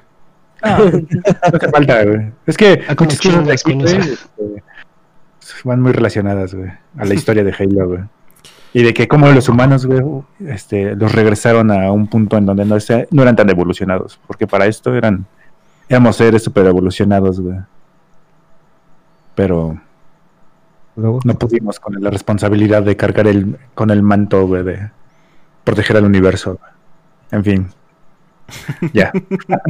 Ah, 0.62 0.79
no 0.93 1.57
hace 1.59 1.69
falta, 1.71 2.05
güey. 2.05 2.33
Es 2.47 2.57
que 2.57 2.85
Ah, 2.89 2.95
muchas 2.99 3.21
cosas 3.21 3.47
de 3.47 3.57
chingas 3.57 3.61
aquí, 3.62 3.73
con 3.73 3.81
güey, 3.83 3.97
eso. 3.97 4.12
este, 4.12 4.62
van 5.64 5.81
muy 5.81 5.93
relacionadas, 5.93 6.55
güey, 6.55 6.71
a 6.99 7.05
la 7.05 7.14
historia 7.14 7.45
de 7.45 7.55
Halo, 7.57 7.89
güey. 7.89 8.01
Y 8.73 8.83
de 8.83 8.93
que 8.93 9.09
como 9.09 9.31
los 9.31 9.49
humanos, 9.49 9.87
güey, 9.87 10.03
este, 10.47 10.97
los 10.97 11.12
regresaron 11.12 11.71
a 11.71 11.91
un 11.93 12.09
punto 12.09 12.37
en 12.37 12.45
donde 12.47 12.64
no, 12.64 12.79
se- 12.81 13.09
no 13.11 13.23
eran 13.23 13.37
tan 13.37 13.49
evolucionados. 13.49 14.19
Porque 14.27 14.47
para 14.47 14.67
esto 14.67 14.95
eran, 14.95 15.25
éramos 15.89 16.16
seres 16.16 16.43
super 16.43 16.66
evolucionados, 16.66 17.41
güey. 17.41 17.59
Pero 19.34 19.78
Luego, 20.97 21.20
no 21.24 21.34
pudimos 21.34 21.78
con 21.78 21.95
la 22.03 22.11
responsabilidad 22.11 22.82
de 22.82 22.97
cargar 22.97 23.26
el, 23.26 23.59
con 23.74 23.91
el 23.91 24.03
manto, 24.03 24.47
güey, 24.47 24.62
de 24.64 24.91
proteger 25.64 25.99
al 25.99 26.05
universo. 26.05 26.59
güey. 26.59 26.72
En 27.32 27.45
fin. 27.45 27.68
Ya. 28.93 29.11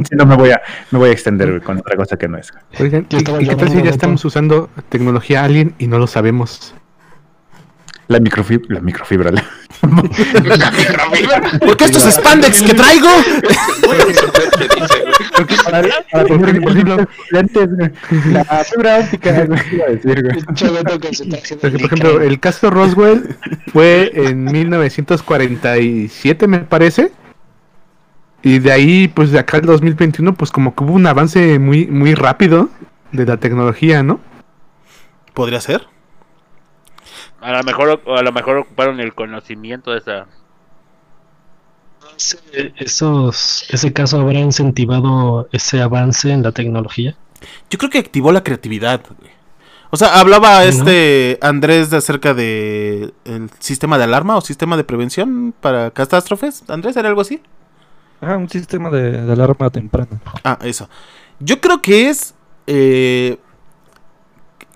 Si 0.07 0.15
no 0.15 0.25
me 0.25 0.35
voy 0.35 0.51
a, 0.51 0.61
me 0.91 0.99
voy 0.99 1.09
a 1.09 1.11
extender 1.11 1.49
güey, 1.49 1.61
con 1.61 1.79
otra 1.79 1.95
cosa 1.95 2.15
que 2.15 2.27
no 2.27 2.37
es. 2.37 2.53
Oigan, 2.79 3.07
¿y, 3.09 3.23
qué 3.23 3.55
tal 3.55 3.69
si 3.69 3.81
ya 3.81 3.89
estamos 3.89 4.23
usando 4.23 4.69
tecnología 4.89 5.43
alien 5.43 5.73
y 5.79 5.87
no 5.87 5.97
lo 5.97 6.05
sabemos? 6.07 6.75
La 8.07 8.19
microfibra, 8.19 8.75
la 8.75 8.81
microfibra. 8.81 9.31
la- 9.31 9.43
La 10.43 10.71
microfibra. 10.71 11.59
¿Por 11.59 11.77
qué 11.77 11.85
estos 11.85 12.03
spandex 12.03 12.61
que 12.61 12.73
traigo? 12.73 13.07
Para, 15.63 15.81
tener. 16.25 16.61
La 18.31 18.43
fibra 18.63 18.99
óptica, 18.99 19.47
por 21.61 21.69
ejemplo, 21.69 22.21
el 22.21 22.39
caso 22.39 22.69
Roswell 22.69 23.35
fue 23.71 24.11
en 24.13 24.45
1947, 24.45 26.47
me 26.47 26.59
parece. 26.59 27.11
Y 28.43 28.59
de 28.59 28.71
ahí, 28.71 29.07
pues 29.07 29.31
de 29.31 29.39
acá 29.39 29.57
al 29.57 29.63
2021, 29.63 30.35
pues 30.35 30.51
como 30.51 30.75
que 30.75 30.83
hubo 30.83 30.93
un 30.93 31.07
avance 31.07 31.57
muy, 31.59 31.87
muy 31.87 32.13
rápido 32.13 32.69
de 33.11 33.25
la 33.25 33.37
tecnología, 33.37 34.03
¿no? 34.03 34.19
Podría 35.33 35.59
ser. 35.59 35.87
A 37.41 37.51
lo 37.51 37.63
mejor, 37.63 38.01
a 38.07 38.21
lo 38.21 38.31
mejor 38.31 38.57
ocuparon 38.57 38.99
el 38.99 39.13
conocimiento 39.13 39.91
de 39.91 39.99
esa. 39.99 40.25
Ese- 42.15 42.73
Esos, 42.77 43.65
ese 43.69 43.93
caso 43.93 44.19
habrá 44.19 44.39
incentivado 44.39 45.47
ese 45.51 45.81
avance 45.81 46.31
en 46.31 46.43
la 46.43 46.51
tecnología. 46.51 47.15
Yo 47.69 47.77
creo 47.77 47.91
que 47.91 47.99
activó 47.99 48.31
la 48.31 48.43
creatividad, 48.43 49.01
güey. 49.19 49.31
O 49.89 49.95
sea, 49.97 50.19
hablaba 50.19 50.65
este 50.65 51.37
Andrés 51.41 51.89
de 51.89 51.97
acerca 51.97 52.33
de 52.33 53.13
el 53.23 53.49
sistema 53.59 53.97
de 53.97 54.03
alarma 54.03 54.35
o 54.35 54.41
sistema 54.41 54.75
de 54.75 54.83
prevención 54.83 55.53
para 55.61 55.91
catástrofes. 55.91 56.63
Andrés, 56.69 56.97
¿era 56.97 57.07
algo 57.07 57.21
así? 57.21 57.41
ah, 58.21 58.35
un 58.35 58.49
sistema 58.49 58.89
de, 58.89 59.21
de 59.23 59.31
alarma 59.33 59.69
temprana. 59.69 60.19
Ah, 60.43 60.57
eso. 60.63 60.89
Yo 61.39 61.61
creo 61.61 61.81
que 61.81 62.09
es. 62.09 62.33
eh, 62.65 63.37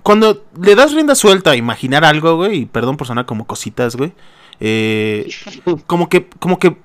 cuando 0.03 0.45
le 0.59 0.75
das 0.75 0.93
rienda 0.93 1.15
suelta 1.15 1.51
a 1.51 1.55
imaginar 1.55 2.03
algo, 2.03 2.35
güey, 2.35 2.61
y 2.61 2.65
perdón 2.65 2.97
por 2.97 3.07
sonar 3.07 3.25
como 3.25 3.45
cositas, 3.45 3.95
güey. 3.95 4.13
eh, 4.59 5.29
como 5.87 6.09
que. 6.09 6.27
Como 6.39 6.59
que. 6.59 6.77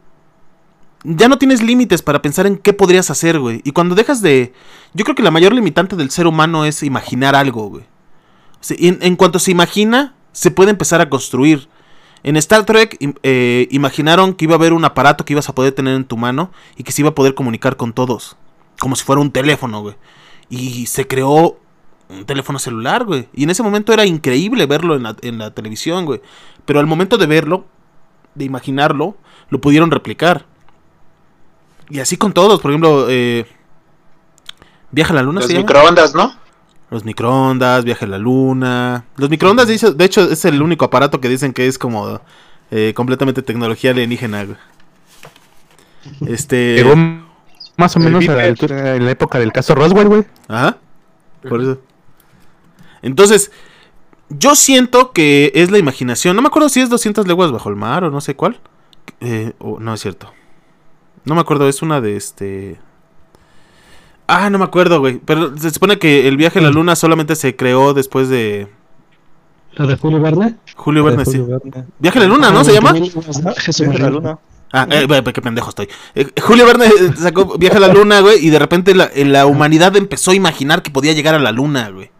Ya 1.05 1.29
no 1.29 1.39
tienes 1.39 1.63
límites 1.63 2.03
para 2.03 2.21
pensar 2.21 2.47
en 2.47 2.57
qué 2.57 2.73
podrías 2.73 3.11
hacer, 3.11 3.39
güey. 3.39 3.61
Y 3.65 3.73
cuando 3.73 3.95
dejas 3.95 4.23
de. 4.23 4.53
Yo 4.93 5.05
creo 5.05 5.15
que 5.15 5.23
la 5.23 5.31
mayor 5.31 5.55
limitante 5.55 5.97
del 5.97 6.11
ser 6.11 6.27
humano 6.27 6.65
es 6.65 6.83
imaginar 6.83 7.35
algo, 7.37 7.69
güey. 7.69 7.85
En, 8.71 9.15
cuanto 9.17 9.39
se 9.39 9.53
imagina, 9.53 10.15
se 10.33 10.51
puede 10.51 10.71
empezar 10.71 11.01
a 11.01 11.09
construir. 11.09 11.69
En 12.25 12.37
Star 12.37 12.65
Trek 12.65 12.97
eh, 13.23 13.69
imaginaron 13.71 14.35
que 14.35 14.47
iba 14.47 14.55
a 14.55 14.59
haber 14.59 14.73
un 14.73 14.85
aparato 14.85 15.25
que 15.25 15.35
ibas 15.35 15.49
a 15.49 15.55
poder 15.55 15.73
tener 15.73 15.95
en 15.95 16.05
tu 16.05 16.17
mano 16.17 16.51
y 16.77 16.83
que 16.83 16.91
se 16.91 17.03
iba 17.03 17.11
a 17.11 17.15
poder 17.15 17.35
comunicar 17.35 17.77
con 17.77 17.93
todos. 17.93 18.37
Como 18.81 18.97
si 18.97 19.05
fuera 19.05 19.21
un 19.21 19.31
teléfono, 19.31 19.81
güey. 19.83 19.95
Y 20.51 20.87
se 20.87 21.07
creó 21.07 21.59
un 22.09 22.25
teléfono 22.25 22.59
celular, 22.59 23.05
güey. 23.05 23.29
Y 23.35 23.45
en 23.45 23.51
ese 23.51 23.63
momento 23.63 23.93
era 23.93 24.05
increíble 24.07 24.67
verlo 24.67 24.95
en 24.97 25.03
la, 25.05 25.17
en 25.23 25.39
la 25.39 25.51
televisión, 25.53 26.05
güey. 26.05 26.21
Pero 26.65 26.81
al 26.81 26.87
momento 26.87 27.17
de 27.19 27.27
verlo, 27.27 27.67
de 28.35 28.45
imaginarlo, 28.45 29.17
lo 29.51 29.61
pudieron 29.61 29.91
replicar. 29.91 30.45
Y 31.89 32.01
así 32.01 32.17
con 32.17 32.33
todos, 32.33 32.61
por 32.61 32.71
ejemplo, 32.71 33.07
eh, 33.09 33.47
Viaja 34.93 35.13
a 35.13 35.17
la 35.17 35.23
Luna 35.23 35.41
Los 35.41 35.49
se 35.49 35.55
llama? 35.55 35.67
microondas, 35.67 36.15
¿no? 36.15 36.33
Los 36.91 37.05
microondas, 37.05 37.85
Viaje 37.85 38.05
a 38.05 38.09
la 38.09 38.19
Luna. 38.19 39.05
Los 39.17 39.29
microondas, 39.31 39.67
dice- 39.67 39.93
de 39.93 40.05
hecho, 40.05 40.23
es 40.31 40.45
el 40.45 40.63
único 40.63 40.85
aparato 40.85 41.21
que 41.21 41.29
dicen 41.29 41.53
que 41.53 41.67
es 41.67 41.79
como 41.79 42.21
eh, 42.71 42.93
completamente 42.95 43.43
tecnología 43.43 43.91
alienígena, 43.91 44.45
güey. 44.45 44.57
Este. 46.27 46.77
Llegó 46.77 46.95
más 47.77 47.97
o 47.97 48.01
menos 48.01 48.27
a 48.29 48.35
la, 48.35 48.45
altura- 48.45 48.95
en 48.97 49.05
la 49.05 49.11
época 49.11 49.39
del 49.39 49.53
caso 49.53 49.75
Roswell, 49.75 50.09
güey. 50.09 50.25
Ajá. 50.49 50.79
Por 51.49 51.61
eso. 51.61 51.79
Entonces, 53.07 53.51
yo 54.29 54.55
siento 54.57 55.13
que 55.13 55.53
es 55.55 55.71
la 55.71 55.79
imaginación. 55.79 56.35
No 56.37 56.43
me 56.43 56.49
acuerdo 56.49 56.69
si 56.69 56.81
es 56.81 56.91
200 56.91 57.27
leguas 57.27 57.53
bajo 57.53 57.69
el 57.69 57.77
mar 57.77 58.05
o 58.05 58.11
no 58.11 58.21
sé 58.21 58.35
cuál. 58.35 58.61
Eh, 59.21 59.53
o- 59.59 59.79
no 59.81 59.95
es 59.95 60.01
cierto. 60.01 60.33
No 61.25 61.35
me 61.35 61.41
acuerdo, 61.41 61.69
es 61.69 61.83
una 61.83 62.01
de 62.01 62.17
este. 62.17 62.79
Ah, 64.27 64.51
no 64.51 64.59
me 64.59 64.65
acuerdo, 64.65 64.99
güey. 65.01 65.21
Pero 65.25 65.57
se 65.57 65.71
supone 65.71 65.99
que 65.99 66.27
el 66.29 66.37
viaje 66.37 66.59
a 66.59 66.63
la 66.63 66.71
luna 66.71 66.97
solamente 66.97 67.37
se 67.37 67.55
creó 67.55 67.95
después 67.95 68.29
de 68.29 68.69
¿La 69.75 69.87
de 69.87 69.97
Julio 69.97 70.21
Verne? 70.21 70.57
Julio 70.75 71.05
Verne. 71.05 71.25
sí. 71.25 71.39
Julio 71.39 71.61
Verne. 71.63 71.85
Viaje 71.99 72.19
a 72.19 72.23
la 72.23 72.29
luna, 72.29 72.51
¿no? 72.51 72.65
¿Se 72.65 72.73
llama? 72.73 72.93
Jesús 73.59 73.87
Viaje 73.89 74.03
a 74.03 74.07
la 74.07 74.11
luna. 74.11 74.39
Ah, 74.73 74.87
eh, 74.91 75.07
qué 75.33 75.41
pendejo 75.41 75.69
estoy. 75.69 75.89
Eh, 76.17 76.27
Julio 76.43 76.67
Verne 76.67 76.87
eh, 76.87 77.13
sacó 77.17 77.57
Viaje 77.57 77.77
a 77.77 77.81
la 77.81 77.89
Luna, 77.89 78.21
güey, 78.21 78.45
y 78.45 78.51
de 78.51 78.59
repente 78.59 78.95
la, 78.97 79.05
eh, 79.05 79.25
la 79.25 79.47
humanidad 79.47 79.97
empezó 79.97 80.33
a 80.33 80.35
imaginar 80.35 80.83
que 80.83 80.91
podía 80.91 81.13
llegar 81.13 81.35
a 81.37 81.39
la 81.39 81.53
Luna, 81.53 81.89
güey. 81.91 82.11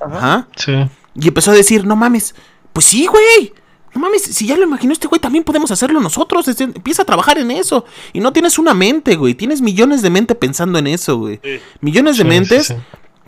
Ajá. 0.00 0.48
Sí. 0.56 0.72
Y 1.14 1.28
empezó 1.28 1.50
a 1.50 1.54
decir, 1.54 1.84
no 1.86 1.96
mames, 1.96 2.34
pues 2.72 2.86
sí, 2.86 3.06
güey. 3.06 3.52
No 3.92 4.00
mames, 4.00 4.22
si 4.22 4.46
ya 4.46 4.56
lo 4.56 4.62
imaginó 4.62 4.92
este 4.92 5.08
güey, 5.08 5.20
también 5.20 5.42
podemos 5.42 5.70
hacerlo 5.72 6.00
nosotros. 6.00 6.46
Es- 6.46 6.60
empieza 6.60 7.02
a 7.02 7.04
trabajar 7.04 7.38
en 7.38 7.50
eso. 7.50 7.84
Y 8.12 8.20
no 8.20 8.32
tienes 8.32 8.58
una 8.58 8.72
mente, 8.72 9.16
güey. 9.16 9.34
Tienes 9.34 9.60
millones 9.60 10.00
de 10.02 10.10
mente 10.10 10.34
pensando 10.36 10.78
en 10.78 10.86
eso, 10.86 11.16
güey. 11.18 11.40
Sí. 11.42 11.60
Millones 11.80 12.16
de 12.16 12.22
Sí, 12.22 12.28
mentes 12.28 12.66
sí, 12.68 12.74
sí. 12.74 12.80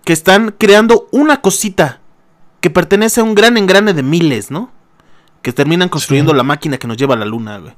que 0.04 0.12
están 0.12 0.54
creando 0.56 1.08
una 1.10 1.40
cosita 1.40 2.00
que 2.60 2.70
pertenece 2.70 3.20
a 3.20 3.24
un 3.24 3.34
gran 3.34 3.56
engrane 3.56 3.92
de 3.92 4.04
miles, 4.04 4.52
¿no? 4.52 4.70
Que 5.42 5.52
terminan 5.52 5.88
construyendo 5.88 6.30
Sí. 6.30 6.36
la 6.36 6.44
máquina 6.44 6.78
que 6.78 6.86
nos 6.86 6.96
lleva 6.96 7.14
a 7.14 7.18
la 7.18 7.24
luna, 7.24 7.58
güey. 7.58 7.74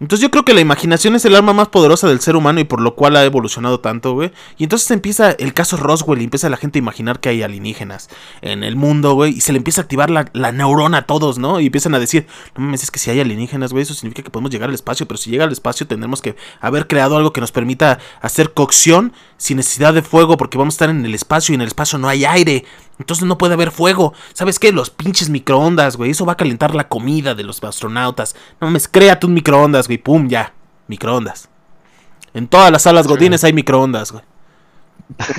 Entonces 0.00 0.22
yo 0.22 0.30
creo 0.30 0.46
que 0.46 0.54
la 0.54 0.62
imaginación 0.62 1.14
es 1.14 1.26
el 1.26 1.36
arma 1.36 1.52
más 1.52 1.68
poderosa 1.68 2.08
del 2.08 2.20
ser 2.20 2.34
humano 2.34 2.58
y 2.58 2.64
por 2.64 2.80
lo 2.80 2.94
cual 2.94 3.16
ha 3.16 3.24
evolucionado 3.24 3.80
tanto, 3.80 4.14
güey. 4.14 4.32
Y 4.56 4.62
entonces 4.62 4.90
empieza 4.90 5.32
el 5.32 5.52
caso 5.52 5.76
Roswell 5.76 6.22
y 6.22 6.24
empieza 6.24 6.48
la 6.48 6.56
gente 6.56 6.78
a 6.78 6.80
imaginar 6.80 7.20
que 7.20 7.28
hay 7.28 7.42
alienígenas 7.42 8.08
en 8.40 8.64
el 8.64 8.76
mundo, 8.76 9.12
güey. 9.12 9.36
Y 9.36 9.40
se 9.42 9.52
le 9.52 9.58
empieza 9.58 9.82
a 9.82 9.84
activar 9.84 10.08
la, 10.08 10.30
la 10.32 10.52
neurona 10.52 10.98
a 10.98 11.02
todos, 11.02 11.38
¿no? 11.38 11.60
Y 11.60 11.66
empiezan 11.66 11.94
a 11.94 11.98
decir, 11.98 12.26
no 12.56 12.64
mames, 12.64 12.82
es 12.82 12.90
que 12.90 12.98
si 12.98 13.10
hay 13.10 13.20
alienígenas, 13.20 13.72
güey, 13.72 13.82
eso 13.82 13.92
significa 13.92 14.22
que 14.22 14.30
podemos 14.30 14.50
llegar 14.50 14.70
al 14.70 14.74
espacio. 14.74 15.06
Pero 15.06 15.18
si 15.18 15.30
llega 15.30 15.44
al 15.44 15.52
espacio 15.52 15.86
tendremos 15.86 16.22
que 16.22 16.34
haber 16.60 16.86
creado 16.86 17.18
algo 17.18 17.34
que 17.34 17.42
nos 17.42 17.52
permita 17.52 17.98
hacer 18.22 18.54
cocción 18.54 19.12
sin 19.40 19.56
necesidad 19.56 19.94
de 19.94 20.02
fuego 20.02 20.36
porque 20.36 20.58
vamos 20.58 20.74
a 20.74 20.76
estar 20.76 20.90
en 20.90 21.02
el 21.02 21.14
espacio 21.14 21.52
y 21.52 21.56
en 21.56 21.62
el 21.62 21.68
espacio 21.68 21.98
no 21.98 22.08
hay 22.08 22.26
aire. 22.26 22.66
Entonces 22.98 23.24
no 23.24 23.38
puede 23.38 23.54
haber 23.54 23.70
fuego. 23.70 24.12
¿Sabes 24.34 24.58
qué? 24.58 24.70
Los 24.70 24.90
pinches 24.90 25.30
microondas, 25.30 25.96
güey. 25.96 26.10
Eso 26.10 26.26
va 26.26 26.34
a 26.34 26.36
calentar 26.36 26.74
la 26.74 26.88
comida 26.88 27.34
de 27.34 27.42
los 27.42 27.64
astronautas. 27.64 28.36
No 28.60 28.66
mames, 28.66 28.86
créate 28.86 29.24
un 29.24 29.32
microondas, 29.32 29.86
güey. 29.86 29.96
Pum, 29.96 30.28
ya. 30.28 30.52
Microondas. 30.88 31.48
En 32.34 32.48
todas 32.48 32.70
las 32.70 32.82
salas 32.82 33.06
godines 33.06 33.42
hay 33.42 33.54
microondas, 33.54 34.12
güey. 34.12 34.24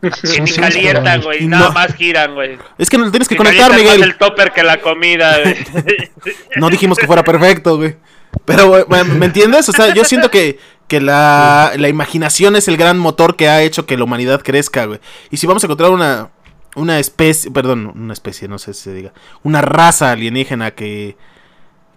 Que 0.00 0.40
ni 0.42 0.50
calientan, 0.52 1.22
güey. 1.22 1.44
y 1.44 1.46
Nada 1.48 1.68
no- 1.68 1.72
más 1.72 1.94
giran, 1.94 2.34
güey. 2.34 2.58
Es 2.76 2.90
que 2.90 2.98
no 2.98 3.06
lo 3.06 3.10
tienes 3.10 3.28
que 3.28 3.36
conectar, 3.36 3.70
calientan 3.70 3.86
más 3.86 3.94
Miguel. 3.96 4.10
el 4.10 4.18
topper 4.18 4.52
que 4.52 4.62
la 4.62 4.80
comida, 4.80 5.38
güey. 5.42 5.56
No 6.56 6.68
dijimos 6.68 6.98
que 6.98 7.06
fuera 7.06 7.24
perfecto, 7.24 7.78
güey. 7.78 7.96
Pero, 8.44 8.68
güey, 8.68 8.84
¿me 8.88 9.04
me 9.04 9.26
entiendes? 9.26 9.68
O 9.70 9.72
sea, 9.72 9.94
yo 9.94 10.04
siento 10.04 10.30
que, 10.30 10.58
que 10.88 11.00
la, 11.00 11.72
la 11.76 11.88
imaginación 11.88 12.56
es 12.56 12.68
el 12.68 12.76
gran 12.76 12.98
motor 12.98 13.36
que 13.36 13.48
ha 13.48 13.62
hecho 13.62 13.86
que 13.86 13.96
la 13.96 14.04
humanidad 14.04 14.42
crezca, 14.42 14.86
güey. 14.86 15.00
Y 15.30 15.38
si 15.38 15.46
vamos 15.46 15.64
a 15.64 15.66
encontrar 15.66 15.90
una, 15.90 16.30
una 16.76 16.98
especie, 16.98 17.50
perdón, 17.50 17.92
una 17.94 18.12
especie, 18.12 18.48
no 18.48 18.58
sé 18.58 18.74
si 18.74 18.82
se 18.82 18.92
diga, 18.92 19.12
una 19.42 19.62
raza 19.62 20.12
alienígena 20.12 20.72
que, 20.72 21.16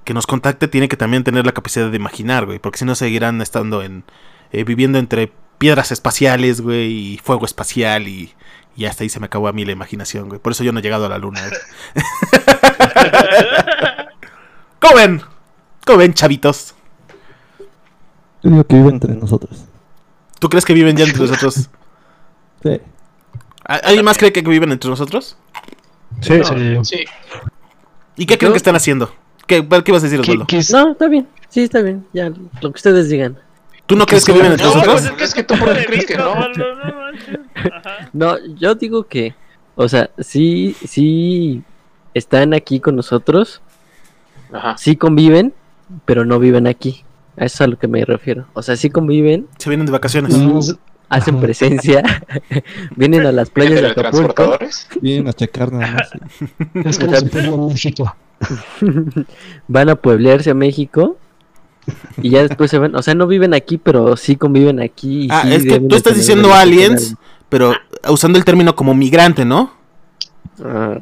que 0.05 0.13
nos 0.13 0.25
contacte, 0.25 0.67
tiene 0.67 0.87
que 0.87 0.97
también 0.97 1.23
tener 1.23 1.45
la 1.45 1.51
capacidad 1.51 1.89
de 1.89 1.97
imaginar, 1.97 2.45
güey. 2.45 2.59
Porque 2.59 2.79
si 2.79 2.85
no 2.85 2.95
seguirán 2.95 3.41
estando 3.41 3.83
en, 3.83 4.05
eh, 4.51 4.63
viviendo 4.63 4.97
entre 4.97 5.31
piedras 5.57 5.91
espaciales, 5.91 6.61
güey, 6.61 7.13
y 7.13 7.17
fuego 7.17 7.45
espacial 7.45 8.07
y... 8.07 8.33
Y 8.77 8.85
hasta 8.85 9.03
ahí 9.03 9.09
se 9.09 9.19
me 9.19 9.25
acabó 9.25 9.49
a 9.49 9.51
mí 9.51 9.65
la 9.65 9.73
imaginación, 9.73 10.29
güey. 10.29 10.39
Por 10.39 10.53
eso 10.53 10.63
yo 10.63 10.71
no 10.71 10.79
he 10.79 10.81
llegado 10.81 11.05
a 11.05 11.09
la 11.09 11.17
luna. 11.17 11.41
güey. 11.41 11.59
¿Cómo 14.79 14.95
ven? 14.95 15.21
¿Cómo 15.85 15.97
ven, 15.97 16.13
chavitos? 16.13 16.75
Yo 18.43 18.49
digo 18.51 18.63
que 18.63 18.75
vive 18.75 18.89
entre 18.89 19.15
nosotros. 19.15 19.65
¿Tú 20.39 20.49
crees 20.49 20.65
que 20.65 20.73
viven 20.73 20.95
ya 20.97 21.05
entre 21.05 21.19
nosotros? 21.25 21.69
Sí. 22.61 22.81
¿Al- 23.63 23.79
¿Alguien 23.85 24.03
más 24.03 24.17
cree 24.17 24.33
que 24.33 24.41
viven 24.41 24.71
entre 24.73 24.89
nosotros? 24.89 25.37
Sí, 26.19 26.41
Sí. 26.43 26.77
Sí. 26.83 27.05
¿Y 28.17 28.25
qué 28.25 28.37
creen 28.37 28.51
que 28.51 28.57
están 28.57 28.75
haciendo? 28.75 29.13
¿Qué, 29.47 29.65
qué 29.83 29.91
vas 29.93 30.03
a 30.03 30.07
decir, 30.07 30.19
¿Qué- 30.19 30.33
Osvaldo? 30.33 30.85
No, 30.85 30.91
está 30.91 31.07
bien. 31.07 31.25
Sí, 31.47 31.61
está 31.63 31.81
bien. 31.81 32.05
Ya, 32.11 32.29
lo 32.29 32.71
que 32.73 32.75
ustedes 32.77 33.07
digan. 33.07 33.37
¿Tú 33.85 33.95
no 33.95 34.05
crees 34.05 34.25
que 34.25 34.33
viven 34.33 34.51
entre 34.51 34.67
No, 34.67 34.73
nosotros? 34.75 35.09
pues, 35.15 35.21
es 35.29 35.33
que 35.33 35.43
tú 35.43 35.55
por 35.57 35.69
crees 35.85 36.05
que 36.05 36.17
no. 36.17 36.33
No, 38.13 38.37
yo 38.57 38.75
digo 38.75 39.03
que, 39.05 39.35
o 39.75 39.87
sea, 39.87 40.09
sí, 40.19 40.75
sí 40.85 41.63
están 42.13 42.53
aquí 42.53 42.79
con 42.81 42.95
nosotros, 42.97 43.61
Ajá. 44.51 44.77
sí 44.77 44.95
conviven, 44.95 45.53
pero 46.05 46.25
no 46.25 46.39
viven 46.39 46.67
aquí. 46.67 47.03
A 47.39 47.45
eso 47.45 47.55
es 47.55 47.61
a 47.61 47.67
lo 47.67 47.79
que 47.79 47.87
me 47.87 48.03
refiero. 48.05 48.45
O 48.53 48.61
sea, 48.61 48.75
sí 48.75 48.89
conviven, 48.89 49.47
Se 49.57 49.69
vienen 49.69 49.85
de 49.85 49.91
vacaciones. 49.91 50.37
no, 50.37 50.59
es- 50.59 50.75
hacen 51.09 51.35
Ajá. 51.35 51.41
presencia, 51.45 52.03
vienen 52.95 53.25
a 53.25 53.31
las 53.31 53.49
playas 53.49 53.81
de 53.81 53.87
Acapulco. 53.87 54.57
Vienen 55.01 55.27
a 55.27 55.33
checar 55.33 55.71
nada 55.71 55.93
más. 55.93 56.09
es 56.85 56.99
como 56.99 57.15
si 57.15 57.27
fuera 57.29 57.51
México. 57.57 58.15
van 59.67 59.89
a 59.89 59.95
pueblearse 59.95 60.51
a 60.51 60.53
México 60.53 61.17
y 62.21 62.29
ya 62.31 62.41
después 62.43 62.69
se 62.69 62.77
van. 62.77 62.95
O 62.95 63.01
sea, 63.01 63.15
no 63.15 63.25
viven 63.27 63.53
aquí, 63.53 63.77
pero 63.77 64.15
sí 64.17 64.35
conviven 64.35 64.79
aquí. 64.81 65.23
y 65.25 65.27
Ah, 65.31 65.41
sí 65.45 65.53
es 65.55 65.63
que 65.65 65.79
tú 65.79 65.95
estás 65.95 66.15
diciendo 66.15 66.53
aliens, 66.53 67.15
pero 67.49 67.73
usando 68.07 68.37
el 68.37 68.45
término 68.45 68.75
como 68.75 68.93
migrante, 68.93 69.45
¿no? 69.45 69.73
Ah, 70.63 70.99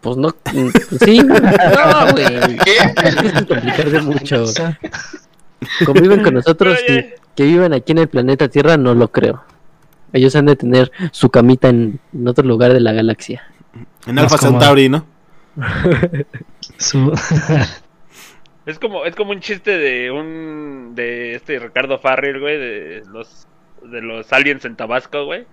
pues 0.00 0.16
no, 0.16 0.28
mm, 0.28 0.68
sí, 1.04 1.20
no, 1.22 2.12
güey. 2.12 2.56
¿Qué? 2.64 2.76
Es 3.04 3.14
que 3.16 3.26
es 3.28 3.32
complicarse 3.34 4.00
mucho. 4.02 4.44
Conviven 5.84 6.22
con 6.22 6.34
nosotros 6.40 6.78
y 6.88 7.04
que 7.36 7.44
vivan 7.44 7.72
aquí 7.72 7.92
en 7.92 7.98
el 7.98 8.08
planeta 8.08 8.48
Tierra 8.48 8.76
no 8.76 8.94
lo 8.94 9.10
creo. 9.10 9.42
Ellos 10.12 10.34
han 10.36 10.46
de 10.46 10.56
tener 10.56 10.90
su 11.12 11.30
camita 11.30 11.68
en, 11.68 12.00
en 12.12 12.28
otro 12.28 12.44
lugar 12.46 12.72
de 12.72 12.80
la 12.80 12.92
galaxia. 12.92 13.42
En 14.06 14.18
Alpha. 14.18 14.38
Centauri, 14.38 14.88
¿no? 14.88 15.06
su- 16.78 17.12
Es 18.66 18.78
como, 18.78 19.04
es 19.04 19.16
como 19.16 19.30
un 19.32 19.40
chiste 19.40 19.78
de 19.78 20.10
un 20.10 20.92
de 20.94 21.34
este 21.34 21.58
Ricardo 21.58 21.98
Farrell, 21.98 22.38
güey, 22.40 22.58
de 22.58 23.02
los 23.10 23.48
de 23.82 24.02
los 24.02 24.30
aliens 24.32 24.64
en 24.66 24.76
Tabasco, 24.76 25.24
güey. 25.24 25.44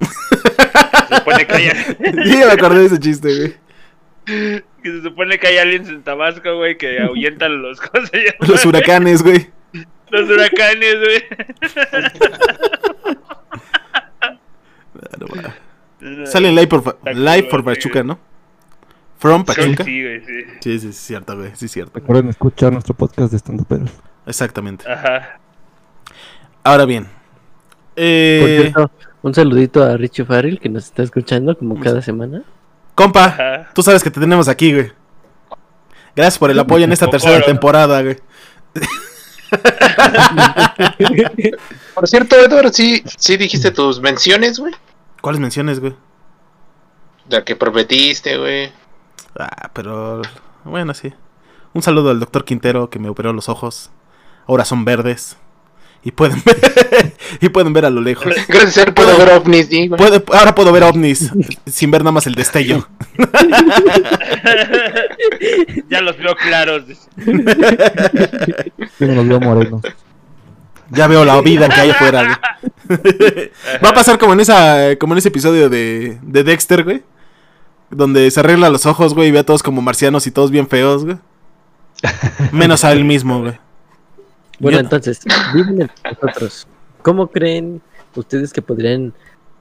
se 0.00 1.16
supone 1.16 1.46
que 1.46 1.54
hay 1.54 1.70
Sí, 1.70 2.36
me 2.36 2.52
acordé 2.52 2.80
de 2.80 2.86
ese 2.86 3.00
chiste, 3.00 3.28
güey. 4.26 4.62
Que 4.82 4.90
se 4.90 5.02
supone 5.02 5.38
que 5.38 5.46
hay 5.46 5.58
aliens 5.58 5.88
en 5.88 6.02
Tabasco, 6.02 6.56
güey, 6.56 6.76
que 6.76 6.98
ahuyentan 7.02 7.62
los 7.62 7.80
¿cómo 7.80 8.04
se 8.06 8.18
llama? 8.18 8.36
Los 8.40 8.64
huracanes, 8.66 9.22
güey. 9.22 9.48
Los 10.10 10.28
huracanes, 10.28 10.96
güey. 11.00 12.26
Sale 16.26 16.50
live 16.50 16.66
por, 16.66 16.80
Está 17.04 17.12
live 17.12 17.48
por 17.48 17.62
güey. 17.62 17.76
Pachuca, 17.76 18.02
¿no? 18.02 18.18
From 19.18 19.44
Pachuca. 19.44 19.84
Sí, 19.84 20.02
güey, 20.02 20.20
sí. 20.24 20.44
Sí, 20.60 20.78
sí, 20.80 20.88
es 20.88 20.96
cierto, 20.96 21.36
güey. 21.36 21.50
Sí, 21.54 21.66
es 21.66 21.72
cierto. 21.72 21.92
Recuerden 22.00 22.28
escuchar 22.28 22.72
nuestro 22.72 22.94
podcast 22.94 23.30
de 23.30 23.36
estando 23.36 23.64
pero. 23.68 23.84
Exactamente. 24.26 24.90
Ajá. 24.90 25.38
Ahora 26.64 26.84
bien. 26.86 27.04
Por 27.04 27.12
Eh, 27.96 28.58
cierto, 28.72 28.90
un 29.22 29.34
saludito 29.34 29.84
a 29.84 29.96
Richie 29.96 30.24
Farrell 30.24 30.58
que 30.58 30.68
nos 30.68 30.86
está 30.86 31.02
escuchando 31.02 31.56
como 31.56 31.78
cada 31.78 32.02
semana. 32.02 32.42
Compa, 33.02 33.24
Ajá. 33.26 33.70
tú 33.74 33.82
sabes 33.82 34.02
que 34.02 34.10
te 34.10 34.20
tenemos 34.20 34.48
aquí, 34.48 34.72
güey. 34.72 34.92
Gracias 36.14 36.38
por 36.38 36.50
el 36.50 36.58
apoyo 36.58 36.84
en 36.84 36.92
esta 36.92 37.08
tercera 37.08 37.44
temporada, 37.44 38.02
güey. 38.02 38.18
Por 41.94 42.08
cierto, 42.08 42.36
Edward, 42.36 42.72
sí, 42.72 43.02
sí 43.18 43.36
dijiste 43.36 43.70
tus 43.70 44.00
menciones, 44.00 44.58
güey. 44.58 44.72
¿Cuáles 45.20 45.40
menciones, 45.40 45.80
güey? 45.80 45.94
La 47.28 47.44
que 47.44 47.56
prometiste, 47.56 48.36
güey. 48.38 48.72
Ah, 49.38 49.70
pero 49.72 50.22
bueno, 50.64 50.94
sí. 50.94 51.12
Un 51.72 51.82
saludo 51.82 52.10
al 52.10 52.20
doctor 52.20 52.44
Quintero 52.44 52.90
que 52.90 52.98
me 52.98 53.08
operó 53.08 53.32
los 53.32 53.48
ojos. 53.48 53.90
Ahora 54.46 54.64
son 54.64 54.84
verdes. 54.84 55.36
Y 56.04 56.10
pueden 56.10 56.42
ver, 56.46 57.12
y 57.40 57.48
pueden 57.48 57.72
ver 57.72 57.86
a 57.86 57.90
lo 57.90 58.00
lejos. 58.00 58.26
Gracias 58.48 58.78
a 58.78 58.82
él 58.82 58.94
puedo 58.94 59.16
ver 59.16 59.30
ovnis, 59.30 59.68
sí, 59.68 59.90
ahora 60.32 60.54
puedo 60.54 60.72
ver 60.72 60.82
ovnis 60.82 61.30
sin 61.66 61.90
ver 61.90 62.02
nada 62.02 62.12
más 62.12 62.26
el 62.26 62.34
destello. 62.34 62.86
ya 65.88 66.00
los 66.00 66.16
veo 66.18 66.34
claros. 66.34 66.84
Yo 68.98 69.06
los 69.06 69.28
veo 69.28 69.40
morenos. 69.40 69.82
Ya 70.90 71.06
veo 71.06 71.24
la 71.24 71.40
vida 71.40 71.68
que 71.68 71.80
hay 71.80 71.90
afuera, 71.90 72.40
güey. 72.88 73.50
Va 73.82 73.90
a 73.90 73.94
pasar 73.94 74.18
como 74.18 74.32
en 74.32 74.40
esa 74.40 74.96
como 74.98 75.14
en 75.14 75.18
ese 75.18 75.28
episodio 75.28 75.68
de, 75.68 76.18
de 76.20 76.44
Dexter, 76.44 76.84
güey. 76.84 77.02
Donde 77.90 78.30
se 78.30 78.40
arregla 78.40 78.70
los 78.70 78.86
ojos, 78.86 79.14
güey, 79.14 79.28
y 79.28 79.30
ve 79.30 79.40
a 79.40 79.46
todos 79.46 79.62
como 79.62 79.82
marcianos 79.82 80.26
y 80.26 80.30
todos 80.30 80.50
bien 80.50 80.66
feos, 80.66 81.04
güey. 81.04 81.18
Menos 82.50 82.84
a 82.84 82.92
él 82.92 83.04
mismo, 83.04 83.40
güey. 83.40 83.58
Bueno, 84.62 84.78
Yo- 84.78 84.84
entonces, 84.84 85.20
viven 85.52 85.82
entre 85.82 86.12
nosotros. 86.22 86.66
¿Cómo 87.02 87.26
creen 87.26 87.82
ustedes 88.14 88.52
que 88.52 88.62
podrían 88.62 89.12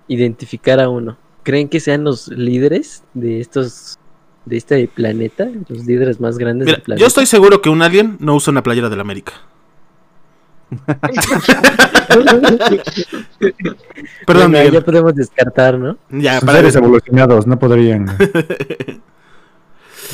identificar 0.07 0.79
a 0.79 0.87
uno? 0.89 1.17
¿Creen 1.43 1.67
que 1.69 1.79
sean 1.79 2.03
los 2.03 2.27
líderes 2.27 3.03
de 3.15 3.41
estos 3.41 3.97
de 4.45 4.57
este 4.57 4.87
planeta? 4.87 5.49
Los 5.67 5.85
líderes 5.85 6.19
más 6.19 6.37
grandes 6.37 6.67
Mira, 6.67 6.75
del 6.77 6.83
planeta. 6.83 7.01
yo 7.01 7.07
estoy 7.07 7.25
seguro 7.25 7.61
que 7.61 7.69
un 7.69 7.81
alien 7.81 8.17
no 8.19 8.35
usa 8.35 8.51
una 8.51 8.61
playera 8.61 8.89
del 8.89 8.99
América. 8.99 9.33
Perdón, 14.25 14.51
Bueno, 14.51 14.69
ya 14.71 14.81
podemos 14.81 15.15
descartar, 15.15 15.77
¿no? 15.77 15.97
Ya, 16.09 16.39
para 16.41 16.59
seres 16.59 16.75
evolucionados, 16.75 17.47
no 17.47 17.57
podrían. 17.59 18.05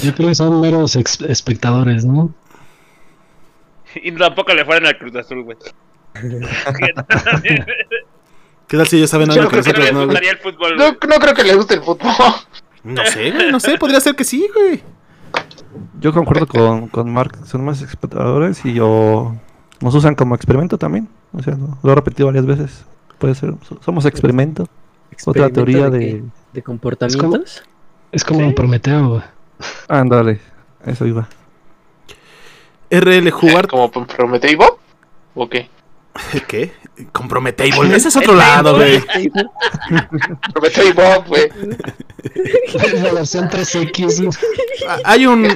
yo 0.03 0.14
creo 0.15 0.30
que 0.30 0.35
son 0.35 0.61
meros 0.61 0.95
espectadores, 0.95 2.05
¿no? 2.05 2.34
Y 4.03 4.11
tampoco 4.14 4.53
le 4.53 4.65
fueran 4.65 4.86
al 4.88 4.98
Cruz 4.98 5.15
Azul, 5.15 5.44
güey. 5.44 5.57
¿Qué 8.68 8.76
tal 8.78 8.88
si 8.88 8.98
ellos 8.98 9.10
saben 9.10 9.32
algo 9.32 9.49
que 9.49 9.61
creo 9.61 9.64
que 9.64 9.69
nosotros 9.69 9.86
les 9.86 9.94
no, 9.94 10.06
gustaría 10.06 10.32
el 10.32 10.38
fútbol, 10.38 10.76
No, 10.78 10.90
no 10.91 11.19
creo 11.19 11.34
que 11.34 11.44
le 11.44 11.56
guste 11.56 11.76
el 11.76 11.82
fútbol. 11.82 12.11
No 12.84 13.06
sé, 13.06 13.32
güey, 13.32 13.52
no 13.52 13.60
sé, 13.60 13.78
podría 13.78 13.99
ser 13.99 14.15
que 14.15 14.24
sí, 14.24 14.48
güey. 14.53 14.82
Yo 15.99 16.11
concuerdo 16.14 16.48
con, 16.48 16.88
con 16.88 17.11
Mark, 17.11 17.38
son 17.45 17.64
más 17.65 17.82
espectadores 17.82 18.64
y 18.65 18.74
yo 18.74 19.36
nos 19.82 19.95
usan 19.95 20.15
como 20.15 20.36
experimento 20.36 20.78
también. 20.78 21.07
O 21.34 21.41
sea, 21.41 21.56
lo, 21.56 21.78
lo 21.82 21.91
he 21.91 21.95
repetido 21.95 22.28
varias 22.28 22.45
veces. 22.45 22.86
Puede 23.18 23.36
ser, 23.36 23.53
so- 23.68 23.80
somos 23.84 24.06
experimento. 24.06 24.68
Otra 25.26 25.49
teoría 25.49 25.90
de, 25.90 25.99
de... 25.99 26.06
qué? 26.06 26.24
¿De 26.53 26.64
comportamientos. 26.64 27.64
Es 28.11 28.24
como 28.24 28.53
Prometeo, 28.53 29.10
güey. 29.10 29.24
Ándale, 29.88 30.40
eso 30.86 31.06
iba. 31.06 31.28
RL 32.89 33.34
Hubbard. 33.34 33.68
¿Como 33.68 33.91
Bob? 33.91 34.77
¿O 35.35 35.49
qué? 35.49 35.69
¿Qué? 36.47 36.72
Comprometable. 37.11 37.95
Ese 37.95 38.07
es 38.07 38.15
otro 38.15 38.34
lado, 38.34 38.76
güey. 38.76 38.99
Bob, 40.95 41.27
güey. 41.27 41.49
La 43.03 43.14
versión 43.14 43.49
3X. 43.49 44.18
güey. 44.23 44.30
Ah, 44.88 44.97
Hay 45.03 45.26
un 45.27 45.47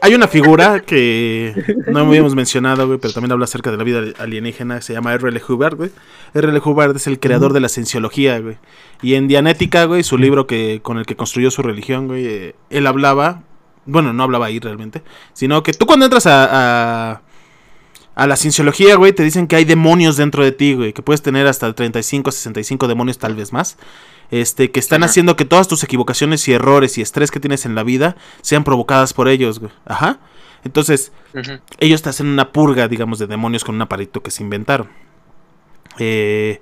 hay 0.00 0.14
una 0.14 0.28
figura 0.28 0.80
que 0.80 1.54
no 1.88 2.00
habíamos 2.00 2.34
mencionado, 2.36 2.86
güey, 2.86 2.98
pero 3.00 3.12
también 3.12 3.32
habla 3.32 3.44
acerca 3.44 3.70
de 3.72 3.76
la 3.76 3.84
vida 3.84 4.02
alienígena, 4.18 4.80
se 4.80 4.92
llama 4.92 5.14
R.L. 5.14 5.40
Hubbard, 5.48 5.76
güey. 5.76 5.90
R.L. 6.34 6.60
Hubbard 6.64 6.94
es 6.96 7.06
el 7.08 7.18
creador 7.18 7.52
de 7.52 7.60
la 7.60 7.68
cienciología, 7.68 8.38
güey. 8.38 8.58
Y 9.02 9.14
en 9.14 9.26
Dianética, 9.28 9.84
güey, 9.86 10.04
su 10.04 10.18
libro 10.18 10.46
que 10.46 10.80
con 10.82 10.98
el 10.98 11.06
que 11.06 11.16
construyó 11.16 11.50
su 11.50 11.62
religión, 11.62 12.06
güey, 12.06 12.26
eh, 12.26 12.54
él 12.70 12.86
hablaba, 12.86 13.42
bueno, 13.86 14.12
no 14.12 14.22
hablaba 14.24 14.46
ahí 14.46 14.58
realmente, 14.60 15.02
sino 15.32 15.62
que 15.62 15.72
tú 15.72 15.86
cuando 15.86 16.04
entras 16.06 16.26
a, 16.26 17.12
a 17.12 17.22
a 18.14 18.26
la 18.26 18.36
cienciología, 18.36 18.96
güey, 18.96 19.12
te 19.12 19.22
dicen 19.22 19.46
que 19.46 19.56
hay 19.56 19.64
demonios 19.66 20.16
dentro 20.16 20.42
de 20.42 20.50
ti, 20.50 20.72
güey, 20.74 20.94
que 20.94 21.02
puedes 21.02 21.20
tener 21.20 21.46
hasta 21.46 21.74
35, 21.74 22.32
65 22.32 22.88
demonios, 22.88 23.18
tal 23.18 23.34
vez 23.34 23.52
más. 23.52 23.76
este, 24.30 24.70
que 24.70 24.80
están 24.80 25.02
Ajá. 25.02 25.10
haciendo 25.10 25.36
que 25.36 25.44
todas 25.44 25.68
tus 25.68 25.84
equivocaciones 25.84 26.48
y 26.48 26.52
errores 26.54 26.96
y 26.98 27.02
estrés 27.02 27.30
que 27.30 27.40
tienes 27.40 27.66
en 27.66 27.74
la 27.74 27.82
vida 27.82 28.16
sean 28.42 28.64
provocadas 28.64 29.12
por 29.12 29.28
ellos, 29.28 29.58
güey. 29.60 29.70
Ajá. 29.84 30.18
Entonces, 30.64 31.12
ellos 31.78 32.02
te 32.02 32.08
hacen 32.08 32.26
una 32.26 32.52
purga, 32.52 32.88
digamos, 32.88 33.18
de 33.18 33.26
demonios 33.26 33.64
con 33.64 33.74
un 33.76 33.82
aparito 33.82 34.22
que 34.22 34.30
se 34.30 34.42
inventaron. 34.42 34.88
Eh, 35.98 36.60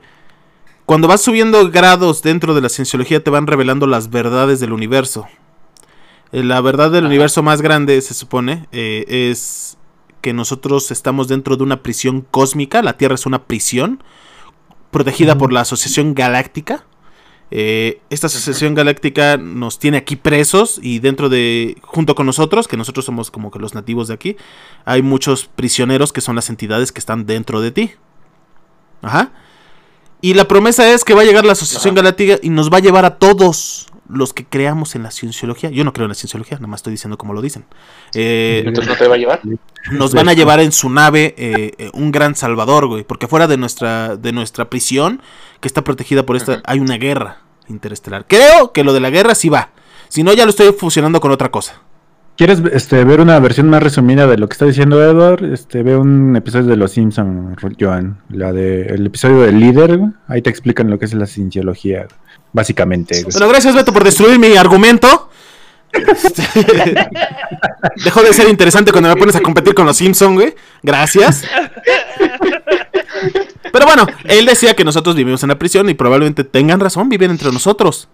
cuando 0.87 1.09
vas 1.09 1.23
subiendo 1.23 1.71
grados 1.71 2.23
dentro 2.23 2.55
de 2.55 2.61
la 2.61 2.69
cienciología 2.69 3.23
te 3.23 3.31
van 3.31 3.47
revelando 3.47 3.87
las 3.87 4.11
verdades 4.11 4.61
del 4.61 4.73
universo. 4.73 5.27
Eh, 6.35 6.43
la 6.43 6.61
verdad 6.61 6.91
del 6.91 7.05
universo 7.05 7.45
más 7.45 7.63
grande, 7.63 8.01
se 8.01 8.13
supone, 8.13 8.67
eh, 8.73 9.05
es 9.31 9.79
que 10.21 10.33
nosotros 10.33 10.91
estamos 10.91 11.29
dentro 11.29 11.57
de 11.57 11.63
una 11.63 11.81
prisión 11.81 12.27
cósmica. 12.29 12.83
La 12.83 12.97
Tierra 12.97 13.15
es 13.15 13.25
una 13.25 13.45
prisión 13.45 14.03
protegida 14.91 15.39
por 15.39 15.53
la 15.53 15.61
Asociación 15.61 16.13
Galáctica. 16.13 16.87
Eh, 17.53 18.01
esta 18.11 18.27
Asociación 18.27 18.75
Galáctica 18.75 19.37
nos 19.37 19.79
tiene 19.79 19.99
aquí 19.99 20.17
presos 20.17 20.81
y 20.83 20.99
dentro 20.99 21.29
de, 21.29 21.77
junto 21.83 22.17
con 22.17 22.27
nosotros, 22.27 22.67
que 22.67 22.77
nosotros 22.77 23.05
somos 23.05 23.31
como 23.31 23.53
que 23.53 23.61
los 23.61 23.75
nativos 23.75 24.09
de 24.09 24.15
aquí, 24.15 24.37
hay 24.85 25.03
muchos 25.03 25.47
prisioneros 25.47 26.13
que 26.13 26.21
son 26.21 26.35
las 26.35 26.51
entidades 26.51 26.91
que 26.91 26.99
están 26.99 27.27
dentro 27.27 27.61
de 27.61 27.71
ti. 27.71 27.93
Ajá. 29.03 29.31
Y 30.21 30.35
la 30.35 30.49
promesa 30.49 30.93
es 30.93 31.05
que 31.05 31.15
va 31.15 31.23
a 31.23 31.27
llegar 31.27 31.45
la 31.45 31.53
Asociación 31.53 31.95
Galáctica 31.95 32.41
y 32.43 32.51
nos 32.51 32.73
va 32.73 32.79
a 32.79 32.81
llevar 32.81 33.05
a 33.05 33.19
todos 33.19 33.87
los 34.09 34.33
que 34.33 34.45
creamos 34.45 34.95
en 34.95 35.03
la 35.03 35.11
cienciología. 35.11 35.71
Yo 35.71 35.85
no 35.85 35.93
creo 35.93 36.05
en 36.05 36.11
la 36.11 36.15
cienciología, 36.15 36.59
nada 36.59 36.69
más 36.69 36.79
estoy 36.79 36.93
diciendo 36.93 37.17
como 37.19 37.33
lo 37.33 37.43
dicen. 37.43 37.65
Eh, 38.15 38.63
Entonces 38.67 38.91
no 38.93 38.97
te 38.97 39.09
va 39.09 39.15
a 39.15 39.19
llevar. 39.19 39.41
nos 39.93 40.15
van 40.15 40.29
a 40.29 40.33
llevar 40.33 40.61
en 40.61 40.73
su 40.73 40.91
nave 40.91 41.35
eh, 41.39 41.73
eh, 41.79 41.91
un 41.95 42.11
gran 42.13 42.35
salvador, 42.35 42.87
güey. 42.87 43.05
Porque 43.05 43.29
fuera 43.29 43.47
de 43.47 43.57
nuestra, 43.57 44.17
de 44.17 44.33
nuestra 44.33 44.71
prisión, 44.71 45.23
que 45.61 45.69
está 45.69 45.83
protegida 45.85 46.27
por 46.27 46.37
esta, 46.37 46.63
hay 46.65 46.81
una 46.81 46.97
guerra 46.97 47.39
interestelar. 47.69 48.27
Creo 48.27 48.73
que 48.73 48.85
lo 48.85 48.93
de 48.93 49.01
la 49.01 49.11
guerra 49.11 49.35
sí 49.35 49.49
va. 49.49 49.71
Si 50.09 50.23
no, 50.23 50.33
ya 50.33 50.45
lo 50.45 50.51
estoy 50.51 50.73
fusionando 50.73 51.21
con 51.21 51.33
otra 51.33 51.51
cosa. 51.51 51.81
¿Quieres 52.37 52.61
este, 52.73 53.05
ver 53.05 53.21
una 53.21 53.39
versión 53.39 53.71
más 53.71 53.81
resumida 53.81 54.27
de 54.27 54.37
lo 54.39 54.49
que 54.49 54.55
está 54.55 54.65
diciendo 54.67 55.01
Edward? 55.01 55.45
Este, 55.45 55.85
ve 55.85 55.97
un 55.97 56.35
episodio 56.35 56.67
de 56.67 56.77
Los 56.77 56.91
Simpsons, 56.91 57.57
Joan. 57.79 58.19
La 58.29 58.53
de, 58.53 58.87
el 58.87 59.07
episodio 59.07 59.43
del 59.43 59.61
líder. 59.61 59.99
güey. 59.99 60.11
Ahí 60.27 60.43
te 60.43 60.51
explican 60.51 60.91
lo 60.91 60.99
que 60.99 61.05
es 61.05 61.15
la 61.15 61.27
cienciología. 61.27 62.09
Básicamente. 62.55 63.25
Bueno, 63.31 63.49
gracias 63.49 63.75
Beto 63.75 63.93
por 63.93 64.05
destruir 64.05 64.39
mi 64.39 64.57
argumento. 64.57 65.29
Este, 65.93 66.43
Dejó 68.05 68.23
de 68.23 68.33
ser 68.33 68.49
interesante 68.49 68.91
cuando 68.91 69.11
me 69.11 69.17
pones 69.17 69.37
a 69.37 69.41
competir 69.41 69.75
con 69.75 69.85
los 69.87 69.97
Simpson, 69.97 70.35
güey. 70.35 70.55
Gracias. 70.83 71.43
Pero 73.73 73.87
bueno, 73.87 74.07
él 74.25 74.47
decía 74.47 74.75
que 74.75 74.85
nosotros 74.85 75.15
vivimos 75.17 75.43
en 75.43 75.51
la 75.51 75.59
prisión 75.59 75.89
y 75.91 75.95
probablemente 75.95 76.45
tengan 76.45 76.81
razón, 76.81 77.09
viven 77.09 77.31
entre 77.33 77.51
nosotros. 77.53 78.09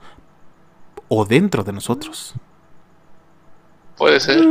O 1.08 1.24
dentro 1.24 1.62
de 1.62 1.72
nosotros. 1.72 2.34
Puede 3.96 4.20
ser. 4.20 4.42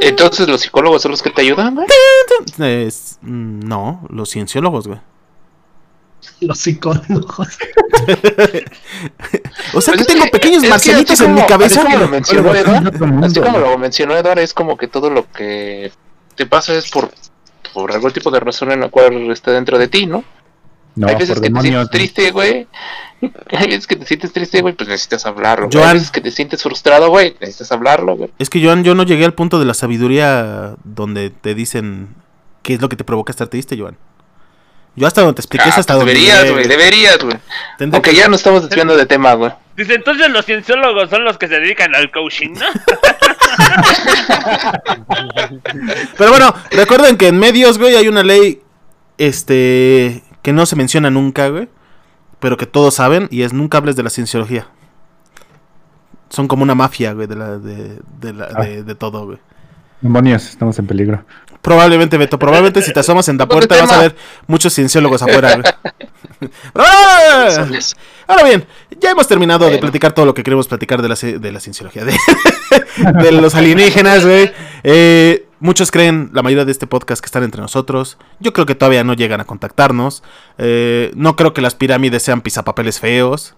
Entonces 0.00 0.48
los 0.48 0.60
psicólogos 0.62 1.02
son 1.02 1.10
los 1.10 1.22
que 1.22 1.30
te 1.30 1.42
ayudan, 1.42 1.74
güey. 1.74 1.86
Es- 2.86 3.18
mm, 3.22 3.60
no, 3.60 4.06
los 4.10 4.30
cienciólogos, 4.30 4.88
güey. 4.88 5.00
Los 6.40 6.58
psicólogos. 6.58 7.58
O 9.74 9.80
sea 9.80 9.94
Pues 9.94 10.06
que 10.06 10.12
tengo 10.12 10.24
que- 10.24 10.30
pequeños 10.30 10.64
así 10.70 10.90
en 10.90 11.34
mi 11.34 11.42
cabeza. 11.46 11.82
así 11.82 11.92
como 11.92 11.98
lo 12.04 12.08
mencionó 12.08 12.50
así 13.24 13.40
como 13.40 13.58
lo 13.58 13.78
mencionó 13.78 14.14
es 14.16 14.54
como 14.54 14.76
que 14.76 14.88
todo 14.88 15.10
lo 15.10 15.30
que 15.30 15.92
te 16.36 16.46
pasa 16.46 16.74
es 16.74 16.90
por, 16.90 17.10
por 17.74 17.92
algún 17.92 18.12
tipo 18.12 18.30
de 18.30 18.40
razón 18.40 18.72
en 18.72 18.80
la 18.80 18.88
cual 18.88 19.30
está 19.30 19.50
dentro 19.52 19.78
de 19.78 19.88
ti, 19.88 20.06
¿no? 20.06 20.24
No, 20.94 21.06
Hay 21.08 21.14
veces 21.16 21.40
que 21.40 21.48
te 21.50 21.60
sientes 21.60 21.90
triste, 21.90 22.30
güey. 22.32 22.66
Hay 23.50 23.66
veces 23.68 23.86
que 23.86 23.96
te 23.96 24.04
sientes 24.04 24.32
triste, 24.32 24.60
güey, 24.60 24.74
pues 24.74 24.88
necesitas 24.88 25.24
hablarlo. 25.26 25.66
güey. 25.68 25.74
Joan. 25.78 25.88
Hay 25.88 25.94
veces 25.94 26.10
que 26.10 26.20
te 26.20 26.30
sientes 26.30 26.62
frustrado, 26.62 27.08
güey, 27.08 27.34
necesitas 27.40 27.72
hablarlo, 27.72 28.16
güey. 28.16 28.30
Es 28.38 28.50
que 28.50 28.62
Joan, 28.62 28.84
yo 28.84 28.94
no 28.94 29.04
llegué 29.04 29.24
al 29.24 29.32
punto 29.34 29.58
de 29.58 29.64
la 29.64 29.74
sabiduría 29.74 30.74
donde 30.84 31.30
te 31.30 31.54
dicen 31.54 32.08
qué 32.62 32.74
es 32.74 32.80
lo 32.82 32.88
que 32.88 32.96
te 32.96 33.04
provoca 33.04 33.30
estar 33.32 33.48
triste, 33.48 33.78
Joan. 33.78 33.96
Yo 34.94 35.06
hasta 35.06 35.22
donde 35.22 35.34
te 35.36 35.40
expliqué 35.40 35.68
es 35.68 35.76
Ah, 35.76 35.80
hasta 35.80 35.94
pues 35.94 36.00
donde 36.06 36.12
deberías, 36.14 36.50
güey, 36.52 36.68
deberías, 36.68 37.18
güey. 37.18 37.36
Aunque 37.80 38.10
que- 38.10 38.16
ya 38.16 38.28
no 38.28 38.36
estamos 38.36 38.62
desviando 38.68 38.96
de 38.96 39.06
tema, 39.06 39.32
güey. 39.34 39.52
Dice, 39.76 39.94
entonces 39.94 40.28
los 40.30 40.44
cienciólogos 40.44 41.08
son 41.08 41.24
los 41.24 41.38
que 41.38 41.48
se 41.48 41.58
dedican 41.60 41.94
al 41.94 42.10
coaching, 42.10 42.50
¿no? 42.50 42.66
Pero 46.18 46.30
bueno, 46.30 46.54
recuerden 46.70 47.16
que 47.16 47.28
en 47.28 47.38
medios, 47.38 47.78
güey, 47.78 47.96
hay 47.96 48.08
una 48.08 48.22
ley 48.22 48.60
este 49.18 50.22
que 50.42 50.52
no 50.52 50.66
se 50.66 50.76
menciona 50.76 51.10
nunca, 51.10 51.48
güey, 51.48 51.68
pero 52.40 52.56
que 52.56 52.66
todos 52.66 52.94
saben 52.94 53.28
y 53.30 53.42
es 53.42 53.52
nunca 53.52 53.78
hables 53.78 53.96
de 53.96 54.02
la 54.02 54.10
cienciología. 54.10 54.66
Son 56.28 56.48
como 56.48 56.62
una 56.62 56.74
mafia, 56.74 57.12
güey, 57.12 57.26
de 57.26 57.36
la 57.36 57.58
de, 57.58 57.98
de, 58.20 58.32
la- 58.32 58.48
Ah. 58.54 58.62
de, 58.62 58.82
de 58.82 58.94
todo, 58.94 59.26
güey. 59.26 59.38
Demonios, 60.02 60.48
estamos 60.48 60.78
en 60.80 60.86
peligro. 60.86 61.24
Probablemente, 61.62 62.18
Beto, 62.18 62.38
probablemente 62.40 62.82
si 62.82 62.92
te 62.92 63.00
asomas 63.00 63.28
en 63.28 63.38
la 63.38 63.46
puerta 63.48 63.80
vas 63.80 63.92
a 63.92 64.00
ver 64.00 64.16
muchos 64.48 64.74
cienciólogos 64.74 65.22
afuera. 65.22 65.62
¡Ah! 66.74 67.66
Ahora 68.26 68.44
bien, 68.44 68.66
ya 69.00 69.12
hemos 69.12 69.28
terminado 69.28 69.70
de 69.70 69.78
platicar 69.78 70.12
todo 70.12 70.26
lo 70.26 70.34
que 70.34 70.42
queremos 70.42 70.66
platicar 70.66 71.00
de 71.00 71.08
la, 71.08 71.14
de 71.14 71.52
la 71.52 71.60
cienciología, 71.60 72.04
de, 72.04 72.14
de 73.22 73.32
los 73.32 73.54
alienígenas, 73.54 74.24
güey. 74.24 74.52
Eh, 74.82 75.46
muchos 75.60 75.92
creen, 75.92 76.30
la 76.32 76.42
mayoría 76.42 76.64
de 76.64 76.72
este 76.72 76.88
podcast, 76.88 77.22
que 77.22 77.26
están 77.26 77.44
entre 77.44 77.60
nosotros. 77.60 78.18
Yo 78.40 78.52
creo 78.52 78.66
que 78.66 78.74
todavía 78.74 79.04
no 79.04 79.14
llegan 79.14 79.40
a 79.40 79.44
contactarnos. 79.44 80.24
Eh, 80.58 81.12
no 81.14 81.36
creo 81.36 81.52
que 81.54 81.62
las 81.62 81.76
pirámides 81.76 82.24
sean 82.24 82.40
pisapapeles 82.40 82.98
feos, 82.98 83.54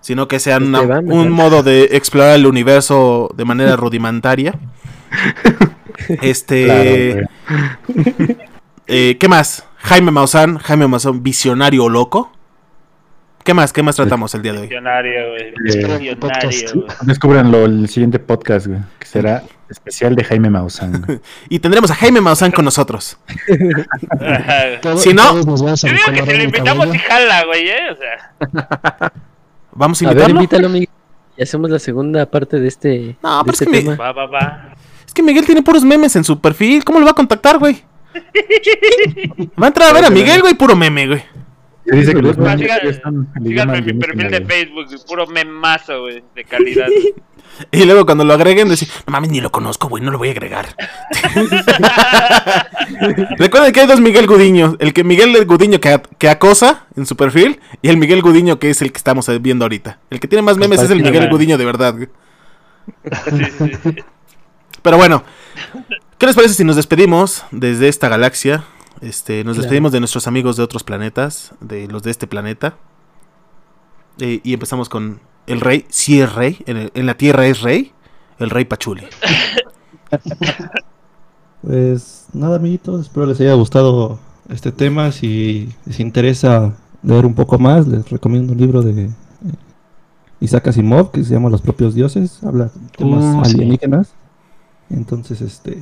sino 0.00 0.28
que 0.28 0.38
sean 0.40 0.74
una- 0.74 1.00
un 1.00 1.30
modo 1.30 1.62
de 1.62 1.84
explorar 1.92 2.34
el 2.36 2.46
universo 2.46 3.30
de 3.36 3.44
manera 3.44 3.76
rudimentaria. 3.76 4.54
Este. 6.22 7.26
Claro. 7.46 8.36
Eh, 8.86 9.16
¿Qué 9.18 9.28
más? 9.28 9.64
Jaime 9.78 10.10
Maussan, 10.10 10.58
Jaime 10.58 10.88
Maussan, 10.88 11.22
visionario 11.22 11.84
o 11.84 11.88
loco. 11.88 12.32
¿Qué 13.44 13.54
más? 13.54 13.72
¿Qué 13.72 13.82
más 13.82 13.96
tratamos 13.96 14.34
el 14.34 14.42
día 14.42 14.52
de 14.52 14.58
hoy? 14.58 14.64
Visionario, 14.66 15.30
güey. 15.30 15.42
Eh, 15.48 15.54
Visionario. 15.62 16.16
Descúbranlo 17.02 17.64
el 17.64 17.88
siguiente 17.88 18.18
podcast, 18.18 18.66
güey, 18.66 18.80
que 18.98 19.06
será 19.06 19.42
especial 19.70 20.14
de 20.16 20.24
Jaime 20.24 20.50
Maussan. 20.50 21.02
güey. 21.06 21.20
Y 21.48 21.58
tendremos 21.60 21.90
a 21.90 21.94
Jaime 21.94 22.20
Maussan 22.20 22.50
con 22.50 22.64
nosotros. 22.64 23.18
Si 24.96 25.12
no- 25.14 25.28
todos 25.30 25.46
nos 25.46 25.62
vamos 25.62 25.84
a 25.84 25.88
Yo 25.88 25.94
digo 25.94 26.12
que 26.24 26.30
si 26.32 26.36
lo 26.38 26.44
invitamos 26.44 26.94
y 26.94 26.98
jala, 26.98 27.44
güey, 27.44 27.68
¿eh? 27.68 27.90
O 27.92 27.96
sea, 27.96 29.12
¿Vamos 29.72 30.02
a 30.02 30.06
A 30.06 30.08
ver, 30.14 30.30
invitarlo? 30.30 30.40
invítalo, 30.40 30.68
Miguel. 30.68 30.88
Y 31.36 31.42
hacemos 31.42 31.70
la 31.70 31.78
segunda 31.78 32.26
parte 32.26 32.58
de 32.60 32.68
este, 32.68 33.16
No, 33.22 33.42
pero 33.44 33.54
es 33.54 33.62
este 33.62 33.72
que 33.74 33.78
tema. 33.82 33.96
va, 33.96 34.12
va, 34.12 34.26
va. 34.26 34.74
Es 35.06 35.14
que 35.14 35.22
Miguel 35.22 35.46
tiene 35.46 35.62
puros 35.62 35.82
memes 35.84 36.14
en 36.16 36.24
su 36.24 36.38
perfil. 36.40 36.84
¿Cómo 36.84 36.98
lo 36.98 37.04
va 37.06 37.12
a 37.12 37.14
contactar, 37.14 37.58
güey? 37.58 37.82
Va 39.60 39.66
a 39.66 39.68
entrar 39.68 39.90
a 39.90 39.92
ver 39.92 40.04
a 40.04 40.10
Miguel, 40.10 40.40
güey, 40.42 40.54
puro 40.54 40.74
meme, 40.76 41.06
güey. 41.06 41.22
Se 41.90 41.96
dice 41.96 42.14
que 42.14 42.22
los 42.22 42.38
memes 42.38 42.60
sigan- 42.60 42.86
están 42.88 43.28
Síganme 43.44 43.78
en 43.78 43.84
mi 43.86 43.92
perfil 43.94 44.30
de. 44.30 44.44
Facebook, 44.44 44.86
puro 45.06 45.26
memazo, 45.26 46.00
güey, 46.02 46.22
de 46.34 46.44
calidad. 46.44 46.88
Y 47.72 47.84
luego 47.84 48.06
cuando 48.06 48.24
lo 48.24 48.32
agreguen, 48.32 48.70
decir, 48.70 48.88
no 49.06 49.12
mames, 49.12 49.30
ni 49.30 49.40
lo 49.42 49.52
conozco, 49.52 49.86
güey, 49.88 50.02
no 50.02 50.10
lo 50.10 50.16
voy 50.16 50.28
a 50.28 50.30
agregar. 50.30 50.68
Recuerden 53.38 53.72
que 53.72 53.80
hay 53.80 53.86
dos 53.86 54.00
Miguel 54.00 54.26
Gudiño. 54.26 54.76
El 54.78 54.92
que 54.94 55.04
Miguel 55.04 55.44
Gudiño 55.44 55.78
que, 55.80 56.00
que 56.18 56.28
acosa 56.30 56.86
en 56.96 57.04
su 57.06 57.16
perfil 57.16 57.60
y 57.82 57.88
el 57.88 57.96
Miguel 57.98 58.22
Gudiño 58.22 58.58
que 58.58 58.70
es 58.70 58.80
el 58.82 58.92
que 58.92 58.96
estamos 58.98 59.28
viendo 59.42 59.64
ahorita. 59.66 59.98
El 60.10 60.20
que 60.20 60.28
tiene 60.28 60.42
más 60.42 60.56
memes 60.56 60.80
es 60.80 60.90
el 60.90 61.02
Miguel 61.02 61.28
Gudiño 61.28 61.58
de 61.58 61.64
verdad, 61.64 61.94
güey. 61.94 62.08
Sí, 63.28 63.44
sí, 63.58 63.72
sí. 63.82 63.96
Pero 64.82 64.96
bueno, 64.96 65.22
¿qué 66.18 66.26
les 66.26 66.34
parece 66.34 66.54
si 66.54 66.64
nos 66.64 66.76
despedimos 66.76 67.44
desde 67.50 67.88
esta 67.88 68.08
galaxia? 68.08 68.64
Este, 69.00 69.44
nos 69.44 69.54
Claro. 69.54 69.62
despedimos 69.62 69.92
de 69.92 70.00
nuestros 70.00 70.26
amigos 70.26 70.56
de 70.56 70.62
otros 70.62 70.84
planetas, 70.84 71.52
de 71.60 71.88
los 71.88 72.02
de 72.02 72.10
este 72.10 72.26
planeta. 72.26 72.76
Eh, 74.18 74.40
y 74.44 74.52
empezamos 74.52 74.88
con 74.88 75.20
el 75.46 75.60
rey, 75.60 75.86
sí 75.88 76.20
es 76.20 76.32
rey, 76.34 76.58
en, 76.66 76.76
el- 76.76 76.90
en 76.94 77.06
la 77.06 77.14
Tierra 77.16 77.46
es 77.46 77.62
rey, 77.62 77.92
el 78.38 78.50
rey 78.50 78.64
Pachuli. 78.64 79.04
Pues 81.62 82.26
nada, 82.32 82.56
amiguitos, 82.56 83.02
espero 83.02 83.26
les 83.26 83.38
haya 83.40 83.52
gustado 83.54 84.18
este 84.48 84.72
tema. 84.72 85.12
Si 85.12 85.68
les 85.84 86.00
interesa 86.00 86.72
leer 87.02 87.26
un 87.26 87.34
poco 87.34 87.58
más, 87.58 87.86
les 87.86 88.08
recomiendo 88.08 88.54
un 88.54 88.58
libro 88.58 88.80
de 88.82 89.04
eh, 89.04 89.10
Isaac 90.40 90.68
Asimov 90.68 91.10
que 91.10 91.22
se 91.22 91.34
llama 91.34 91.50
Los 91.50 91.60
propios 91.60 91.94
dioses. 91.94 92.42
Habla 92.42 92.64
de 92.64 92.70
temas 92.96 93.22
Uh, 93.24 93.44
sí. 93.44 93.54
alienígenas. 93.56 94.14
Entonces, 94.88 95.42
este, 95.42 95.78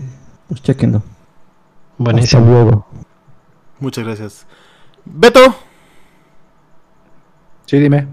pues 0.49 0.61
chequenlo. 0.63 0.99
Hasta 0.99 1.05
Buenísimo. 1.99 2.45
luego. 2.47 2.87
Muchas 3.81 4.05
gracias. 4.05 4.47
Beto, 5.05 5.41
Sí, 7.67 7.79
dime. 7.79 8.07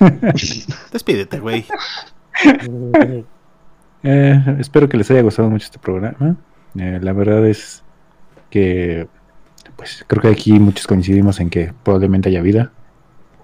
despídete, 0.92 1.38
güey. 1.40 1.64
Eh, 4.04 4.56
espero 4.60 4.88
que 4.88 4.96
les 4.96 5.10
haya 5.10 5.22
gustado 5.22 5.50
mucho 5.50 5.64
este 5.64 5.80
programa. 5.80 6.36
Eh, 6.78 7.00
la 7.02 7.12
verdad 7.12 7.44
es 7.44 7.82
que 8.48 9.08
pues 9.74 10.04
creo 10.06 10.22
que 10.22 10.28
aquí 10.28 10.52
muchos 10.60 10.86
coincidimos 10.86 11.40
en 11.40 11.50
que 11.50 11.72
probablemente 11.82 12.28
haya 12.28 12.40
vida. 12.40 12.70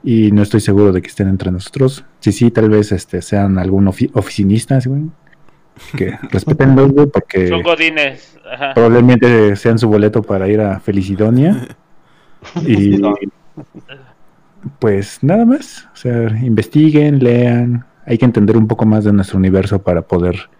Y 0.05 0.31
no 0.31 0.43
estoy 0.43 0.61
seguro 0.61 0.93
de 0.93 1.03
que 1.03 1.09
estén 1.09 1.27
entre 1.29 1.51
nosotros. 1.51 2.05
Sí, 2.21 2.31
sí, 2.31 2.53
tal 2.53 2.71
vez 2.71 2.93
este 2.93 3.21
sean 3.21 3.59
algún 3.59 3.87
ofi- 3.87 4.11
oficinistas, 4.15 4.87
güey. 4.87 5.03
Que 5.97 6.19
respetenlos, 6.31 6.93
güey, 6.93 7.07
porque 7.07 7.49
Son 7.49 7.63
godines. 7.63 8.39
Ajá. 8.51 8.75
probablemente 8.75 9.57
sean 9.57 9.79
su 9.79 9.89
boleto 9.89 10.23
para 10.23 10.49
ir 10.49 10.61
a 10.61 10.81
Felicidonia. 10.81 11.69
Y 12.67 13.01
pues 14.79 15.19
nada 15.23 15.45
más. 15.47 15.89
O 15.95 15.97
sea, 15.97 16.29
investiguen, 16.43 17.23
lean. 17.25 17.87
Hay 18.07 18.19
que 18.19 18.27
entender 18.27 18.57
un 18.57 18.69
poco 18.69 18.85
más 18.85 19.05
de 19.05 19.13
nuestro 19.15 19.39
universo 19.39 19.83
para 19.83 20.03
poder 20.03 20.51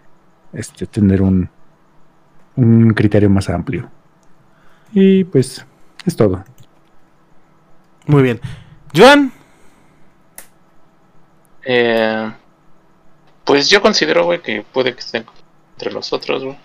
este, 0.51 0.87
tener 0.87 1.21
un, 1.21 1.47
un 2.55 2.91
criterio 2.93 3.29
más 3.29 3.49
amplio. 3.49 3.87
Y 4.93 5.25
pues 5.25 5.63
es 6.05 6.15
todo. 6.15 6.43
Muy 8.07 8.23
bien. 8.23 8.39
Joan, 8.95 9.31
Eh, 11.67 12.31
pues 13.45 13.69
yo 13.69 13.81
considero, 13.81 14.25
güey, 14.25 14.41
que 14.41 14.63
puede 14.73 14.93
que 14.93 14.99
estén 14.99 15.25
entre 15.77 15.91
nosotros, 15.93 16.43
güey. 16.43 16.57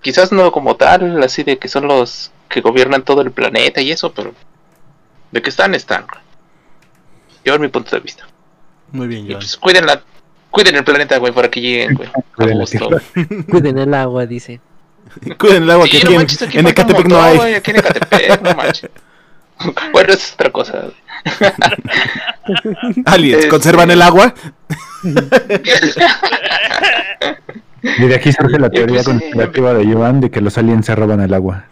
Quizás 0.00 0.30
no 0.32 0.52
como 0.52 0.76
tal, 0.76 1.22
así 1.22 1.42
de 1.42 1.58
que 1.58 1.68
son 1.68 1.88
los 1.88 2.30
que 2.48 2.60
gobiernan 2.60 3.02
todo 3.02 3.20
el 3.20 3.30
planeta 3.32 3.80
y 3.80 3.90
eso, 3.90 4.12
pero 4.12 4.32
de 5.32 5.42
que 5.42 5.50
están, 5.50 5.74
están. 5.74 6.06
güey. 6.06 6.20
Yo 7.44 7.54
en 7.54 7.60
mi 7.62 7.68
punto 7.68 7.90
de 7.96 8.00
vista. 8.00 8.26
muy 8.92 9.06
bien, 9.08 9.24
Y 9.26 9.28
Joan. 9.30 9.38
pues 9.40 9.56
cuiden, 9.56 9.86
la, 9.86 10.02
cuiden 10.50 10.76
el 10.76 10.84
planeta, 10.84 11.18
güey, 11.18 11.32
para 11.32 11.50
que 11.50 11.60
lleguen, 11.60 11.94
güey. 11.96 12.08
A 12.08 12.12
Cuiden 12.36 12.58
gusto. 12.58 12.88
Cuiden 13.50 13.78
el 13.78 13.94
agua, 13.94 14.26
dice. 14.26 14.60
Cuiden 15.38 15.64
el 15.64 15.70
agua 15.70 15.86
Sí, 15.86 15.90
que 15.90 15.98
no 15.98 16.04
aquí 16.04 16.14
en, 16.14 16.18
manches, 16.18 16.42
aquí 16.42 16.58
en 16.58 16.64
falta 16.64 16.82
un 16.82 16.88
Ecatepec 16.90 17.08
no 17.08 17.22
hay. 17.22 17.54
aquí 17.54 17.70
en 17.72 17.76
Ecatepec, 17.78 18.42
no 18.42 18.54
manches. 18.54 18.90
Bueno, 19.92 20.12
es 20.12 20.34
otra 20.34 20.52
cosa. 20.52 20.78
güey. 20.82 20.94
Aliens, 23.06 23.38
Este- 23.38 23.48
¿conservan 23.48 23.90
el 23.90 24.02
agua? 24.02 24.34
Y 27.82 28.06
de 28.06 28.14
aquí 28.14 28.32
surge 28.32 28.58
la 28.58 28.68
teoría 28.70 29.02
pues, 29.02 29.04
sí, 29.04 29.10
conspirativa 29.12 29.72
de 29.74 29.92
Joan 29.92 30.20
de 30.20 30.30
que 30.30 30.40
los 30.40 30.58
aliens 30.58 30.84
se 30.86 30.94
roban 30.96 31.20
el 31.20 31.32
agua. 31.32 31.66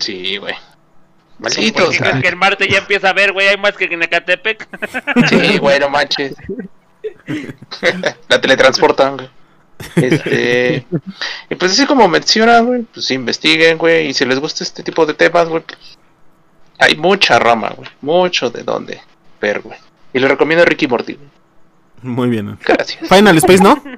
Sí, 0.00 0.38
güey. 0.38 0.54
¿Por 1.38 1.50
Malditos. 1.50 1.98
crees 1.98 2.22
que 2.22 2.28
el 2.28 2.36
Marte 2.36 2.66
ya 2.66 2.78
empieza 2.78 3.10
a 3.10 3.12
ver, 3.12 3.32
güey? 3.32 3.46
Hay 3.48 3.58
más 3.58 3.74
que 3.76 3.84
en 3.84 4.02
Ecatepec. 4.02 4.66
Sí, 5.28 5.58
güey, 5.58 5.78
no 5.80 5.90
manches. 5.90 6.34
La 8.28 8.40
teletransportan, 8.40 9.16
güey. 9.18 9.28
Este. 9.96 10.86
Y 11.50 11.54
pues 11.56 11.72
así 11.72 11.84
como 11.84 12.08
mencionan, 12.08 12.64
güey, 12.64 12.82
pues 12.84 13.10
investiguen, 13.10 13.76
güey. 13.76 14.06
Y 14.08 14.14
si 14.14 14.24
les 14.24 14.38
gusta 14.40 14.64
este 14.64 14.82
tipo 14.82 15.04
de 15.04 15.12
temas, 15.12 15.46
güey, 15.50 15.62
pues, 15.62 15.78
hay 16.78 16.96
mucha 16.96 17.38
rama, 17.38 17.70
güey. 17.76 17.88
Mucho 18.02 18.50
de 18.50 18.62
dónde 18.62 19.00
ver, 19.40 19.60
güey. 19.60 19.78
Y 20.12 20.18
les 20.18 20.28
recomiendo 20.30 20.64
Ricky 20.64 20.86
Morty. 20.86 21.14
güey. 21.14 21.28
Muy 22.02 22.28
bien. 22.28 22.58
Gracias. 22.64 23.08
Final 23.08 23.36
Space, 23.38 23.62
¿no? 23.62 23.82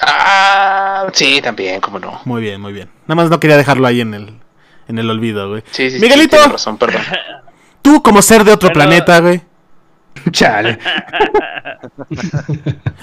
Ah, 0.00 1.06
sí, 1.14 1.40
también, 1.40 1.80
cómo 1.80 1.98
no. 1.98 2.20
Muy 2.26 2.42
bien, 2.42 2.60
muy 2.60 2.72
bien. 2.74 2.90
Nada 3.06 3.14
más 3.22 3.30
no 3.30 3.40
quería 3.40 3.56
dejarlo 3.56 3.86
ahí 3.86 4.02
en 4.02 4.12
el, 4.12 4.34
en 4.88 4.98
el 4.98 5.08
olvido, 5.08 5.48
güey. 5.48 5.62
Sí, 5.70 5.88
sí, 5.90 5.96
sí, 5.96 6.02
Miguelito. 6.02 6.36
tienes 6.36 6.52
razón, 6.52 6.76
perdón. 6.76 7.00
Tú, 7.82 8.02
como 8.02 8.20
ser 8.20 8.44
de 8.44 8.52
otro 8.52 8.68
Bueno. 8.68 8.74
planeta, 8.90 9.20
güey. 9.20 9.40
Chale. 10.32 10.78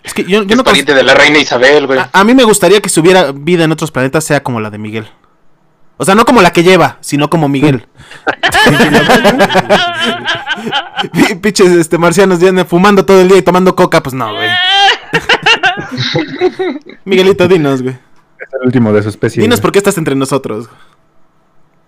Es 0.03 0.13
que 0.13 0.23
yo, 0.23 0.43
yo 0.43 0.49
Es 0.51 0.55
no 0.57 0.63
pariente 0.63 0.93
de 0.93 1.03
la 1.03 1.13
reina 1.15 1.39
Isabel, 1.39 1.87
güey. 1.87 1.99
a, 1.99 2.09
a 2.13 2.23
mí 2.23 2.33
me 2.35 2.43
gustaría 2.43 2.79
que 2.81 2.89
si 2.89 2.99
hubiera 2.99 3.31
vida 3.31 3.63
en 3.63 3.71
otros 3.71 3.89
planetas 3.91 4.23
sea 4.23 4.43
como 4.43 4.59
la 4.59 4.69
de 4.69 4.77
Miguel. 4.77 5.07
O 5.97 6.05
sea, 6.05 6.15
no 6.15 6.25
como 6.25 6.41
la 6.41 6.51
que 6.51 6.63
lleva, 6.63 6.97
sino 7.01 7.29
como 7.29 7.47
Miguel. 7.47 7.87
Pi- 11.11 11.35
Pinches 11.41 11.71
este, 11.71 11.97
marcianos 11.97 12.39
vienen 12.39 12.65
fumando 12.65 13.05
todo 13.05 13.21
el 13.21 13.27
día 13.27 13.37
y 13.37 13.41
tomando 13.41 13.75
coca, 13.75 14.01
pues 14.01 14.13
no, 14.13 14.33
güey. 14.33 14.49
Miguelito, 17.05 17.47
dinos, 17.47 17.81
güey. 17.81 17.95
Es 18.39 18.53
el 18.59 18.65
último 18.65 18.91
de 18.93 19.03
su 19.03 19.09
especie. 19.09 19.41
Dinos 19.41 19.61
por 19.61 19.71
qué 19.71 19.79
estás 19.79 19.97
entre 19.97 20.15
nosotros. 20.15 20.69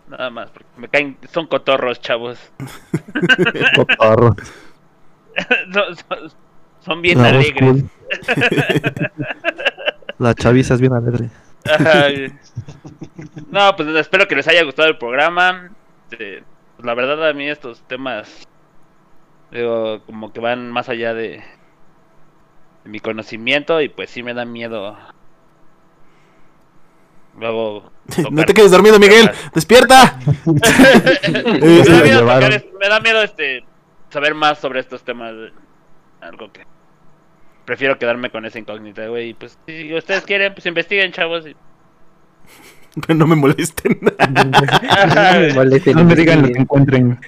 Nada 0.08 0.30
más, 0.30 0.50
porque 0.52 0.66
me 0.78 0.88
caen, 0.88 1.18
son 1.34 1.48
cotorros, 1.48 2.00
chavos. 2.00 2.38
Cotorro. 3.76 4.36
son, 5.74 5.96
son- 5.96 6.32
son 6.86 7.02
bien 7.02 7.22
La 7.22 7.30
alegres. 7.30 7.72
cool. 7.72 7.90
La 10.20 10.34
chaviza 10.36 10.76
es 10.76 10.82
bien 10.82 10.94
alegre. 10.94 11.30
No, 13.50 13.76
pues 13.76 13.90
espero 13.96 14.28
que 14.28 14.36
les 14.36 14.48
haya 14.48 14.64
gustado 14.64 14.88
el 14.90 14.98
programa. 14.98 15.72
Este, 16.12 16.44
pues, 16.76 16.86
la 16.86 16.94
verdad 16.94 17.28
a 17.30 17.34
mí 17.34 17.48
estos 17.50 17.82
temas 17.88 18.48
digo, 19.52 20.02
como 20.06 20.34
que 20.34 20.40
van 20.42 20.72
más 20.72 20.90
allá 20.90 21.14
de, 21.14 21.44
de 22.84 22.90
mi 22.90 23.00
conocimiento 23.00 23.82
y 23.82 23.90
pues 23.90 24.10
sí 24.10 24.22
me 24.24 24.34
da 24.34 24.46
miedo. 24.46 24.98
Luego 27.40 27.92
No 28.32 28.46
te 28.46 28.54
quedes 28.54 28.72
dormido, 28.72 29.00
Miguel. 29.00 29.30
¡Despierta! 29.54 30.18
me, 30.46 30.54
Eh, 30.54 31.84
da 31.84 32.02
miedo 32.04 32.20
llevaron. 32.20 32.50
tocar 32.50 32.54
es- 32.54 32.66
me 32.80 32.90
da 32.90 33.00
miedo 33.00 33.22
este 33.24 33.66
saber 34.10 34.34
más 34.36 34.60
sobre 34.60 34.80
estos 34.80 35.04
temas. 35.04 35.34
Algo 36.22 36.52
que 36.52 36.66
prefiero 37.66 37.98
quedarme 38.00 38.30
con 38.30 38.46
esa 38.46 38.60
incógnita, 38.60 39.08
güey. 39.08 39.30
Y 39.30 39.34
pues 39.34 39.58
si 39.68 39.94
ustedes 39.94 40.24
quieren, 40.24 40.54
pues 40.54 40.66
investiguen, 40.66 41.12
chavos. 41.12 41.46
y- 41.48 41.56
no 43.14 43.28
me 43.28 43.36
molesten. 43.36 44.00
No 44.20 45.40
me 45.40 45.54
molesten, 45.54 45.96
No 45.98 46.04
me 46.06 46.16
digan 46.16 46.42
lo 46.44 46.48
que 46.50 46.60
encuentren. 46.60 47.20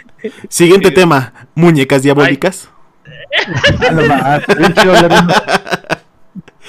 Siguiente 0.49 0.91
tema: 0.91 1.34
muñecas 1.55 2.03
diabólicas. 2.03 2.69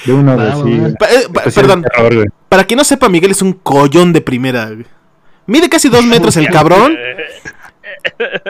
De 0.07 0.13
uno- 0.13 0.37
De 0.37 0.53
sí. 0.53 0.95
Pa- 0.99 1.07
eh, 1.11 1.27
pa- 1.33 1.43
perdón, 1.55 1.83
terror, 1.83 2.33
para 2.49 2.65
quien 2.65 2.79
no 2.79 2.85
sepa, 2.85 3.09
Miguel 3.09 3.33
es 3.33 3.43
un 3.43 3.53
collón 3.53 4.13
de 4.13 4.21
primera. 4.21 4.67
güey. 4.67 4.87
Mide 5.47 5.69
casi 5.69 5.89
dos 5.89 6.05
metros 6.05 6.37
el 6.37 6.49
cabrón. 6.51 6.97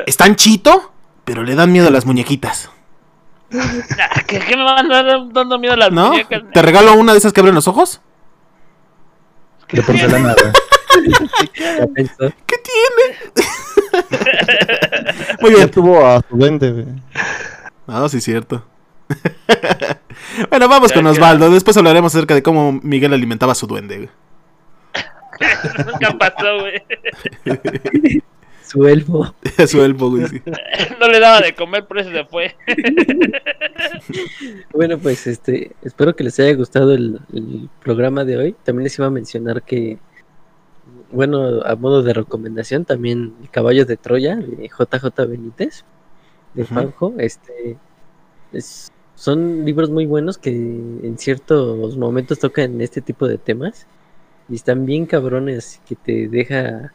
Es 0.06 0.16
tan 0.16 0.36
chito, 0.36 0.92
pero 1.24 1.42
le 1.44 1.54
dan 1.54 1.72
miedo 1.72 1.88
a 1.88 1.90
las 1.90 2.04
muñequitas. 2.06 2.70
Ah, 3.54 4.22
¿Qué, 4.26 4.38
qué 4.40 4.56
me 4.56 4.64
van 4.64 4.92
a 4.92 5.02
dar 5.02 5.32
dando 5.32 5.58
miedo 5.58 5.74
las 5.76 5.90
¿No? 5.90 6.08
muñecas? 6.10 6.42
¿Te 6.52 6.62
regalo 6.62 6.94
una 6.94 7.12
de 7.12 7.18
esas 7.18 7.32
que 7.32 7.40
abren 7.40 7.54
los 7.54 7.66
ojos? 7.68 8.00
De 9.72 9.82
porcelana. 9.82 10.34
Ya. 11.54 11.82
¿Qué 12.46 12.56
tiene? 12.58 13.32
Muy 15.40 15.50
Ya 15.52 15.56
bien. 15.56 15.70
tuvo 15.70 16.06
a 16.06 16.20
su 16.28 16.36
duende, 16.36 16.70
güey. 16.72 16.86
No, 17.86 18.08
sí, 18.08 18.18
es 18.18 18.24
cierto. 18.24 18.64
bueno, 20.50 20.68
vamos 20.68 20.90
Ya 20.90 20.96
con 20.96 21.06
Osvaldo. 21.06 21.50
Después 21.50 21.76
hablaremos 21.76 22.14
acerca 22.14 22.34
de 22.34 22.42
cómo 22.42 22.72
Miguel 22.82 23.14
alimentaba 23.14 23.52
a 23.52 23.54
su 23.54 23.66
duende. 23.66 23.96
güey. 23.96 24.10
Nunca 25.86 26.18
pasó, 26.18 26.60
güey. 26.60 26.82
Su 28.68 28.86
elfo. 28.86 29.24
A 29.58 29.66
su 29.66 29.82
elfo, 29.82 30.10
güey. 30.10 30.26
sí. 30.28 30.40
No 31.00 31.06
le 31.08 31.20
daba 31.20 31.40
de 31.40 31.54
comer, 31.54 31.86
por 31.86 31.98
eso 31.98 32.10
se 32.10 32.24
fue. 32.24 32.54
Bueno, 34.72 34.98
pues 34.98 35.26
este, 35.26 35.72
espero 35.82 36.14
que 36.14 36.24
les 36.24 36.38
haya 36.40 36.54
gustado 36.54 36.92
el, 36.94 37.20
el 37.32 37.68
programa 37.82 38.24
de 38.24 38.36
hoy. 38.36 38.56
También 38.64 38.84
les 38.84 38.98
iba 38.98 39.06
a 39.06 39.10
mencionar 39.10 39.62
que, 39.62 39.98
bueno, 41.12 41.62
a 41.64 41.74
modo 41.76 42.02
de 42.02 42.12
recomendación, 42.14 42.84
también 42.84 43.34
El 43.42 43.50
Caballo 43.50 43.84
de 43.84 43.96
Troya 43.96 44.36
de 44.36 44.68
JJ 44.68 45.26
Benítez, 45.28 45.84
de. 46.54 46.64
Juanjo. 46.64 47.14
Este, 47.18 47.76
es- 48.52 48.92
son 49.14 49.64
libros 49.64 49.90
muy 49.90 50.06
buenos 50.06 50.38
que 50.38 50.50
en 50.50 51.18
ciertos 51.18 51.96
momentos 51.96 52.38
tocan 52.38 52.80
este 52.80 53.00
tipo 53.00 53.26
de 53.26 53.36
temas 53.36 53.88
y 54.48 54.54
están 54.54 54.86
bien 54.86 55.06
cabrones 55.06 55.80
que 55.88 55.96
te 55.96 56.28
deja 56.28 56.92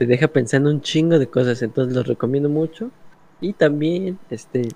te 0.00 0.06
deja 0.06 0.28
pensando 0.28 0.70
un 0.70 0.80
chingo 0.80 1.18
de 1.18 1.26
cosas, 1.26 1.60
entonces 1.60 1.94
los 1.94 2.06
recomiendo 2.06 2.48
mucho. 2.48 2.90
Y 3.38 3.52
también, 3.52 4.18
este, 4.30 4.66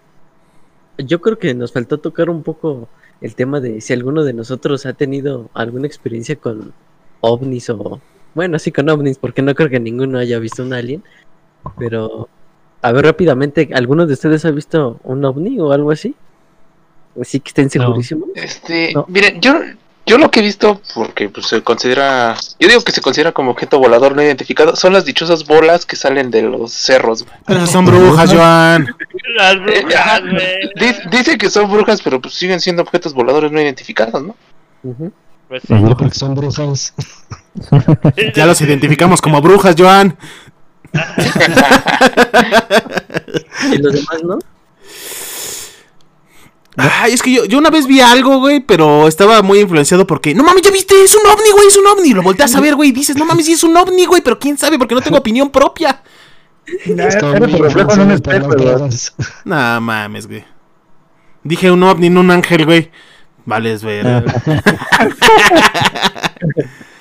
yo 0.99 1.23
creo 1.23 1.39
que 1.39 1.55
nos 1.55 1.73
faltó 1.73 1.97
tocar 1.97 2.29
un 2.29 2.43
poco 2.43 2.89
el 3.23 3.35
tema 3.35 3.59
de 3.59 3.81
si 3.81 3.95
alguno 3.95 4.23
de 4.23 4.35
nosotros 4.35 4.85
ha 4.85 4.93
tenido 4.93 5.49
alguna 5.55 5.87
experiencia 5.87 6.37
con 6.37 6.75
ovnis 7.23 7.71
o, 7.71 8.03
bueno, 8.35 8.59
sí 8.59 8.71
con 8.71 8.91
ovnis, 8.91 9.17
porque 9.17 9.41
no 9.41 9.55
creo 9.55 9.71
que 9.71 9.81
ninguno 9.81 10.19
haya 10.19 10.39
visto 10.39 10.63
un 10.63 10.75
alien, 10.75 11.03
pero, 11.79 12.29
a 12.83 12.93
ver 12.93 13.07
rápidamente, 13.07 13.71
¿alguno 13.73 14.07
de 14.07 14.13
ustedes 14.13 14.45
ha 14.45 14.51
visto 14.51 15.01
un 15.05 15.25
ovni 15.25 15.59
o 15.59 15.73
algo 15.73 15.91
así? 15.91 16.15
Así 17.19 17.41
que 17.41 17.49
estén 17.49 17.65
No. 17.65 17.71
segurísimos. 17.71 18.29
Este, 18.35 18.93
No. 18.93 19.07
miren, 19.09 19.41
yo, 19.41 19.55
yo 20.07 20.19
lo 20.19 20.31
que 20.31 20.41
he 20.41 20.43
visto, 20.43 20.81
porque 20.95 21.29
pues, 21.29 21.47
se 21.47 21.63
considera, 21.63 22.37
yo 22.61 22.69
digo 22.69 22.83
que 22.83 22.93
se 22.93 23.01
considera 23.01 23.33
como 23.33 23.53
objeto 23.53 23.79
volador 23.79 24.15
no 24.15 24.23
identificado, 24.23 24.77
son 24.77 24.93
las 24.93 25.05
dichosas 25.05 25.47
bolas 25.47 25.87
que 25.87 25.97
salen 25.97 26.31
de 26.31 26.43
los 26.43 26.73
cerros. 26.73 27.25
güey. 27.25 27.35
Pero 27.47 27.61
esas 27.61 27.71
son 27.71 27.87
brujas, 27.87 28.33
Joan. 28.33 28.95
Las 29.37 29.61
brujas. 29.61 30.23
Dice, 30.77 31.03
dice 31.11 31.39
que 31.39 31.49
son 31.49 31.71
brujas, 31.71 32.03
pero 32.03 32.21
pues 32.21 32.35
siguen 32.35 32.61
siendo 32.61 32.83
objetos 32.83 33.15
voladores 33.15 33.51
no 33.51 33.61
identificados, 33.61 34.23
¿no? 34.23 34.37
Pues 35.49 35.63
sí. 35.67 35.73
No, 35.73 35.97
porque 35.97 36.15
son 36.15 36.35
brujas. 36.35 36.95
Ya 38.35 38.47
los 38.47 38.61
identificamos 38.61 39.21
como 39.21 39.41
brujas, 39.41 39.77
Joan. 39.79 40.17
Y 43.73 43.79
los 43.79 43.93
demás, 43.95 44.23
¿no? 44.25 44.39
Ay, 46.77 47.13
es 47.13 47.23
que 47.23 47.31
yo, 47.33 47.45
yo 47.45 47.59
una 47.59 47.71
vez 47.71 47.87
vi 47.87 48.01
algo, 48.01 48.39
güey, 48.39 48.61
pero 48.61 49.07
estaba 49.07 49.43
muy 49.43 49.61
influenciado 49.61 50.07
porque, 50.07 50.35
no 50.35 50.43
mames, 50.43 50.63
ya 50.63 50.71
viste, 50.71 50.95
es 51.05 51.15
un 51.15 51.25
ovni, 51.31 51.51
güey, 51.53 51.69
es 51.69 51.77
un 51.77 51.87
ovni. 51.87 52.13
Lo 52.13 52.23
volteas 52.23 52.55
a 52.57 52.61
ver, 52.61 52.75
güey, 52.75 52.89
y 52.89 52.93
dices, 52.93 53.17
no 53.17 53.25
mames, 53.25 53.47
sí 53.47 53.53
es 53.53 53.63
un 53.63 53.77
ovni, 53.77 54.07
güey, 54.07 54.23
pero 54.23 54.39
quién 54.39 54.59
sabe, 54.59 54.79
porque 54.79 54.95
no 54.95 55.01
tengo 55.01 55.19
opinión 55.19 55.51
propia. 55.51 56.03
No 59.45 59.81
mames, 59.81 60.27
güey. 60.27 60.45
Dije 61.45 61.71
un 61.71 61.83
ovni, 61.83 62.11
no 62.11 62.21
un 62.21 62.31
ángel, 62.31 62.65
güey. 62.65 62.91
Vale, 63.45 63.75
es 63.75 63.85
ver. 63.85 64.25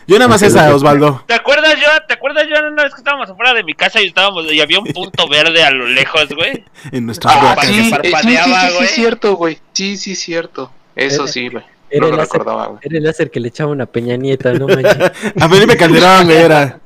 Yo 0.07 0.17
nada 0.17 0.27
más 0.27 0.41
esa, 0.41 0.73
Osvaldo. 0.75 1.23
¿Te 1.27 1.33
acuerdas, 1.33 1.75
yo? 1.75 1.87
¿Te 2.07 2.13
acuerdas, 2.13 2.45
yo? 2.49 2.55
Una 2.67 2.83
vez 2.83 2.93
que 2.93 2.99
estábamos 2.99 3.29
afuera 3.29 3.53
de 3.53 3.63
mi 3.63 3.73
casa 3.73 4.01
y 4.01 4.07
estábamos 4.07 4.51
y 4.51 4.59
había 4.61 4.79
un 4.79 4.85
punto 4.87 5.27
verde 5.29 5.63
a 5.63 5.71
lo 5.71 5.87
lejos, 5.87 6.27
güey. 6.35 6.63
En 6.91 7.05
nuestras 7.05 7.35
Ah, 7.35 7.49
bocas. 7.55 7.67
sí, 7.67 7.91
que 8.01 8.07
eh, 8.09 8.11
sí, 8.21 8.27
sí, 8.29 8.37
sí, 8.37 8.53
sí, 8.67 8.75
güey. 8.75 8.87
cierto, 8.87 9.35
güey. 9.35 9.57
Sí, 9.73 9.97
sí, 9.97 10.15
cierto. 10.15 10.71
Eso 10.95 11.23
Era- 11.23 11.31
sí, 11.31 11.47
güey. 11.49 11.63
era 11.89 12.01
No 12.01 12.05
el 12.07 12.11
lo 12.11 12.17
láser. 12.17 12.33
recordaba, 12.39 12.67
güey. 12.67 12.79
Era 12.83 12.97
el 12.97 13.03
láser 13.03 13.31
que 13.31 13.39
le 13.39 13.47
echaba 13.49 13.71
una 13.71 13.85
peña 13.85 14.15
nieta, 14.17 14.53
no. 14.53 14.67
A 15.39 15.49
Felipe 15.49 15.77
Calderón, 15.77 16.25
güey, 16.25 16.37
era. 16.37 16.79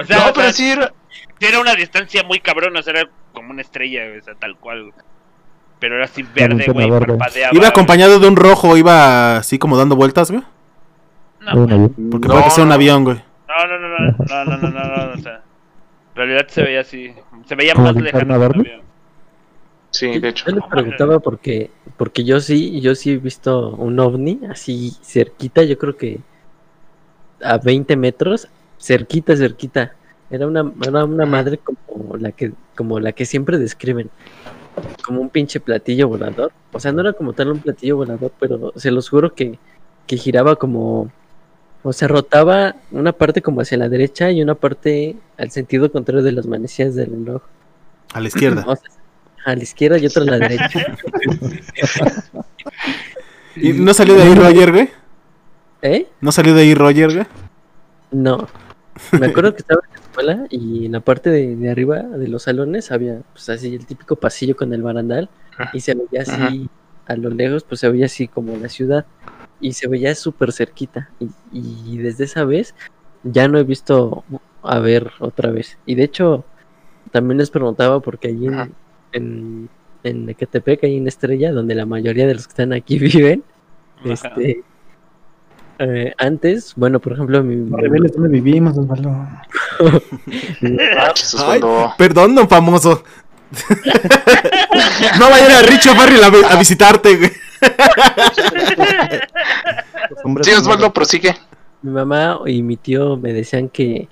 O 0.00 0.04
sea, 0.04 0.18
No, 0.18 0.26
o 0.28 0.32
pero 0.32 0.50
sea, 0.50 0.52
sí 0.52 0.70
era... 0.70 1.60
una 1.60 1.74
distancia 1.74 2.22
muy 2.22 2.40
cabrona, 2.40 2.80
o 2.80 2.82
sea, 2.82 2.92
era 2.92 3.08
como 3.32 3.50
una 3.50 3.62
estrella, 3.62 4.02
o 4.20 4.24
sea, 4.24 4.34
tal 4.34 4.56
cual. 4.56 4.92
Pero 5.78 5.96
era 5.96 6.04
así 6.04 6.22
verde, 6.22 6.66
güey. 6.72 6.86
Iba 6.88 6.98
güey. 7.52 7.64
acompañado 7.64 8.18
de 8.20 8.28
un 8.28 8.36
rojo, 8.36 8.76
iba 8.76 9.38
así 9.38 9.58
como 9.58 9.78
dando 9.78 9.96
vueltas, 9.96 10.30
güey. 10.30 10.42
No, 11.40 11.62
Un 11.62 11.72
avión. 11.72 11.94
Porque 12.10 12.28
No, 12.28 12.34
parece 12.34 12.62
un 12.62 12.68
no. 12.68 12.74
avión, 12.74 13.04
güey. 13.04 13.16
no, 13.48 13.66
no, 13.66 13.78
no, 13.78 13.88
no, 13.88 13.98
no, 13.98 14.44
no, 14.44 14.56
no, 14.58 14.70
no, 14.70 15.06
no, 15.06 15.12
o 15.14 15.18
sea, 15.18 15.34
en 15.36 16.16
realidad 16.16 16.46
se 16.48 16.62
veía 16.62 16.80
así, 16.80 17.12
se 17.46 17.54
veía 17.54 17.74
¿Como 17.74 17.92
más 17.92 17.96
lejano. 17.96 18.52
Sí, 19.90 20.18
de 20.20 20.28
hecho. 20.28 20.44
Yo 20.48 20.54
le 20.56 20.62
preguntaba 20.70 21.18
porque, 21.18 21.70
porque 21.96 22.24
yo 22.24 22.40
sí, 22.40 22.80
yo 22.80 22.94
sí 22.94 23.12
he 23.12 23.16
visto 23.18 23.70
un 23.70 23.98
ovni 23.98 24.40
así 24.48 24.92
cerquita, 25.02 25.64
yo 25.64 25.78
creo 25.78 25.96
que 25.96 26.20
a 27.42 27.58
20 27.58 27.96
metros, 27.96 28.48
cerquita, 28.78 29.36
cerquita. 29.36 29.92
Era 30.30 30.46
una, 30.46 30.72
era 30.86 31.04
una 31.04 31.26
madre 31.26 31.58
como 31.58 32.16
la 32.16 32.30
que, 32.30 32.52
como 32.76 33.00
la 33.00 33.10
que 33.12 33.24
siempre 33.26 33.58
describen, 33.58 34.10
como 35.04 35.20
un 35.20 35.28
pinche 35.30 35.58
platillo 35.58 36.06
volador. 36.08 36.52
O 36.72 36.78
sea, 36.78 36.92
no 36.92 37.00
era 37.00 37.12
como 37.12 37.32
tal 37.32 37.50
un 37.50 37.58
platillo 37.58 37.96
volador, 37.96 38.30
pero 38.38 38.72
se 38.76 38.92
los 38.92 39.08
juro 39.08 39.34
que, 39.34 39.58
que 40.06 40.16
giraba 40.16 40.54
como, 40.54 41.10
o 41.82 41.92
sea, 41.92 42.08
rotaba 42.08 42.76
una 42.90 43.12
parte 43.12 43.40
como 43.40 43.60
hacia 43.60 43.78
la 43.78 43.88
derecha 43.88 44.30
y 44.30 44.42
una 44.42 44.54
parte 44.54 45.16
al 45.38 45.50
sentido 45.50 45.90
contrario 45.90 46.22
de 46.22 46.32
las 46.32 46.46
manecillas 46.46 46.94
del 46.94 47.10
reloj. 47.10 47.42
A 48.12 48.20
la 48.20 48.28
izquierda. 48.28 48.64
O 48.66 48.76
sea, 48.76 48.90
a 49.46 49.56
la 49.56 49.62
izquierda 49.62 49.96
y 49.98 50.06
otra 50.06 50.22
a 50.22 50.26
la 50.26 50.38
derecha. 50.38 50.84
¿Y 53.56 53.72
no 53.72 53.94
salió 53.94 54.14
de 54.14 54.22
ahí 54.22 54.34
Roger, 54.34 54.72
güey? 54.72 54.90
¿Eh? 55.80 56.06
¿No 56.20 56.30
salió 56.30 56.54
de 56.54 56.62
ahí 56.62 56.74
Roger, 56.74 57.14
güey? 57.14 57.26
No. 58.10 58.46
Me 59.18 59.26
acuerdo 59.28 59.54
que 59.54 59.62
estaba 59.62 59.80
en 59.86 59.94
la 59.94 60.00
escuela 60.00 60.46
y 60.50 60.86
en 60.86 60.92
la 60.92 61.00
parte 61.00 61.30
de, 61.30 61.56
de 61.56 61.70
arriba 61.70 62.02
de 62.02 62.28
los 62.28 62.42
salones 62.42 62.90
había 62.90 63.22
pues 63.32 63.48
así 63.48 63.74
el 63.74 63.86
típico 63.86 64.16
pasillo 64.16 64.54
con 64.54 64.74
el 64.74 64.82
barandal 64.82 65.30
y 65.72 65.80
se 65.80 65.94
veía 65.94 66.22
así 66.22 66.68
a 67.06 67.16
lo 67.16 67.30
lejos, 67.30 67.64
pues 67.64 67.80
se 67.80 67.88
veía 67.88 68.06
así 68.06 68.28
como 68.28 68.56
la 68.56 68.68
ciudad 68.68 69.06
y 69.60 69.72
se 69.72 69.88
veía 69.88 70.14
súper 70.14 70.52
cerquita 70.52 71.10
y, 71.20 71.28
y 71.52 71.98
desde 71.98 72.24
esa 72.24 72.44
vez 72.44 72.74
ya 73.22 73.48
no 73.48 73.58
he 73.58 73.64
visto 73.64 74.24
a 74.62 74.78
ver 74.78 75.12
otra 75.20 75.50
vez. 75.50 75.78
Y 75.86 75.94
de 75.94 76.04
hecho 76.04 76.44
también 77.12 77.38
les 77.38 77.50
preguntaba 77.50 78.00
porque 78.00 78.28
allí 78.28 78.46
en, 78.46 78.72
en, 79.12 79.68
en 80.04 80.28
Ecatepec, 80.28 80.84
ahí 80.84 80.96
en 80.96 81.08
Estrella, 81.08 81.52
donde 81.52 81.74
la 81.74 81.86
mayoría 81.86 82.26
de 82.26 82.34
los 82.34 82.46
que 82.46 82.52
están 82.52 82.72
aquí 82.72 82.98
viven, 83.00 83.42
Ajá. 84.04 84.12
este... 84.12 84.62
eh, 85.80 86.14
antes, 86.18 86.74
bueno, 86.76 87.00
por 87.00 87.12
ejemplo, 87.14 87.42
mi, 87.42 87.56
No 87.56 87.76
reveles 87.76 88.12
dónde 88.12 88.28
vivimos, 88.28 88.78
Osvaldo. 88.78 89.10
Ah, 89.10 89.42
Ay, 91.46 91.60
perdón, 91.98 92.34
don 92.34 92.48
famoso. 92.48 93.02
no 95.18 95.30
vaya 95.30 95.44
a 95.46 95.48
ir 95.50 95.56
a 95.56 95.62
Richo 95.62 95.92
Farrell 95.94 96.22
a, 96.22 96.52
a 96.52 96.58
visitarte, 96.58 97.16
güey. 97.16 97.30
Sí, 100.42 100.50
Osvaldo, 100.52 100.92
prosigue. 100.92 101.34
mi 101.82 101.90
mamá 101.92 102.40
y 102.46 102.62
mi 102.62 102.76
tío 102.76 103.16
me 103.16 103.32
decían 103.32 103.68
que, 103.68 104.08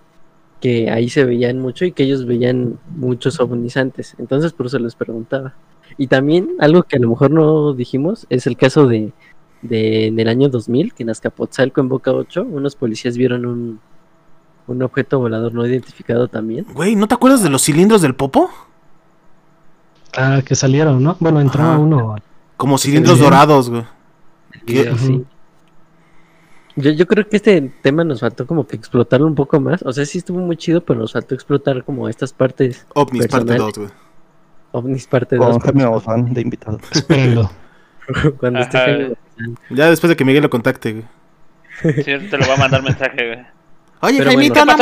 que 0.61 0.91
ahí 0.91 1.09
se 1.09 1.25
veían 1.25 1.59
mucho 1.59 1.85
y 1.85 1.93
que 1.93 2.03
ellos 2.05 2.27
veían 2.27 2.79
muchos 2.97 3.41
ovnis 3.41 3.77
antes. 3.77 4.15
Entonces 4.19 4.53
por 4.53 4.67
eso 4.67 4.79
les 4.79 4.95
preguntaba. 4.95 5.55
Y 5.97 6.07
también 6.07 6.51
algo 6.61 6.83
que 6.83 6.97
a 6.97 7.01
lo 7.01 7.09
mejor 7.09 7.31
no 7.31 7.73
dijimos 7.75 8.27
es 8.31 8.47
el 8.47 8.57
caso 8.57 8.87
de, 8.87 9.13
de 9.63 10.07
en 10.07 10.19
el 10.21 10.29
año 10.29 10.49
2000, 10.49 10.95
que 10.95 11.03
en 11.03 11.11
Azcapotzalco, 11.11 11.81
en 11.81 11.89
Boca 11.89 12.13
8, 12.13 12.47
unos 12.49 12.77
policías 12.77 13.17
vieron 13.17 13.47
un, 13.47 13.81
un 14.67 14.83
objeto 14.83 15.19
volador 15.19 15.53
no 15.55 15.67
identificado 15.67 16.29
también. 16.29 16.67
Güey, 16.73 16.95
¿no 16.95 17.09
te 17.09 17.15
acuerdas 17.15 17.43
de 17.43 17.51
los 17.51 17.63
cilindros 17.63 18.03
del 18.03 18.15
popo? 18.15 18.51
Ah, 20.17 20.41
que 20.45 20.55
salieron, 20.55 21.03
¿no? 21.03 21.17
Bueno, 21.21 21.41
entraba 21.41 21.73
Ajá. 21.73 21.79
uno. 21.79 22.17
Como 22.59 22.77
cilindros 22.77 23.17
Sí. 23.17 23.25
dorados, 23.25 23.71
güey. 23.71 23.85
Video, 24.67 24.99
sí. 24.99 25.25
Yo, 26.77 26.91
yo 26.91 27.07
creo 27.07 27.27
que 27.29 27.37
este 27.37 27.61
tema 27.83 28.05
nos 28.05 28.21
faltó 28.21 28.47
como 28.47 28.67
que 28.67 28.77
explotarlo 28.77 29.27
un 29.27 29.35
poco 29.35 29.59
más. 29.61 29.83
O 29.83 29.93
sea, 29.93 30.05
sí 30.05 30.19
estuvo 30.19 30.39
muy 30.41 30.57
chido, 30.57 30.81
pero 30.83 31.01
nos 31.01 31.13
faltó 31.13 31.35
explotar 31.35 31.83
como 31.85 32.09
estas 32.09 32.33
partes 32.33 32.87
OVNIs, 32.95 33.27
parte 33.29 33.47
Personal. 33.47 33.73
2, 33.73 33.79
güey. 33.79 33.91
ovnis 34.73 35.07
parte 35.07 35.37
2. 35.37 35.59
Con 35.59 35.77
Maussan 35.77 36.35
de 36.35 36.41
invitado. 36.43 36.79
Espérenlo. 36.93 37.51
Cuando 38.39 38.61
esté 38.61 38.79
Ajá. 38.79 39.15
Ya 39.71 39.89
después 39.91 40.09
de 40.11 40.17
que 40.17 40.25
Miguel 40.25 40.43
lo 40.43 40.51
contacte, 40.51 40.93
güey. 40.93 41.05
Sí, 41.97 42.03
te 42.05 42.37
lo 42.39 42.45
voy 42.45 42.55
a 42.55 42.59
mandar 42.59 42.83
mensaje, 42.83 43.27
güey. 43.27 43.47
Oye, 44.01 44.23
Jaimito, 44.25 44.55
¿Qué 44.55 44.65
no 44.67 44.77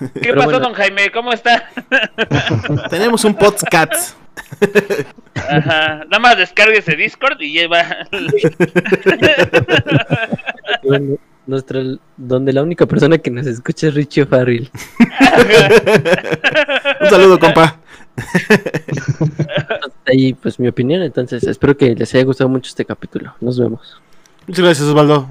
¿Qué 0.14 0.20
Pero 0.20 0.34
pasó, 0.36 0.50
bueno. 0.50 0.66
don 0.66 0.74
Jaime? 0.74 1.10
¿Cómo 1.10 1.32
está? 1.32 1.68
Tenemos 2.90 3.24
un 3.24 3.34
podcast. 3.34 4.16
Ajá. 5.34 6.04
Nada 6.04 6.18
más 6.18 6.36
descárguese 6.36 6.96
Discord 6.96 7.40
y 7.40 7.52
lleva. 7.52 7.84
Bueno, 10.82 11.16
nuestra, 11.46 11.80
donde 12.16 12.52
la 12.52 12.62
única 12.62 12.84
persona 12.84 13.16
que 13.16 13.30
nos 13.30 13.46
escucha 13.46 13.88
es 13.88 13.94
Richie 13.94 14.26
Farrell. 14.26 14.70
Un 17.00 17.08
saludo, 17.08 17.38
compa. 17.38 17.78
Ahí, 20.06 20.34
pues 20.34 20.60
mi 20.60 20.68
opinión. 20.68 21.00
Entonces, 21.02 21.42
espero 21.44 21.74
que 21.76 21.94
les 21.94 22.14
haya 22.14 22.24
gustado 22.24 22.50
mucho 22.50 22.68
este 22.68 22.84
capítulo. 22.84 23.34
Nos 23.40 23.58
vemos. 23.58 23.98
Muchas 24.46 24.64
gracias, 24.64 24.88
Osvaldo. 24.88 25.30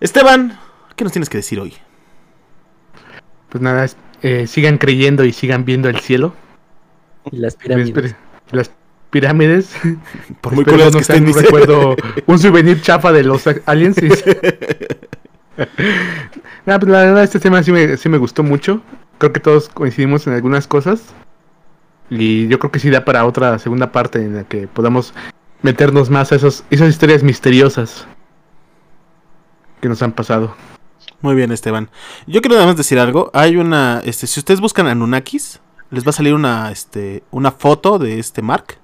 Esteban, 0.00 0.58
¿qué 0.96 1.04
nos 1.04 1.12
tienes 1.12 1.28
que 1.28 1.38
decir 1.38 1.60
hoy? 1.60 1.74
Pues 3.56 3.62
nada, 3.62 3.86
eh, 4.20 4.46
sigan 4.46 4.76
creyendo 4.76 5.24
y 5.24 5.32
sigan 5.32 5.64
viendo 5.64 5.88
el 5.88 5.98
cielo. 6.00 6.34
Y 7.32 7.38
las 7.38 7.56
pirámides. 7.56 7.88
Espere- 7.88 8.16
Las 8.52 8.70
pirámides. 9.08 9.74
Por 10.42 10.52
muy 10.54 10.64
culeros 10.66 10.92
no 10.92 10.98
que 10.98 11.04
sean 11.06 11.24
estén, 11.24 11.28
un 11.28 11.32
dice. 11.32 11.40
recuerdo, 11.46 11.96
un 12.26 12.38
souvenir 12.38 12.82
chafa 12.82 13.12
de 13.12 13.24
los 13.24 13.44
aliens. 13.64 13.96
y- 14.02 14.08
Nah, 16.66 16.78
pues 16.78 16.90
la 16.92 16.98
verdad 17.00 17.22
este 17.24 17.40
tema 17.40 17.62
sí 17.62 17.72
me, 17.72 17.96
sí 17.96 18.10
me 18.10 18.18
gustó 18.18 18.42
mucho. 18.42 18.82
Creo 19.16 19.32
que 19.32 19.40
todos 19.40 19.70
coincidimos 19.70 20.26
en 20.26 20.34
algunas 20.34 20.66
cosas. 20.66 21.02
Y 22.10 22.46
yo 22.48 22.58
creo 22.58 22.70
que 22.70 22.78
sí 22.78 22.90
da 22.90 23.06
para 23.06 23.24
otra 23.24 23.58
segunda 23.58 23.90
parte 23.90 24.18
en 24.18 24.34
la 24.36 24.44
que 24.44 24.68
podamos 24.68 25.14
meternos 25.62 26.10
más 26.10 26.30
a 26.30 26.34
esos, 26.36 26.62
esas 26.70 26.90
historias 26.90 27.22
misteriosas 27.22 28.06
que 29.80 29.88
nos 29.88 30.02
han 30.02 30.12
pasado. 30.12 30.54
Muy 31.22 31.34
bien, 31.34 31.50
Esteban. 31.52 31.88
Yo 32.26 32.40
quiero 32.40 32.56
nada 32.56 32.66
más 32.66 32.76
decir 32.76 32.98
algo. 32.98 33.30
Hay 33.32 33.56
una, 33.56 34.02
este, 34.04 34.26
si 34.26 34.40
ustedes 34.40 34.60
buscan 34.60 34.86
Anunnakis, 34.86 35.60
les 35.90 36.04
va 36.04 36.10
a 36.10 36.12
salir 36.12 36.34
una, 36.34 36.70
este, 36.70 37.22
una 37.30 37.52
foto 37.52 37.98
de 37.98 38.18
este 38.18 38.42
Mark. 38.42 38.78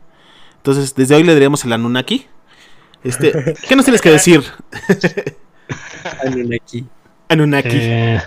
Entonces, 0.57 0.95
desde 0.95 1.15
hoy 1.15 1.25
le 1.25 1.35
diremos 1.35 1.65
el 1.65 1.73
Anunnaki. 1.73 2.27
Este, 3.05 3.55
¿qué 3.69 3.77
nos 3.77 3.85
tienes 3.85 4.01
que 4.01 4.11
decir, 4.11 4.43
Anunnaki. 6.25 6.87
Anunnaki? 7.29 7.69
Eh, 7.73 8.23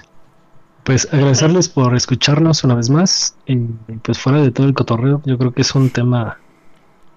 pues 0.83 1.07
agradecerles 1.11 1.69
por 1.69 1.95
escucharnos 1.95 2.63
una 2.63 2.75
vez 2.75 2.89
más. 2.89 3.35
Y 3.47 3.55
pues 4.03 4.19
fuera 4.19 4.41
de 4.41 4.51
todo 4.51 4.67
el 4.67 4.73
cotorreo, 4.73 5.21
yo 5.25 5.37
creo 5.37 5.51
que 5.53 5.61
es 5.61 5.73
un 5.73 5.89
tema 5.89 6.37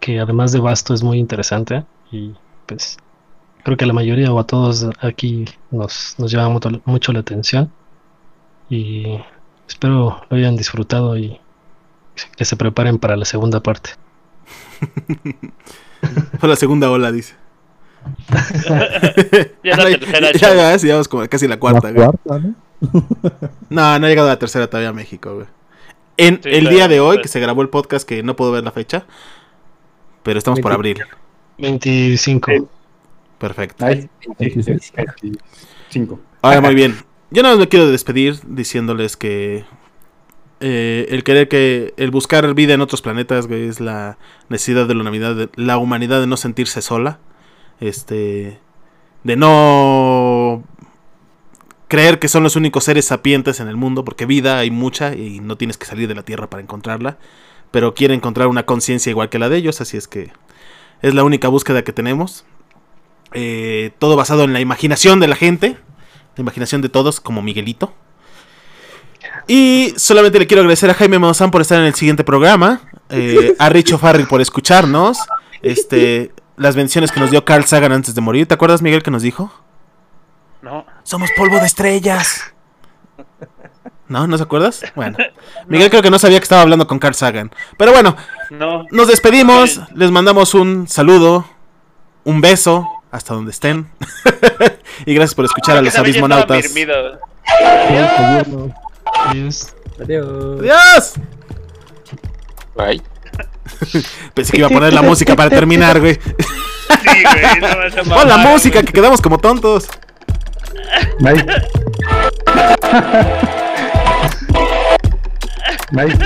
que 0.01 0.21
además 0.21 0.53
de 0.53 0.61
vasto 0.61 0.95
es 0.95 1.03
muy 1.03 1.19
interesante. 1.19 1.85
Y 2.11 2.35
pues 2.67 2.97
creo 3.69 3.77
que 3.77 3.85
a 3.85 3.89
la 3.89 3.93
mayoría 3.93 4.33
o 4.33 4.39
a 4.39 4.47
todos 4.47 4.87
aquí 5.01 5.45
nos, 5.71 6.15
nos 6.17 6.31
llama 6.33 6.49
mucho, 6.49 6.71
mucho 6.87 7.13
la 7.13 7.21
atención. 7.21 7.71
Y 8.71 9.19
espero 9.69 10.23
lo 10.31 10.37
hayan 10.37 10.57
disfrutado 10.57 11.19
y 11.19 11.39
que 12.37 12.45
se 12.47 12.57
preparen 12.57 12.99
para 12.99 13.17
la 13.17 13.27
segunda 13.27 13.63
parte. 13.63 13.91
Fue 16.39 16.49
la 16.49 16.57
segunda 16.57 16.91
ola, 16.91 17.13
dice. 17.13 17.35
Ya 19.63 19.77
la 19.77 19.85
Ay, 19.85 19.97
tercera, 19.99 20.33
ya, 20.33 20.33
chavo. 20.33 20.55
ya, 20.55 20.71
ya, 20.71 20.77
llevamos 20.77 21.09
como 21.09 21.29
casi 21.29 21.47
la 21.49 21.59
La 21.69 21.81
cuarta, 21.81 21.93
güey. 21.93 22.09
cuarta, 22.09 22.39
¿no? 22.39 22.55
No, 23.71 23.99
no 23.99 24.07
ha 24.07 24.09
llegado 24.09 24.29
la 24.29 24.39
tercera 24.39 24.69
todavía 24.69 24.91
a 24.91 24.93
México, 24.95 25.35
güey. 25.35 25.47
En 26.17 26.41
Sí, 26.43 26.51
el 26.51 26.61
claro, 26.61 26.77
día 26.77 26.89
de 26.89 27.01
hoy, 27.01 27.19
pues. 27.19 27.23
que 27.23 27.29
se 27.29 27.41
grabó 27.41 27.63
el 27.63 27.69
podcast, 27.71 28.09
que 28.09 28.23
no 28.23 28.37
puedo 28.37 28.53
ver 28.53 28.65
la 28.65 28.73
fecha, 28.73 29.07
pero 30.23 30.39
estamos 30.39 30.61
por 30.61 30.73
abril. 30.73 31.05
25. 31.59 32.69
Perfecto. 33.39 33.85
Ay, 33.85 34.03
sí, 34.03 34.09
sí, 34.21 34.31
26. 34.39 34.93
25. 35.23 36.21
Ahora, 36.43 36.61
muy 36.61 36.75
bien. 36.75 36.97
Yo 37.31 37.43
nada 37.43 37.55
más 37.55 37.61
me 37.61 37.69
quiero 37.69 37.89
despedir 37.89 38.39
diciéndoles 38.47 39.17
que 39.17 39.65
eh, 40.61 41.07
el 41.11 41.25
querer 41.25 41.49
que. 41.49 41.95
El 41.97 42.11
buscar 42.11 42.53
vida 42.55 42.75
en 42.75 42.81
otros 42.81 43.03
planetas, 43.03 43.47
güey, 43.47 43.69
es 43.69 43.81
la 43.81 44.19
necesidad 44.49 44.87
de 44.87 44.95
la 44.95 45.03
humanidad, 45.03 45.35
de, 45.37 45.49
la 45.55 45.79
humanidad 45.79 46.21
de 46.21 46.27
no 46.27 46.37
sentirse 46.37 46.83
sola. 46.83 47.21
Este. 47.81 48.59
De 49.25 49.37
no. 49.37 50.65
Creer 51.87 52.19
que 52.19 52.29
son 52.29 52.43
los 52.43 52.57
únicos 52.57 52.85
seres 52.85 53.07
sapientes 53.07 53.61
en 53.61 53.69
el 53.69 53.77
mundo, 53.77 54.05
porque 54.05 54.27
vida 54.27 54.59
hay 54.59 54.71
mucha 54.71 55.15
y 55.15 55.41
no 55.41 55.57
tienes 55.57 55.79
que 55.79 55.87
salir 55.87 56.07
de 56.07 56.15
la 56.15 56.23
Tierra 56.23 56.51
para 56.51 56.63
encontrarla. 56.63 57.19
Pero 57.71 57.95
quiere 57.95 58.15
encontrar 58.15 58.49
una 58.49 58.67
conciencia 58.67 59.11
igual 59.11 59.29
que 59.31 59.39
la 59.39 59.49
de 59.49 59.59
ellos, 59.59 59.81
así 59.81 59.97
es 59.97 60.09
que 60.09 60.31
es 61.03 61.15
la 61.15 61.25
única 61.25 61.49
búsqueda 61.49 61.85
que 61.85 61.93
tenemos. 61.93 62.45
Eh, 63.33 63.93
todo 63.99 64.17
basado 64.17 64.45
en 64.45 64.53
la 64.53 64.61
imaginación 64.61 65.21
de 65.21 65.29
la 65.29 65.37
gente, 65.37 65.77
la 66.37 66.43
imaginación 66.43 66.81
de 66.83 66.89
todos, 66.89 67.21
como 67.21 67.43
Miguelito. 67.43 67.93
Y 69.47 69.95
solamente 69.97 70.39
le 70.39 70.47
quiero 70.47 70.61
agradecer 70.61 70.91
a 70.91 70.95
Jaime 70.95 71.19
Maussan 71.19 71.51
por 71.51 71.61
estar 71.63 71.79
en 71.79 71.87
el 71.87 71.95
siguiente 71.95 72.23
programa, 72.25 72.83
eh, 73.09 73.55
a 73.59 73.69
Richo 73.71 73.99
Farrell 73.99 74.27
por 74.27 74.41
escucharnos, 74.41 75.19
este, 75.63 76.33
las 76.57 76.77
bendiciones 76.77 77.11
que 77.13 77.21
nos 77.21 77.31
dio 77.31 77.45
Carl 77.45 77.65
Sagan 77.65 77.93
antes 77.93 78.15
de 78.15 78.21
morir. 78.21 78.47
¿Te 78.47 78.55
acuerdas, 78.55 78.83
Miguel, 78.83 79.03
que 79.03 79.11
nos 79.11 79.23
dijo? 79.23 79.51
No. 80.61 80.85
Somos 81.03 81.31
polvo 81.37 81.57
de 81.59 81.67
estrellas. 81.67 82.53
¿No? 84.09 84.27
¿No 84.27 84.37
se 84.39 84.43
acuerdas? 84.45 84.83
Bueno, 84.95 85.17
Miguel 85.67 85.91
creo 85.91 86.03
que 86.03 86.11
no 86.11 86.19
sabía 86.19 86.39
que 86.39 86.45
estaba 86.45 86.63
hablando 86.63 86.87
con 86.87 86.99
Carl 86.99 87.15
Sagan. 87.15 87.51
Pero 87.77 87.93
bueno, 87.93 88.17
No. 88.51 88.85
nos 88.91 89.09
despedimos, 89.09 89.81
les 89.95 90.11
mandamos 90.11 90.55
un 90.55 90.89
saludo, 90.89 91.47
un 92.25 92.41
beso, 92.41 92.87
hasta 93.11 93.35
donde 93.35 93.51
estén. 93.51 93.89
y 95.07 95.15
gracias 95.15 95.35
por 95.35 95.45
escuchar 95.45 95.77
a 95.77 95.81
Que 95.81 95.87
los 95.87 95.97
abismonautas. 95.97 96.65
Adiós. 97.77 98.55
Adiós. 99.05 99.75
¡Adiós! 100.01 101.15
Bye. 102.75 103.03
Pensé 104.35 104.53
que 104.53 104.59
iba 104.59 104.69
a 104.69 104.71
poner 104.71 104.93
la 104.93 105.03
música 105.03 105.35
para 105.35 105.51
terminar, 105.51 106.01
güey. 106.01 106.15
Sí, 106.15 106.21
güey. 107.05 107.61
No 107.61 107.77
vas 107.77 107.97
a 107.97 108.03
Pon 108.15 108.29
la 108.29 108.37
música, 108.39 108.83
que 108.83 108.93
quedamos 108.93 109.21
como 109.21 109.39
tontos. 109.39 109.89
Bye. 111.21 111.45
Bye. 115.93 116.19